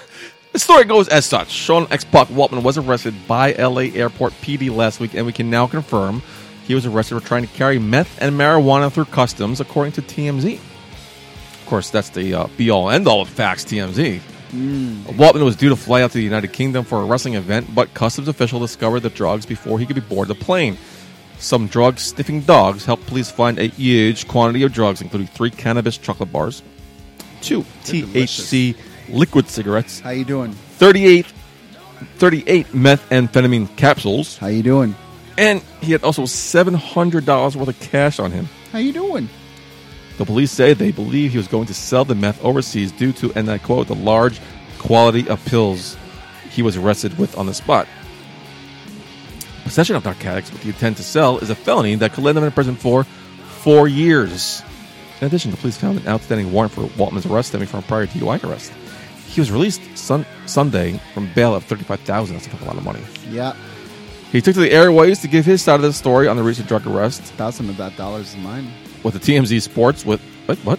story 0.54 0.84
goes 0.84 1.08
as 1.08 1.26
such 1.26 1.50
Sean 1.50 1.88
X 1.90 2.04
Pac 2.04 2.28
Waltman 2.28 2.62
was 2.62 2.78
arrested 2.78 3.14
by 3.26 3.52
LA 3.54 3.90
Airport 3.92 4.32
PD 4.34 4.72
last 4.72 5.00
week, 5.00 5.14
and 5.14 5.26
we 5.26 5.32
can 5.32 5.50
now 5.50 5.66
confirm 5.66 6.22
he 6.64 6.76
was 6.76 6.86
arrested 6.86 7.20
for 7.20 7.26
trying 7.26 7.42
to 7.44 7.52
carry 7.54 7.80
meth 7.80 8.22
and 8.22 8.38
marijuana 8.38 8.92
through 8.92 9.06
customs, 9.06 9.58
according 9.58 9.94
to 9.94 10.02
TMZ. 10.02 10.54
Of 10.54 11.66
course, 11.66 11.90
that's 11.90 12.10
the 12.10 12.34
uh, 12.34 12.46
be 12.56 12.70
all 12.70 12.88
end 12.88 13.08
all 13.08 13.20
of 13.20 13.28
facts, 13.28 13.64
TMZ. 13.64 14.20
Mm. 14.50 15.02
Waltman 15.16 15.44
was 15.44 15.56
due 15.56 15.68
to 15.68 15.76
fly 15.76 16.02
out 16.02 16.10
to 16.12 16.18
the 16.18 16.24
United 16.24 16.52
Kingdom 16.52 16.84
for 16.84 17.00
a 17.00 17.04
wrestling 17.04 17.34
event, 17.34 17.72
but 17.74 17.92
customs 17.94 18.28
officials 18.28 18.62
discovered 18.62 19.00
the 19.00 19.10
drugs 19.10 19.46
before 19.46 19.78
he 19.78 19.86
could 19.86 19.94
be 19.96 20.00
boarded 20.02 20.36
the 20.36 20.44
plane. 20.44 20.76
Some 21.38 21.68
drug 21.68 21.98
sniffing 21.98 22.42
dogs 22.42 22.84
helped 22.84 23.06
police 23.06 23.30
find 23.30 23.58
a 23.58 23.66
huge 23.68 24.28
quantity 24.28 24.62
of 24.64 24.72
drugs, 24.72 25.00
including 25.00 25.28
three 25.28 25.50
cannabis 25.50 25.96
chocolate 25.96 26.32
bars, 26.32 26.62
two 27.40 27.62
THC 27.84 28.76
liquid 29.08 29.48
cigarettes, 29.48 30.00
how 30.00 30.10
you 30.10 30.24
doing? 30.24 30.52
38, 30.52 31.26
38 32.18 32.66
methamphetamine 32.68 33.74
capsules, 33.76 34.36
How 34.38 34.48
you 34.48 34.62
doing? 34.62 34.94
and 35.38 35.62
he 35.80 35.92
had 35.92 36.02
also 36.04 36.22
$700 36.24 37.56
worth 37.56 37.68
of 37.68 37.80
cash 37.80 38.18
on 38.18 38.30
him. 38.32 38.48
How 38.72 38.78
you 38.78 38.92
doing? 38.92 39.28
The 40.20 40.26
police 40.26 40.50
say 40.52 40.74
they 40.74 40.92
believe 40.92 41.30
he 41.32 41.38
was 41.38 41.48
going 41.48 41.64
to 41.68 41.72
sell 41.72 42.04
the 42.04 42.14
meth 42.14 42.44
overseas 42.44 42.92
due 42.92 43.10
to, 43.14 43.32
and 43.36 43.50
I 43.50 43.56
quote, 43.56 43.86
the 43.86 43.94
large 43.94 44.38
quality 44.78 45.26
of 45.26 45.42
pills 45.46 45.96
he 46.50 46.60
was 46.60 46.76
arrested 46.76 47.16
with 47.16 47.38
on 47.38 47.46
the 47.46 47.54
spot. 47.54 47.88
Possession 49.64 49.96
of 49.96 50.04
narcotics 50.04 50.52
with 50.52 50.62
the 50.62 50.68
intent 50.68 50.98
to 50.98 51.02
sell 51.02 51.38
is 51.38 51.48
a 51.48 51.54
felony 51.54 51.94
that 51.94 52.12
could 52.12 52.22
land 52.22 52.36
him 52.36 52.44
in 52.44 52.52
prison 52.52 52.76
for 52.76 53.04
four 53.04 53.88
years. 53.88 54.60
In 55.22 55.26
addition, 55.26 55.52
the 55.52 55.56
police 55.56 55.78
found 55.78 55.98
an 55.98 56.06
outstanding 56.06 56.52
warrant 56.52 56.72
for 56.74 56.82
Waltman's 56.98 57.24
arrest 57.24 57.48
stemming 57.48 57.68
from 57.68 57.80
a 57.80 57.84
prior 57.84 58.06
DUI 58.06 58.44
arrest. 58.44 58.72
He 59.26 59.40
was 59.40 59.50
released 59.50 59.80
sun- 59.96 60.26
Sunday 60.44 61.00
from 61.14 61.32
bail 61.34 61.54
of 61.54 61.64
thirty-five 61.64 62.00
thousand. 62.00 62.36
That's 62.36 62.60
a 62.62 62.64
lot 62.66 62.76
of 62.76 62.84
money. 62.84 63.00
Yeah, 63.30 63.54
He 64.32 64.42
took 64.42 64.52
to 64.52 64.60
the 64.60 64.70
airways 64.70 65.20
to 65.20 65.28
give 65.28 65.46
his 65.46 65.62
side 65.62 65.76
of 65.76 65.82
the 65.82 65.94
story 65.94 66.28
on 66.28 66.36
the 66.36 66.42
recent 66.42 66.68
drug 66.68 66.86
arrest 66.86 67.22
thousand 67.22 67.70
of 67.70 67.78
that 67.78 67.96
dollars 67.96 68.34
is 68.34 68.36
mine. 68.36 68.70
With 69.02 69.14
the 69.14 69.20
TMZ 69.20 69.62
Sports 69.62 70.04
with 70.04 70.20
what 70.46 70.58
what 70.58 70.78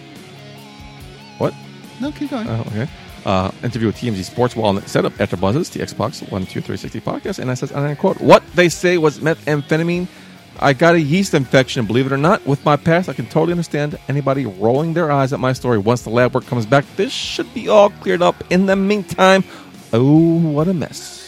what 1.38 1.54
No, 2.00 2.12
keep 2.12 2.30
going. 2.30 2.48
Oh, 2.48 2.64
okay. 2.68 2.88
Uh, 3.24 3.52
interview 3.62 3.86
with 3.86 3.96
TMZ 3.96 4.24
Sports 4.24 4.56
while 4.56 4.66
on 4.66 4.74
the 4.74 4.88
setup 4.88 5.20
after 5.20 5.36
Buzzes, 5.36 5.70
the 5.70 5.80
Xbox 5.80 6.28
One, 6.30 6.44
Two, 6.44 6.60
Three, 6.60 6.76
Sixty 6.76 7.00
podcast, 7.00 7.38
and 7.38 7.50
I 7.50 7.54
says, 7.54 7.70
and 7.70 7.80
I 7.80 7.94
quote, 7.94 8.20
"What 8.20 8.42
they 8.54 8.68
say 8.68 8.98
was 8.98 9.20
methamphetamine. 9.20 10.08
I 10.58 10.72
got 10.74 10.94
a 10.94 11.00
yeast 11.00 11.32
infection. 11.34 11.86
Believe 11.86 12.06
it 12.06 12.12
or 12.12 12.18
not, 12.18 12.44
with 12.46 12.64
my 12.64 12.76
past, 12.76 13.08
I 13.08 13.14
can 13.14 13.26
totally 13.26 13.52
understand 13.52 13.98
anybody 14.08 14.44
rolling 14.44 14.92
their 14.92 15.10
eyes 15.10 15.32
at 15.32 15.40
my 15.40 15.52
story. 15.52 15.78
Once 15.78 16.02
the 16.02 16.10
lab 16.10 16.34
work 16.34 16.46
comes 16.46 16.66
back, 16.66 16.84
this 16.96 17.12
should 17.12 17.52
be 17.54 17.68
all 17.68 17.90
cleared 17.90 18.22
up. 18.22 18.44
In 18.50 18.66
the 18.66 18.76
meantime, 18.76 19.44
oh, 19.92 20.38
what 20.38 20.68
a 20.68 20.74
mess." 20.74 21.20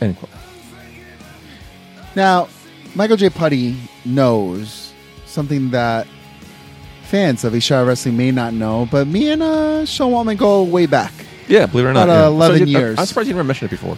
End 0.00 0.16
quote. 0.16 0.30
Now, 2.14 2.48
Michael 2.98 3.16
J. 3.16 3.30
Putty 3.30 3.76
knows 4.04 4.92
something 5.24 5.70
that 5.70 6.08
fans 7.04 7.44
of 7.44 7.52
Ishara 7.52 7.86
Wrestling 7.86 8.16
may 8.16 8.32
not 8.32 8.52
know, 8.54 8.88
but 8.90 9.06
me 9.06 9.30
and 9.30 9.40
uh, 9.40 9.84
Sean 9.86 10.10
Waltman 10.10 10.36
go 10.36 10.64
way 10.64 10.86
back. 10.86 11.12
Yeah, 11.46 11.66
believe 11.66 11.86
it 11.86 11.90
or 11.90 11.92
not, 11.92 12.08
About, 12.08 12.18
uh, 12.18 12.22
yeah. 12.22 12.26
11 12.26 12.66
you- 12.66 12.76
years. 12.76 12.98
I'm 12.98 13.06
surprised 13.06 13.28
you 13.28 13.34
never 13.36 13.46
mentioned 13.46 13.70
it 13.72 13.80
before. 13.80 13.96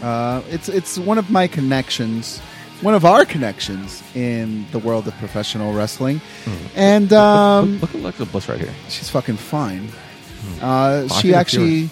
Uh, 0.00 0.40
it's 0.48 0.70
it's 0.70 0.96
one 0.96 1.18
of 1.18 1.30
my 1.30 1.46
connections, 1.46 2.38
one 2.80 2.94
of 2.94 3.04
our 3.04 3.26
connections 3.26 4.02
in 4.14 4.64
the 4.72 4.78
world 4.78 5.06
of 5.06 5.14
professional 5.18 5.74
wrestling, 5.74 6.22
and 6.74 7.12
um, 7.12 7.80
look, 7.80 7.82
look 7.82 7.94
at 7.94 8.00
Alexa 8.00 8.26
Bliss 8.26 8.48
right 8.48 8.58
here. 8.58 8.72
she's 8.88 9.10
fucking 9.10 9.36
fine. 9.36 9.90
Uh, 10.62 11.06
she 11.20 11.34
actually. 11.34 11.90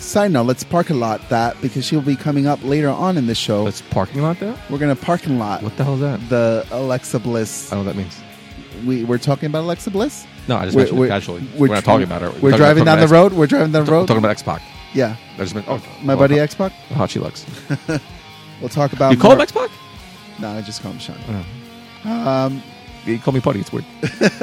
Side 0.00 0.30
note: 0.32 0.46
Let's 0.46 0.64
parking 0.64 0.98
lot 0.98 1.28
that 1.28 1.60
because 1.60 1.84
she'll 1.84 2.00
be 2.00 2.16
coming 2.16 2.46
up 2.46 2.62
later 2.64 2.88
on 2.88 3.16
in 3.18 3.26
the 3.26 3.34
show. 3.34 3.64
That's 3.64 3.82
parking 3.82 4.22
lot 4.22 4.40
there. 4.40 4.56
We're 4.70 4.78
gonna 4.78 4.96
parking 4.96 5.38
lot 5.38 5.62
What 5.62 5.76
the 5.76 5.84
hell 5.84 5.94
is 5.94 6.00
that? 6.00 6.28
the 6.28 6.66
Alexa 6.72 7.18
Bliss. 7.20 7.70
I 7.70 7.76
don't 7.76 7.84
know 7.84 7.90
what 7.90 7.96
that 7.96 8.02
means. 8.02 8.86
We 8.86 9.04
we're 9.04 9.18
talking 9.18 9.46
about 9.46 9.60
Alexa 9.64 9.90
Bliss. 9.90 10.26
No, 10.48 10.56
I 10.56 10.64
just 10.64 10.74
We're- 10.74 10.84
mentioned 10.84 10.98
we're- 11.00 11.10
it 11.10 11.12
casually. 11.12 11.46
we're 11.54 11.68
We're, 11.68 11.74
not 11.74 11.84
talking 11.84 12.04
about 12.04 12.22
her. 12.22 12.28
We're 12.30 12.50
talking 12.50 12.56
driving 12.56 12.82
about- 12.82 12.92
down 12.96 13.00
the 13.00 13.06
talking 13.14 13.22
road. 13.30 13.32
We're 13.34 13.46
driving 13.46 13.72
down 13.72 13.84
the 13.84 13.90
about 13.90 13.92
road. 13.92 14.02
X- 14.02 14.08
Talking 14.08 14.18
about 14.18 14.30
X 14.30 14.42
Pac. 14.42 14.62
yeah, 14.94 15.16
I 15.34 15.38
just 15.38 15.54
meant 15.54 15.66
oh, 15.68 15.82
my 16.02 16.14
oh, 16.14 16.16
buddy 16.16 16.38
how, 16.38 16.42
X 16.44 16.54
Pac. 16.54 16.72
how 16.72 17.06
she 17.06 17.18
looks. 17.20 17.44
We'll 18.60 18.68
talk 18.68 18.92
about. 18.92 19.12
you 19.12 19.18
call 19.18 19.30
more- 19.30 19.36
him 19.36 19.42
X 19.42 19.52
Pac? 19.52 19.70
No, 20.38 20.48
I 20.50 20.60
just 20.62 20.82
call 20.82 20.92
him 20.92 20.98
Sean. 20.98 21.16
Oh. 22.04 22.10
Um, 22.28 22.62
You 23.06 23.18
call 23.18 23.32
me 23.34 23.40
Putty. 23.40 23.60
It's 23.60 23.72
weird. 23.72 23.84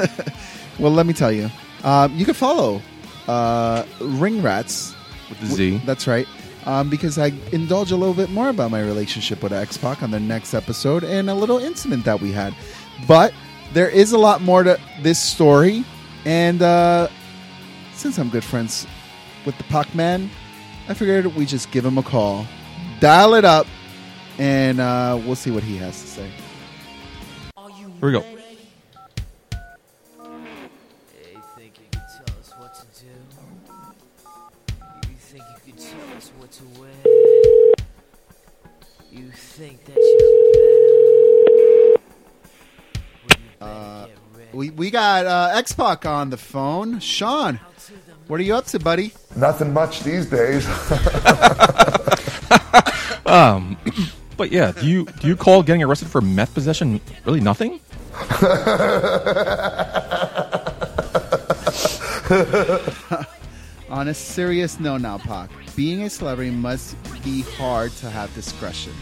well, 0.78 0.92
let 0.92 1.06
me 1.06 1.12
tell 1.12 1.30
you. 1.32 1.50
Um, 1.84 2.16
you 2.16 2.24
can 2.24 2.34
follow 2.34 2.80
uh, 3.28 3.84
Ring 4.00 4.40
Rats. 4.42 4.94
With 5.28 5.40
the 5.40 5.46
Z. 5.46 5.82
That's 5.84 6.06
right. 6.06 6.26
Um, 6.66 6.90
because 6.90 7.18
I 7.18 7.32
indulge 7.52 7.92
a 7.92 7.96
little 7.96 8.14
bit 8.14 8.30
more 8.30 8.48
about 8.50 8.70
my 8.70 8.80
relationship 8.80 9.42
with 9.42 9.52
X 9.52 9.76
Pac 9.76 10.02
on 10.02 10.10
the 10.10 10.20
next 10.20 10.54
episode 10.54 11.04
and 11.04 11.30
a 11.30 11.34
little 11.34 11.58
incident 11.58 12.04
that 12.04 12.20
we 12.20 12.32
had. 12.32 12.54
But 13.06 13.32
there 13.72 13.88
is 13.88 14.12
a 14.12 14.18
lot 14.18 14.42
more 14.42 14.62
to 14.62 14.78
this 15.00 15.18
story. 15.18 15.84
And 16.24 16.60
uh, 16.62 17.08
since 17.94 18.18
I'm 18.18 18.28
good 18.28 18.44
friends 18.44 18.86
with 19.46 19.56
the 19.56 19.64
Pac 19.64 19.94
Man, 19.94 20.30
I 20.88 20.94
figured 20.94 21.26
we 21.36 21.46
just 21.46 21.70
give 21.70 21.84
him 21.84 21.98
a 21.98 22.02
call, 22.02 22.46
dial 23.00 23.34
it 23.34 23.44
up, 23.44 23.66
and 24.38 24.80
uh, 24.80 25.20
we'll 25.24 25.36
see 25.36 25.50
what 25.50 25.62
he 25.62 25.76
has 25.76 26.00
to 26.00 26.06
say. 26.06 26.30
Here 27.66 27.88
we 28.00 28.12
go. 28.12 28.37
Think 39.58 39.84
that 39.86 39.96
you're 39.96 40.52
better? 40.54 41.98
Well, 43.24 43.38
you 43.42 43.50
better 43.58 44.06
get 44.06 44.18
ready. 44.38 44.56
We, 44.56 44.70
we 44.70 44.88
got 44.90 45.26
uh, 45.26 45.50
X 45.54 45.72
Pac 45.72 46.06
on 46.06 46.30
the 46.30 46.36
phone. 46.36 47.00
Sean, 47.00 47.58
what 48.28 48.38
are 48.38 48.44
you 48.44 48.54
up 48.54 48.66
to, 48.66 48.78
buddy? 48.78 49.12
Nothing 49.34 49.72
much 49.72 50.04
these 50.04 50.26
days. 50.26 50.64
um, 53.26 53.76
But 54.36 54.52
yeah, 54.52 54.70
do 54.70 54.86
you 54.86 55.06
do 55.20 55.26
you 55.26 55.34
call 55.34 55.64
getting 55.64 55.82
arrested 55.82 56.06
for 56.06 56.20
meth 56.20 56.54
possession 56.54 57.00
really 57.24 57.40
nothing? 57.40 57.80
On 63.90 64.06
a 64.06 64.14
serious 64.14 64.78
note 64.78 65.00
now, 65.00 65.18
Pac, 65.18 65.50
being 65.74 66.04
a 66.04 66.10
celebrity 66.10 66.52
must 66.52 66.94
be 67.24 67.42
hard 67.42 67.90
to 67.96 68.08
have 68.08 68.32
discretion. 68.36 68.92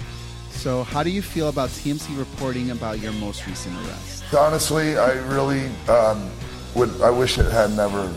So, 0.66 0.82
how 0.82 1.04
do 1.04 1.10
you 1.10 1.22
feel 1.22 1.48
about 1.48 1.68
TMZ 1.68 2.18
reporting 2.18 2.72
about 2.72 2.98
your 2.98 3.12
most 3.12 3.46
recent 3.46 3.76
arrest? 3.86 4.34
Honestly, 4.34 4.98
I 4.98 5.12
really 5.32 5.68
um, 5.88 6.28
would. 6.74 6.90
I 7.00 7.08
wish 7.08 7.38
it 7.38 7.48
had 7.52 7.70
never 7.76 8.12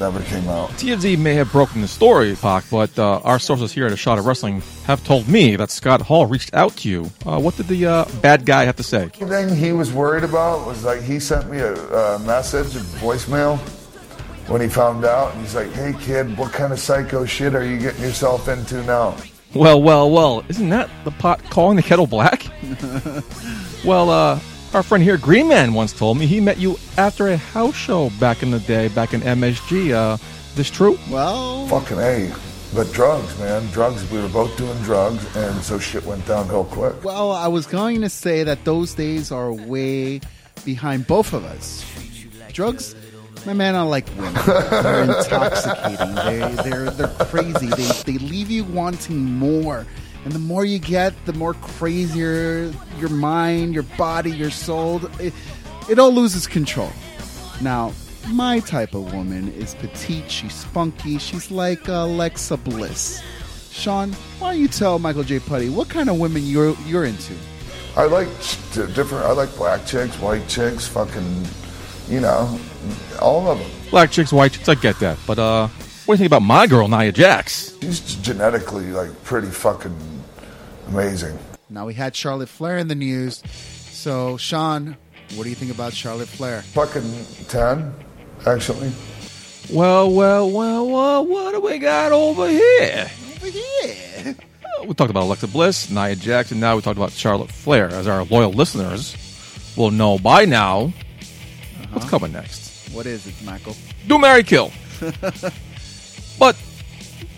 never 0.00 0.20
came 0.22 0.48
out. 0.48 0.70
TMZ 0.70 1.16
may 1.16 1.34
have 1.34 1.52
broken 1.52 1.80
the 1.80 1.86
story, 1.86 2.34
Pac, 2.34 2.64
but 2.72 2.98
uh, 2.98 3.20
our 3.20 3.38
sources 3.38 3.70
here 3.70 3.86
at 3.86 3.92
A 3.92 3.96
Shot 3.96 4.18
of 4.18 4.26
Wrestling 4.26 4.62
have 4.82 5.04
told 5.04 5.28
me 5.28 5.54
that 5.54 5.70
Scott 5.70 6.02
Hall 6.02 6.26
reached 6.26 6.52
out 6.54 6.76
to 6.78 6.88
you. 6.88 7.08
Uh, 7.24 7.38
what 7.38 7.56
did 7.56 7.68
the 7.68 7.86
uh, 7.86 8.04
bad 8.20 8.46
guy 8.46 8.64
have 8.64 8.74
to 8.78 8.82
say? 8.82 9.04
The 9.20 9.26
thing 9.26 9.54
he 9.54 9.70
was 9.70 9.92
worried 9.92 10.24
about 10.24 10.66
was 10.66 10.82
like 10.82 11.02
he 11.02 11.20
sent 11.20 11.48
me 11.48 11.58
a, 11.58 11.72
a 11.72 12.18
message, 12.18 12.74
a 12.74 12.80
voicemail, 12.98 13.58
when 14.48 14.60
he 14.60 14.66
found 14.66 15.04
out, 15.04 15.34
and 15.34 15.40
he's 15.40 15.54
like, 15.54 15.70
"Hey 15.70 15.94
kid, 16.00 16.36
what 16.36 16.52
kind 16.52 16.72
of 16.72 16.80
psycho 16.80 17.24
shit 17.24 17.54
are 17.54 17.64
you 17.64 17.78
getting 17.78 18.02
yourself 18.02 18.48
into 18.48 18.82
now?" 18.82 19.14
Well, 19.54 19.82
well, 19.82 20.10
well, 20.10 20.42
isn't 20.48 20.70
that 20.70 20.88
the 21.04 21.10
pot 21.10 21.42
calling 21.50 21.76
the 21.76 21.82
kettle 21.82 22.06
black? 22.06 22.46
well, 23.84 24.08
uh, 24.08 24.40
our 24.72 24.82
friend 24.82 25.04
here, 25.04 25.18
Green 25.18 25.46
Man, 25.48 25.74
once 25.74 25.92
told 25.92 26.16
me 26.16 26.26
he 26.26 26.40
met 26.40 26.58
you 26.58 26.78
after 26.96 27.28
a 27.28 27.36
house 27.36 27.74
show 27.74 28.08
back 28.18 28.42
in 28.42 28.50
the 28.50 28.60
day, 28.60 28.88
back 28.88 29.12
in 29.12 29.20
MSG. 29.20 29.92
Uh, 29.92 30.16
this 30.54 30.70
true? 30.70 30.98
Well, 31.10 31.66
Fucking 31.68 31.98
a. 31.98 32.34
But 32.74 32.90
drugs, 32.94 33.38
man, 33.38 33.66
drugs. 33.72 34.10
We 34.10 34.18
were 34.22 34.28
both 34.28 34.56
doing 34.56 34.78
drugs, 34.82 35.24
and 35.36 35.62
so 35.62 35.78
shit 35.78 36.04
went 36.06 36.26
downhill 36.26 36.64
quick. 36.64 37.04
well, 37.04 37.32
I 37.32 37.46
was 37.46 37.66
going 37.66 38.00
to 38.00 38.08
say 38.08 38.44
that 38.44 38.64
those 38.64 38.94
days 38.94 39.30
are 39.30 39.52
way 39.52 40.22
behind 40.64 41.06
both 41.06 41.34
of 41.34 41.44
us. 41.44 41.84
Drugs, 42.54 42.94
my 43.46 43.52
man, 43.52 43.74
I 43.74 43.82
like 43.82 44.06
women. 44.16 44.34
They're 44.34 45.04
intoxicating. 45.04 46.14
They, 46.14 46.62
they're 46.62 46.90
they're 46.90 47.26
crazy. 47.26 47.66
They 47.66 48.12
they 48.12 48.18
leave 48.18 48.50
you 48.50 48.64
wanting 48.64 49.18
more. 49.24 49.86
And 50.24 50.32
the 50.32 50.38
more 50.38 50.64
you 50.64 50.78
get, 50.78 51.12
the 51.26 51.32
more 51.32 51.54
crazier 51.54 52.72
your 52.98 53.08
mind, 53.10 53.74
your 53.74 53.82
body, 53.98 54.30
your 54.30 54.50
soul. 54.50 55.00
It, 55.18 55.34
it 55.88 55.98
all 55.98 56.12
loses 56.12 56.46
control. 56.46 56.92
Now, 57.60 57.92
my 58.28 58.60
type 58.60 58.94
of 58.94 59.12
woman 59.12 59.52
is 59.54 59.74
petite. 59.74 60.30
She's 60.30 60.54
spunky. 60.54 61.18
She's 61.18 61.50
like 61.50 61.88
Alexa 61.88 62.56
Bliss. 62.58 63.20
Sean, 63.70 64.12
why 64.38 64.52
don't 64.52 64.60
you 64.60 64.68
tell 64.68 64.98
Michael 64.98 65.24
J. 65.24 65.40
Putty 65.40 65.68
what 65.70 65.88
kind 65.88 66.08
of 66.08 66.18
women 66.18 66.46
you're 66.46 66.76
you're 66.86 67.04
into? 67.04 67.34
I 67.96 68.04
like 68.04 68.28
different. 68.72 69.24
I 69.24 69.32
like 69.32 69.54
black 69.56 69.84
chicks, 69.86 70.14
white 70.18 70.46
chicks, 70.48 70.86
fucking, 70.86 71.44
you 72.12 72.20
know, 72.20 72.60
all 73.20 73.48
of 73.48 73.58
them. 73.58 73.70
Black 73.90 74.10
chicks, 74.10 74.32
white 74.32 74.52
chicks, 74.52 74.68
I 74.68 74.74
get 74.74 74.98
that. 75.00 75.18
But 75.26 75.38
uh, 75.38 75.68
what 76.04 76.06
do 76.06 76.12
you 76.12 76.16
think 76.18 76.26
about 76.28 76.42
my 76.42 76.66
girl, 76.66 76.86
Nia 76.88 77.10
Jax? 77.10 77.74
She's 77.80 78.00
genetically 78.16 78.86
like 78.92 79.24
pretty 79.24 79.48
fucking 79.48 79.96
amazing. 80.88 81.38
Now 81.70 81.86
we 81.86 81.94
had 81.94 82.14
Charlotte 82.14 82.50
Flair 82.50 82.76
in 82.76 82.88
the 82.88 82.94
news. 82.94 83.42
So, 83.46 84.36
Sean, 84.36 84.96
what 85.36 85.44
do 85.44 85.48
you 85.48 85.54
think 85.54 85.72
about 85.72 85.94
Charlotte 85.94 86.28
Flair? 86.28 86.60
Fucking 86.62 87.24
ten, 87.48 87.94
actually. 88.46 88.92
Well, 89.70 90.12
well, 90.12 90.50
well, 90.50 90.86
well, 90.86 91.24
what 91.24 91.52
do 91.52 91.60
we 91.60 91.78
got 91.78 92.12
over 92.12 92.46
here? 92.48 93.10
Over 93.36 93.46
here. 93.46 94.36
We 94.86 94.94
talked 94.94 95.10
about 95.10 95.22
Alexa 95.22 95.46
Bliss, 95.48 95.90
Nia 95.90 96.16
Jax, 96.16 96.50
and 96.50 96.60
now 96.60 96.76
we 96.76 96.82
talked 96.82 96.98
about 96.98 97.12
Charlotte 97.12 97.50
Flair. 97.50 97.88
As 97.88 98.06
our 98.06 98.24
loyal 98.24 98.52
listeners 98.52 99.16
will 99.76 99.92
know 99.92 100.18
by 100.18 100.44
now, 100.44 100.92
what's 101.92 102.08
coming 102.08 102.32
next? 102.32 102.90
What 102.92 103.06
is 103.06 103.26
it, 103.26 103.34
Michael? 103.44 103.76
Do 104.06 104.18
Mary 104.18 104.42
Kill. 104.42 104.72
but 106.38 106.56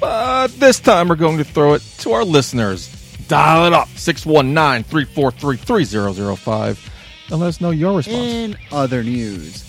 but 0.00 0.48
this 0.58 0.80
time 0.80 1.08
we're 1.08 1.14
going 1.16 1.38
to 1.38 1.44
throw 1.44 1.74
it 1.74 1.82
to 1.98 2.12
our 2.12 2.24
listeners. 2.24 2.88
Dial 3.28 3.66
it 3.66 3.72
up 3.72 3.88
619 3.88 4.84
343 4.84 5.56
3005 5.56 6.90
and 7.30 7.40
let 7.40 7.48
us 7.48 7.60
know 7.60 7.70
your 7.70 7.96
response. 7.96 8.16
In 8.16 8.56
other 8.70 9.02
news, 9.02 9.64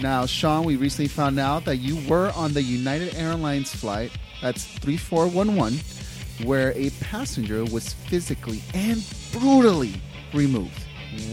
now, 0.00 0.26
Sean, 0.26 0.64
we 0.64 0.76
recently 0.76 1.08
found 1.08 1.38
out 1.40 1.64
that 1.64 1.78
you 1.78 1.96
were 2.08 2.30
on 2.36 2.52
the 2.52 2.62
United 2.62 3.14
Airlines 3.16 3.74
flight, 3.74 4.12
that's 4.40 4.64
3411, 4.64 6.46
where 6.46 6.72
a 6.76 6.90
passenger 7.00 7.64
was 7.64 7.94
physically 7.94 8.62
and 8.74 9.04
brutally 9.32 9.94
removed. 10.32 10.84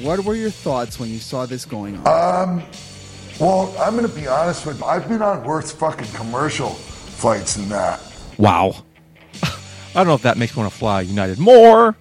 What 0.01 0.21
were 0.21 0.35
your 0.35 0.49
thoughts 0.49 0.99
when 0.99 1.09
you 1.09 1.19
saw 1.19 1.45
this 1.45 1.63
going 1.65 1.97
on? 1.97 2.49
Um, 2.49 2.63
well, 3.39 3.73
I'm 3.79 3.95
gonna 3.95 4.07
be 4.07 4.27
honest 4.27 4.65
with 4.65 4.79
you. 4.79 4.85
I've 4.85 5.07
been 5.07 5.21
on 5.21 5.43
worse 5.43 5.71
fucking 5.71 6.07
commercial 6.13 6.69
flights 6.69 7.55
than 7.55 7.69
that. 7.69 7.99
Wow. 8.37 8.75
I 9.43 9.49
don't 9.95 10.07
know 10.07 10.13
if 10.15 10.21
that 10.23 10.37
makes 10.37 10.55
me 10.55 10.61
want 10.61 10.71
to 10.73 10.77
fly 10.79 11.01
United 11.01 11.39
more 11.39 11.95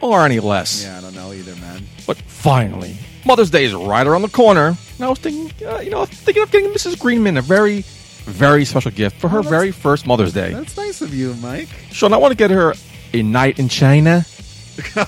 or 0.00 0.24
any 0.24 0.40
less. 0.40 0.84
yeah, 0.84 0.98
I 0.98 1.00
don't 1.00 1.14
know 1.14 1.32
either, 1.32 1.54
man. 1.56 1.82
But 2.06 2.16
finally, 2.18 2.96
Mother's 3.24 3.50
Day 3.50 3.64
is 3.64 3.74
right 3.74 4.06
around 4.06 4.22
the 4.22 4.28
corner. 4.28 4.68
And 4.96 5.04
I 5.04 5.08
was 5.08 5.18
thinking, 5.18 5.66
uh, 5.66 5.78
you 5.78 5.90
know, 5.90 6.04
thinking 6.06 6.42
of 6.42 6.50
getting 6.50 6.70
Mrs. 6.70 6.98
Greenman 6.98 7.36
a 7.36 7.42
very, 7.42 7.82
very 8.24 8.64
special 8.64 8.90
gift 8.90 9.20
for 9.20 9.28
her 9.28 9.38
Oh, 9.38 9.42
very 9.42 9.70
first 9.72 10.06
Mother's 10.06 10.32
Day. 10.32 10.52
That's 10.52 10.76
nice 10.76 11.00
of 11.02 11.12
you, 11.14 11.34
Mike. 11.34 11.68
Sean, 11.90 12.12
I 12.12 12.16
want 12.16 12.32
to 12.32 12.36
get 12.36 12.50
her 12.50 12.74
a 13.12 13.22
night 13.22 13.58
in 13.58 13.68
China, 13.68 14.22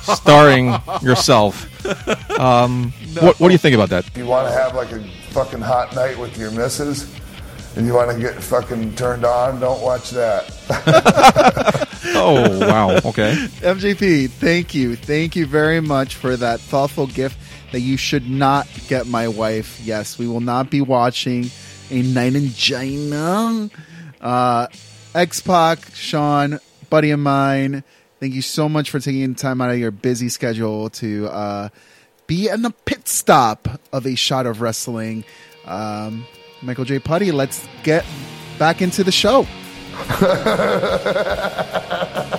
starring 0.03 0.67
yourself. 1.03 1.69
Um, 2.39 2.93
what, 3.21 3.39
what 3.41 3.49
do 3.49 3.53
you 3.53 3.59
think 3.59 3.75
about 3.75 3.91
that? 3.91 4.17
You 4.17 4.27
want 4.27 4.49
to 4.49 4.55
have 4.55 4.75
like 4.75 4.91
a 4.93 5.05
fucking 5.35 5.61
hot 5.61 5.95
night 5.97 6.17
with 6.17 6.39
your 6.39 6.53
missus, 6.53 7.13
and 7.77 7.87
you 7.87 7.95
want 7.95 8.11
to 8.13 8.19
get 8.19 8.41
fucking 8.41 8.95
turned 8.95 9.25
on. 9.25 9.59
Don't 9.59 9.83
watch 9.83 10.11
that. 10.11 11.81
Oh, 12.17 12.61
wow. 12.61 12.91
Okay. 12.97 13.33
MJP, 13.61 14.31
thank 14.31 14.75
you. 14.75 14.95
Thank 14.95 15.35
you 15.37 15.47
very 15.47 15.81
much 15.81 16.15
for 16.15 16.37
that 16.37 16.61
thoughtful 16.61 17.07
gift 17.07 17.37
that 17.73 17.81
you 17.81 17.97
should 17.97 18.31
not 18.31 18.69
get 18.89 19.07
my 19.07 19.27
wife. 19.27 19.81
Yes, 19.83 20.19
we 20.19 20.29
will 20.29 20.41
not 20.41 20.71
be 20.71 20.81
watching 20.81 21.51
a 21.91 22.03
night 22.03 22.35
in 22.35 22.53
China. 22.53 23.69
Uh, 24.21 24.69
X 25.15 25.41
Pac, 25.41 25.95
Sean, 25.95 26.61
buddy 26.89 27.11
of 27.11 27.21
mine, 27.21 27.83
thank 28.21 28.35
you 28.35 28.43
so 28.43 28.69
much 28.69 28.91
for 28.91 29.01
taking 29.01 29.35
time 29.35 29.61
out 29.61 29.71
of 29.71 29.79
your 29.79 29.91
busy 29.91 30.29
schedule 30.29 30.91
to 30.91 31.27
uh, 31.29 31.69
be 32.27 32.49
in 32.49 32.63
the 32.63 32.71
pit 32.85 33.09
stop 33.09 33.69
of 33.93 34.07
a 34.07 34.15
shot 34.15 34.47
of 34.47 34.61
wrestling. 34.61 35.25
Um, 35.67 36.27
Michael 36.63 36.85
J. 36.85 36.99
Putty, 36.99 37.33
let's 37.33 37.67
get 37.83 38.05
back 38.59 38.81
into 38.83 39.05
the 39.05 39.13
show. 39.13 39.47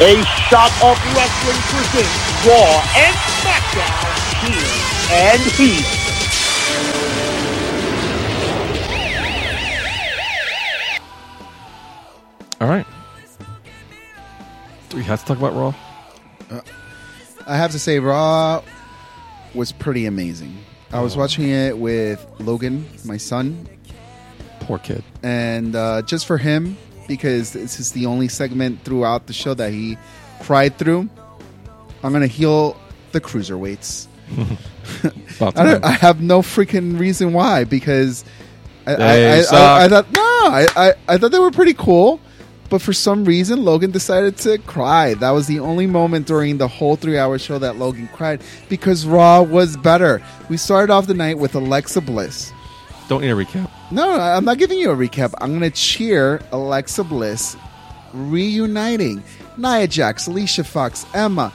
A 0.00 0.22
shot 0.48 0.70
of 0.80 0.96
wrestling 1.16 1.60
presents 1.70 2.46
Raw 2.46 2.82
and 2.96 3.16
SmackDown 3.42 4.06
here 4.46 4.70
and 5.10 5.42
here. 5.58 6.88
All 12.60 12.68
right. 12.68 12.86
Do 14.88 14.96
we 14.96 15.04
have 15.04 15.20
to 15.20 15.26
talk 15.26 15.38
about 15.38 15.54
Raw? 15.54 15.74
I 17.46 17.56
have 17.56 17.70
to 17.72 17.78
say, 17.78 17.98
Raw 17.98 18.62
was 19.54 19.72
pretty 19.72 20.06
amazing. 20.06 20.56
I 20.92 21.00
was 21.00 21.16
watching 21.16 21.48
it 21.48 21.78
with 21.78 22.24
Logan, 22.38 22.86
my 23.04 23.16
son, 23.16 23.68
Poor 24.60 24.78
kid. 24.78 25.02
and 25.22 25.74
uh, 25.76 26.02
just 26.02 26.26
for 26.26 26.36
him, 26.36 26.76
because 27.08 27.52
this 27.52 27.80
is 27.80 27.90
the 27.92 28.06
only 28.06 28.28
segment 28.28 28.84
throughout 28.84 29.26
the 29.26 29.32
show 29.32 29.54
that 29.54 29.72
he 29.72 29.98
cried 30.40 30.78
through. 30.78 31.08
I'm 32.04 32.12
gonna 32.12 32.28
heal 32.28 32.76
the 33.12 33.20
cruiserweights. 33.20 34.06
I. 35.40 35.80
I 35.82 35.90
have 35.92 36.20
no 36.20 36.42
freaking 36.42 36.98
reason 36.98 37.32
why 37.32 37.64
because 37.64 38.24
I, 38.86 38.94
I, 38.94 39.38
I. 39.38 39.88
Thought 39.88 40.12
no, 40.12 40.20
I, 40.20 40.66
I, 40.76 40.94
I 41.08 41.18
thought 41.18 41.32
they 41.32 41.38
were 41.38 41.50
pretty 41.50 41.74
cool, 41.74 42.20
but 42.70 42.80
for 42.80 42.92
some 42.92 43.24
reason 43.24 43.64
Logan 43.64 43.90
decided 43.90 44.36
to 44.38 44.58
cry. 44.58 45.14
That 45.14 45.30
was 45.30 45.46
the 45.46 45.60
only 45.60 45.86
moment 45.86 46.26
during 46.26 46.58
the 46.58 46.68
whole 46.68 46.96
three-hour 46.96 47.38
show 47.38 47.58
that 47.58 47.76
Logan 47.76 48.08
cried 48.12 48.42
because 48.68 49.06
Raw 49.06 49.42
was 49.42 49.76
better. 49.76 50.22
We 50.48 50.56
started 50.56 50.92
off 50.92 51.06
the 51.06 51.14
night 51.14 51.38
with 51.38 51.54
Alexa 51.54 52.02
Bliss. 52.02 52.52
Don't 53.08 53.22
need 53.22 53.30
a 53.30 53.34
recap. 53.34 53.70
No, 53.90 54.12
I'm 54.20 54.44
not 54.44 54.58
giving 54.58 54.78
you 54.78 54.90
a 54.90 54.96
recap. 54.96 55.32
I'm 55.40 55.50
going 55.58 55.62
to 55.62 55.70
cheer 55.70 56.42
Alexa 56.52 57.04
Bliss 57.04 57.56
reuniting 58.12 59.22
Nia 59.56 59.86
Jax, 59.88 60.26
Alicia 60.26 60.64
Fox, 60.64 61.06
Emma, 61.14 61.52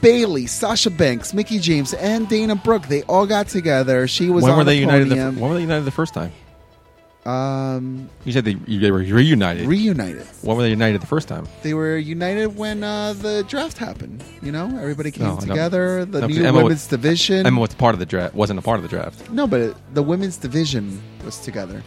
Bayley, 0.00 0.46
Sasha 0.46 0.90
Banks, 0.90 1.32
Mickie 1.34 1.58
James, 1.58 1.94
and 1.94 2.28
Dana 2.28 2.54
Brooke. 2.54 2.86
They 2.86 3.02
all 3.04 3.26
got 3.26 3.48
together. 3.48 4.06
She 4.06 4.28
was 4.28 4.42
When 4.44 4.52
on 4.52 4.58
were 4.58 4.64
the 4.64 4.70
they 4.72 4.78
united? 4.78 5.08
The, 5.08 5.32
when 5.32 5.50
were 5.50 5.54
they 5.54 5.62
united 5.62 5.84
the 5.84 5.90
first 5.90 6.14
time? 6.14 6.32
Um, 7.28 8.08
You 8.24 8.32
said 8.32 8.44
they, 8.44 8.54
they 8.54 8.90
were 8.90 8.98
reunited. 8.98 9.66
reunited. 9.66 10.26
when 10.42 10.56
were 10.56 10.62
they 10.62 10.70
united 10.70 11.00
the 11.02 11.06
first 11.06 11.28
time? 11.28 11.46
They 11.62 11.74
were 11.74 11.96
united 11.98 12.56
when 12.56 12.82
uh, 12.82 13.12
the 13.12 13.44
draft 13.48 13.76
happened. 13.76 14.24
You 14.42 14.50
know, 14.52 14.66
everybody 14.80 15.10
came 15.10 15.26
No, 15.26 15.34
no. 15.34 15.40
together. 15.40 16.04
The 16.06 16.20
No, 16.22 16.26
'cause 16.28 16.36
new 16.38 16.44
Emma 16.44 16.58
women's 16.62 16.82
was- 16.82 16.86
division. 16.86 17.46
Emma 17.46 17.60
was 17.60 17.74
part 17.74 17.94
of 17.94 17.98
the 17.98 18.06
draft. 18.06 18.34
Wasn't 18.34 18.58
a 18.58 18.62
part 18.62 18.78
of 18.78 18.82
the 18.82 18.88
draft. 18.88 19.30
No, 19.30 19.46
but 19.46 19.60
it, 19.60 19.76
the 19.94 20.02
women's 20.02 20.36
division 20.38 21.02
was 21.24 21.38
together. 21.38 21.82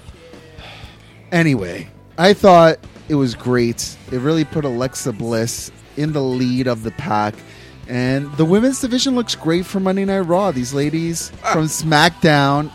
Anyway, 1.31 1.87
I 2.17 2.33
thought 2.33 2.77
it 3.09 3.15
was 3.15 3.35
great. 3.35 3.97
It 4.11 4.19
really 4.19 4.45
put 4.45 4.65
Alexa 4.65 5.13
Bliss 5.13 5.71
in 5.97 6.13
the 6.13 6.21
lead 6.21 6.67
of 6.67 6.83
the 6.83 6.91
pack. 6.91 7.33
And 7.87 8.31
the 8.37 8.45
women's 8.45 8.79
division 8.79 9.15
looks 9.15 9.35
great 9.35 9.65
for 9.65 9.79
Monday 9.79 10.05
Night 10.05 10.19
Raw. 10.19 10.51
These 10.51 10.73
ladies 10.73 11.29
from 11.51 11.65
SmackDown 11.65 12.71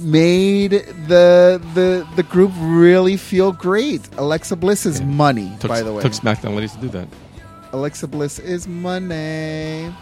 made 0.00 0.72
the 1.08 1.60
the 1.74 2.06
the 2.16 2.22
group 2.22 2.52
really 2.56 3.16
feel 3.16 3.52
great. 3.52 4.08
Alexa 4.16 4.56
Bliss 4.56 4.86
is 4.86 5.00
money, 5.02 5.52
Took, 5.60 5.68
by 5.68 5.82
the 5.82 5.92
way. 5.92 6.02
took 6.02 6.12
SmackDown 6.12 6.54
ladies 6.54 6.72
to 6.72 6.80
do 6.80 6.88
that. 6.88 7.08
Alexa 7.72 8.08
Bliss 8.08 8.38
is 8.38 8.66
money. 8.66 9.92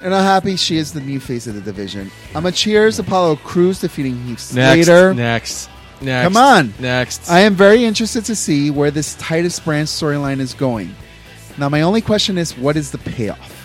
And 0.00 0.14
I'm 0.14 0.22
happy 0.24 0.54
she 0.56 0.76
is 0.76 0.92
the 0.92 1.00
new 1.00 1.18
face 1.18 1.46
of 1.48 1.54
the 1.54 1.60
division. 1.60 2.10
I'm 2.34 2.46
a 2.46 2.52
cheers 2.52 2.98
Apollo 3.00 3.36
Crews 3.36 3.80
defeating 3.80 4.16
Heath 4.24 4.38
Slater. 4.38 5.12
next, 5.12 5.68
next. 6.00 6.24
Come 6.24 6.36
on. 6.36 6.72
next. 6.78 7.28
I 7.28 7.40
am 7.40 7.54
very 7.54 7.84
interested 7.84 8.24
to 8.26 8.36
see 8.36 8.70
where 8.70 8.92
this 8.92 9.16
Titus 9.16 9.58
Brand 9.58 9.88
storyline 9.88 10.38
is 10.38 10.54
going. 10.54 10.94
Now, 11.58 11.68
my 11.68 11.82
only 11.82 12.00
question 12.00 12.38
is, 12.38 12.56
what 12.56 12.76
is 12.76 12.92
the 12.92 12.98
payoff? 12.98 13.56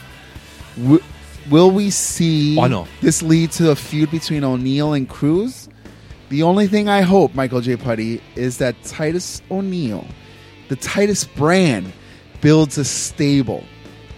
Will 1.50 1.72
we 1.72 1.90
see 1.90 2.58
Oh, 2.58 2.68
no. 2.68 2.88
this 3.02 3.22
lead 3.22 3.52
to 3.54 3.72
a 3.72 3.76
feud 3.76 4.12
between 4.12 4.44
O'Neil 4.44 4.94
and 4.94 5.08
Crews? 5.10 5.68
The 6.30 6.44
only 6.44 6.68
thing 6.68 6.88
I 6.90 7.02
hope, 7.02 7.36
Michael 7.36 7.62
J. 7.62 7.76
Putty, 7.76 8.22
is 8.36 8.58
that 8.58 8.82
Titus 8.84 9.42
O'Neil, 9.52 10.06
the 10.70 10.76
Titus 10.76 11.26
Brand, 11.26 11.92
builds 12.42 12.78
a 12.78 12.86
stable. 12.86 13.64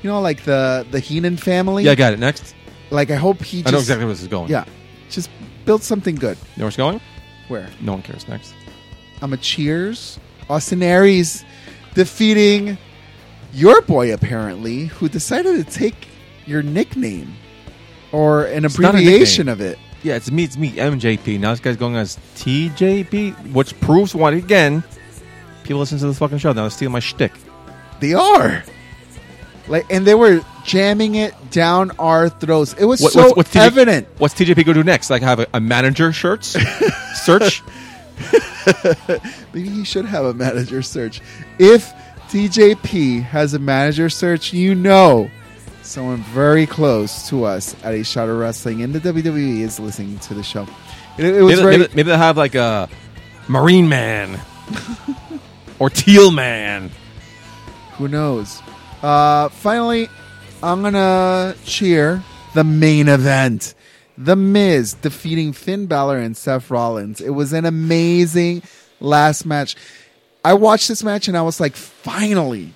You 0.03 0.09
know, 0.11 0.21
like 0.21 0.43
the 0.43 0.85
the 0.91 0.99
Heenan 0.99 1.35
family. 1.37 1.83
yeah, 1.83 1.91
I 1.91 1.95
got 1.95 2.13
it. 2.13 2.19
Next. 2.19 2.53
Like 2.91 3.09
I 3.09 3.15
hope 3.15 3.41
he. 3.41 3.63
Just, 3.63 3.67
I 3.67 3.71
know 3.71 3.79
exactly 3.79 4.05
where 4.05 4.13
this 4.13 4.21
is 4.21 4.27
going. 4.27 4.49
Yeah, 4.51 4.65
just 5.09 5.29
build 5.65 5.81
something 5.81 6.15
good. 6.15 6.37
You 6.37 6.59
know 6.59 6.63
where 6.65 6.67
it's 6.67 6.77
going? 6.77 7.01
Where? 7.47 7.67
No 7.81 7.93
one 7.93 8.03
cares. 8.03 8.27
Next. 8.27 8.53
I'm 9.21 9.33
a 9.33 9.37
cheers. 9.37 10.19
Austin 10.49 10.83
Aries 10.83 11.43
defeating 11.95 12.77
your 13.53 13.81
boy, 13.81 14.13
apparently, 14.13 14.85
who 14.85 15.09
decided 15.09 15.65
to 15.65 15.71
take 15.73 16.07
your 16.45 16.61
nickname 16.61 17.33
or 18.11 18.45
an 18.45 18.65
It's 18.65 18.77
not 18.79 18.95
a 18.95 18.97
abbreviation 18.97 19.47
of 19.49 19.61
it. 19.61 19.77
Yeah, 20.03 20.15
it's 20.15 20.29
me. 20.29 20.43
It's 20.43 20.57
me, 20.57 20.71
MJP. 20.71 21.39
Now 21.39 21.51
this 21.51 21.59
guy's 21.59 21.77
going 21.77 21.95
as 21.95 22.17
TJP, 22.35 23.53
which 23.53 23.79
proves 23.79 24.13
what 24.13 24.33
again. 24.33 24.83
People 25.63 25.79
listen 25.79 25.97
to 25.97 26.05
this 26.07 26.19
fucking 26.19 26.37
show 26.37 26.49
now. 26.53 26.61
They're 26.61 26.69
stealing 26.69 26.93
my 26.93 26.99
shtick. 26.99 27.31
They 27.99 28.13
are. 28.13 28.63
Like, 29.67 29.87
and 29.89 30.05
they 30.05 30.13
were 30.13 30.45
jamming 30.63 31.15
it 31.15 31.33
down 31.49 31.89
our 31.97 32.29
throats. 32.29 32.73
It 32.73 32.85
was 32.85 33.01
What- 33.01 33.13
so 33.13 33.33
TJ 33.33 33.55
evident. 33.55 34.07
What's 34.19 34.35
TJP 34.35 34.55
going 34.57 34.65
to 34.65 34.73
do 34.75 34.83
next? 34.83 35.09
Like 35.09 35.23
have 35.23 35.39
a, 35.39 35.47
a 35.55 35.59
manager 35.59 36.13
shirts 36.13 36.55
search? 37.15 37.63
Maybe 39.53 39.69
he 39.69 39.83
should 39.83 40.05
have 40.05 40.25
a 40.25 40.33
manager 40.33 40.81
search. 40.83 41.21
If 41.57 41.91
TJP 42.29 43.23
has 43.23 43.53
a 43.55 43.59
manager 43.59 44.09
search, 44.09 44.53
you 44.53 44.75
know 44.75 45.29
someone 45.85 46.17
very 46.17 46.65
close 46.65 47.29
to 47.29 47.45
us 47.45 47.75
at 47.83 47.93
a 47.93 48.03
shot 48.03 48.29
of 48.29 48.37
wrestling 48.37 48.79
in 48.79 48.91
the 48.91 48.99
WWE 48.99 49.59
is 49.59 49.79
listening 49.79 50.17
to 50.19 50.33
the 50.33 50.43
show. 50.43 50.67
It, 51.17 51.25
it 51.25 51.41
was 51.41 51.55
maybe, 51.55 51.61
very. 51.61 51.77
maybe, 51.77 51.95
maybe 51.95 52.09
they'll 52.09 52.17
have 52.17 52.37
like 52.37 52.55
a 52.55 52.89
Marine 53.47 53.87
Man 53.87 54.39
or 55.79 55.89
Teal 55.89 56.31
Man. 56.31 56.91
Who 57.97 58.07
knows? 58.07 58.61
Uh, 59.01 59.49
finally, 59.49 60.09
I'm 60.61 60.81
gonna 60.81 61.55
cheer 61.63 62.23
the 62.53 62.63
main 62.63 63.07
event. 63.07 63.75
The 64.17 64.35
Miz 64.35 64.93
defeating 64.93 65.53
Finn 65.53 65.85
Balor 65.87 66.17
and 66.17 66.35
Seth 66.35 66.71
Rollins. 66.71 67.21
It 67.21 67.31
was 67.31 67.53
an 67.53 67.65
amazing 67.65 68.63
last 68.99 69.45
match. 69.45 69.75
I 70.43 70.53
watched 70.53 70.87
this 70.87 71.03
match 71.03 71.27
and 71.27 71.37
I 71.37 71.41
was 71.41 71.59
like, 71.59 71.75
finally, 71.75 72.73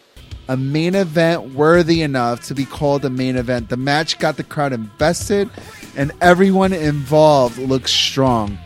a 0.49 0.57
main 0.57 0.95
event 0.95 1.53
worthy 1.53 2.01
enough 2.01 2.43
to 2.47 2.55
be 2.55 2.65
called 2.65 3.05
a 3.05 3.09
main 3.09 3.35
event. 3.35 3.69
The 3.69 3.77
match 3.77 4.17
got 4.17 4.35
the 4.35 4.43
crowd 4.43 4.73
invested 4.73 5.47
and 5.95 6.11
everyone 6.21 6.73
involved 6.73 7.59
looks 7.59 7.91
strong. 7.91 8.57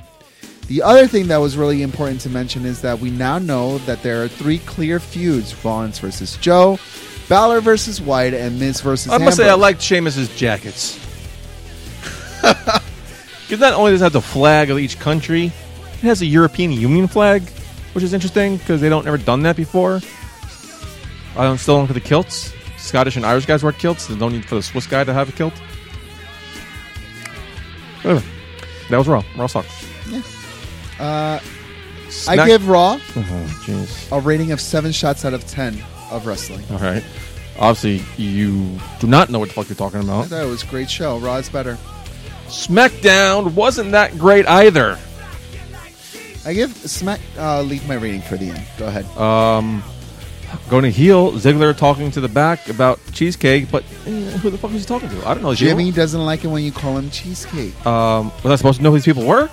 The 0.68 0.82
other 0.82 1.08
thing 1.08 1.28
that 1.28 1.38
was 1.38 1.58
really 1.58 1.82
important 1.82 2.22
to 2.22 2.30
mention 2.30 2.66
is 2.66 2.82
that 2.84 3.00
we 3.00 3.12
now 3.12 3.38
know 3.38 3.80
that 3.80 4.02
there 4.02 4.24
are 4.24 4.30
three 4.30 4.60
clear 4.60 4.98
feuds 4.98 5.54
Rollins 5.64 6.00
versus 6.00 6.38
Joe, 6.38 6.80
Balor 7.28 7.60
versus 7.60 8.00
Wyatt, 8.00 8.34
and 8.34 8.58
Miz 8.58 8.80
versus 8.80 9.12
I 9.12 9.18
must 9.18 9.36
say, 9.36 9.50
I 9.50 9.56
like 9.56 9.82
Sheamus's 9.82 10.34
jackets. 10.36 11.00
Because 13.44 13.60
not 13.60 13.74
only 13.74 13.92
does 13.92 14.02
it 14.02 14.06
have 14.06 14.14
the 14.14 14.22
flag 14.22 14.72
of 14.72 14.80
each 14.80 14.98
country, 15.00 15.48
it 15.48 16.00
has 16.00 16.22
a 16.24 16.26
European 16.26 16.72
Union 16.72 17.08
flag, 17.08 17.44
which 17.92 18.04
is 18.04 18.12
interesting 18.12 18.58
because 18.58 18.82
they 18.82 18.90
don't 18.90 19.06
ever 19.06 19.18
done 19.18 19.44
that 19.44 19.56
before. 19.56 20.00
I 21.36 21.44
don't 21.44 21.58
still 21.58 21.78
don't 21.78 21.88
for 21.88 21.94
the 21.94 22.00
kilts. 22.00 22.54
Scottish 22.78 23.16
and 23.16 23.26
Irish 23.26 23.46
guys 23.46 23.64
wear 23.64 23.72
kilts. 23.72 24.08
There's 24.08 24.20
no 24.20 24.30
need 24.30 24.46
for 24.46 24.56
the 24.56 24.62
Swiss 24.64 24.86
guy 24.88 25.04
to 25.04 25.14
have 25.14 25.30
a 25.30 25.32
kilt. 25.32 25.54
Anyway, 28.04 28.24
that 28.90 28.98
was 28.98 29.08
Raw. 29.08 29.24
Raw 29.38 29.48
sucked. 29.48 29.70
Uh, 31.00 31.40
I 31.40 31.42
Snack- 32.10 32.48
give 32.48 32.68
Raw 32.68 33.00
Oh, 33.16 33.60
jeez. 33.66 34.16
a 34.16 34.20
rating 34.20 34.52
of 34.52 34.62
seven 34.62 34.92
shots 34.92 35.26
out 35.26 35.34
of 35.34 35.46
ten 35.48 35.82
of 36.12 36.26
wrestling. 36.28 36.64
All 36.72 36.78
right. 36.78 37.04
Obviously, 37.60 38.04
you 38.24 38.80
do 39.00 39.08
not 39.08 39.30
know 39.30 39.40
what 39.40 39.48
the 39.50 39.54
fuck 39.56 39.70
you're 39.70 39.76
talking 39.76 40.00
I 40.02 40.04
about. 40.04 40.28
thought 40.28 40.44
it 40.44 40.48
was 40.48 40.64
a 40.64 40.68
great 40.68 40.90
show. 40.90 41.18
Raw 41.20 41.38
is 41.38 41.50
better. 41.50 41.78
SmackDown 42.48 43.54
wasn't 43.54 43.92
that 43.92 44.18
great 44.20 44.46
either. 44.48 45.00
I 46.46 46.54
give 46.54 46.72
Smack. 46.76 47.22
Uh, 47.38 47.62
leave 47.62 47.88
my 47.88 47.96
rating 47.96 48.22
for 48.22 48.38
the 48.38 48.50
end. 48.50 48.66
Go 48.78 48.88
ahead. 48.88 49.06
Um, 49.18 49.82
going 50.70 50.84
to 50.84 50.90
heel, 50.92 51.32
Ziggler 51.34 51.76
talking 51.76 52.12
to 52.12 52.22
the 52.22 52.28
back 52.28 52.70
about 52.70 53.00
cheesecake, 53.12 53.70
but 53.72 53.84
eh, 54.06 54.10
who 54.38 54.50
the 54.50 54.58
fuck 54.58 54.72
was 54.72 54.82
he 54.82 54.88
talking 54.88 55.10
to? 55.10 55.28
I 55.28 55.34
don't 55.34 55.44
know. 55.44 55.54
Jimmy 55.54 55.92
doesn't 55.92 56.24
like 56.24 56.44
it 56.44 56.48
when 56.48 56.64
you 56.64 56.72
call 56.72 56.98
him 56.98 57.10
cheesecake. 57.10 57.74
Um, 57.86 58.32
was 58.44 58.52
I 58.52 58.56
supposed 58.56 58.78
to 58.78 58.84
know 58.84 58.92
who 58.92 58.98
these 58.98 59.06
people 59.06 59.26
were? 59.26 59.50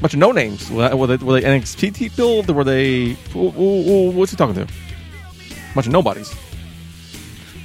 bunch 0.00 0.14
of 0.14 0.18
no 0.20 0.32
names. 0.32 0.70
Were 0.70 0.88
they, 0.88 0.94
were 0.94 1.06
they, 1.06 1.16
were 1.24 1.40
they 1.40 1.46
NXT 1.46 1.94
people? 1.94 2.42
Were 2.44 2.64
they? 2.64 3.10
who- 3.32 3.50
who- 3.50 3.82
who- 3.82 4.10
what's 4.12 4.30
he 4.32 4.36
talking 4.36 4.54
to? 4.54 4.66
bunch 5.74 5.86
of 5.86 5.92
nobodies. 5.92 6.34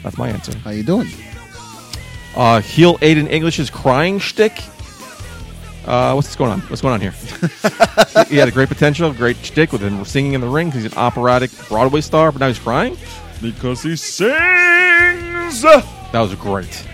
That's 0.03 0.17
my 0.17 0.29
answer. 0.29 0.55
How 0.59 0.71
you 0.71 0.83
doing? 0.83 1.07
Uh, 2.35 2.59
heel 2.61 2.97
Aiden 2.97 3.29
English's 3.31 3.69
crying 3.69 4.19
shtick. 4.19 4.61
Uh, 5.85 6.13
what's 6.13 6.35
going 6.35 6.51
on? 6.51 6.61
What's 6.61 6.81
going 6.81 6.93
on 6.95 7.01
here? 7.01 7.11
he 8.27 8.37
had 8.37 8.47
a 8.47 8.51
great 8.51 8.69
potential, 8.69 9.13
great 9.13 9.37
shtick 9.37 9.71
with 9.71 9.81
him 9.81 10.03
singing 10.03 10.33
in 10.33 10.41
the 10.41 10.47
ring 10.47 10.71
he's 10.71 10.85
an 10.85 10.93
operatic 10.97 11.51
Broadway 11.69 12.01
star, 12.01 12.31
but 12.31 12.39
now 12.39 12.47
he's 12.47 12.57
crying 12.59 12.97
because 13.41 13.83
he 13.83 13.95
sings. 13.95 15.61
That 15.61 15.85
was 16.13 16.33
great. 16.35 16.87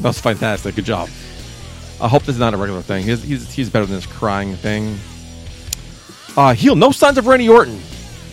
That 0.00 0.04
was 0.08 0.18
fantastic. 0.20 0.74
Good 0.76 0.86
job. 0.86 1.08
I 2.00 2.08
hope 2.08 2.22
this 2.22 2.34
is 2.34 2.40
not 2.40 2.54
a 2.54 2.56
regular 2.56 2.82
thing. 2.82 3.04
He's, 3.04 3.22
he's, 3.22 3.52
he's 3.52 3.70
better 3.70 3.86
than 3.86 3.96
this 3.96 4.06
crying 4.06 4.54
thing. 4.56 4.96
Uh, 6.36 6.54
heel, 6.54 6.74
no 6.76 6.90
signs 6.92 7.18
of 7.18 7.26
Randy 7.26 7.48
Orton. 7.48 7.80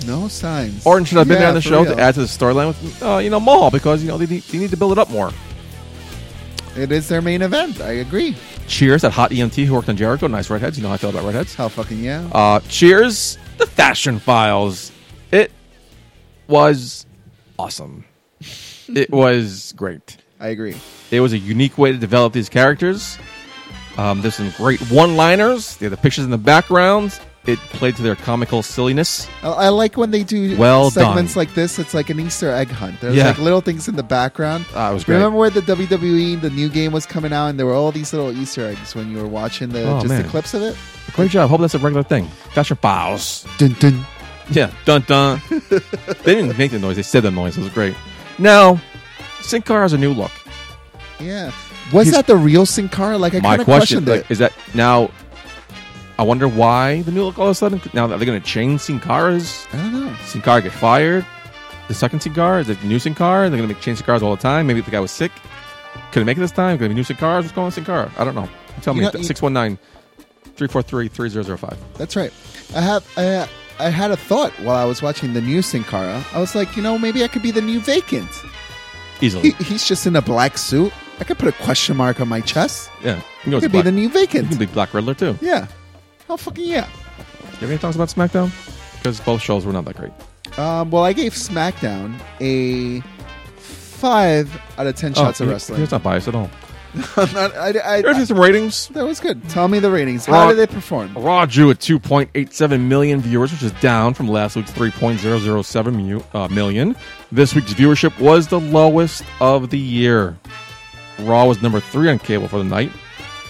No 0.06 0.28
signs. 0.28 0.86
Orton 0.86 1.06
should 1.06 1.18
have 1.18 1.28
been 1.28 1.36
Yeah, 1.36 1.40
there 1.40 1.48
on 1.50 1.56
the 1.56 1.62
show 1.62 1.84
real. 1.84 1.96
to 1.96 2.02
add 2.02 2.14
to 2.16 2.22
the 2.22 2.26
storyline 2.26 2.68
with, 2.68 3.04
uh, 3.04 3.18
you 3.20 3.30
know, 3.30 3.40
Mahal 3.40 3.72
because 3.72 4.02
you 4.04 4.10
know 4.10 4.18
they 4.18 4.26
need, 4.26 4.44
they 4.44 4.58
need 4.58 4.70
to 4.72 4.78
build 4.78 4.92
it 4.94 4.98
up 4.98 5.10
more. 5.10 5.32
It 6.76 6.92
is 6.92 7.08
their 7.08 7.22
main 7.22 7.42
event. 7.42 7.80
I 7.80 7.94
agree. 7.94 8.36
Cheers, 8.68 9.02
that 9.04 9.12
hot 9.12 9.32
EMT 9.32 9.66
who 9.66 9.74
worked 9.74 9.90
on 9.90 9.98
Jericho. 9.98 10.28
Nice 10.28 10.50
redheads. 10.50 10.78
You 10.78 10.84
know 10.84 10.90
how 10.90 10.96
I 10.96 10.98
feel 10.98 11.10
about 11.10 11.26
redheads. 11.26 11.54
Hell 11.56 11.70
fucking 11.70 12.00
yeah. 12.00 12.30
Uh, 12.32 12.60
cheers, 12.62 13.38
the 13.58 13.68
Fashion 13.68 14.20
Files. 14.20 14.92
It 15.32 15.52
was 16.48 17.06
awesome. 17.60 18.06
it 18.88 19.10
was 19.12 19.74
great. 19.74 20.18
I 20.40 20.48
agree. 20.50 20.76
It 21.12 21.20
was 21.20 21.34
a 21.34 21.38
unique 21.38 21.78
way 21.78 21.92
to 21.92 21.98
develop 21.98 22.34
these 22.34 22.50
characters. 22.50 23.18
Um, 23.98 24.22
there's 24.22 24.36
some 24.36 24.52
great 24.58 24.82
one-liners. 24.92 25.78
They 25.78 25.86
had 25.86 25.94
the 25.94 25.98
pictures 25.98 26.26
in 26.26 26.32
the 26.32 26.38
background. 26.38 27.20
It 27.46 27.60
played 27.60 27.98
to 27.98 28.02
their 28.02 28.16
comical 28.16 28.64
silliness. 28.64 29.28
I, 29.42 29.50
I 29.50 29.68
like 29.70 29.98
when 29.98 30.12
they 30.12 30.24
do 30.24 30.56
Well 30.58 30.90
segments 30.92 31.34
done. 31.34 31.42
like 31.42 31.54
this. 31.56 31.78
It's 31.78 31.94
like 31.94 32.10
an 32.10 32.18
Easter 32.20 32.50
egg 32.50 32.70
hunt. 32.70 33.02
There's 33.02 33.16
Yeah. 33.18 33.28
like 33.28 33.38
little 33.38 33.60
things 33.60 33.90
in 33.90 33.98
the 33.98 34.04
background. 34.04 34.66
Ah, 34.74 34.92
it 34.92 34.94
was 34.94 35.04
great. 35.04 35.16
Remember 35.18 35.38
when 35.40 35.54
the 35.54 35.62
WWE, 35.62 36.40
the 36.40 36.50
new 36.52 36.70
game 36.70 36.94
was 36.94 37.06
coming 37.06 37.34
out, 37.34 37.48
and 37.48 37.60
there 37.60 37.66
were 37.66 37.74
all 37.74 37.92
these 37.92 38.14
little 38.14 38.32
Easter 38.32 38.66
eggs 38.66 38.96
when 38.96 39.12
you 39.12 39.18
were 39.18 39.28
watching 39.28 39.70
the 39.70 39.84
Oh, 39.84 39.96
just 40.00 40.08
man. 40.08 40.22
the 40.24 40.30
clips 40.30 40.54
of 40.54 40.62
it. 40.62 40.78
Great 41.14 41.32
job. 41.32 41.50
Hope 41.50 41.60
that's 41.60 41.76
a 41.76 41.80
regular 41.80 42.04
thing. 42.04 42.30
Got 42.56 42.70
your 42.70 42.78
Files. 42.78 43.46
Dun 43.58 43.76
dun. 43.80 44.06
Yeah, 44.50 44.72
dun 44.86 45.02
dun. 45.06 45.42
they 45.50 46.36
didn't 46.36 46.58
make 46.58 46.72
the 46.72 46.80
noise; 46.80 46.96
they 46.96 47.02
said 47.04 47.24
the 47.24 47.32
noise. 47.32 47.58
It 47.58 47.62
was 47.62 47.70
great. 47.74 47.94
Now, 48.40 48.80
Sin 49.42 49.62
Cara 49.62 49.82
has 49.82 49.92
a 49.94 49.98
new 49.98 50.14
look. 50.14 50.32
Yeah. 51.20 51.52
Was 51.92 52.08
He's- 52.08 52.16
that 52.16 52.28
the 52.28 52.36
real 52.38 52.66
Sin 52.66 52.88
Cara? 52.90 53.18
Like 53.18 53.34
I 53.36 53.40
My 53.40 53.50
kind 53.50 53.62
of 53.62 53.66
question 53.66 54.04
questioned 54.06 54.08
it. 54.08 54.12
like, 54.24 54.32
is 54.32 54.40
that 54.40 54.54
now? 54.74 55.12
I 56.20 56.24
wonder 56.24 56.48
why 56.48 57.02
the 57.02 57.12
new 57.12 57.24
look 57.26 57.40
all 57.40 57.46
of 57.46 57.52
a 57.52 57.56
sudden. 57.56 57.82
Now 57.94 58.06
are 58.12 58.18
they 58.18 58.26
going 58.26 58.40
to 58.40 58.46
change 58.48 58.82
Sin 58.82 59.00
Cara's? 59.00 59.66
I 59.74 59.78
don't 59.78 59.94
know. 59.94 60.16
Sin 60.26 60.42
Cara 60.42 60.62
get 60.62 60.72
fired. 60.72 61.26
The 61.88 61.94
second 61.94 62.22
Sin 62.22 62.34
Cara 62.34 62.62
is 62.62 62.70
it 62.70 62.80
the 62.82 62.88
new 62.88 63.00
Sin 63.00 63.16
Cara? 63.16 63.50
They're 63.50 63.58
going 63.58 63.68
to 63.70 63.74
make 63.74 63.82
change 63.84 63.98
Sin 63.98 64.06
Caras 64.06 64.22
all 64.22 64.36
the 64.36 64.42
time. 64.42 64.68
Maybe 64.68 64.82
the 64.82 64.92
guy 64.92 65.00
was 65.00 65.12
sick. 65.12 65.32
Couldn't 66.12 66.26
make 66.28 66.38
it 66.38 66.42
this 66.42 66.52
time. 66.52 66.78
Going 66.78 66.90
to 66.90 66.94
be 66.94 66.96
new 66.96 67.04
Sin 67.04 67.18
Caras. 67.18 67.44
What's 67.44 67.52
going 67.52 67.66
on 67.66 67.72
Sin 67.72 67.84
Cara? 67.86 68.12
I 68.18 68.24
don't 68.24 68.36
know. 68.36 68.48
Tell 68.82 68.94
You 68.96 69.02
me. 69.02 69.06
know, 69.08 69.12
you- 69.20 69.24
619 69.24 69.78
343 70.56 71.08
3005. 71.08 71.78
That's 71.96 72.16
right. 72.16 72.32
I 72.76 72.82
have 72.82 73.08
I, 73.18 73.48
I 73.80 73.90
had 73.90 74.12
a 74.12 74.18
thought 74.18 74.52
while 74.60 74.76
I 74.76 74.86
was 74.86 75.02
watching 75.02 75.34
the 75.34 75.42
new 75.42 75.62
Sin 75.62 75.84
Cara. 75.84 76.24
I 76.34 76.40
was 76.40 76.54
like, 76.56 76.76
you 76.78 76.84
know, 76.84 76.98
maybe 77.00 77.24
I 77.24 77.28
could 77.28 77.42
be 77.42 77.52
the 77.52 77.62
new 77.62 77.80
vacant. 77.80 78.30
Easily. 79.22 79.52
He, 79.52 79.64
he's 79.64 79.88
just 79.88 80.06
in 80.06 80.16
a 80.16 80.22
black 80.22 80.58
suit. 80.58 80.94
I 81.20 81.24
could 81.24 81.38
put 81.40 81.48
a 81.48 81.64
question 81.64 81.96
mark 81.98 82.20
on 82.20 82.28
my 82.28 82.42
chest. 82.42 82.90
yeah. 83.04 83.22
You 83.46 83.52
know 83.52 83.58
I 83.58 83.60
it's 83.60 83.64
could 83.66 83.72
be 83.72 83.82
the 83.82 83.92
new 83.92 84.10
vacant. 84.10 84.44
You 84.46 84.50
can 84.50 84.58
be 84.60 84.66
Black 84.68 84.94
Riddler 84.94 85.14
too. 85.14 85.38
Yeah. 85.42 85.68
Oh 86.34 86.38
fucking 86.38 86.66
yeah. 86.66 86.88
You 87.44 87.58
have 87.60 87.70
any 87.70 87.78
thoughts 87.78 87.96
about 87.96 88.08
SmackDown? 88.10 88.50
Because 88.98 89.20
both 89.20 89.40
shows 89.42 89.66
were 89.68 89.72
not 89.74 89.86
that 89.86 89.96
great. 89.96 90.12
Um, 90.58 90.90
well, 90.90 91.04
I 91.04 91.14
gave 91.14 91.34
SmackDown 91.34 92.20
a 92.42 93.02
five 93.60 94.60
out 94.78 94.88
of 94.88 94.96
ten 94.96 95.14
shots 95.14 95.40
of 95.42 95.48
Oh, 95.48 95.52
wrestling. 95.52 95.80
He's 95.82 95.92
not 95.92 96.02
biased 96.02 96.28
at 96.28 96.34
all. 96.36 96.50
I'm 97.18 97.32
not- 97.34 97.56
I, 97.56 97.68
I- 97.98 98.02
There's 98.02 98.18
I- 98.18 98.24
some 98.26 98.40
ratings. 98.40 98.88
that 98.90 99.06
was 99.06 99.20
good. 99.20 99.48
Tell 99.50 99.68
me 99.68 99.78
the 99.80 99.92
ratings. 99.92 100.26
How 100.26 100.34
Raw- 100.46 100.50
did 100.50 100.58
they 100.58 100.68
perform? 100.74 101.14
Raw 101.16 101.46
drew 101.46 101.70
at 101.70 101.78
2.87 101.80 102.82
million 102.82 103.22
viewers, 103.22 103.52
which 103.52 103.62
is 103.64 103.72
down 103.74 104.14
from 104.16 104.28
last 104.28 104.56
week's 104.56 104.72
3.007 104.72 105.94
mu- 105.94 106.22
uh, 106.34 106.48
million. 106.48 106.96
This 107.32 107.54
week's 107.56 107.74
viewership 107.74 108.20
was 108.20 108.48
the 108.48 108.60
lowest 108.60 109.24
of 109.40 109.70
the 109.70 109.80
year. 109.80 110.36
Raw 111.20 111.46
was 111.46 111.62
number 111.62 111.80
three 111.80 112.10
on 112.10 112.18
cable 112.20 112.48
for 112.48 112.58
the 112.58 112.64
night, 112.64 112.92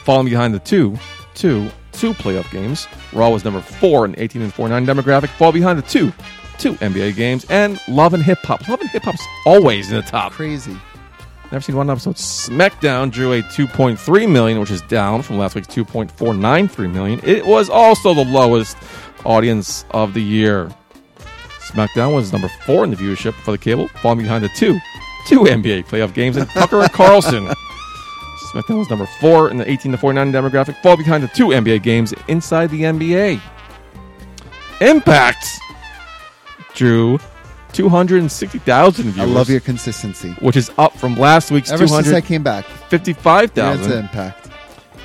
falling 0.03 0.25
behind 0.25 0.53
the 0.53 0.59
two, 0.59 0.97
two, 1.34 1.69
two 1.93 2.13
playoff 2.13 2.49
games. 2.51 2.87
Raw 3.13 3.29
was 3.29 3.43
number 3.43 3.61
four 3.61 4.05
in 4.05 4.15
18 4.19 4.41
and 4.41 4.53
49 4.53 4.85
demographic, 4.85 5.29
fall 5.29 5.51
behind 5.51 5.79
the 5.79 5.83
two, 5.83 6.11
two 6.57 6.73
NBA 6.73 7.15
games, 7.15 7.45
and 7.49 7.79
Love 7.87 8.13
and 8.13 8.23
Hip 8.23 8.39
Hop. 8.39 8.67
Love 8.67 8.81
and 8.81 8.89
Hip 8.89 9.03
Hop's 9.03 9.25
always 9.45 9.89
in 9.91 9.97
the 9.97 10.03
top. 10.03 10.31
Crazy. 10.33 10.75
Never 11.51 11.61
seen 11.61 11.75
one 11.75 11.89
episode. 11.89 12.15
SmackDown 12.15 13.11
drew 13.11 13.33
a 13.33 13.43
2.3 13.43 14.29
million, 14.29 14.59
which 14.59 14.71
is 14.71 14.81
down 14.81 15.21
from 15.21 15.37
last 15.37 15.53
week's 15.53 15.67
2.493 15.67 16.91
million. 16.91 17.19
It 17.23 17.45
was 17.45 17.69
also 17.69 18.13
the 18.13 18.25
lowest 18.25 18.75
audience 19.23 19.85
of 19.91 20.15
the 20.15 20.21
year. 20.21 20.71
SmackDown 21.59 22.15
was 22.15 22.31
number 22.31 22.49
four 22.65 22.83
in 22.83 22.89
the 22.89 22.95
viewership 22.95 23.33
for 23.33 23.51
the 23.51 23.57
cable, 23.57 23.87
falling 24.01 24.19
behind 24.19 24.43
the 24.43 24.49
two, 24.49 24.79
two 25.27 25.41
NBA 25.41 25.85
playoff 25.85 26.13
games 26.13 26.37
and 26.37 26.49
Tucker 26.49 26.81
and 26.81 26.91
Carlson. 26.91 27.47
SmackDown 28.54 28.78
was 28.78 28.89
number 28.89 29.08
four 29.20 29.49
in 29.49 29.58
the 29.58 29.70
18 29.70 29.93
to 29.93 29.97
49 29.97 30.32
demographic, 30.32 30.80
fall 30.84 30.95
behind 30.95 31.24
the 31.24 31.28
two 31.30 31.47
NBA 31.47 31.82
games 31.82 32.14
inside 32.28 32.70
the 32.70 32.82
NBA. 32.82 33.41
Impact 34.82 35.45
drew 36.76 37.20
260,000 37.74 39.06
viewers 39.12 39.20
I 39.20 39.32
love 39.32 39.49
your 39.49 39.60
consistency. 39.60 40.32
which 40.34 40.56
is 40.56 40.70
up 40.78 40.95
from 40.97 41.16
last 41.16 41.49
week's 41.49 41.72
Ever 41.72 41.88
since 41.88 42.10
I 42.10 42.22
came 42.22 42.43
back, 42.43 42.66
that's 43.76 43.88
impact. 43.88 44.49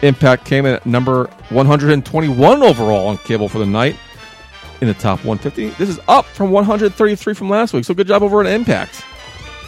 Impact 0.03 0.45
came 0.45 0.67
in 0.67 0.75
at 0.75 0.85
number 0.87 1.25
121 1.49 2.63
overall 2.63 3.09
on 3.09 3.17
cable 3.19 3.49
for 3.49 3.59
the 3.59 3.67
night 3.67 3.97
in 4.81 4.89
the 4.89 4.95
top 4.95 5.25
150. 5.25 5.71
This 5.83 5.89
is 5.89 5.99
up 6.07 6.25
from 6.27 6.51
133 6.51 7.35
from 7.35 7.49
last 7.49 7.73
week. 7.73 7.85
So 7.85 7.95
good 7.95 8.07
job 8.07 8.23
over 8.23 8.41
at 8.41 8.47
Impact. 8.47 9.03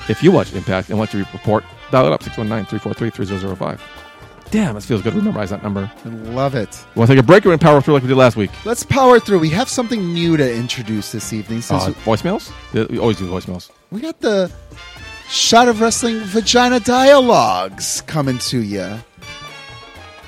If 0.09 0.23
you 0.23 0.31
watch 0.31 0.53
Impact 0.55 0.91
and 0.91 0.99
want 0.99 1.11
to 1.13 1.19
report, 1.19 1.65
dial 1.91 2.07
it 2.07 2.13
up 2.13 2.23
619-343-3005. 2.23 3.81
Damn, 4.51 4.77
it 4.77 4.83
feels 4.83 5.01
good 5.03 5.13
to 5.15 5.23
memorize 5.23 5.51
that 5.51 5.63
number. 5.63 5.91
I 6.05 6.09
love 6.09 6.57
it. 6.57 6.85
Want 6.97 7.09
to 7.09 7.15
take 7.15 7.23
a 7.23 7.27
break 7.27 7.47
or 7.47 7.57
power 7.57 7.81
through 7.81 7.95
like 7.95 8.03
we 8.03 8.09
did 8.09 8.17
last 8.17 8.37
week? 8.37 8.51
Let's 8.65 8.83
power 8.83 9.21
through. 9.21 9.39
We 9.39 9.51
have 9.51 9.69
something 9.69 10.13
new 10.13 10.37
to 10.37 10.55
introduce 10.55 11.13
this 11.13 11.33
evening. 11.33 11.63
Since 11.63 11.85
Uh, 11.85 11.91
voicemails? 12.05 12.51
We 12.91 12.99
always 12.99 13.17
do 13.19 13.29
voicemails. 13.31 13.71
we 13.93 14.01
got 14.01 14.21
the 14.21 14.51
shot 15.29 15.69
of 15.69 15.81
wrestling 15.81 16.19
vagina 16.25 16.81
dialogues 16.81 18.03
coming 18.09 18.39
to 18.39 18.59
you 18.59 18.99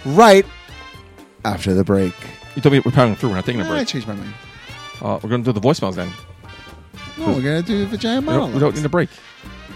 right 0.05 0.47
after 1.45 1.75
the 1.75 1.83
break. 1.83 2.15
You 2.55 2.63
told 2.63 2.75
me 2.75 2.81
we're 2.85 2.93
powering 2.93 3.17
through. 3.17 3.31
We're 3.31 3.37
not 3.37 3.47
taking 3.47 3.61
a 3.63 3.65
break. 3.65 3.81
I 3.81 3.85
changed 3.85 4.07
my 4.07 4.15
mind. 4.15 4.35
Uh, 5.01 5.19
we're 5.21 5.31
going 5.31 5.43
to 5.43 5.53
do 5.53 5.59
the 5.59 5.67
voicemails 5.67 5.97
then. 5.97 6.11
No, 7.19 7.27
we're 7.27 7.43
gonna 7.43 7.63
do 7.63 7.85
vagina 7.87 8.21
We 8.21 8.27
don't, 8.29 8.55
we 8.55 8.59
don't 8.61 8.75
need 8.75 8.85
a 8.85 8.89
break. 8.89 9.11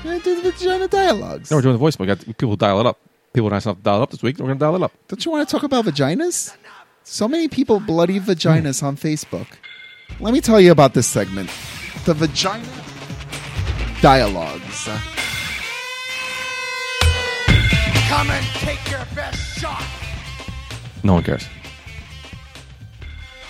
We're 0.07 0.21
do 0.21 0.41
the 0.41 0.53
vagina 0.53 0.87
dialogues. 0.87 1.51
No, 1.51 1.57
we're 1.57 1.63
doing 1.63 1.77
the 1.77 1.85
voicemail. 1.85 2.01
We 2.01 2.07
got 2.07 2.39
people 2.39 2.55
dial 2.55 2.79
it 2.79 2.87
up. 2.87 2.97
People 3.33 3.51
nice 3.51 3.65
enough 3.65 3.79
to 3.79 3.83
dial 3.83 3.99
it 3.99 4.03
up 4.05 4.11
this 4.11 4.23
week. 4.23 4.39
We're 4.39 4.47
going 4.47 4.57
to 4.59 4.65
dial 4.65 4.77
it 4.77 4.83
up. 4.83 4.93
Don't 5.09 5.25
you 5.25 5.33
want 5.33 5.49
to 5.49 5.53
talk 5.53 5.65
about 5.65 5.85
vaginas? 5.85 6.57
So 7.03 7.27
many 7.27 7.49
people 7.49 7.81
bloody 7.81 8.21
vaginas 8.21 8.85
on 8.85 8.97
Facebook. 8.97 9.49
Let 10.21 10.33
me 10.33 10.41
tell 10.41 10.61
you 10.61 10.71
about 10.71 10.95
this 10.95 11.09
segment. 11.09 11.51
The 12.05 12.15
vagina 12.15 12.65
dialogues. 14.01 14.89
Come 18.09 18.31
and 18.31 18.47
take 18.61 18.89
your 18.89 19.05
best 19.13 19.59
shot. 19.59 19.83
No 21.03 21.15
one 21.15 21.25
cares. 21.25 21.45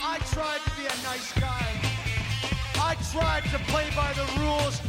I 0.02 0.18
tried 0.20 0.60
to 0.64 0.70
be 0.70 0.86
a 0.86 1.02
nice 1.02 1.32
guy. 1.34 1.66
I 2.80 2.96
tried 3.12 3.44
to 3.50 3.58
play 3.70 3.90
by 3.94 4.14
the 4.14 4.40
rules. 4.40 4.80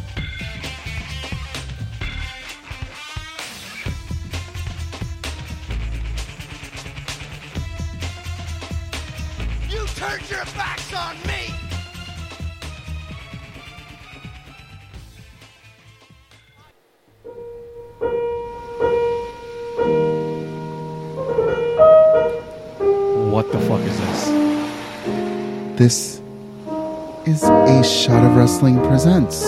You 9.69 9.85
turned 9.95 10.29
your 10.29 10.45
backs 10.55 10.93
on 10.93 11.15
me. 11.27 11.51
What 23.29 23.51
the 23.51 23.59
fuck 23.59 23.81
is 23.81 23.99
this? 23.99 24.25
This 25.77 26.21
is 27.25 27.43
a 27.43 27.83
shot 27.83 28.25
of 28.25 28.37
wrestling 28.37 28.79
presents 28.87 29.41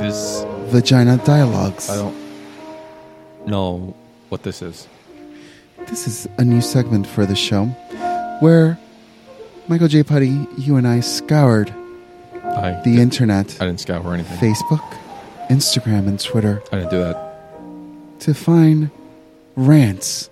This 0.00 0.44
vagina 0.72 1.18
dialogues. 1.18 1.90
I 1.90 1.96
don't 1.96 2.16
know 3.46 3.94
what 4.30 4.42
this 4.42 4.62
is. 4.62 4.88
This 5.86 6.08
is 6.08 6.26
a 6.38 6.44
new 6.44 6.62
segment 6.62 7.06
for 7.06 7.26
the 7.26 7.36
show 7.36 7.66
where 8.40 8.78
Michael 9.66 9.88
J. 9.88 10.02
Putty, 10.02 10.46
you 10.58 10.76
and 10.76 10.86
I 10.86 11.00
scoured 11.00 11.72
I 12.44 12.80
the 12.84 13.00
internet, 13.00 13.56
I 13.60 13.66
didn't 13.66 13.80
scour 13.80 14.12
anything. 14.14 14.36
Facebook, 14.38 14.82
Instagram, 15.48 16.06
and 16.06 16.20
Twitter 16.20 16.62
I 16.70 16.76
didn't 16.78 16.90
do 16.90 16.98
that. 16.98 18.20
to 18.20 18.34
find 18.34 18.90
rants 19.56 20.28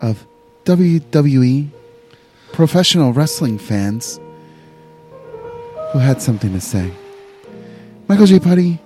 of 0.00 0.26
WWE 0.64 1.68
professional 2.52 3.12
wrestling 3.12 3.58
fans 3.58 4.18
who 5.92 5.98
had 5.98 6.22
something 6.22 6.52
to 6.52 6.60
say. 6.60 6.90
Michael 8.08 8.26
J. 8.26 8.40
Putty, 8.40 8.78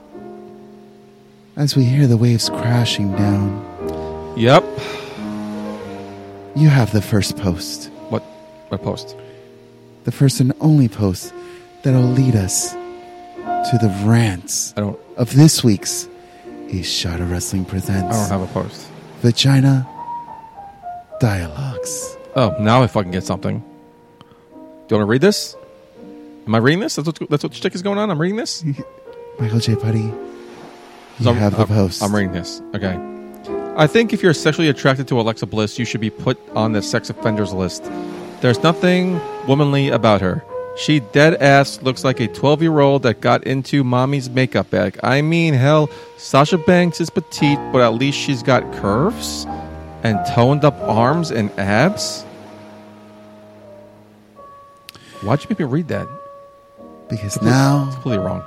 as 1.57 1.77
we 1.77 1.85
hear 1.85 2.07
the 2.07 2.16
waves 2.16 2.49
crashing 2.49 3.12
down, 3.12 4.35
Yep. 4.37 4.64
you 6.57 6.68
have 6.68 6.93
the 6.93 7.03
first 7.03 7.37
post. 7.37 7.91
What? 8.09 8.23
What 8.68 8.83
post? 8.83 9.16
The 10.05 10.12
first 10.12 10.40
and 10.40 10.53
only 10.61 10.88
post 10.88 11.32
that'll 11.82 12.03
lead 12.03 12.34
us 12.36 12.72
to 12.72 13.78
the 13.80 13.88
rants 14.05 14.72
I 14.76 14.80
don't. 14.80 14.98
of 15.16 15.34
this 15.34 15.62
week's 15.62 16.09
A 16.68 16.82
Shot 16.82 17.20
of 17.20 17.30
Wrestling 17.30 17.64
Presents 17.64 18.14
I 18.16 18.28
don't 18.28 18.40
have 18.40 18.51
a 18.51 18.53
post. 18.53 18.88
Vagina 19.20 19.86
Dialogues. 21.20 22.16
Oh, 22.34 22.57
now 22.61 22.82
I 22.82 22.86
fucking 22.86 23.11
get 23.11 23.24
something. 23.24 23.59
Do 23.59 24.24
you 24.24 24.96
want 24.96 25.03
to 25.03 25.05
read 25.05 25.20
this? 25.20 25.55
Am 26.46 26.55
I 26.55 26.59
reading 26.59 26.80
this? 26.80 26.96
That's 26.96 27.07
what 27.20 27.28
that's 27.30 27.42
what 27.44 27.55
shtick 27.55 27.74
is 27.74 27.82
going 27.82 27.98
on. 27.98 28.11
I'm 28.11 28.18
reading 28.20 28.36
this. 28.36 28.64
Michael 29.38 29.59
J. 29.61 29.74
Putty, 29.76 30.01
you 30.01 30.14
So 31.22 31.30
I'm- 31.30 31.38
have 31.38 31.53
the 31.53 31.59
I'm- 31.61 31.68
post. 31.68 32.03
I'm 32.03 32.14
reading 32.14 32.32
this. 32.32 32.62
Okay. 32.74 32.98
I 33.76 33.86
think 33.86 34.12
if 34.12 34.22
you're 34.22 34.34
sexually 34.34 34.68
attracted 34.68 35.07
to 35.09 35.20
Alexa 35.20 35.46
Bliss, 35.46 35.78
you 35.78 35.84
should 35.84 36.01
be 36.01 36.11
put 36.11 36.38
on 36.55 36.72
the 36.72 36.82
sex 36.82 37.09
offenders 37.11 37.53
list. 37.53 37.84
There's 38.41 38.62
nothing 38.62 39.20
womanly 39.47 39.88
about 39.88 40.20
her. 40.20 40.45
She 40.76 41.01
dead 41.01 41.34
ass 41.43 41.82
looks 41.82 42.05
like 42.05 42.20
a 42.20 42.28
12 42.28 42.62
year 42.62 42.80
old 42.80 43.03
that 43.03 43.20
got 43.20 43.45
into 43.45 43.84
mommy's 43.84 44.30
makeup 44.30 44.70
bag. 44.70 44.99
I 45.03 45.20
mean, 45.20 45.53
hell, 45.55 45.91
Sasha 46.16 46.57
Banks 46.57 47.01
is 47.01 47.11
petite, 47.11 47.59
but 47.72 47.82
at 47.82 47.95
least 47.95 48.18
she's 48.18 48.43
got 48.43 48.62
curves 48.74 49.47
and 50.03 50.18
toned 50.34 50.64
up 50.64 50.74
arms 50.80 51.30
and 51.30 51.51
abs. 51.59 52.22
Why'd 55.22 55.43
you 55.43 55.47
make 55.51 55.59
me 55.59 55.64
read 55.66 55.88
that? 55.88 56.09
because 57.11 57.43
now 57.43 57.86
It's 57.88 57.97
completely 57.97 58.24
wrong. 58.24 58.45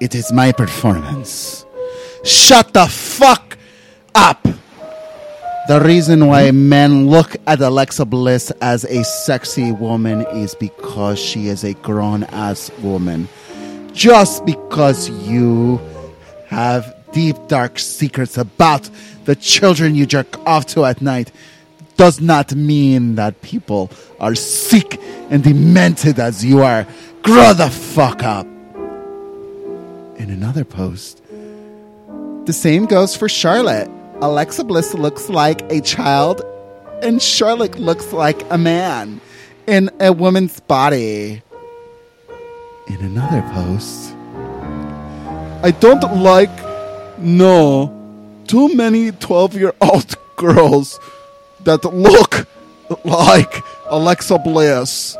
it 0.00 0.14
is 0.14 0.32
my 0.32 0.52
performance. 0.52 1.66
Shut 2.22 2.72
the 2.72 2.86
fuck 2.86 3.58
up! 4.14 4.46
The 5.68 5.80
reason 5.80 6.28
why 6.28 6.50
men 6.50 7.08
look 7.08 7.36
at 7.46 7.60
Alexa 7.60 8.06
Bliss 8.06 8.50
as 8.62 8.84
a 8.84 9.04
sexy 9.04 9.70
woman 9.70 10.22
is 10.28 10.54
because 10.54 11.18
she 11.18 11.48
is 11.48 11.62
a 11.62 11.74
grown 11.74 12.22
ass 12.24 12.70
woman. 12.78 13.28
Just 13.92 14.46
because 14.46 15.10
you 15.28 15.78
have 16.46 16.96
deep 17.12 17.36
dark 17.48 17.78
secrets 17.78 18.38
about 18.38 18.88
the 19.26 19.36
children 19.36 19.94
you 19.94 20.06
jerk 20.06 20.38
off 20.46 20.64
to 20.68 20.86
at 20.86 21.02
night 21.02 21.32
does 21.98 22.18
not 22.18 22.54
mean 22.54 23.16
that 23.16 23.42
people 23.42 23.90
are 24.20 24.34
sick 24.34 24.98
and 25.28 25.44
demented 25.44 26.18
as 26.18 26.42
you 26.42 26.62
are. 26.62 26.86
Grow 27.20 27.52
the 27.52 27.68
fuck 27.68 28.22
up. 28.22 28.46
In 30.16 30.30
another 30.30 30.64
post, 30.64 31.22
the 32.46 32.54
same 32.54 32.86
goes 32.86 33.14
for 33.14 33.28
Charlotte. 33.28 33.90
Alexa 34.20 34.64
Bliss 34.64 34.94
looks 34.94 35.28
like 35.28 35.62
a 35.70 35.80
child, 35.80 36.42
and 37.02 37.22
Charlotte 37.22 37.78
looks 37.78 38.12
like 38.12 38.44
a 38.50 38.58
man 38.58 39.20
in 39.68 39.90
a 40.00 40.12
woman's 40.12 40.58
body. 40.58 41.40
In 42.88 42.96
another 42.96 43.42
post, 43.52 44.12
I 45.62 45.70
don't 45.78 46.02
like, 46.20 46.50
no, 47.18 47.94
too 48.48 48.74
many 48.74 49.12
12 49.12 49.54
year 49.54 49.74
old 49.80 50.16
girls 50.36 50.98
that 51.62 51.84
look 51.84 52.48
like 53.04 53.62
Alexa 53.86 54.38
Bliss. 54.40 55.16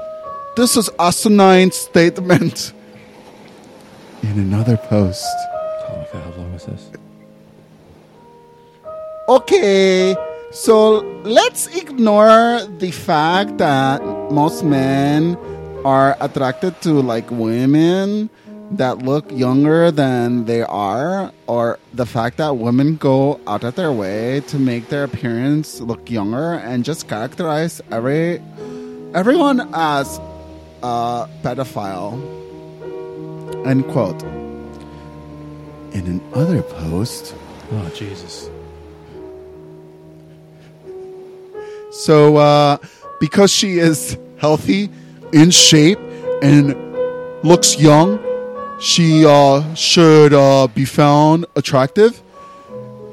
This 0.56 0.76
is 0.76 0.90
asinine 0.98 1.70
statement. 1.70 2.72
In 4.24 4.40
another 4.40 4.76
post, 4.76 5.24
Oh 5.88 5.96
my 5.96 6.06
god, 6.12 6.34
how 6.34 6.42
long 6.42 6.52
is 6.54 6.64
this? 6.66 6.90
Okay, 9.28 10.16
so 10.50 11.00
let's 11.22 11.66
ignore 11.76 12.64
the 12.78 12.90
fact 12.90 13.58
that 13.58 14.02
most 14.32 14.64
men 14.64 15.36
are 15.84 16.16
attracted 16.18 16.80
to 16.80 17.02
like 17.02 17.30
women 17.30 18.30
that 18.70 19.00
look 19.00 19.30
younger 19.30 19.90
than 19.90 20.46
they 20.46 20.62
are, 20.62 21.30
or 21.46 21.78
the 21.92 22.06
fact 22.06 22.38
that 22.38 22.56
women 22.56 22.96
go 22.96 23.38
out 23.46 23.64
of 23.64 23.74
their 23.74 23.92
way 23.92 24.40
to 24.48 24.58
make 24.58 24.88
their 24.88 25.04
appearance 25.04 25.78
look 25.82 26.10
younger 26.10 26.54
and 26.54 26.82
just 26.82 27.06
characterize 27.06 27.82
every 27.90 28.40
everyone 29.12 29.68
as 29.74 30.18
a 30.82 31.28
pedophile. 31.42 32.16
End 33.66 33.86
quote. 33.88 34.22
In 35.92 36.22
another 36.32 36.62
post, 36.62 37.34
Oh 37.72 37.90
Jesus. 37.94 38.48
So, 41.98 42.36
uh, 42.36 42.78
because 43.18 43.50
she 43.50 43.78
is 43.80 44.16
healthy, 44.36 44.88
in 45.32 45.50
shape, 45.50 45.98
and 46.40 46.76
looks 47.42 47.76
young, 47.76 48.20
she 48.80 49.26
uh, 49.26 49.74
should 49.74 50.32
uh, 50.32 50.68
be 50.68 50.84
found 50.84 51.46
attractive. 51.56 52.22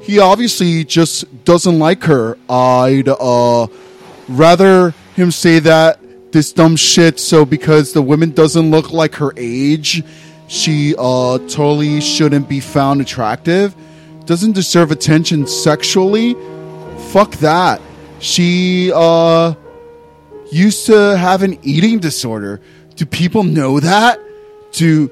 He 0.02 0.20
obviously 0.20 0.84
just 0.84 1.44
doesn't 1.44 1.80
like 1.80 2.04
her. 2.04 2.38
I'd 2.48 3.08
uh, 3.08 3.66
rather 4.28 4.94
him 5.16 5.32
say 5.32 5.58
that 5.58 5.98
this 6.30 6.52
dumb 6.52 6.76
shit. 6.76 7.18
So, 7.18 7.44
because 7.44 7.92
the 7.92 8.02
woman 8.02 8.30
doesn't 8.30 8.70
look 8.70 8.92
like 8.92 9.16
her 9.16 9.32
age, 9.36 10.04
she 10.46 10.94
uh, 10.96 11.38
totally 11.48 12.00
shouldn't 12.00 12.48
be 12.48 12.60
found 12.60 13.00
attractive. 13.00 13.74
Doesn't 14.26 14.52
deserve 14.52 14.92
attention 14.92 15.48
sexually. 15.48 16.36
Fuck 17.10 17.32
that. 17.38 17.80
She 18.20 18.92
uh 18.94 19.54
used 20.50 20.86
to 20.86 21.16
have 21.16 21.42
an 21.42 21.58
eating 21.62 21.98
disorder. 21.98 22.60
Do 22.94 23.04
people 23.04 23.42
know 23.42 23.80
that? 23.80 24.20
Do 24.72 25.10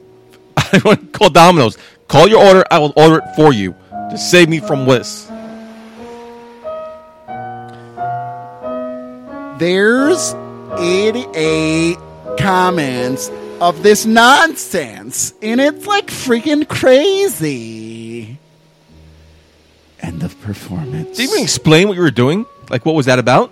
I 0.57 0.79
want 0.83 1.01
to 1.01 1.07
call 1.17 1.29
Domino's. 1.29 1.77
Call 2.07 2.27
your 2.27 2.45
order. 2.45 2.63
I 2.69 2.79
will 2.79 2.93
order 2.95 3.17
it 3.17 3.35
for 3.35 3.51
you. 3.51 3.75
Just 4.11 4.29
save 4.29 4.49
me 4.49 4.59
from 4.59 4.85
this. 4.85 5.25
There's 9.57 10.35
88 10.77 11.97
comments 12.37 13.31
of 13.61 13.83
this 13.83 14.05
nonsense, 14.05 15.33
and 15.41 15.61
it's 15.61 15.87
like 15.87 16.07
freaking 16.07 16.67
crazy. 16.67 17.84
End 20.05 20.21
of 20.21 20.39
performance. 20.41 21.17
Did 21.17 21.23
you 21.23 21.31
even 21.31 21.43
explain 21.43 21.87
what 21.87 21.95
you 21.95 22.03
were 22.03 22.11
doing? 22.11 22.45
Like, 22.69 22.85
what 22.85 22.93
was 22.93 23.07
that 23.07 23.17
about? 23.17 23.51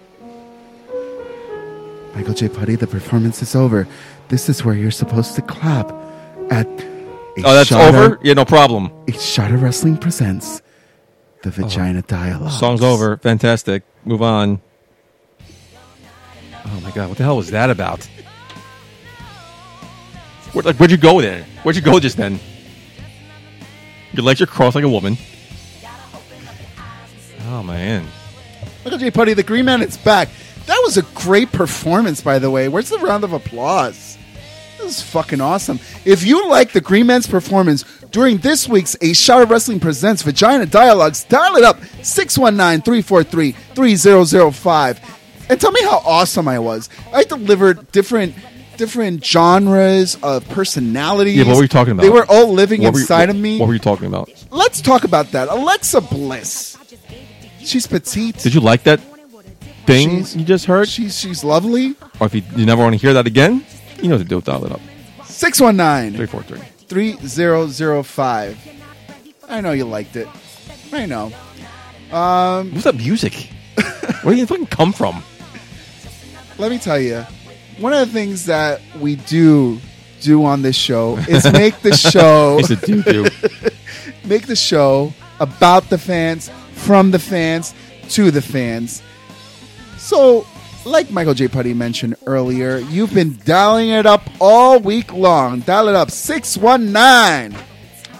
Michael 2.14 2.36
J. 2.36 2.48
Putty, 2.48 2.76
the 2.76 2.86
performance 2.86 3.42
is 3.42 3.56
over. 3.56 3.88
This 4.28 4.50
is 4.50 4.64
where 4.64 4.76
you're 4.76 4.92
supposed 4.92 5.34
to 5.34 5.42
clap 5.42 5.92
at. 6.52 6.68
Oh, 7.44 7.56
that's 7.56 7.70
shot 7.70 7.96
over? 7.96 8.20
Yeah, 8.22 8.36
no 8.36 8.46
problem. 8.46 8.92
a 9.08 9.14
shot 9.14 9.52
of 9.52 9.64
wrestling 9.64 9.98
presents 9.98 10.62
the 11.42 11.50
vagina 11.50 12.00
oh. 12.00 12.08
dialogue. 12.08 12.52
Song's 12.52 12.84
over. 12.84 13.18
Fantastic. 13.18 13.82
Move 14.06 14.22
on. 14.22 14.62
Oh 16.66 16.80
my 16.82 16.92
god, 16.92 17.10
what 17.10 17.18
the 17.18 17.24
hell 17.24 17.38
was 17.38 17.50
that 17.50 17.72
about? 17.72 18.08
Where, 20.52 20.62
like, 20.62 20.76
where'd 20.76 20.92
you 20.92 20.98
go 20.98 21.20
then? 21.20 21.46
Where'd 21.64 21.76
you 21.76 21.82
go 21.82 22.00
just 22.00 22.18
then? 22.18 22.40
Your 24.12 24.24
legs 24.24 24.40
are 24.40 24.46
crossed 24.46 24.76
like 24.76 24.84
a 24.84 24.90
woman. 24.90 25.18
Oh 27.64 27.68
man. 27.68 28.06
Michael 28.84 29.00
J. 29.00 29.10
Putty, 29.12 29.34
the 29.34 29.44
Green 29.44 29.64
Man 29.64 29.82
is 29.82 29.96
back. 29.96 30.28
That 30.66 30.80
was 30.84 30.98
a 30.98 31.02
great 31.16 31.52
performance, 31.54 32.20
by 32.22 32.38
the 32.40 32.52
way. 32.52 32.68
Where's 32.68 32.90
the 32.90 32.98
round 33.00 33.24
of 33.24 33.32
applause? 33.32 34.18
This 34.78 34.98
is 34.98 35.02
fucking 35.02 35.40
awesome. 35.40 35.80
If 36.04 36.26
you 36.26 36.50
like 36.50 36.74
the 36.74 36.82
Green 36.82 37.08
Man's 37.08 37.26
performance 37.28 37.84
during 38.12 38.38
this 38.40 38.68
week's 38.68 38.98
A 39.02 39.14
Shot 39.14 39.42
of 39.44 39.50
Wrestling 39.50 39.80
Presents 39.80 40.24
Vagina 40.24 40.66
Dialogues, 40.66 41.24
dial 41.24 41.56
it 41.56 41.64
up 41.64 41.78
619 42.02 42.82
343 42.84 43.52
3005 43.54 45.46
and 45.50 45.62
tell 45.62 45.72
me 45.72 45.82
how 45.84 46.02
awesome 46.06 46.48
I 46.50 46.60
was. 46.60 46.90
I 47.14 47.24
delivered 47.24 47.92
different 47.94 48.36
different 48.76 49.24
genres 49.24 50.18
of 50.24 50.48
personalities. 50.50 51.38
Yeah, 51.38 51.46
what 51.46 51.58
were 51.58 51.62
you 51.62 51.68
talking 51.70 51.92
about? 51.94 52.02
They 52.02 52.10
were 52.10 52.26
all 52.28 52.52
living 52.52 52.82
What 52.82 52.96
you- 52.96 53.00
inside 53.02 53.30
what- 53.30 53.36
of 53.36 53.42
me. 53.42 53.60
What 53.60 53.68
were 53.68 53.74
you 53.74 53.80
talking 53.80 54.08
about? 54.08 54.30
Let's 54.52 54.82
talk 54.82 55.04
about 55.06 55.32
that. 55.32 55.48
Alexa 55.48 56.02
Bliss. 56.02 56.76
She's 57.66 57.88
petite. 57.88 58.38
Did 58.40 58.54
you 58.54 58.62
like 58.62 58.84
that 58.84 59.00
thing 59.86 60.10
She's- 60.18 60.36
you 60.36 60.46
just 60.46 60.66
heard? 60.66 60.88
She's 60.90 61.20
she's 61.20 61.44
lovely. 61.44 61.96
Or 62.20 62.28
if 62.28 62.36
you, 62.36 62.44
you 62.56 62.66
never 62.66 62.82
want 62.84 62.94
to 62.94 63.00
hear 63.02 63.14
that 63.14 63.26
again, 63.28 63.66
you 64.02 64.10
know 64.10 64.16
what 64.16 64.24
to 64.24 64.28
do. 64.30 64.42
Dial 64.42 64.66
it 64.66 64.72
up. 64.72 64.82
619 65.26 66.16
343. 66.18 67.28
3005. 67.28 68.58
I 69.50 69.62
know 69.62 69.72
you 69.72 69.86
liked 69.86 70.16
it. 70.16 70.28
I 70.92 71.06
know. 71.06 71.32
Um, 72.12 72.72
What's 72.72 72.84
that 72.84 72.96
music? 72.96 73.50
Where 74.22 74.34
do 74.36 74.40
you 74.40 74.46
fucking 74.46 74.68
come 74.68 74.94
from? 74.94 75.24
let 76.60 76.70
me 76.70 76.78
tell 76.78 77.00
you, 77.00 77.26
one 77.80 77.94
of 77.94 78.00
the 78.08 78.14
things 78.14 78.46
that 78.46 78.80
we 79.00 79.16
do 79.16 79.80
do 80.22 80.46
on 80.46 80.62
this 80.62 80.76
show 80.76 81.18
is 81.28 81.52
make 81.52 81.82
the 81.82 81.96
show 81.98 82.58
It's 82.60 82.70
a 82.70 82.76
doo-doo. 82.76 83.26
make 84.28 84.46
the 84.46 84.56
show 84.56 85.12
about 85.40 85.90
the 85.90 85.98
fans, 85.98 86.52
from 86.84 87.12
the 87.12 87.20
fans, 87.20 87.74
to 88.10 88.30
the 88.32 88.42
fans. 88.42 89.02
So, 89.98 90.46
like 90.86 91.10
Michael 91.12 91.34
J. 91.34 91.48
Putty 91.48 91.74
mentioned 91.74 92.16
earlier, 92.26 92.78
you've 92.78 93.14
been 93.14 93.40
dialing 93.46 93.90
it 93.90 94.06
up 94.06 94.22
all 94.42 94.80
week 94.80 95.14
long. 95.14 95.62
Dial 95.62 95.88
it 95.88 95.96
up 95.96 96.12
619 96.12 97.58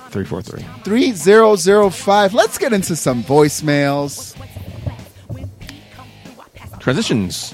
343. 0.10 0.64
3005. 0.84 2.34
Let's 2.34 2.58
get 2.58 2.72
into 2.72 2.96
some 2.96 3.24
voicemails. 3.24 4.40
Transitions. 6.80 7.54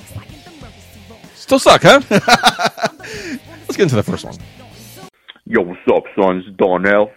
Still 1.36 1.60
suck, 1.60 1.82
huh? 1.84 2.01
Let's 2.10 3.78
get 3.78 3.80
into 3.80 3.95
the 3.95 4.03
first 4.03 4.26
one. 4.26 4.36
Yo, 5.45 5.62
what's 5.62 5.80
up, 5.91 6.03
son? 6.16 6.43
It's 6.45 6.57
Darnell. 6.57 7.10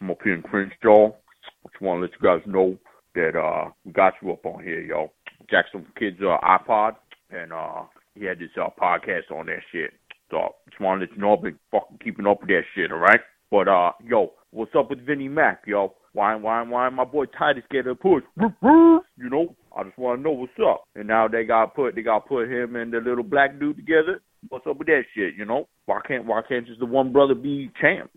I'm 0.00 0.10
up 0.10 0.18
here 0.22 0.34
in 0.34 0.42
Crenshaw. 0.42 1.06
I'm 1.06 1.70
just 1.70 1.80
want 1.80 1.98
to 1.98 2.02
let 2.02 2.10
you 2.10 2.18
guys 2.22 2.42
know 2.46 2.78
that 3.14 3.36
uh 3.36 3.70
got 3.92 4.14
you 4.22 4.32
up 4.32 4.44
on 4.46 4.62
here, 4.62 4.80
yo. 4.80 5.12
Jackson 5.50 5.86
Kids 5.98 6.18
uh, 6.20 6.38
iPod, 6.44 6.96
and 7.30 7.52
uh 7.52 7.82
he 8.14 8.24
had 8.24 8.38
this 8.38 8.50
uh 8.56 8.68
podcast 8.80 9.30
on 9.30 9.46
that 9.46 9.60
shit. 9.72 9.92
So 10.30 10.54
just 10.68 10.80
want 10.80 11.02
to 11.02 11.20
know 11.20 11.36
I've 11.36 11.42
been 11.42 11.58
fucking 11.72 11.98
keeping 12.02 12.26
up 12.26 12.40
with 12.40 12.48
that 12.48 12.62
shit, 12.74 12.92
all 12.92 12.98
right? 12.98 13.20
But 13.50 13.68
uh, 13.68 13.92
yo, 14.04 14.32
what's 14.52 14.74
up 14.78 14.90
with 14.90 15.04
Vinnie 15.04 15.28
Mac, 15.28 15.62
yo? 15.66 15.94
Why, 16.12 16.34
why, 16.34 16.62
why 16.62 16.88
my 16.88 17.04
boy 17.04 17.26
Titus 17.26 17.64
get 17.70 17.86
a 17.86 17.94
push? 17.94 18.24
You 18.36 19.02
know, 19.16 19.54
I 19.76 19.84
just 19.84 19.98
want 19.98 20.18
to 20.18 20.22
know 20.22 20.32
what's 20.32 20.52
up. 20.64 20.84
And 20.96 21.06
now 21.06 21.28
they 21.28 21.44
got 21.44 21.74
put, 21.74 21.94
they 21.94 22.02
got 22.02 22.26
put 22.26 22.50
him 22.50 22.76
and 22.76 22.92
the 22.92 22.98
little 22.98 23.22
black 23.24 23.58
dude 23.60 23.76
together. 23.76 24.20
What's 24.48 24.66
up 24.66 24.78
with 24.78 24.88
that 24.88 25.02
shit? 25.14 25.34
You 25.36 25.44
know, 25.44 25.68
why 25.86 26.00
can't, 26.06 26.26
why 26.26 26.42
can't 26.48 26.66
just 26.66 26.80
the 26.80 26.86
one 26.86 27.12
brother 27.12 27.34
be 27.34 27.70
champ? 27.80 28.10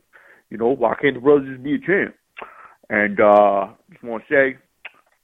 You 0.50 0.58
know, 0.58 0.70
why 0.70 0.96
can't 1.00 1.16
the 1.16 1.22
brother 1.22 1.46
just 1.52 1.64
be 1.64 1.76
a 1.76 1.80
champ? 1.80 2.16
And 2.89 3.20
uh, 3.20 3.68
just 3.91 4.04
want 4.04 4.24
to 4.28 4.34
say, 4.34 4.58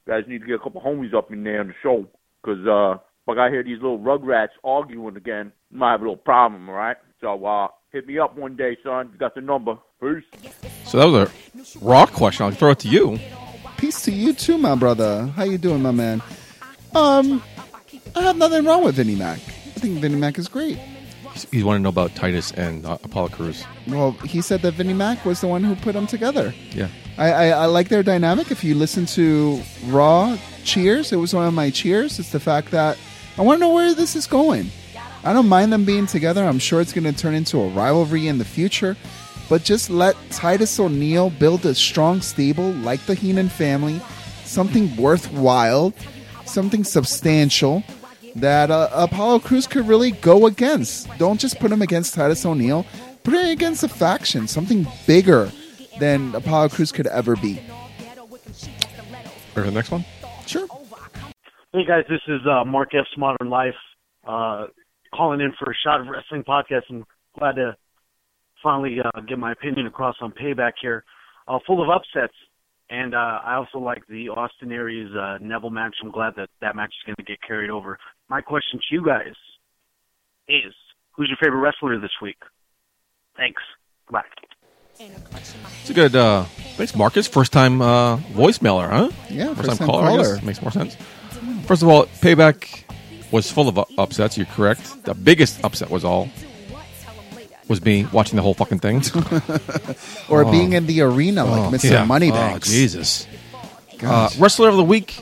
guys 0.09 0.23
need 0.27 0.41
to 0.41 0.47
get 0.47 0.55
a 0.55 0.59
couple 0.59 0.81
homies 0.81 1.13
up 1.13 1.31
in 1.31 1.43
there 1.43 1.59
on 1.59 1.67
the 1.67 1.73
show, 1.83 2.07
cause 2.43 2.65
uh, 2.67 2.97
if 3.31 3.37
I 3.37 3.49
hear 3.49 3.63
these 3.63 3.79
little 3.81 3.99
rugrats 3.99 4.49
arguing 4.63 5.15
again, 5.15 5.51
might 5.71 5.91
have 5.91 6.01
a 6.01 6.03
little 6.03 6.17
problem, 6.17 6.67
all 6.67 6.75
right? 6.75 6.97
So 7.21 7.45
uh, 7.45 7.67
hit 7.91 8.07
me 8.07 8.17
up 8.17 8.35
one 8.35 8.55
day, 8.55 8.75
son. 8.83 9.09
You 9.13 9.19
got 9.19 9.35
the 9.35 9.41
number. 9.41 9.77
Peace. 10.01 10.23
So 10.85 10.97
that 10.97 11.05
was 11.05 11.75
a 11.75 11.79
raw 11.79 12.05
question. 12.05 12.45
I'll 12.45 12.51
throw 12.51 12.71
it 12.71 12.79
to 12.79 12.87
you. 12.87 13.19
Peace 13.77 14.01
to 14.03 14.11
you 14.11 14.33
too, 14.33 14.57
my 14.57 14.75
brother. 14.75 15.27
How 15.27 15.43
you 15.43 15.57
doing, 15.57 15.81
my 15.81 15.91
man? 15.91 16.23
Um, 16.95 17.43
I 18.15 18.21
have 18.21 18.37
nothing 18.37 18.65
wrong 18.65 18.83
with 18.83 18.95
Vinnie 18.95 19.15
Mac. 19.15 19.37
I 19.37 19.79
think 19.79 19.99
Vinnie 19.99 20.15
Mac 20.15 20.39
is 20.39 20.47
great. 20.47 20.79
You 21.51 21.65
want 21.65 21.77
to 21.77 21.83
know 21.83 21.89
about 21.89 22.15
Titus 22.15 22.51
and 22.53 22.85
uh, 22.85 22.97
Apollo 23.03 23.29
Crews? 23.29 23.63
Well, 23.87 24.11
he 24.11 24.41
said 24.41 24.61
that 24.63 24.73
Vinnie 24.73 24.93
Mac 24.93 25.23
was 25.23 25.41
the 25.41 25.47
one 25.47 25.63
who 25.63 25.75
put 25.75 25.93
them 25.93 26.07
together. 26.07 26.53
Yeah. 26.71 26.89
I, 27.19 27.31
I, 27.31 27.47
I 27.49 27.65
like 27.65 27.89
their 27.89 28.01
dynamic. 28.01 28.49
If 28.49 28.63
you 28.63 28.75
listen 28.75 29.05
to 29.07 29.61
Raw 29.87 30.37
Cheers, 30.63 31.11
it 31.11 31.17
was 31.17 31.33
one 31.33 31.45
of 31.45 31.53
my 31.53 31.69
cheers. 31.69 32.17
It's 32.17 32.31
the 32.31 32.39
fact 32.39 32.71
that 32.71 32.97
I 33.37 33.41
want 33.41 33.57
to 33.57 33.67
know 33.67 33.73
where 33.73 33.93
this 33.93 34.15
is 34.15 34.25
going. 34.25 34.71
I 35.25 35.33
don't 35.33 35.49
mind 35.49 35.73
them 35.73 35.83
being 35.83 36.05
together. 36.05 36.45
I'm 36.45 36.59
sure 36.59 36.79
it's 36.79 36.93
going 36.93 37.03
to 37.03 37.11
turn 37.11 37.33
into 37.33 37.59
a 37.59 37.67
rivalry 37.67 38.27
in 38.27 38.37
the 38.37 38.45
future. 38.45 38.95
But 39.49 39.63
just 39.63 39.89
let 39.89 40.15
Titus 40.29 40.79
O'Neil 40.79 41.29
build 41.29 41.65
a 41.65 41.75
strong 41.75 42.21
stable 42.21 42.71
like 42.71 43.05
the 43.05 43.15
Heenan 43.15 43.49
family, 43.49 43.99
something 44.45 44.95
worthwhile, 44.95 45.93
something 46.45 46.85
substantial 46.85 47.83
that 48.35 48.71
uh, 48.71 48.89
Apollo 48.93 49.39
Crews 49.39 49.67
could 49.67 49.89
really 49.89 50.11
go 50.11 50.45
against. 50.45 51.09
Don't 51.17 51.39
just 51.39 51.59
put 51.59 51.69
him 51.69 51.81
against 51.81 52.13
Titus 52.13 52.45
O'Neil. 52.45 52.85
Put 53.23 53.33
him 53.33 53.47
against 53.47 53.83
a 53.83 53.89
faction, 53.89 54.47
something 54.47 54.87
bigger 55.05 55.51
than 55.99 56.33
Apollo 56.35 56.69
Crews 56.69 56.91
could 56.91 57.07
ever 57.07 57.35
be. 57.35 57.59
Or 59.55 59.63
the 59.63 59.71
next 59.71 59.91
one? 59.91 60.05
Sure. 60.45 60.67
Hey 61.73 61.85
guys, 61.85 62.05
this 62.09 62.21
is 62.27 62.41
uh, 62.49 62.63
Mark 62.65 62.95
F's 62.95 63.15
Modern 63.17 63.49
Life, 63.49 63.75
uh, 64.25 64.67
calling 65.13 65.41
in 65.41 65.53
for 65.59 65.71
a 65.71 65.75
shot 65.83 66.01
of 66.01 66.07
wrestling 66.07 66.43
podcast. 66.43 66.81
I'm 66.89 67.05
glad 67.37 67.57
to 67.57 67.75
finally 68.63 68.97
uh, 69.03 69.21
get 69.21 69.37
my 69.37 69.51
opinion 69.51 69.85
across 69.85 70.15
on 70.21 70.31
Payback 70.31 70.73
here. 70.81 71.03
Uh, 71.47 71.59
full 71.65 71.81
of 71.81 71.89
upsets, 71.89 72.33
and 72.89 73.13
uh, 73.13 73.39
I 73.43 73.55
also 73.55 73.79
like 73.79 74.05
the 74.07 74.29
Austin 74.29 74.71
Aries 74.71 75.09
uh, 75.15 75.37
Neville 75.41 75.69
match. 75.69 75.95
I'm 76.03 76.11
glad 76.11 76.33
that 76.37 76.49
that 76.61 76.75
match 76.75 76.89
is 76.89 77.05
going 77.05 77.15
to 77.17 77.23
get 77.23 77.41
carried 77.41 77.69
over. 77.69 77.97
My 78.29 78.41
question 78.41 78.79
to 78.79 78.95
you 78.95 79.05
guys 79.05 79.33
is, 80.47 80.73
who's 81.11 81.29
your 81.29 81.37
favorite 81.41 81.61
wrestler 81.61 81.99
this 81.99 82.11
week? 82.21 82.37
Thanks. 83.37 83.61
Bye. 84.11 84.23
It's 84.99 85.89
a 85.89 85.93
good. 85.93 86.15
Uh, 86.15 86.43
thanks, 86.75 86.93
Marcus. 86.95 87.27
First 87.27 87.53
time 87.53 87.81
uh, 87.81 88.17
voicemailer, 88.17 88.89
huh? 88.89 89.09
Yeah, 89.29 89.53
first, 89.53 89.69
first-time 89.69 89.77
time 89.77 89.87
caller. 89.87 90.07
I 90.07 90.17
guess. 90.17 90.27
caller. 90.27 90.41
Makes 90.45 90.61
more 90.61 90.71
sense. 90.71 90.97
First 91.65 91.81
of 91.83 91.87
all, 91.87 92.05
payback 92.05 92.83
was 93.31 93.49
full 93.49 93.69
of 93.69 93.79
upsets. 93.97 94.37
You're 94.37 94.45
correct. 94.47 95.05
The 95.05 95.13
biggest 95.13 95.63
upset 95.63 95.89
was 95.89 96.03
all 96.03 96.27
was 97.69 97.81
me 97.85 98.05
watching 98.11 98.35
the 98.35 98.41
whole 98.41 98.55
fucking 98.55 98.79
thing, 98.79 98.97
Or 100.29 100.43
Oh. 100.43 100.51
being 100.51 100.73
in 100.73 100.85
the 100.87 101.01
arena 101.01 101.45
like 101.45 101.61
Oh, 101.67 101.71
Mr. 101.71 101.91
yeah. 101.91 102.03
Moneybags. 102.03 102.67
Oh, 102.67 102.71
Jesus. 102.71 103.27
Uh, 104.03 104.29
wrestler 104.39 104.69
of 104.69 104.75
the 104.75 104.83
week. 104.83 105.21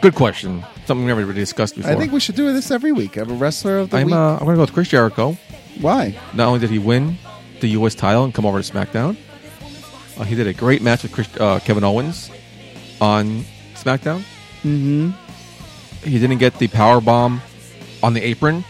Good 0.00 0.14
question. 0.14 0.62
Something 0.86 1.00
we 1.04 1.08
never 1.08 1.22
really 1.22 1.34
discussed 1.40 1.74
before. 1.74 1.90
I 1.90 1.96
think 1.96 2.12
we 2.12 2.20
should 2.20 2.36
do 2.36 2.52
this 2.52 2.70
every 2.70 2.92
week. 2.92 3.16
Have 3.16 3.30
a 3.30 3.34
wrestler 3.34 3.78
of 3.78 3.90
the 3.90 3.96
I'm. 3.98 4.06
week. 4.06 4.14
Uh, 4.14 4.34
I'm 4.34 4.38
going 4.44 4.50
to 4.50 4.54
go 4.56 4.60
with 4.60 4.72
Chris 4.72 4.88
Jericho. 4.88 5.36
Why? 5.80 6.16
Not 6.32 6.46
only 6.46 6.60
did 6.60 6.70
he 6.70 6.78
win 6.78 7.18
the 7.60 7.68
U.S. 7.68 7.94
title 7.94 8.24
and 8.24 8.34
come 8.34 8.46
over 8.46 8.60
to 8.60 8.72
SmackDown, 8.72 9.16
uh, 10.18 10.24
he 10.24 10.34
did 10.34 10.46
a 10.46 10.52
great 10.52 10.82
match 10.82 11.02
with 11.02 11.12
Chris, 11.12 11.28
uh, 11.38 11.60
Kevin 11.60 11.84
Owens 11.84 12.30
on 13.00 13.44
SmackDown. 13.74 14.22
Mm-hmm. 14.62 15.10
He 16.08 16.18
didn't 16.18 16.38
get 16.38 16.58
the 16.58 16.68
power 16.68 17.00
bomb 17.00 17.42
on 18.02 18.14
the 18.14 18.22
apron. 18.22 18.64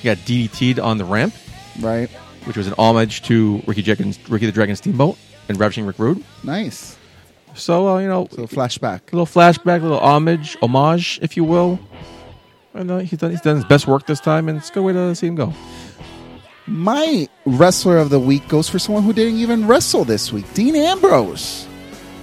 He 0.00 0.04
got 0.04 0.18
DDT'd 0.18 0.78
on 0.78 0.98
the 0.98 1.04
ramp, 1.04 1.34
right? 1.80 2.08
Which 2.44 2.56
was 2.56 2.66
an 2.66 2.74
homage 2.78 3.22
to 3.22 3.62
Ricky, 3.66 3.82
Jenkins, 3.82 4.18
Ricky 4.28 4.46
the 4.46 4.52
Dragon 4.52 4.76
Steamboat 4.76 5.18
and 5.48 5.58
Ravishing 5.58 5.86
Rick 5.86 5.98
Rude. 5.98 6.24
Nice. 6.44 6.96
So 7.54 7.88
uh, 7.88 7.98
you 7.98 8.08
know, 8.08 8.28
so 8.30 8.46
flashback, 8.46 9.12
a 9.12 9.16
little 9.16 9.26
flashback, 9.26 9.80
a 9.80 9.82
little 9.82 10.00
homage, 10.00 10.56
homage, 10.62 11.18
if 11.22 11.36
you 11.36 11.44
will. 11.44 11.78
And 12.74 12.90
uh, 12.90 12.98
he's 12.98 13.18
done 13.18 13.30
he's 13.30 13.40
done 13.40 13.56
his 13.56 13.64
best 13.64 13.86
work 13.86 14.06
this 14.06 14.20
time, 14.20 14.48
and 14.48 14.58
it's 14.58 14.70
a 14.70 14.72
good 14.72 14.82
way 14.84 14.92
to 14.92 15.14
see 15.14 15.26
him 15.26 15.34
go. 15.34 15.52
My 16.68 17.28
wrestler 17.46 17.96
of 17.96 18.10
the 18.10 18.20
week 18.20 18.46
goes 18.48 18.68
for 18.68 18.78
someone 18.78 19.02
who 19.02 19.12
didn't 19.12 19.38
even 19.38 19.66
wrestle 19.66 20.04
this 20.04 20.32
week, 20.32 20.44
Dean 20.52 20.76
Ambrose. 20.76 21.66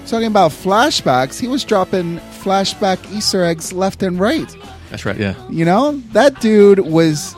Talking 0.06 0.28
about 0.28 0.52
flashbacks, 0.52 1.40
he 1.40 1.48
was 1.48 1.64
dropping 1.64 2.20
flashback 2.42 3.00
Easter 3.12 3.44
eggs 3.44 3.74
left 3.74 4.04
and 4.04 4.20
right. 4.20 4.56
That's 4.92 5.04
right. 5.04 5.18
Yeah. 5.18 5.34
You 5.50 5.66
know, 5.66 5.94
that 6.14 6.40
dude 6.42 6.80
was. 6.80 7.36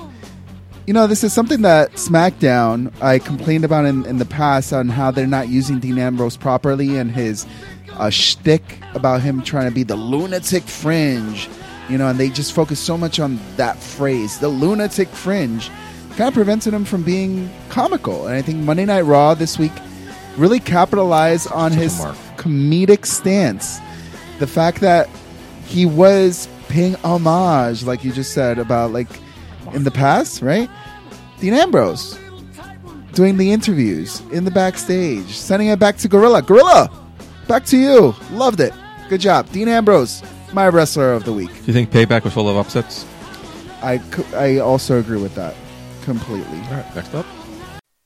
You 0.86 0.94
know, 0.94 1.06
this 1.06 1.22
is 1.22 1.34
something 1.34 1.64
that 1.64 1.92
SmackDown 1.94 2.94
I 3.02 3.20
complained 3.20 3.66
about 3.66 3.84
in, 3.84 4.06
in 4.06 4.20
the 4.20 4.26
past 4.26 4.72
on 4.72 4.88
how 4.88 5.12
they're 5.12 5.28
not 5.28 5.50
using 5.50 5.80
Dean 5.80 5.98
Ambrose 5.98 6.38
properly 6.38 6.98
and 6.98 7.12
his 7.12 7.46
uh, 7.94 8.10
shtick 8.10 8.62
about 8.94 9.22
him 9.22 9.42
trying 9.42 9.68
to 9.68 9.76
be 9.76 9.84
the 9.84 9.98
lunatic 9.98 10.64
fringe. 10.64 11.50
You 11.90 11.98
know, 11.98 12.08
and 12.08 12.18
they 12.18 12.30
just 12.30 12.54
focus 12.54 12.80
so 12.80 12.98
much 12.98 13.20
on 13.20 13.38
that 13.58 13.78
phrase, 13.78 14.40
the 14.40 14.48
lunatic 14.48 15.10
fringe, 15.10 15.70
kind 16.18 16.28
of 16.28 16.34
prevented 16.34 16.74
him 16.74 16.84
from 16.84 17.04
being 17.04 17.50
comical. 17.70 18.26
And 18.26 18.36
I 18.36 18.42
think 18.42 18.64
Monday 18.64 18.86
Night 18.86 19.02
Raw 19.02 19.36
this 19.36 19.60
week 19.60 19.72
really 20.36 20.60
capitalized 20.60 21.50
on 21.52 21.72
his 21.72 22.00
comedic 22.38 23.06
stance. 23.06 23.80
The 24.40 24.48
fact 24.48 24.82
that 24.82 25.08
he 25.66 25.86
was 25.86 26.50
paying 26.70 26.96
homage, 26.96 27.84
like 27.84 28.04
you 28.04 28.12
just 28.12 28.34
said, 28.34 28.58
about 28.58 28.92
like 28.92 29.08
in 29.74 29.84
the 29.84 29.92
past, 29.92 30.42
right? 30.42 30.70
Dean 31.40 31.54
Ambrose 31.54 32.18
doing 33.14 33.38
the 33.38 33.52
interviews 33.52 34.22
in 34.32 34.44
the 34.44 34.52
backstage, 34.52 35.28
sending 35.28 35.68
it 35.68 35.78
back 35.78 35.98
to 35.98 36.08
Gorilla. 36.08 36.42
Gorilla, 36.42 36.90
back 37.48 37.64
to 37.66 37.78
you. 37.78 38.16
Loved 38.32 38.60
it. 38.60 38.74
Good 39.08 39.22
job, 39.22 39.50
Dean 39.52 39.68
Ambrose, 39.68 40.24
my 40.52 40.68
wrestler 40.68 41.14
of 41.14 41.26
the 41.26 41.34
week. 41.34 41.50
Do 41.50 41.66
you 41.68 41.74
think 41.74 41.92
Payback 41.92 42.24
was 42.24 42.34
full 42.34 42.50
of 42.50 42.58
upsets? 42.58 43.06
I 43.84 44.02
I 44.34 44.58
also 44.58 45.00
agree 45.00 45.22
with 45.22 45.36
that 45.36 45.56
completely. 46.08 46.58
All 46.70 46.78
right, 46.78 46.96
next 46.96 47.14
up. 47.14 47.26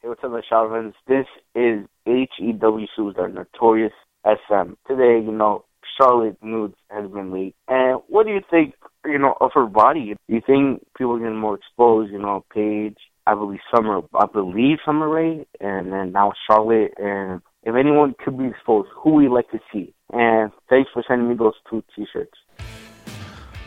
Hey, 0.01 0.09
what's 0.09 0.23
up, 0.23 0.31
my 0.31 0.41
Shalvins? 0.51 0.93
This 1.07 1.27
is 1.53 1.85
HEW 2.07 2.87
Superstar 2.97 3.31
Notorious 3.31 3.93
SM. 4.25 4.73
Today, 4.87 5.23
you 5.23 5.31
know, 5.31 5.65
Charlotte 5.99 6.35
Nudes 6.41 6.73
has 6.89 7.07
been 7.11 7.31
leaked. 7.31 7.57
And 7.67 8.01
what 8.07 8.25
do 8.25 8.33
you 8.33 8.41
think, 8.49 8.73
you 9.05 9.19
know, 9.19 9.35
of 9.39 9.51
her 9.53 9.67
body? 9.67 10.15
Do 10.27 10.35
you 10.35 10.41
think 10.43 10.81
people 10.97 11.15
are 11.15 11.19
getting 11.19 11.37
more 11.37 11.53
exposed? 11.53 12.11
You 12.11 12.17
know, 12.17 12.43
Paige, 12.51 12.97
I 13.27 13.35
believe 13.35 13.59
Summer, 13.73 14.01
I 14.15 14.25
believe 14.25 14.79
Summer 14.83 15.07
Rae, 15.07 15.45
and 15.59 15.93
then 15.93 16.11
now 16.11 16.33
Charlotte. 16.49 16.95
And 16.97 17.43
if 17.61 17.75
anyone 17.75 18.15
could 18.17 18.35
be 18.35 18.47
exposed, 18.47 18.89
who 18.95 19.11
would 19.11 19.25
you 19.25 19.33
like 19.33 19.51
to 19.51 19.59
see? 19.71 19.93
And 20.11 20.51
thanks 20.71 20.89
for 20.91 21.03
sending 21.07 21.29
me 21.29 21.35
those 21.35 21.53
two 21.69 21.83
T-shirts. 21.95 22.33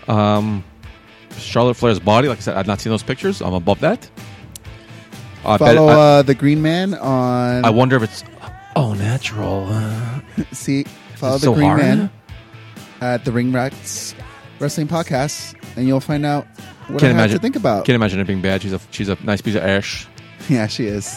Um, 0.08 0.64
Charlotte 1.38 1.74
Flair's 1.74 2.00
body, 2.00 2.28
like 2.28 2.38
I 2.38 2.40
said, 2.40 2.56
I've 2.56 2.66
not 2.66 2.80
seen 2.80 2.90
those 2.90 3.02
pictures. 3.02 3.40
I'm 3.42 3.54
above 3.54 3.80
that. 3.80 4.08
I 5.44 5.58
bet- 5.58 5.76
Follow 5.76 5.88
I- 5.88 5.92
uh, 5.94 6.22
the 6.22 6.34
Green 6.34 6.62
Man 6.62 6.94
on. 6.94 7.64
I 7.64 7.70
wonder 7.70 7.96
if 7.96 8.02
it's 8.02 8.24
oh 8.76 8.94
natural. 8.94 9.66
Uh, 9.68 10.20
See, 10.52 10.84
follow 11.16 11.34
the 11.38 11.44
so 11.46 11.54
Green 11.54 11.68
hard. 11.68 11.80
Man 11.80 12.10
at 13.00 13.24
the 13.24 13.32
Ring 13.32 13.52
Rats 13.52 14.14
Wrestling 14.58 14.88
Podcast, 14.88 15.54
and 15.76 15.86
you'll 15.86 16.00
find 16.00 16.24
out 16.24 16.46
what 16.88 16.96
I 16.96 16.98
can't 16.98 17.02
have 17.02 17.10
imagine 17.12 17.36
to 17.36 17.42
think 17.42 17.56
about. 17.56 17.84
Can't 17.84 17.96
imagine 17.96 18.20
it 18.20 18.26
being 18.26 18.40
bad. 18.42 18.62
She's 18.62 18.72
a 18.72 18.80
she's 18.90 19.08
a 19.08 19.18
nice 19.22 19.40
piece 19.40 19.54
of 19.54 19.62
ash. 19.62 20.06
Yeah, 20.50 20.66
she 20.66 20.84
is. 20.84 21.16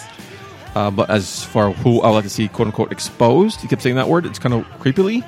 Uh, 0.74 0.90
but 0.90 1.10
as 1.10 1.44
for 1.44 1.72
who 1.74 2.00
I 2.02 2.08
would 2.08 2.14
like 2.16 2.24
to 2.24 2.30
see, 2.30 2.48
quote 2.48 2.68
unquote, 2.68 2.94
exposed, 2.94 3.60
he 3.60 3.68
kept 3.68 3.82
saying 3.82 3.98
that 3.98 4.08
word. 4.08 4.26
It's 4.26 4.40
kind 4.40 4.54
of 4.54 4.64
creepily. 4.80 5.22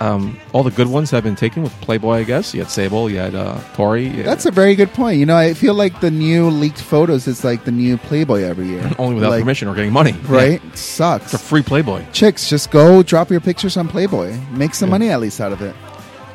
Um, 0.00 0.38
all 0.54 0.62
the 0.62 0.70
good 0.70 0.86
ones 0.88 1.10
have 1.10 1.22
been 1.24 1.36
taken 1.36 1.62
with 1.62 1.72
Playboy. 1.82 2.14
I 2.14 2.22
guess 2.24 2.54
you 2.54 2.60
had 2.60 2.70
Sable, 2.70 3.10
you 3.10 3.18
had 3.18 3.34
uh, 3.34 3.60
Tori. 3.74 4.08
you 4.08 4.22
That's 4.22 4.46
a 4.46 4.50
very 4.50 4.74
good 4.74 4.90
point. 4.94 5.18
You 5.18 5.26
know, 5.26 5.36
I 5.36 5.52
feel 5.52 5.74
like 5.74 6.00
the 6.00 6.10
new 6.10 6.48
leaked 6.48 6.80
photos 6.80 7.26
is 7.26 7.44
like 7.44 7.64
the 7.64 7.70
new 7.70 7.98
Playboy 7.98 8.42
every 8.42 8.66
year. 8.66 8.90
only 8.98 9.16
without 9.16 9.30
Like, 9.30 9.42
permission 9.42 9.68
or 9.68 9.74
getting 9.74 9.92
money. 9.92 10.12
Right? 10.26 10.62
Yeah. 10.64 10.70
Sucks. 10.74 11.24
It's 11.26 11.34
a 11.34 11.38
free 11.38 11.62
Playboy. 11.62 12.06
Chicks, 12.12 12.48
just 12.48 12.70
go 12.70 13.02
drop 13.02 13.30
your 13.30 13.40
pictures 13.40 13.76
on 13.76 13.88
Playboy. 13.88 14.34
Make 14.52 14.74
some 14.74 14.88
money 14.88 15.10
at 15.10 15.20
least 15.20 15.38
out 15.38 15.52
of 15.52 15.60
it. 15.60 15.76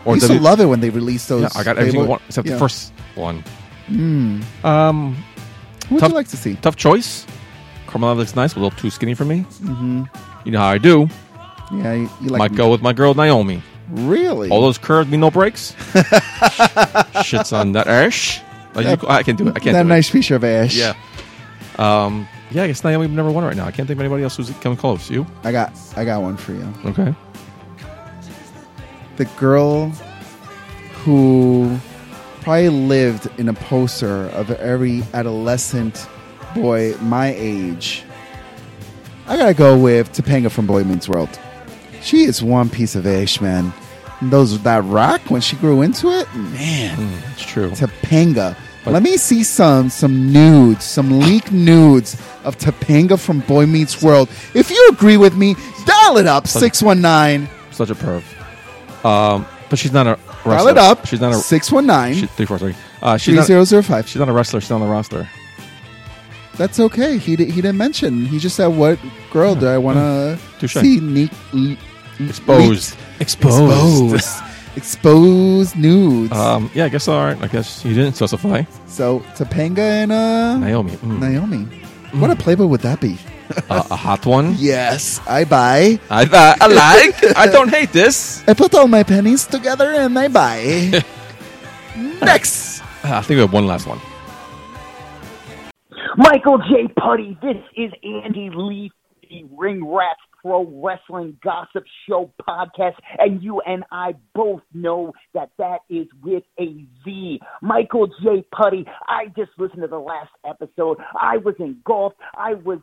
Or 0.06 0.12
I 0.12 0.16
used 0.18 0.28
W- 0.28 0.40
to 0.40 0.44
love 0.44 0.60
it 0.60 0.66
when 0.68 0.80
they 0.82 0.92
released 0.92 1.28
those. 1.30 1.42
Yeah, 1.42 1.50
I 1.56 1.64
got 1.64 1.78
every 1.80 1.90
single 1.90 2.06
Playboy- 2.06 2.10
one 2.12 2.22
except 2.28 2.48
Yeah. 2.48 2.54
the 2.54 2.60
first 2.60 2.94
one. 3.16 3.44
Hmm. 3.88 4.42
Um, 4.64 5.16
What 5.90 6.02
would 6.04 6.10
you 6.12 6.16
like 6.16 6.28
to 6.28 6.38
see? 6.38 6.54
Tough 6.62 6.76
choice. 6.76 7.26
Carmella 7.88 8.16
looks 8.16 8.36
nice, 8.36 8.54
but 8.54 8.60
a 8.60 8.64
little 8.64 8.78
too 8.80 8.92
skinny 8.92 9.16
for 9.16 9.26
me. 9.26 9.46
Mm-hmm. 9.64 10.04
You 10.46 10.52
know 10.52 10.60
how 10.60 10.68
I 10.70 10.78
do. 10.78 11.10
Yeah, 11.72 11.94
you, 11.94 12.10
you 12.22 12.30
like 12.30 12.40
Might 12.40 12.56
go 12.56 12.70
with 12.72 12.82
my 12.82 12.94
girl 12.94 13.14
Naomi. 13.14 13.62
Really? 13.90 14.50
All 14.50 14.62
those 14.62 14.78
curves 14.78 15.10
mean 15.10 15.20
no 15.20 15.32
breaks. 15.32 15.74
Shits 17.24 17.58
on 17.58 17.74
that 17.74 17.88
ash. 17.88 18.42
You- 18.76 18.98
I 19.08 19.24
can 19.24 19.36
do 19.36 19.48
it. 19.48 19.56
I 19.56 19.60
can't. 19.60 19.74
that 19.74 19.86
nice 19.86 20.10
picture 20.10 20.36
of 20.36 20.44
Ash. 20.44 20.76
Yeah. 20.76 20.96
Um. 21.78 22.28
Yeah. 22.52 22.64
I 22.64 22.68
guess 22.68 22.84
Naomi 22.84 23.08
number 23.08 23.32
one 23.32 23.44
right 23.44 23.56
now. 23.56 23.66
I 23.66 23.72
can't 23.72 23.88
think 23.88 23.98
of 23.98 24.02
anybody 24.02 24.24
else 24.24 24.36
who's 24.38 24.50
coming 24.60 24.78
close. 24.78 25.10
You? 25.10 25.26
I 25.44 25.52
got 25.52 25.72
I 25.96 26.04
got 26.06 26.22
one 26.22 26.36
for 26.38 26.52
you. 26.54 26.74
Okay. 26.86 27.14
The 29.18 29.26
girl 29.38 29.90
who 31.04 31.80
probably 32.42 32.70
lived 32.70 33.28
in 33.40 33.48
a 33.50 33.54
poster 33.54 34.26
of 34.30 34.52
every 34.52 35.04
adolescent 35.14 36.08
boy 36.54 36.96
my 37.02 37.34
age. 37.38 38.04
I 39.28 39.38
gotta 39.38 39.54
go 39.54 39.78
with 39.78 40.12
Topanga 40.12 40.52
from 40.52 40.68
Boy 40.68 40.84
Meets 40.84 41.08
World. 41.08 41.30
She 42.06 42.23
is 42.26 42.44
one 42.44 42.69
piece 42.69 42.94
of 42.95 43.07
ish, 43.07 43.41
man. 43.41 43.73
Those 44.22 44.61
that 44.61 44.84
rock 44.86 45.22
when 45.30 45.41
she 45.41 45.56
grew 45.56 45.82
into 45.82 46.07
it, 46.10 46.34
man. 46.36 46.98
it's 47.34 47.44
true. 47.44 47.72
Topanga. 47.72 48.56
Let 48.86 49.02
me 49.02 49.18
see 49.18 49.41
some 49.44 49.90
some 49.90 50.32
nudes, 50.32 50.86
some 50.86 51.19
leaked 51.19 51.52
nudes 51.52 52.14
of 52.44 52.56
Topanga 52.60 53.19
from 53.19 53.40
Boy 53.40 53.65
Meets 53.65 54.03
World. 54.03 54.30
If 54.53 54.69
you 54.69 54.90
agree 54.91 55.18
with 55.18 55.36
me, 55.36 55.56
dial 55.86 56.18
it 56.18 56.27
up 56.27 56.48
six 56.48 56.84
one 56.84 57.02
nine. 57.02 57.49
Such 57.72 57.90
a 57.90 57.95
perv. 57.95 58.23
Um. 59.03 59.48
But 59.68 59.80
she's 59.80 59.91
not 59.91 60.06
a 60.06 60.19
wrestler. 60.45 60.52
Dial 60.56 60.68
it 60.68 60.77
up. 60.77 61.07
She's 61.07 61.19
not 61.19 61.34
a 61.34 61.38
six 61.38 61.72
one 61.72 61.88
nine. 61.88 62.14
She, 62.14 62.27
three 62.27 62.45
four 62.45 62.60
three. 62.60 62.76
Uh, 63.02 63.18
she's 63.18 63.36
not, 63.36 63.48
3005. 63.48 64.07
She's 64.07 64.19
not 64.19 64.30
a 64.30 64.32
wrestler. 64.32 64.61
She's 64.61 64.69
on 64.72 64.82
the 64.82 64.88
roster. 64.88 65.27
That's 66.57 66.80
okay. 66.80 67.18
He 67.18 67.36
di- 67.36 67.45
he 67.52 67.61
didn't 67.61 67.77
mention. 67.77 68.26
He 68.26 68.38
just 68.40 68.56
said, 68.56 68.68
"What 68.68 68.99
girl 69.32 69.56
do 69.56 69.68
I 69.68 69.77
want 69.80 69.98
to 69.98 70.40
Touche. 70.60 70.76
see?" 70.76 70.99
Ne- 70.99 71.77
Exposed. 72.20 72.96
Exposed. 73.20 74.14
Exposed. 74.14 74.44
Exposed 74.76 75.76
nudes. 75.78 76.32
Um. 76.34 76.70
Yeah. 76.74 76.86
I 76.86 76.90
guess 76.90 77.08
all 77.08 77.24
right. 77.24 77.42
I 77.42 77.48
guess 77.48 77.82
he 77.82 77.94
didn't 77.94 78.14
specify. 78.16 78.64
so 78.88 79.20
Topanga 79.36 79.80
and 79.80 80.12
uh, 80.12 80.58
Naomi. 80.58 80.92
Mm. 80.98 81.20
Naomi. 81.20 81.64
What 82.20 82.30
a 82.32 82.36
playboy 82.36 82.66
would 82.66 82.82
that 82.82 83.00
be? 83.02 83.18
Uh, 83.70 83.84
a 83.92 83.96
hot 83.96 84.26
one. 84.26 84.56
Yes, 84.58 85.22
I 85.28 85.46
buy. 85.46 86.00
I 86.10 86.24
uh, 86.26 86.56
I 86.60 86.66
like. 86.66 87.38
I 87.38 87.46
don't 87.46 87.70
hate 87.70 87.92
this. 87.94 88.44
I 88.48 88.56
put 88.56 88.74
all 88.74 88.88
my 88.88 89.04
pennies 89.04 89.46
together 89.46 89.86
and 89.94 90.18
I 90.18 90.28
buy. 90.30 90.58
Next. 92.22 92.82
I 93.04 93.22
think 93.22 93.38
we 93.38 93.42
have 93.42 93.54
one 93.54 93.68
last 93.68 93.86
one. 93.86 94.02
Michael 96.18 96.58
J. 96.58 96.88
Putty, 96.98 97.38
this 97.42 97.58
is 97.78 97.92
Andy 98.04 98.50
Lee, 98.52 98.92
the 99.30 99.46
Ring 99.56 99.86
Rats 99.86 100.25
Pro 100.46 100.64
Wrestling 100.84 101.36
Gossip 101.44 101.84
Show 102.08 102.32
podcast, 102.48 102.94
and 103.18 103.42
you 103.42 103.62
and 103.62 103.84
I 103.92 104.14
both 104.36 104.62
know 104.76 105.12
that 105.34 105.50
that 105.58 105.80
is 105.90 106.06
with 106.22 106.44
a 106.60 106.86
Z. 107.04 107.40
Michael 107.64 108.06
J. 108.22 108.46
Putty, 108.56 108.86
I 109.08 109.26
just 109.36 109.50
listened 109.58 109.82
to 109.82 109.88
the 109.88 109.98
last 109.98 110.30
episode. 110.48 111.00
I 111.20 111.38
was 111.38 111.56
engulfed. 111.58 112.18
I 112.38 112.54
was 112.54 112.78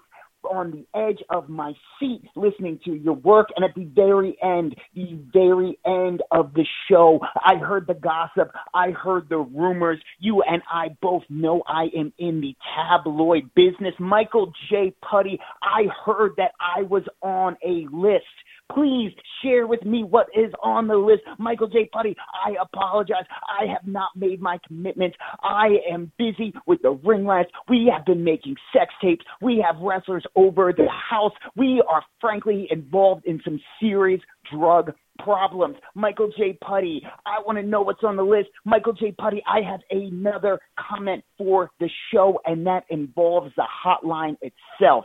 on 0.44 0.70
the 0.70 0.86
edge 0.98 1.20
of 1.30 1.48
my 1.48 1.72
seat 1.98 2.22
listening 2.36 2.78
to 2.84 2.94
your 2.94 3.14
work. 3.14 3.48
And 3.56 3.64
at 3.64 3.74
the 3.74 3.84
very 3.84 4.36
end 4.42 4.74
the 4.94 5.18
very 5.32 5.78
end 5.86 6.22
of 6.30 6.54
the 6.54 6.66
show 6.90 7.20
i 7.44 7.56
heard 7.56 7.86
the 7.86 7.94
gossip. 7.94 8.52
I 8.74 8.90
heard 8.90 9.28
the 9.28 9.38
rumors. 9.38 10.00
You 10.18 10.42
and 10.42 10.62
i 10.70 10.88
both 11.00 11.22
know 11.28 11.62
i 11.66 11.88
am 11.96 12.12
in 12.18 12.40
the 12.40 12.56
tabloid 12.76 13.50
business. 13.54 13.94
Michael 13.98 14.52
j. 14.70 14.94
Putty 15.08 15.38
i 15.62 15.84
heard 16.04 16.32
that 16.36 16.52
i 16.60 16.82
was 16.82 17.04
on 17.22 17.56
a 17.64 17.86
list 17.92 18.24
Please 18.72 19.12
share 19.42 19.66
with 19.66 19.84
me 19.84 20.02
what 20.02 20.28
is 20.34 20.52
on 20.62 20.86
the 20.86 20.96
list. 20.96 21.22
Michael 21.38 21.68
J. 21.68 21.88
Putty, 21.92 22.16
I 22.46 22.54
apologize. 22.60 23.24
I 23.46 23.66
have 23.66 23.86
not 23.86 24.10
made 24.16 24.40
my 24.40 24.58
commitment. 24.66 25.14
I 25.42 25.76
am 25.90 26.10
busy 26.18 26.54
with 26.66 26.80
the 26.82 26.92
ring 27.04 27.26
rats. 27.26 27.50
We 27.68 27.90
have 27.94 28.06
been 28.06 28.24
making 28.24 28.56
sex 28.72 28.92
tapes. 29.02 29.24
We 29.40 29.62
have 29.66 29.82
wrestlers 29.82 30.24
over 30.36 30.72
the 30.72 30.88
house. 30.88 31.32
We 31.56 31.82
are 31.88 32.02
frankly 32.20 32.66
involved 32.70 33.26
in 33.26 33.40
some 33.44 33.60
serious 33.80 34.20
drug 34.50 34.92
problems. 35.18 35.76
Michael 35.94 36.30
J. 36.36 36.58
Putty, 36.66 37.02
I 37.26 37.40
want 37.44 37.58
to 37.58 37.62
know 37.62 37.82
what's 37.82 38.02
on 38.02 38.16
the 38.16 38.22
list. 38.22 38.48
Michael 38.64 38.92
J. 38.92 39.12
Putty, 39.12 39.42
I 39.46 39.60
have 39.60 39.80
another 39.90 40.58
comment 40.90 41.24
for 41.36 41.70
the 41.80 41.88
show, 42.12 42.40
and 42.46 42.66
that 42.66 42.84
involves 42.90 43.52
the 43.56 43.64
hotline 43.84 44.36
itself. 44.40 45.04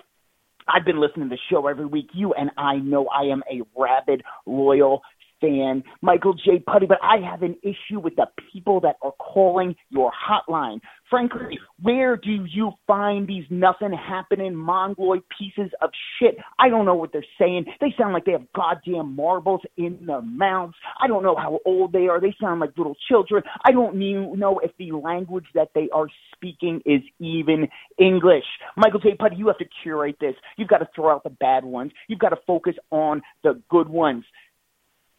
I've 0.68 0.86
been 0.86 1.00
listening 1.00 1.30
to 1.30 1.36
the 1.36 1.40
show 1.50 1.68
every 1.68 1.86
week. 1.86 2.10
You 2.14 2.34
and 2.34 2.52
I 2.58 2.76
know 2.78 3.08
I 3.08 3.24
am 3.24 3.42
a 3.52 3.62
rabid, 3.76 4.24
loyal 4.46 5.02
fan, 5.42 5.84
Michael 6.02 6.34
J. 6.34 6.60
Putty, 6.60 6.86
but 6.86 7.00
I 7.02 7.18
have 7.30 7.44
an 7.44 7.56
issue 7.64 8.00
with 8.00 8.16
the 8.16 8.28
people 8.52 8.80
that 8.82 8.98
are 9.02 9.14
calling 9.14 9.76
your 9.90 10.12
hotline. 10.12 10.80
Frankly, 11.10 11.58
where 11.82 12.18
do 12.18 12.46
you 12.50 12.72
find 12.86 13.28
these 13.28 13.46
nothing 13.50 13.94
happening 13.94 14.54
mongoloid 14.54 15.24
pieces 15.38 15.72
of 15.82 15.90
shit? 16.20 16.36
I 16.60 16.68
don't 16.70 16.86
know 16.86 16.96
what 16.96 17.14
they're 17.14 17.24
saying. 17.40 17.66
They 17.80 17.94
sound 17.98 18.14
like 18.14 18.26
they 18.26 18.34
have 18.34 18.52
goddamn 18.54 19.16
marbles 19.16 19.62
in 19.78 20.06
their 20.06 20.22
mouths. 20.22 20.76
I 21.02 21.08
don't 21.08 21.24
know 21.24 21.36
how 21.36 21.60
old 21.66 21.94
they 21.94 22.08
are. 22.08 22.20
They 22.20 22.36
sound 22.42 22.60
like 22.60 22.72
little 22.78 22.96
children. 23.10 23.44
I 23.66 23.72
don't 23.72 23.96
know 23.98 24.60
if 24.60 24.72
the 24.78 24.92
language 24.92 25.46
that 25.56 25.70
they 25.74 25.88
are 25.94 26.08
speaking 26.36 26.82
is 26.86 27.02
even 27.20 27.68
English. 27.98 28.46
Michael 28.76 29.00
J. 29.00 29.16
Putty, 29.18 29.38
you 29.38 29.48
have 29.48 29.58
to 29.60 29.66
curate 29.84 30.18
this. 30.20 30.36
You've 30.58 30.68
got 30.68 30.80
to 30.80 30.90
throw 30.94 31.14
out 31.14 31.24
the 31.24 31.30
bad 31.30 31.64
ones. 31.64 31.92
You've 32.08 32.20
got 32.20 32.30
to 32.30 32.38
focus 32.46 32.76
on 32.92 33.22
the 33.44 33.62
good 33.70 33.88
ones. 33.88 34.26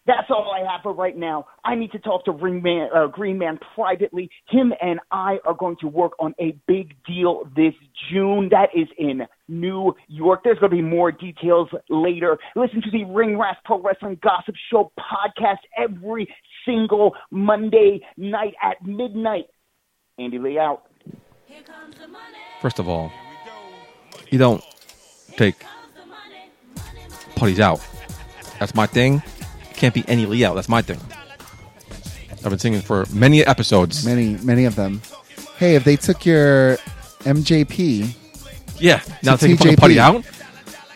That's 0.08 0.30
all 0.30 0.50
I 0.50 0.60
have 0.60 0.80
for 0.82 0.94
right 0.94 1.14
now. 1.14 1.44
I 1.66 1.74
need 1.74 1.92
to 1.92 1.98
talk 1.98 2.24
to 2.24 2.30
uh, 2.30 3.06
Green 3.08 3.38
Man 3.38 3.58
privately. 3.74 4.30
Him 4.48 4.72
and 4.80 5.00
I 5.10 5.36
are 5.44 5.52
going 5.52 5.76
to 5.82 5.86
work 5.86 6.12
on 6.18 6.34
a 6.40 6.56
big 6.66 6.94
deal 7.06 7.44
this 7.54 7.74
June. 8.10 8.48
That 8.50 8.70
is 8.74 8.88
in 8.96 9.24
New 9.48 9.94
York. 10.08 10.40
There's 10.44 10.58
going 10.60 10.70
to 10.70 10.76
be 10.76 10.82
more 10.82 11.12
details 11.12 11.68
later. 11.90 12.38
Listen 12.56 12.80
to 12.80 12.90
the 12.90 13.04
Ring 13.04 13.38
Rats 13.38 13.58
Pro 13.66 13.82
Wrestling 13.82 14.18
Gossip 14.22 14.54
Show 14.70 14.90
podcast 14.98 15.58
every 15.76 16.26
single 16.64 17.14
Monday 17.30 18.00
night 18.16 18.54
at 18.62 18.82
midnight. 18.86 19.44
Andy 20.18 20.38
Lee 20.38 20.58
out. 20.58 20.84
First 22.62 22.78
of 22.78 22.88
all, 22.88 23.12
you 24.30 24.38
don't 24.38 24.64
take 25.36 25.56
putties 27.36 27.60
out. 27.60 27.86
That's 28.58 28.74
my 28.74 28.86
thing. 28.86 29.22
Can't 29.78 29.94
be 29.94 30.04
any 30.08 30.26
Lee. 30.26 30.42
That's 30.42 30.68
my 30.68 30.82
thing. 30.82 30.98
I've 32.32 32.50
been 32.50 32.58
singing 32.58 32.80
for 32.80 33.06
many 33.12 33.44
episodes. 33.46 34.04
Many, 34.04 34.36
many 34.42 34.64
of 34.64 34.74
them. 34.74 35.00
Hey, 35.56 35.76
if 35.76 35.84
they 35.84 35.94
took 35.96 36.26
your 36.26 36.76
MJP, 37.20 38.12
Yeah. 38.80 39.00
Now 39.22 39.36
to 39.36 39.40
taking 39.40 39.56
fucking 39.56 39.72
TJP, 39.74 39.78
putty 39.78 40.00
out. 40.00 40.24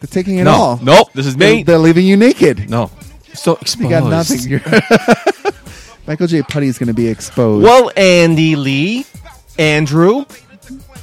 They're 0.00 0.08
taking 0.10 0.38
it 0.38 0.44
No. 0.44 0.50
all. 0.52 0.80
Nope. 0.82 1.12
This 1.14 1.26
is 1.26 1.36
me. 1.36 1.62
They're, 1.62 1.64
they're 1.64 1.78
leaving 1.78 2.04
you 2.06 2.16
naked. 2.16 2.68
No. 2.68 2.90
So 3.34 3.56
You 3.78 3.88
got 3.88 4.04
nothing. 4.10 4.40
You're- 4.40 4.62
Michael 6.08 6.26
J. 6.26 6.42
Putty 6.42 6.66
is 6.66 6.76
going 6.78 6.88
to 6.88 6.92
be 6.94 7.06
exposed. 7.06 7.62
Well, 7.62 7.92
Andy 7.96 8.56
Lee, 8.56 9.06
Andrew, 9.58 10.24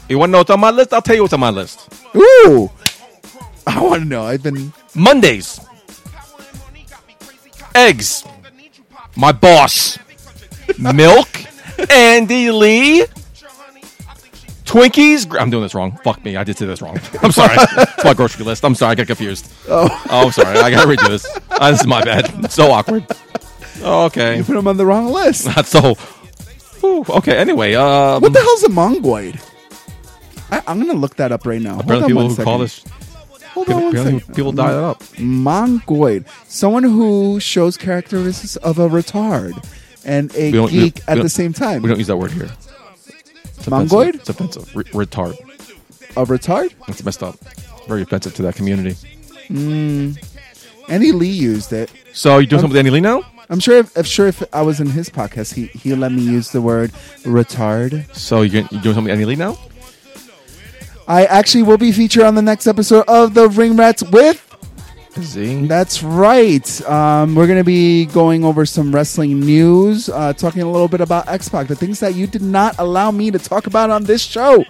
you 0.10 0.18
want 0.20 0.30
to 0.30 0.32
know 0.34 0.38
what's 0.40 0.50
on 0.50 0.60
my 0.60 0.72
list? 0.72 0.94
I'll 0.94 1.02
tell 1.02 1.16
you 1.16 1.22
what's 1.22 1.34
on 1.34 1.40
my 1.40 1.50
list. 1.50 1.88
Ooh, 2.16 2.70
I 3.66 3.82
want 3.82 4.02
to 4.04 4.08
know. 4.08 4.24
I've 4.26 4.44
been 4.44 4.74
Mondays, 4.96 5.62
eggs, 7.88 8.26
my 9.16 9.32
boss, 9.32 9.98
milk, 10.78 11.30
Andy 11.90 12.52
Lee, 12.52 13.06
Twinkies. 14.66 15.36
I'm 15.40 15.50
doing 15.50 15.64
this 15.64 15.74
wrong. 15.74 15.98
Fuck 16.04 16.24
me. 16.24 16.36
I 16.36 16.44
did 16.44 16.58
say 16.58 16.68
this 16.68 16.82
wrong. 16.82 17.00
I'm 17.24 17.32
sorry. 17.32 17.56
it's 17.58 18.04
my 18.04 18.14
grocery 18.14 18.46
list. 18.46 18.64
I'm 18.64 18.76
sorry. 18.76 18.92
I 18.92 18.96
got 18.96 19.08
confused. 19.08 19.52
Oh. 19.68 19.90
oh 20.12 20.26
I'm 20.26 20.32
sorry. 20.32 20.60
I 20.60 20.70
got 20.70 20.86
to 20.86 20.88
redo 20.88 21.10
this. 21.10 21.26
Uh, 21.50 21.72
this 21.72 21.82
is 21.82 21.88
my 21.88 22.04
bad. 22.04 22.32
It's 22.46 22.54
so 22.54 22.72
awkward. 22.72 23.04
Okay. 23.82 24.38
You 24.38 24.44
put 24.44 24.56
him 24.56 24.68
on 24.68 24.78
the 24.78 24.86
wrong 24.86 25.08
list. 25.12 25.48
Not 25.48 25.66
so. 25.76 25.98
Okay. 26.84 27.36
Anyway, 27.36 27.74
um, 27.74 28.22
What 28.22 28.34
the 28.34 28.42
hell's 28.42 28.64
a 28.64 28.70
mongoloid? 28.70 29.40
I, 30.52 30.62
I'm 30.68 30.78
going 30.80 30.92
to 30.92 30.98
look 30.98 31.16
that 31.16 31.32
up 31.32 31.48
right 31.48 31.62
now. 31.62 31.80
Apparently 31.80 32.10
people 32.10 32.30
who 32.30 32.44
call 32.44 32.60
this 32.60 32.84
Hold 33.54 33.68
People- 33.68 33.84
on 33.88 33.96
one 33.96 34.20
people- 34.20 34.36
people 34.36 34.52
dial 34.52 34.78
it 34.78 34.84
up. 34.84 35.04
Mongoid, 35.18 36.26
someone 36.48 36.84
who 36.84 37.40
shows 37.40 37.78
characteristics 37.78 38.56
of 38.58 38.80
a 38.80 38.88
retard 38.88 39.54
and 40.06 40.32
a 40.36 40.46
We 40.46 40.52
don't- 40.52 40.72
we- 40.72 40.80
geek 40.80 40.96
we 40.98 41.02
at 41.08 41.16
don't- 41.16 41.24
the 41.24 41.30
same 41.30 41.54
time. 41.54 41.82
We 41.82 41.90
don't 41.90 41.98
use 41.98 42.08
that 42.08 42.18
word 42.18 42.32
here. 42.32 42.50
It's 43.58 43.68
offensive. 43.68 43.72
Mongoid? 43.72 44.16
It's 44.16 44.30
offensive. 44.30 44.76
Re- 44.76 44.84
retard. 44.86 45.36
A 46.16 46.26
retard? 46.26 46.72
It's 46.88 47.04
messed 47.04 47.24
up. 47.24 47.36
Very 47.88 48.04
offensive 48.04 48.34
to 48.36 48.42
that 48.44 48.56
community. 48.56 48.96
Mm. 49.50 50.18
Andy 50.88 51.12
Lee 51.12 51.28
used 51.28 51.74
it. 51.74 51.90
So 52.14 52.38
you 52.40 52.48
doing 52.48 52.62
something 52.62 52.74
with 52.74 52.78
Andy 52.80 52.92
Lee 52.92 53.00
now? 53.02 53.24
I'm 53.52 53.60
sure 53.60 53.78
if, 53.78 53.98
if 53.98 54.06
sure 54.06 54.28
if 54.28 54.44
I 54.54 54.62
was 54.62 54.80
in 54.80 54.88
his 54.88 55.10
podcast, 55.10 55.54
he 55.56 55.66
he 55.68 55.96
let 55.96 56.12
me 56.12 56.22
use 56.22 56.52
the 56.52 56.62
word 56.62 56.92
retard. 57.24 58.06
So 58.16 58.42
you 58.44 58.68
you 58.72 58.80
doing 58.80 58.96
something 58.96 59.04
with 59.06 59.14
Andy 59.14 59.26
Lee 59.26 59.36
now? 59.36 59.58
I 61.10 61.26
actually 61.26 61.64
will 61.64 61.80
be 61.80 61.92
featured 61.92 62.24
on 62.24 62.36
the 62.36 62.42
next 62.44 62.68
episode 62.68 63.04
of 63.08 63.34
the 63.34 63.50
Ring 63.50 63.76
Rats 63.76 64.04
with. 64.04 64.46
Z. 65.20 65.66
That's 65.66 66.04
right. 66.04 66.82
Um, 66.88 67.34
we're 67.34 67.48
going 67.48 67.58
to 67.58 67.64
be 67.64 68.06
going 68.06 68.46
over 68.46 68.64
some 68.66 68.94
wrestling 68.94 69.40
news, 69.40 70.08
uh, 70.08 70.34
talking 70.34 70.62
a 70.62 70.70
little 70.72 70.88
bit 70.88 71.02
about 71.02 71.28
X 71.28 71.50
Pac, 71.50 71.68
the 71.68 71.76
things 71.76 72.00
that 72.00 72.14
you 72.14 72.28
did 72.28 72.44
not 72.44 72.76
allow 72.78 73.10
me 73.10 73.32
to 73.32 73.40
talk 73.40 73.66
about 73.66 73.90
on 73.90 74.04
this 74.04 74.22
show. 74.22 74.64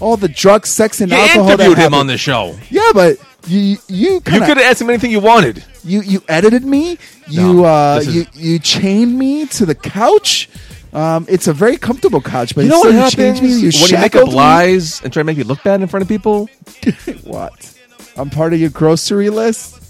All 0.00 0.16
the 0.16 0.26
drugs, 0.26 0.70
sex, 0.70 1.02
and 1.02 1.12
You 1.12 1.18
alcohol. 1.18 1.44
that 1.44 1.60
interviewed 1.60 1.78
him 1.78 1.94
on 1.94 2.06
the 2.06 2.16
show. 2.18 2.56
Yeah, 2.70 2.90
but 2.94 3.18
you 3.46 3.76
you 3.86 4.14
You 4.14 4.20
kinda, 4.22 4.46
could 4.46 4.56
have 4.56 4.66
asked 4.66 4.80
him 4.80 4.88
anything 4.88 5.10
you 5.10 5.20
wanted. 5.20 5.62
you 5.84 6.00
you 6.00 6.22
edited 6.28 6.64
me. 6.64 6.98
You 7.28 7.52
no, 7.54 7.64
uh, 7.66 7.98
is... 8.00 8.16
you 8.16 8.26
you 8.32 8.58
chained 8.58 9.16
me 9.16 9.46
to 9.48 9.66
the 9.66 9.74
couch. 9.74 10.48
Um, 10.94 11.26
it's 11.28 11.48
a 11.48 11.52
very 11.52 11.76
comfortable 11.76 12.20
couch, 12.20 12.54
but 12.54 12.62
you 12.64 12.70
know 12.70 12.78
still 12.78 12.92
what 12.92 13.12
you 13.16 13.16
changed 13.16 13.40
happens 13.40 13.62
me. 13.62 13.68
You 13.68 13.72
when 13.82 13.90
you 13.90 13.98
make 13.98 14.14
up 14.14 14.28
me. 14.28 14.34
lies 14.34 15.02
and 15.02 15.12
try 15.12 15.20
to 15.20 15.24
make 15.24 15.36
me 15.36 15.42
look 15.42 15.62
bad 15.64 15.82
in 15.82 15.88
front 15.88 16.02
of 16.02 16.08
people? 16.08 16.48
What? 17.24 17.76
I'm 18.16 18.30
part 18.30 18.52
of 18.52 18.60
your 18.60 18.70
grocery 18.70 19.28
list. 19.28 19.80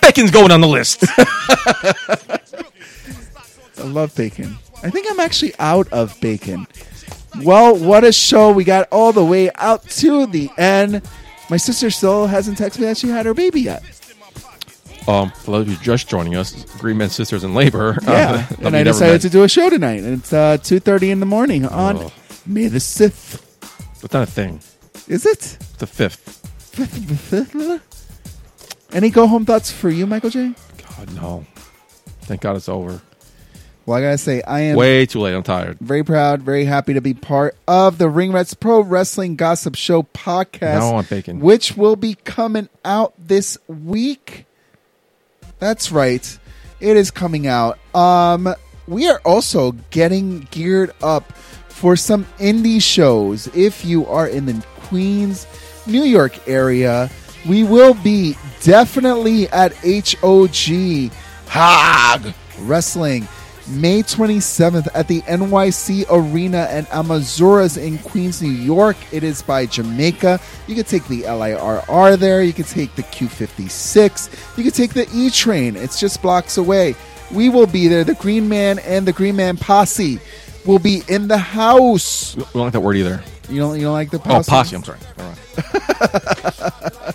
Bacon's 0.00 0.32
going 0.32 0.50
on 0.50 0.60
the 0.60 0.66
list. 0.66 1.04
I 3.78 3.82
love 3.84 4.14
bacon. 4.16 4.56
I 4.82 4.90
think 4.90 5.06
I'm 5.08 5.20
actually 5.20 5.52
out 5.60 5.86
of 5.92 6.18
bacon. 6.20 6.66
Well, 7.42 7.76
what 7.76 8.02
a 8.02 8.12
show. 8.12 8.50
We 8.50 8.64
got 8.64 8.88
all 8.90 9.12
the 9.12 9.24
way 9.24 9.50
out 9.54 9.84
to 9.90 10.26
the 10.26 10.50
end. 10.58 11.02
My 11.48 11.56
sister 11.56 11.90
still 11.90 12.26
hasn't 12.26 12.58
texted 12.58 12.80
me 12.80 12.86
that 12.86 12.96
she 12.96 13.08
had 13.08 13.26
her 13.26 13.34
baby 13.34 13.60
yet. 13.60 13.82
Um, 15.10 15.30
for 15.30 15.50
those 15.52 15.62
of 15.62 15.68
you 15.72 15.76
just 15.78 16.08
joining 16.08 16.36
us, 16.36 16.64
Green 16.78 16.96
Men 16.98 17.10
Sisters 17.10 17.44
in 17.44 17.54
Labor. 17.54 17.98
Yeah. 18.02 18.46
Uh, 18.60 18.66
and 18.66 18.76
I 18.76 18.82
decided 18.82 19.20
to 19.22 19.30
do 19.30 19.42
a 19.42 19.48
show 19.48 19.68
tonight. 19.70 20.02
And 20.02 20.18
it's 20.20 20.32
uh, 20.32 20.58
2.30 20.58 21.10
in 21.10 21.20
the 21.20 21.26
morning 21.26 21.64
on 21.66 21.96
Oh. 21.98 22.12
May 22.46 22.68
the 22.68 22.78
6th. 22.78 23.42
It's 24.02 24.12
not 24.14 24.22
a 24.22 24.26
thing. 24.30 24.60
Is 25.08 25.26
it? 25.26 25.58
The 25.78 25.86
fifth. 25.86 26.38
Any 28.92 29.10
go-home 29.10 29.44
thoughts 29.44 29.70
for 29.70 29.88
you, 29.90 30.06
Michael 30.06 30.30
J? 30.30 30.52
God, 30.96 31.14
no. 31.14 31.46
Thank 32.22 32.40
God 32.40 32.56
it's 32.56 32.68
over. 32.68 33.00
Well, 33.86 33.98
I 33.98 34.02
got 34.02 34.10
to 34.12 34.18
say, 34.18 34.42
I 34.42 34.60
am 34.60 34.76
Way 34.76 35.06
too 35.06 35.20
late. 35.20 35.34
I'm 35.34 35.42
tired. 35.42 35.78
very 35.80 36.04
proud, 36.04 36.42
very 36.42 36.64
happy 36.64 36.94
to 36.94 37.00
be 37.00 37.14
part 37.14 37.56
of 37.66 37.98
the 37.98 38.08
Ring 38.08 38.30
Rats 38.32 38.54
Pro 38.54 38.80
Wrestling 38.82 39.36
Gossip 39.36 39.74
Show 39.74 40.02
podcast. 40.02 40.78
Now 40.80 40.90
I 40.90 40.92
want 40.92 41.10
bacon. 41.10 41.40
Which 41.40 41.76
will 41.76 41.96
be 41.96 42.14
coming 42.24 42.68
out 42.84 43.14
this 43.18 43.58
week. 43.68 44.44
That's 45.60 45.92
right. 45.92 46.38
It 46.80 46.96
is 46.96 47.10
coming 47.10 47.46
out. 47.46 47.78
Um, 47.94 48.54
we 48.88 49.08
are 49.08 49.20
also 49.24 49.72
getting 49.90 50.48
geared 50.50 50.92
up 51.02 51.30
for 51.68 51.96
some 51.96 52.24
indie 52.38 52.82
shows. 52.82 53.46
If 53.54 53.84
you 53.84 54.06
are 54.06 54.26
in 54.26 54.46
the 54.46 54.64
Queens, 54.80 55.46
New 55.86 56.02
York 56.02 56.48
area, 56.48 57.10
we 57.48 57.62
will 57.62 57.94
be 57.94 58.36
definitely 58.62 59.48
at 59.48 59.74
HOG 59.76 61.12
Hog 61.46 62.34
Wrestling 62.60 63.28
May 63.70 64.02
27th 64.02 64.88
at 64.94 65.06
the 65.06 65.20
NYC 65.22 66.04
Arena 66.10 66.66
and 66.70 66.86
Amazura's 66.88 67.76
in 67.76 67.98
Queens, 67.98 68.42
New 68.42 68.50
York. 68.50 68.96
It 69.12 69.22
is 69.22 69.42
by 69.42 69.66
Jamaica. 69.66 70.40
You 70.66 70.74
can 70.74 70.84
take 70.84 71.06
the 71.06 71.22
LIRR 71.22 72.18
there. 72.18 72.42
You 72.42 72.52
can 72.52 72.64
take 72.64 72.94
the 72.96 73.02
Q56. 73.04 74.56
You 74.58 74.64
can 74.64 74.72
take 74.72 74.92
the 74.92 75.08
E 75.14 75.30
train. 75.30 75.76
It's 75.76 76.00
just 76.00 76.20
blocks 76.20 76.58
away. 76.58 76.96
We 77.32 77.48
will 77.48 77.66
be 77.66 77.86
there. 77.86 78.02
The 78.02 78.14
Green 78.14 78.48
Man 78.48 78.80
and 78.80 79.06
the 79.06 79.12
Green 79.12 79.36
Man 79.36 79.56
Posse 79.56 80.18
will 80.66 80.80
be 80.80 81.02
in 81.08 81.28
the 81.28 81.38
house. 81.38 82.34
We 82.36 82.42
don't 82.42 82.54
like 82.56 82.72
that 82.72 82.80
word 82.80 82.96
either. 82.96 83.22
You 83.50 83.60
don't, 83.60 83.76
you 83.76 83.82
don't 83.82 83.92
like 83.92 84.10
the 84.10 84.18
Oh, 84.18 84.20
posse? 84.20 84.50
posse. 84.50 84.76
I'm 84.76 84.84
sorry. 84.84 84.98
All 85.18 85.24
right. 85.26 85.36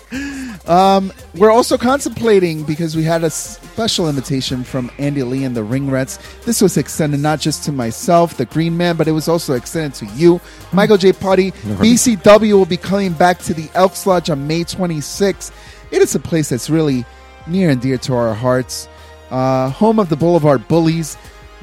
Um, 0.66 1.12
we're 1.36 1.50
also 1.52 1.78
contemplating 1.78 2.64
because 2.64 2.96
we 2.96 3.04
had 3.04 3.22
a 3.22 3.30
special 3.30 4.08
invitation 4.08 4.64
from 4.64 4.90
Andy 4.98 5.22
Lee 5.22 5.44
and 5.44 5.56
the 5.56 5.62
Ring 5.62 5.88
Rats. 5.88 6.18
This 6.44 6.60
was 6.60 6.76
extended 6.76 7.20
not 7.20 7.38
just 7.38 7.62
to 7.64 7.72
myself, 7.72 8.36
the 8.36 8.46
Green 8.46 8.76
Man, 8.76 8.96
but 8.96 9.06
it 9.06 9.12
was 9.12 9.28
also 9.28 9.54
extended 9.54 9.94
to 9.94 10.06
you, 10.16 10.40
Michael 10.72 10.96
J. 10.96 11.12
Putty. 11.12 11.52
BCW 11.52 12.54
will 12.54 12.66
be 12.66 12.76
coming 12.76 13.12
back 13.12 13.38
to 13.40 13.54
the 13.54 13.68
Elks 13.74 14.06
Lodge 14.08 14.28
on 14.28 14.46
May 14.48 14.64
26th. 14.64 15.52
It 15.92 16.02
is 16.02 16.16
a 16.16 16.18
place 16.20 16.48
that's 16.48 16.68
really 16.68 17.04
near 17.46 17.70
and 17.70 17.80
dear 17.80 17.98
to 17.98 18.14
our 18.14 18.34
hearts. 18.34 18.88
Uh, 19.30 19.70
home 19.70 20.00
of 20.00 20.08
the 20.08 20.16
Boulevard 20.16 20.66
Bullies. 20.66 21.16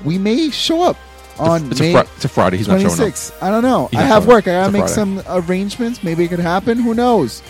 We 0.06 0.18
may 0.18 0.50
show 0.50 0.82
up 0.84 0.96
on 1.40 1.72
it's, 1.72 1.80
a 1.80 1.84
May 1.84 1.94
fri- 1.94 2.10
it's 2.16 2.26
a 2.26 2.30
Friday. 2.30 2.58
He's 2.58 2.68
not 2.68 2.82
showing 2.82 3.02
up. 3.02 3.16
I 3.42 3.50
don't 3.50 3.64
know. 3.64 3.88
He's 3.88 4.00
I 4.00 4.04
have 4.04 4.24
showing 4.24 4.24
up. 4.24 4.28
work. 4.30 4.48
I 4.48 4.52
gotta 4.52 4.72
make 4.72 4.80
Friday. 4.82 4.94
some 4.94 5.24
arrangements. 5.28 6.04
Maybe 6.04 6.24
it 6.24 6.28
could 6.30 6.40
happen. 6.40 6.78
Who 6.78 6.94
knows? 6.94 7.42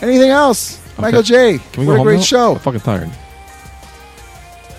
Anything 0.00 0.30
else? 0.30 0.80
Michael 0.98 1.22
J. 1.22 1.58
Can 1.72 1.82
we 1.82 1.86
what 1.88 1.96
go 1.96 2.00
a 2.02 2.04
great 2.04 2.16
now? 2.16 2.22
show. 2.22 2.52
I'm 2.54 2.60
fucking 2.60 2.80
tired. 2.80 3.08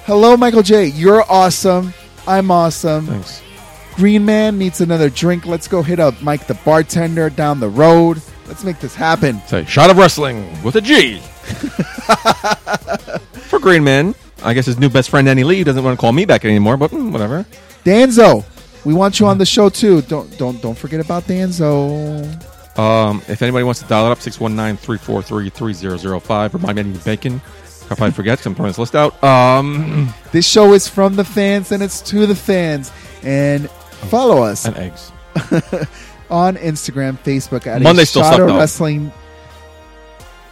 Hello, 0.06 0.38
Michael 0.38 0.64
J. 0.64 0.86
You're 0.88 1.24
awesome. 1.30 1.94
I'm 2.28 2.50
awesome. 2.52 3.08
Thanks. 3.08 3.42
Green 3.96 4.24
Man 4.26 4.58
needs 4.58 4.80
another 4.82 5.10
drink. 5.10 5.46
Let's 5.46 5.68
go 5.68 5.82
hit 5.82 6.00
up 6.00 6.22
Mike 6.22 6.48
the 6.48 6.54
bartender 6.54 7.30
down 7.30 7.60
the 7.60 7.70
road. 7.70 8.22
Let's 8.48 8.64
make 8.64 8.80
this 8.80 8.96
happen. 8.96 9.42
Say, 9.48 9.66
shot 9.66 9.90
of 9.90 9.98
wrestling 9.98 10.62
with 10.64 10.76
a 10.76 10.82
G. 10.82 11.20
For 13.48 13.60
Green 13.60 13.84
Man, 13.84 14.14
I 14.44 14.54
guess 14.54 14.66
his 14.66 14.78
new 14.78 14.90
best 14.90 15.10
friend 15.10 15.28
Andy 15.28 15.44
Lee 15.44 15.64
doesn't 15.64 15.84
want 15.84 15.98
to 15.98 16.02
call 16.02 16.14
me 16.14 16.26
back 16.26 16.46
anymore, 16.46 16.78
but 16.78 16.92
mm, 16.92 17.12
whatever. 17.12 17.46
Danzo, 17.84 18.46
we 18.86 18.94
want 18.94 19.20
you 19.20 19.28
on 19.28 19.38
the 19.38 19.46
show 19.46 19.70
too. 19.70 20.02
Don't 20.04 20.38
don't 20.38 20.62
don't 20.62 20.78
forget 20.78 21.00
about 21.00 21.24
Danzo. 21.24 22.24
Um, 22.78 23.22
if 23.28 23.42
anybody 23.42 23.64
wants 23.64 23.82
to 23.82 23.88
dial 23.88 24.06
it 24.06 24.12
up, 24.12 24.20
619-343-3005. 24.20 26.54
Remind 26.54 26.76
me 26.76 26.82
I 26.82 26.86
need 26.86 27.04
bacon. 27.04 27.42
I'll 27.90 27.98
probably 27.98 28.12
forget 28.12 28.46
I'm 28.46 28.54
throwing 28.54 28.70
this 28.70 28.78
list 28.78 28.96
out. 28.96 29.24
Um, 29.24 30.14
This 30.32 30.48
show 30.48 30.74
is 30.74 30.88
from 30.88 31.16
the 31.16 31.24
fans 31.24 31.72
and 31.72 31.82
it's 31.82 32.02
to 32.02 32.28
the 32.28 32.36
fans. 32.36 32.92
And 33.24 33.68
follow 33.72 34.44
us 34.44 34.66
and 34.66 34.78
eggs. 34.78 35.12
on 36.30 36.58
Instagram, 36.58 37.18
Facebook 37.20 37.66
at 37.66 37.82
Monday 37.82 38.04
a 38.04 38.06
still 38.06 38.22
Shot 38.22 38.34
sucked, 38.34 38.42
of 38.42 38.50
though. 38.50 38.58
Wrestling 38.58 39.12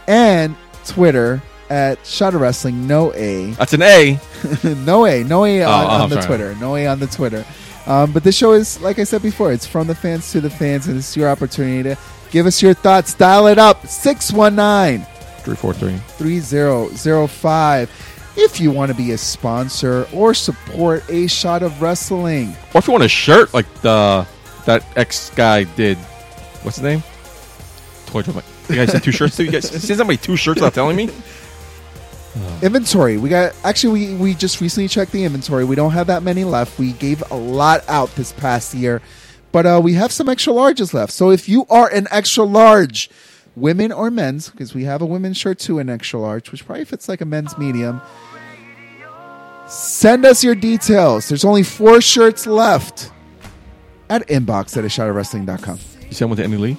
and 0.08 0.56
Twitter 0.84 1.40
at 1.70 2.04
Shot 2.06 2.34
of 2.34 2.40
Wrestling. 2.40 2.86
No 2.86 3.12
A. 3.14 3.52
That's 3.52 3.72
an 3.72 3.82
A. 3.82 4.18
no 4.84 5.06
A, 5.06 5.24
no 5.24 5.44
A 5.44 5.62
on, 5.62 5.68
Oh, 5.68 5.88
oh, 5.88 5.90
on 6.02 6.10
the 6.10 6.16
sorry. 6.22 6.26
Twitter. 6.26 6.54
No 6.60 6.76
A 6.76 6.86
on 6.86 6.98
the 7.00 7.06
Twitter. 7.06 7.44
Um, 7.86 8.12
but 8.12 8.24
this 8.24 8.36
show 8.36 8.52
is, 8.52 8.80
like 8.80 8.98
I 8.98 9.04
said 9.04 9.22
before, 9.22 9.52
it's 9.52 9.66
from 9.66 9.86
the 9.86 9.94
fans 9.94 10.32
to 10.32 10.40
the 10.40 10.50
fans, 10.50 10.88
and 10.88 10.96
it's 10.98 11.16
your 11.16 11.28
opportunity 11.28 11.82
to 11.84 11.98
give 12.30 12.46
us 12.46 12.60
your 12.60 12.74
thoughts. 12.74 13.14
Dial 13.14 13.46
it 13.46 13.58
up 13.58 13.86
619 13.86 15.06
343. 15.44 15.96
3005 16.18 18.12
if 18.38 18.60
you 18.60 18.70
want 18.70 18.90
to 18.90 18.96
be 18.96 19.12
a 19.12 19.18
sponsor 19.18 20.06
or 20.12 20.34
support 20.34 21.02
a 21.08 21.26
shot 21.26 21.62
of 21.62 21.80
wrestling. 21.80 22.54
Or 22.74 22.78
if 22.78 22.86
you 22.86 22.92
want 22.92 23.04
a 23.04 23.08
shirt 23.08 23.54
like 23.54 23.72
the 23.82 24.26
that 24.66 24.84
ex 24.96 25.30
guy 25.30 25.64
did. 25.64 25.96
What's 26.62 26.76
his 26.78 26.82
name? 26.84 27.02
Toy 28.06 28.22
Drum. 28.22 28.42
You 28.68 28.74
guys 28.74 28.90
sent 28.90 29.04
two 29.04 29.12
shirts 29.12 29.36
to 29.36 29.44
you 29.46 29.52
guys? 29.52 29.68
Send 29.70 29.98
somebody 29.98 30.16
two 30.16 30.36
shirts 30.36 30.60
without 30.60 30.74
telling 30.74 30.96
me? 30.96 31.08
Inventory. 32.62 33.18
We 33.18 33.28
got 33.28 33.54
actually 33.64 34.06
we, 34.08 34.14
we 34.16 34.34
just 34.34 34.60
recently 34.60 34.88
checked 34.88 35.12
the 35.12 35.24
inventory. 35.24 35.64
We 35.64 35.76
don't 35.76 35.92
have 35.92 36.06
that 36.08 36.22
many 36.22 36.44
left. 36.44 36.78
We 36.78 36.92
gave 36.92 37.22
a 37.30 37.36
lot 37.36 37.86
out 37.88 38.14
this 38.16 38.32
past 38.32 38.74
year. 38.74 39.02
But 39.52 39.64
uh, 39.66 39.80
we 39.82 39.94
have 39.94 40.12
some 40.12 40.28
extra 40.28 40.52
larges 40.52 40.92
left. 40.92 41.12
So 41.12 41.30
if 41.30 41.48
you 41.48 41.64
are 41.70 41.88
an 41.88 42.08
extra 42.10 42.44
large, 42.44 43.08
women 43.54 43.90
or 43.90 44.10
men's, 44.10 44.50
because 44.50 44.74
we 44.74 44.84
have 44.84 45.00
a 45.00 45.06
women's 45.06 45.36
shirt 45.38 45.58
too, 45.58 45.78
an 45.78 45.88
extra 45.88 46.20
large, 46.20 46.52
which 46.52 46.66
probably 46.66 46.84
fits 46.84 47.08
like 47.08 47.20
a 47.20 47.24
men's 47.24 47.56
medium. 47.56 48.02
Send 49.66 50.24
us 50.24 50.44
your 50.44 50.54
details. 50.54 51.28
There's 51.28 51.44
only 51.44 51.62
four 51.62 52.00
shirts 52.00 52.46
left 52.46 53.10
at 54.08 54.26
inbox 54.28 54.76
at 54.76 54.84
a 54.84 54.88
shot 54.88 55.08
of 55.08 55.16
wrestling.com. 55.16 55.78
You 56.02 56.12
sent 56.12 56.28
one 56.28 56.36
to 56.36 56.44
Andy 56.44 56.56
Lee? 56.56 56.76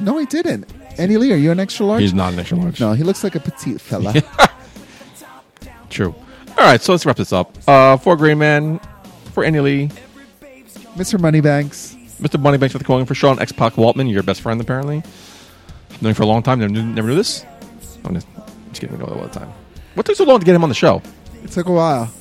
No, 0.00 0.18
I 0.18 0.24
didn't. 0.24 0.72
Andy 0.98 1.16
Lee, 1.16 1.32
are 1.32 1.36
you 1.36 1.50
an 1.50 1.60
extra 1.60 1.86
large? 1.86 2.02
He's 2.02 2.14
not 2.14 2.32
an 2.32 2.38
extra 2.38 2.58
large. 2.58 2.80
No, 2.80 2.92
he 2.92 3.02
looks 3.02 3.24
like 3.24 3.34
a 3.34 3.40
petite 3.40 3.80
fella. 3.80 4.12
True. 5.90 6.14
All 6.50 6.56
right, 6.66 6.80
so 6.80 6.92
let's 6.92 7.04
wrap 7.06 7.16
this 7.16 7.32
up. 7.32 7.56
Uh, 7.66 7.96
for 7.96 8.16
Green 8.16 8.38
Man, 8.38 8.78
for 9.32 9.44
Andy 9.44 9.60
Lee, 9.60 9.90
Mr. 10.96 11.20
Moneybanks. 11.20 11.96
Mr. 12.20 12.40
Moneybanks 12.40 12.74
with 12.74 12.82
the 12.82 12.86
calling 12.86 13.04
for 13.04 13.14
Sean 13.14 13.40
X 13.40 13.52
Pac 13.52 13.74
Waltman, 13.74 14.10
your 14.10 14.22
best 14.22 14.42
friend 14.42 14.60
apparently. 14.60 15.02
Known 16.00 16.14
for 16.14 16.22
a 16.22 16.26
long 16.26 16.42
time. 16.42 16.60
Never 16.60 16.72
knew, 16.72 16.82
never 16.82 17.08
knew 17.08 17.16
this. 17.16 17.44
I'm 18.04 18.14
just, 18.14 18.26
just 18.68 18.80
kidding. 18.80 18.96
We 18.96 19.02
know 19.02 19.06
that 19.06 19.20
all 19.20 19.26
the 19.26 19.38
time. 19.38 19.52
What 19.94 20.06
took 20.06 20.16
so 20.16 20.24
long 20.24 20.40
to 20.40 20.46
get 20.46 20.54
him 20.54 20.62
on 20.62 20.68
the 20.68 20.74
show? 20.74 21.02
It 21.42 21.50
took 21.50 21.66
a 21.66 21.72
while. 21.72 22.12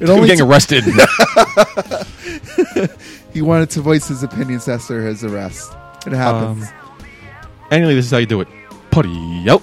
It 0.00 0.08
him 0.08 0.20
getting 0.20 0.38
took- 0.38 0.48
arrested. 0.48 0.84
he 3.32 3.42
wanted 3.42 3.70
to 3.70 3.80
voice 3.82 4.08
his 4.08 4.22
opinions 4.22 4.68
after 4.68 5.06
his 5.06 5.24
arrest. 5.24 5.72
It 6.06 6.12
happens. 6.12 6.68
Um, 6.68 6.74
anyway, 7.70 7.94
this 7.94 8.06
is 8.06 8.10
how 8.10 8.18
you 8.18 8.26
do 8.26 8.40
it. 8.40 8.48
Putty 8.90 9.48
out. 9.48 9.62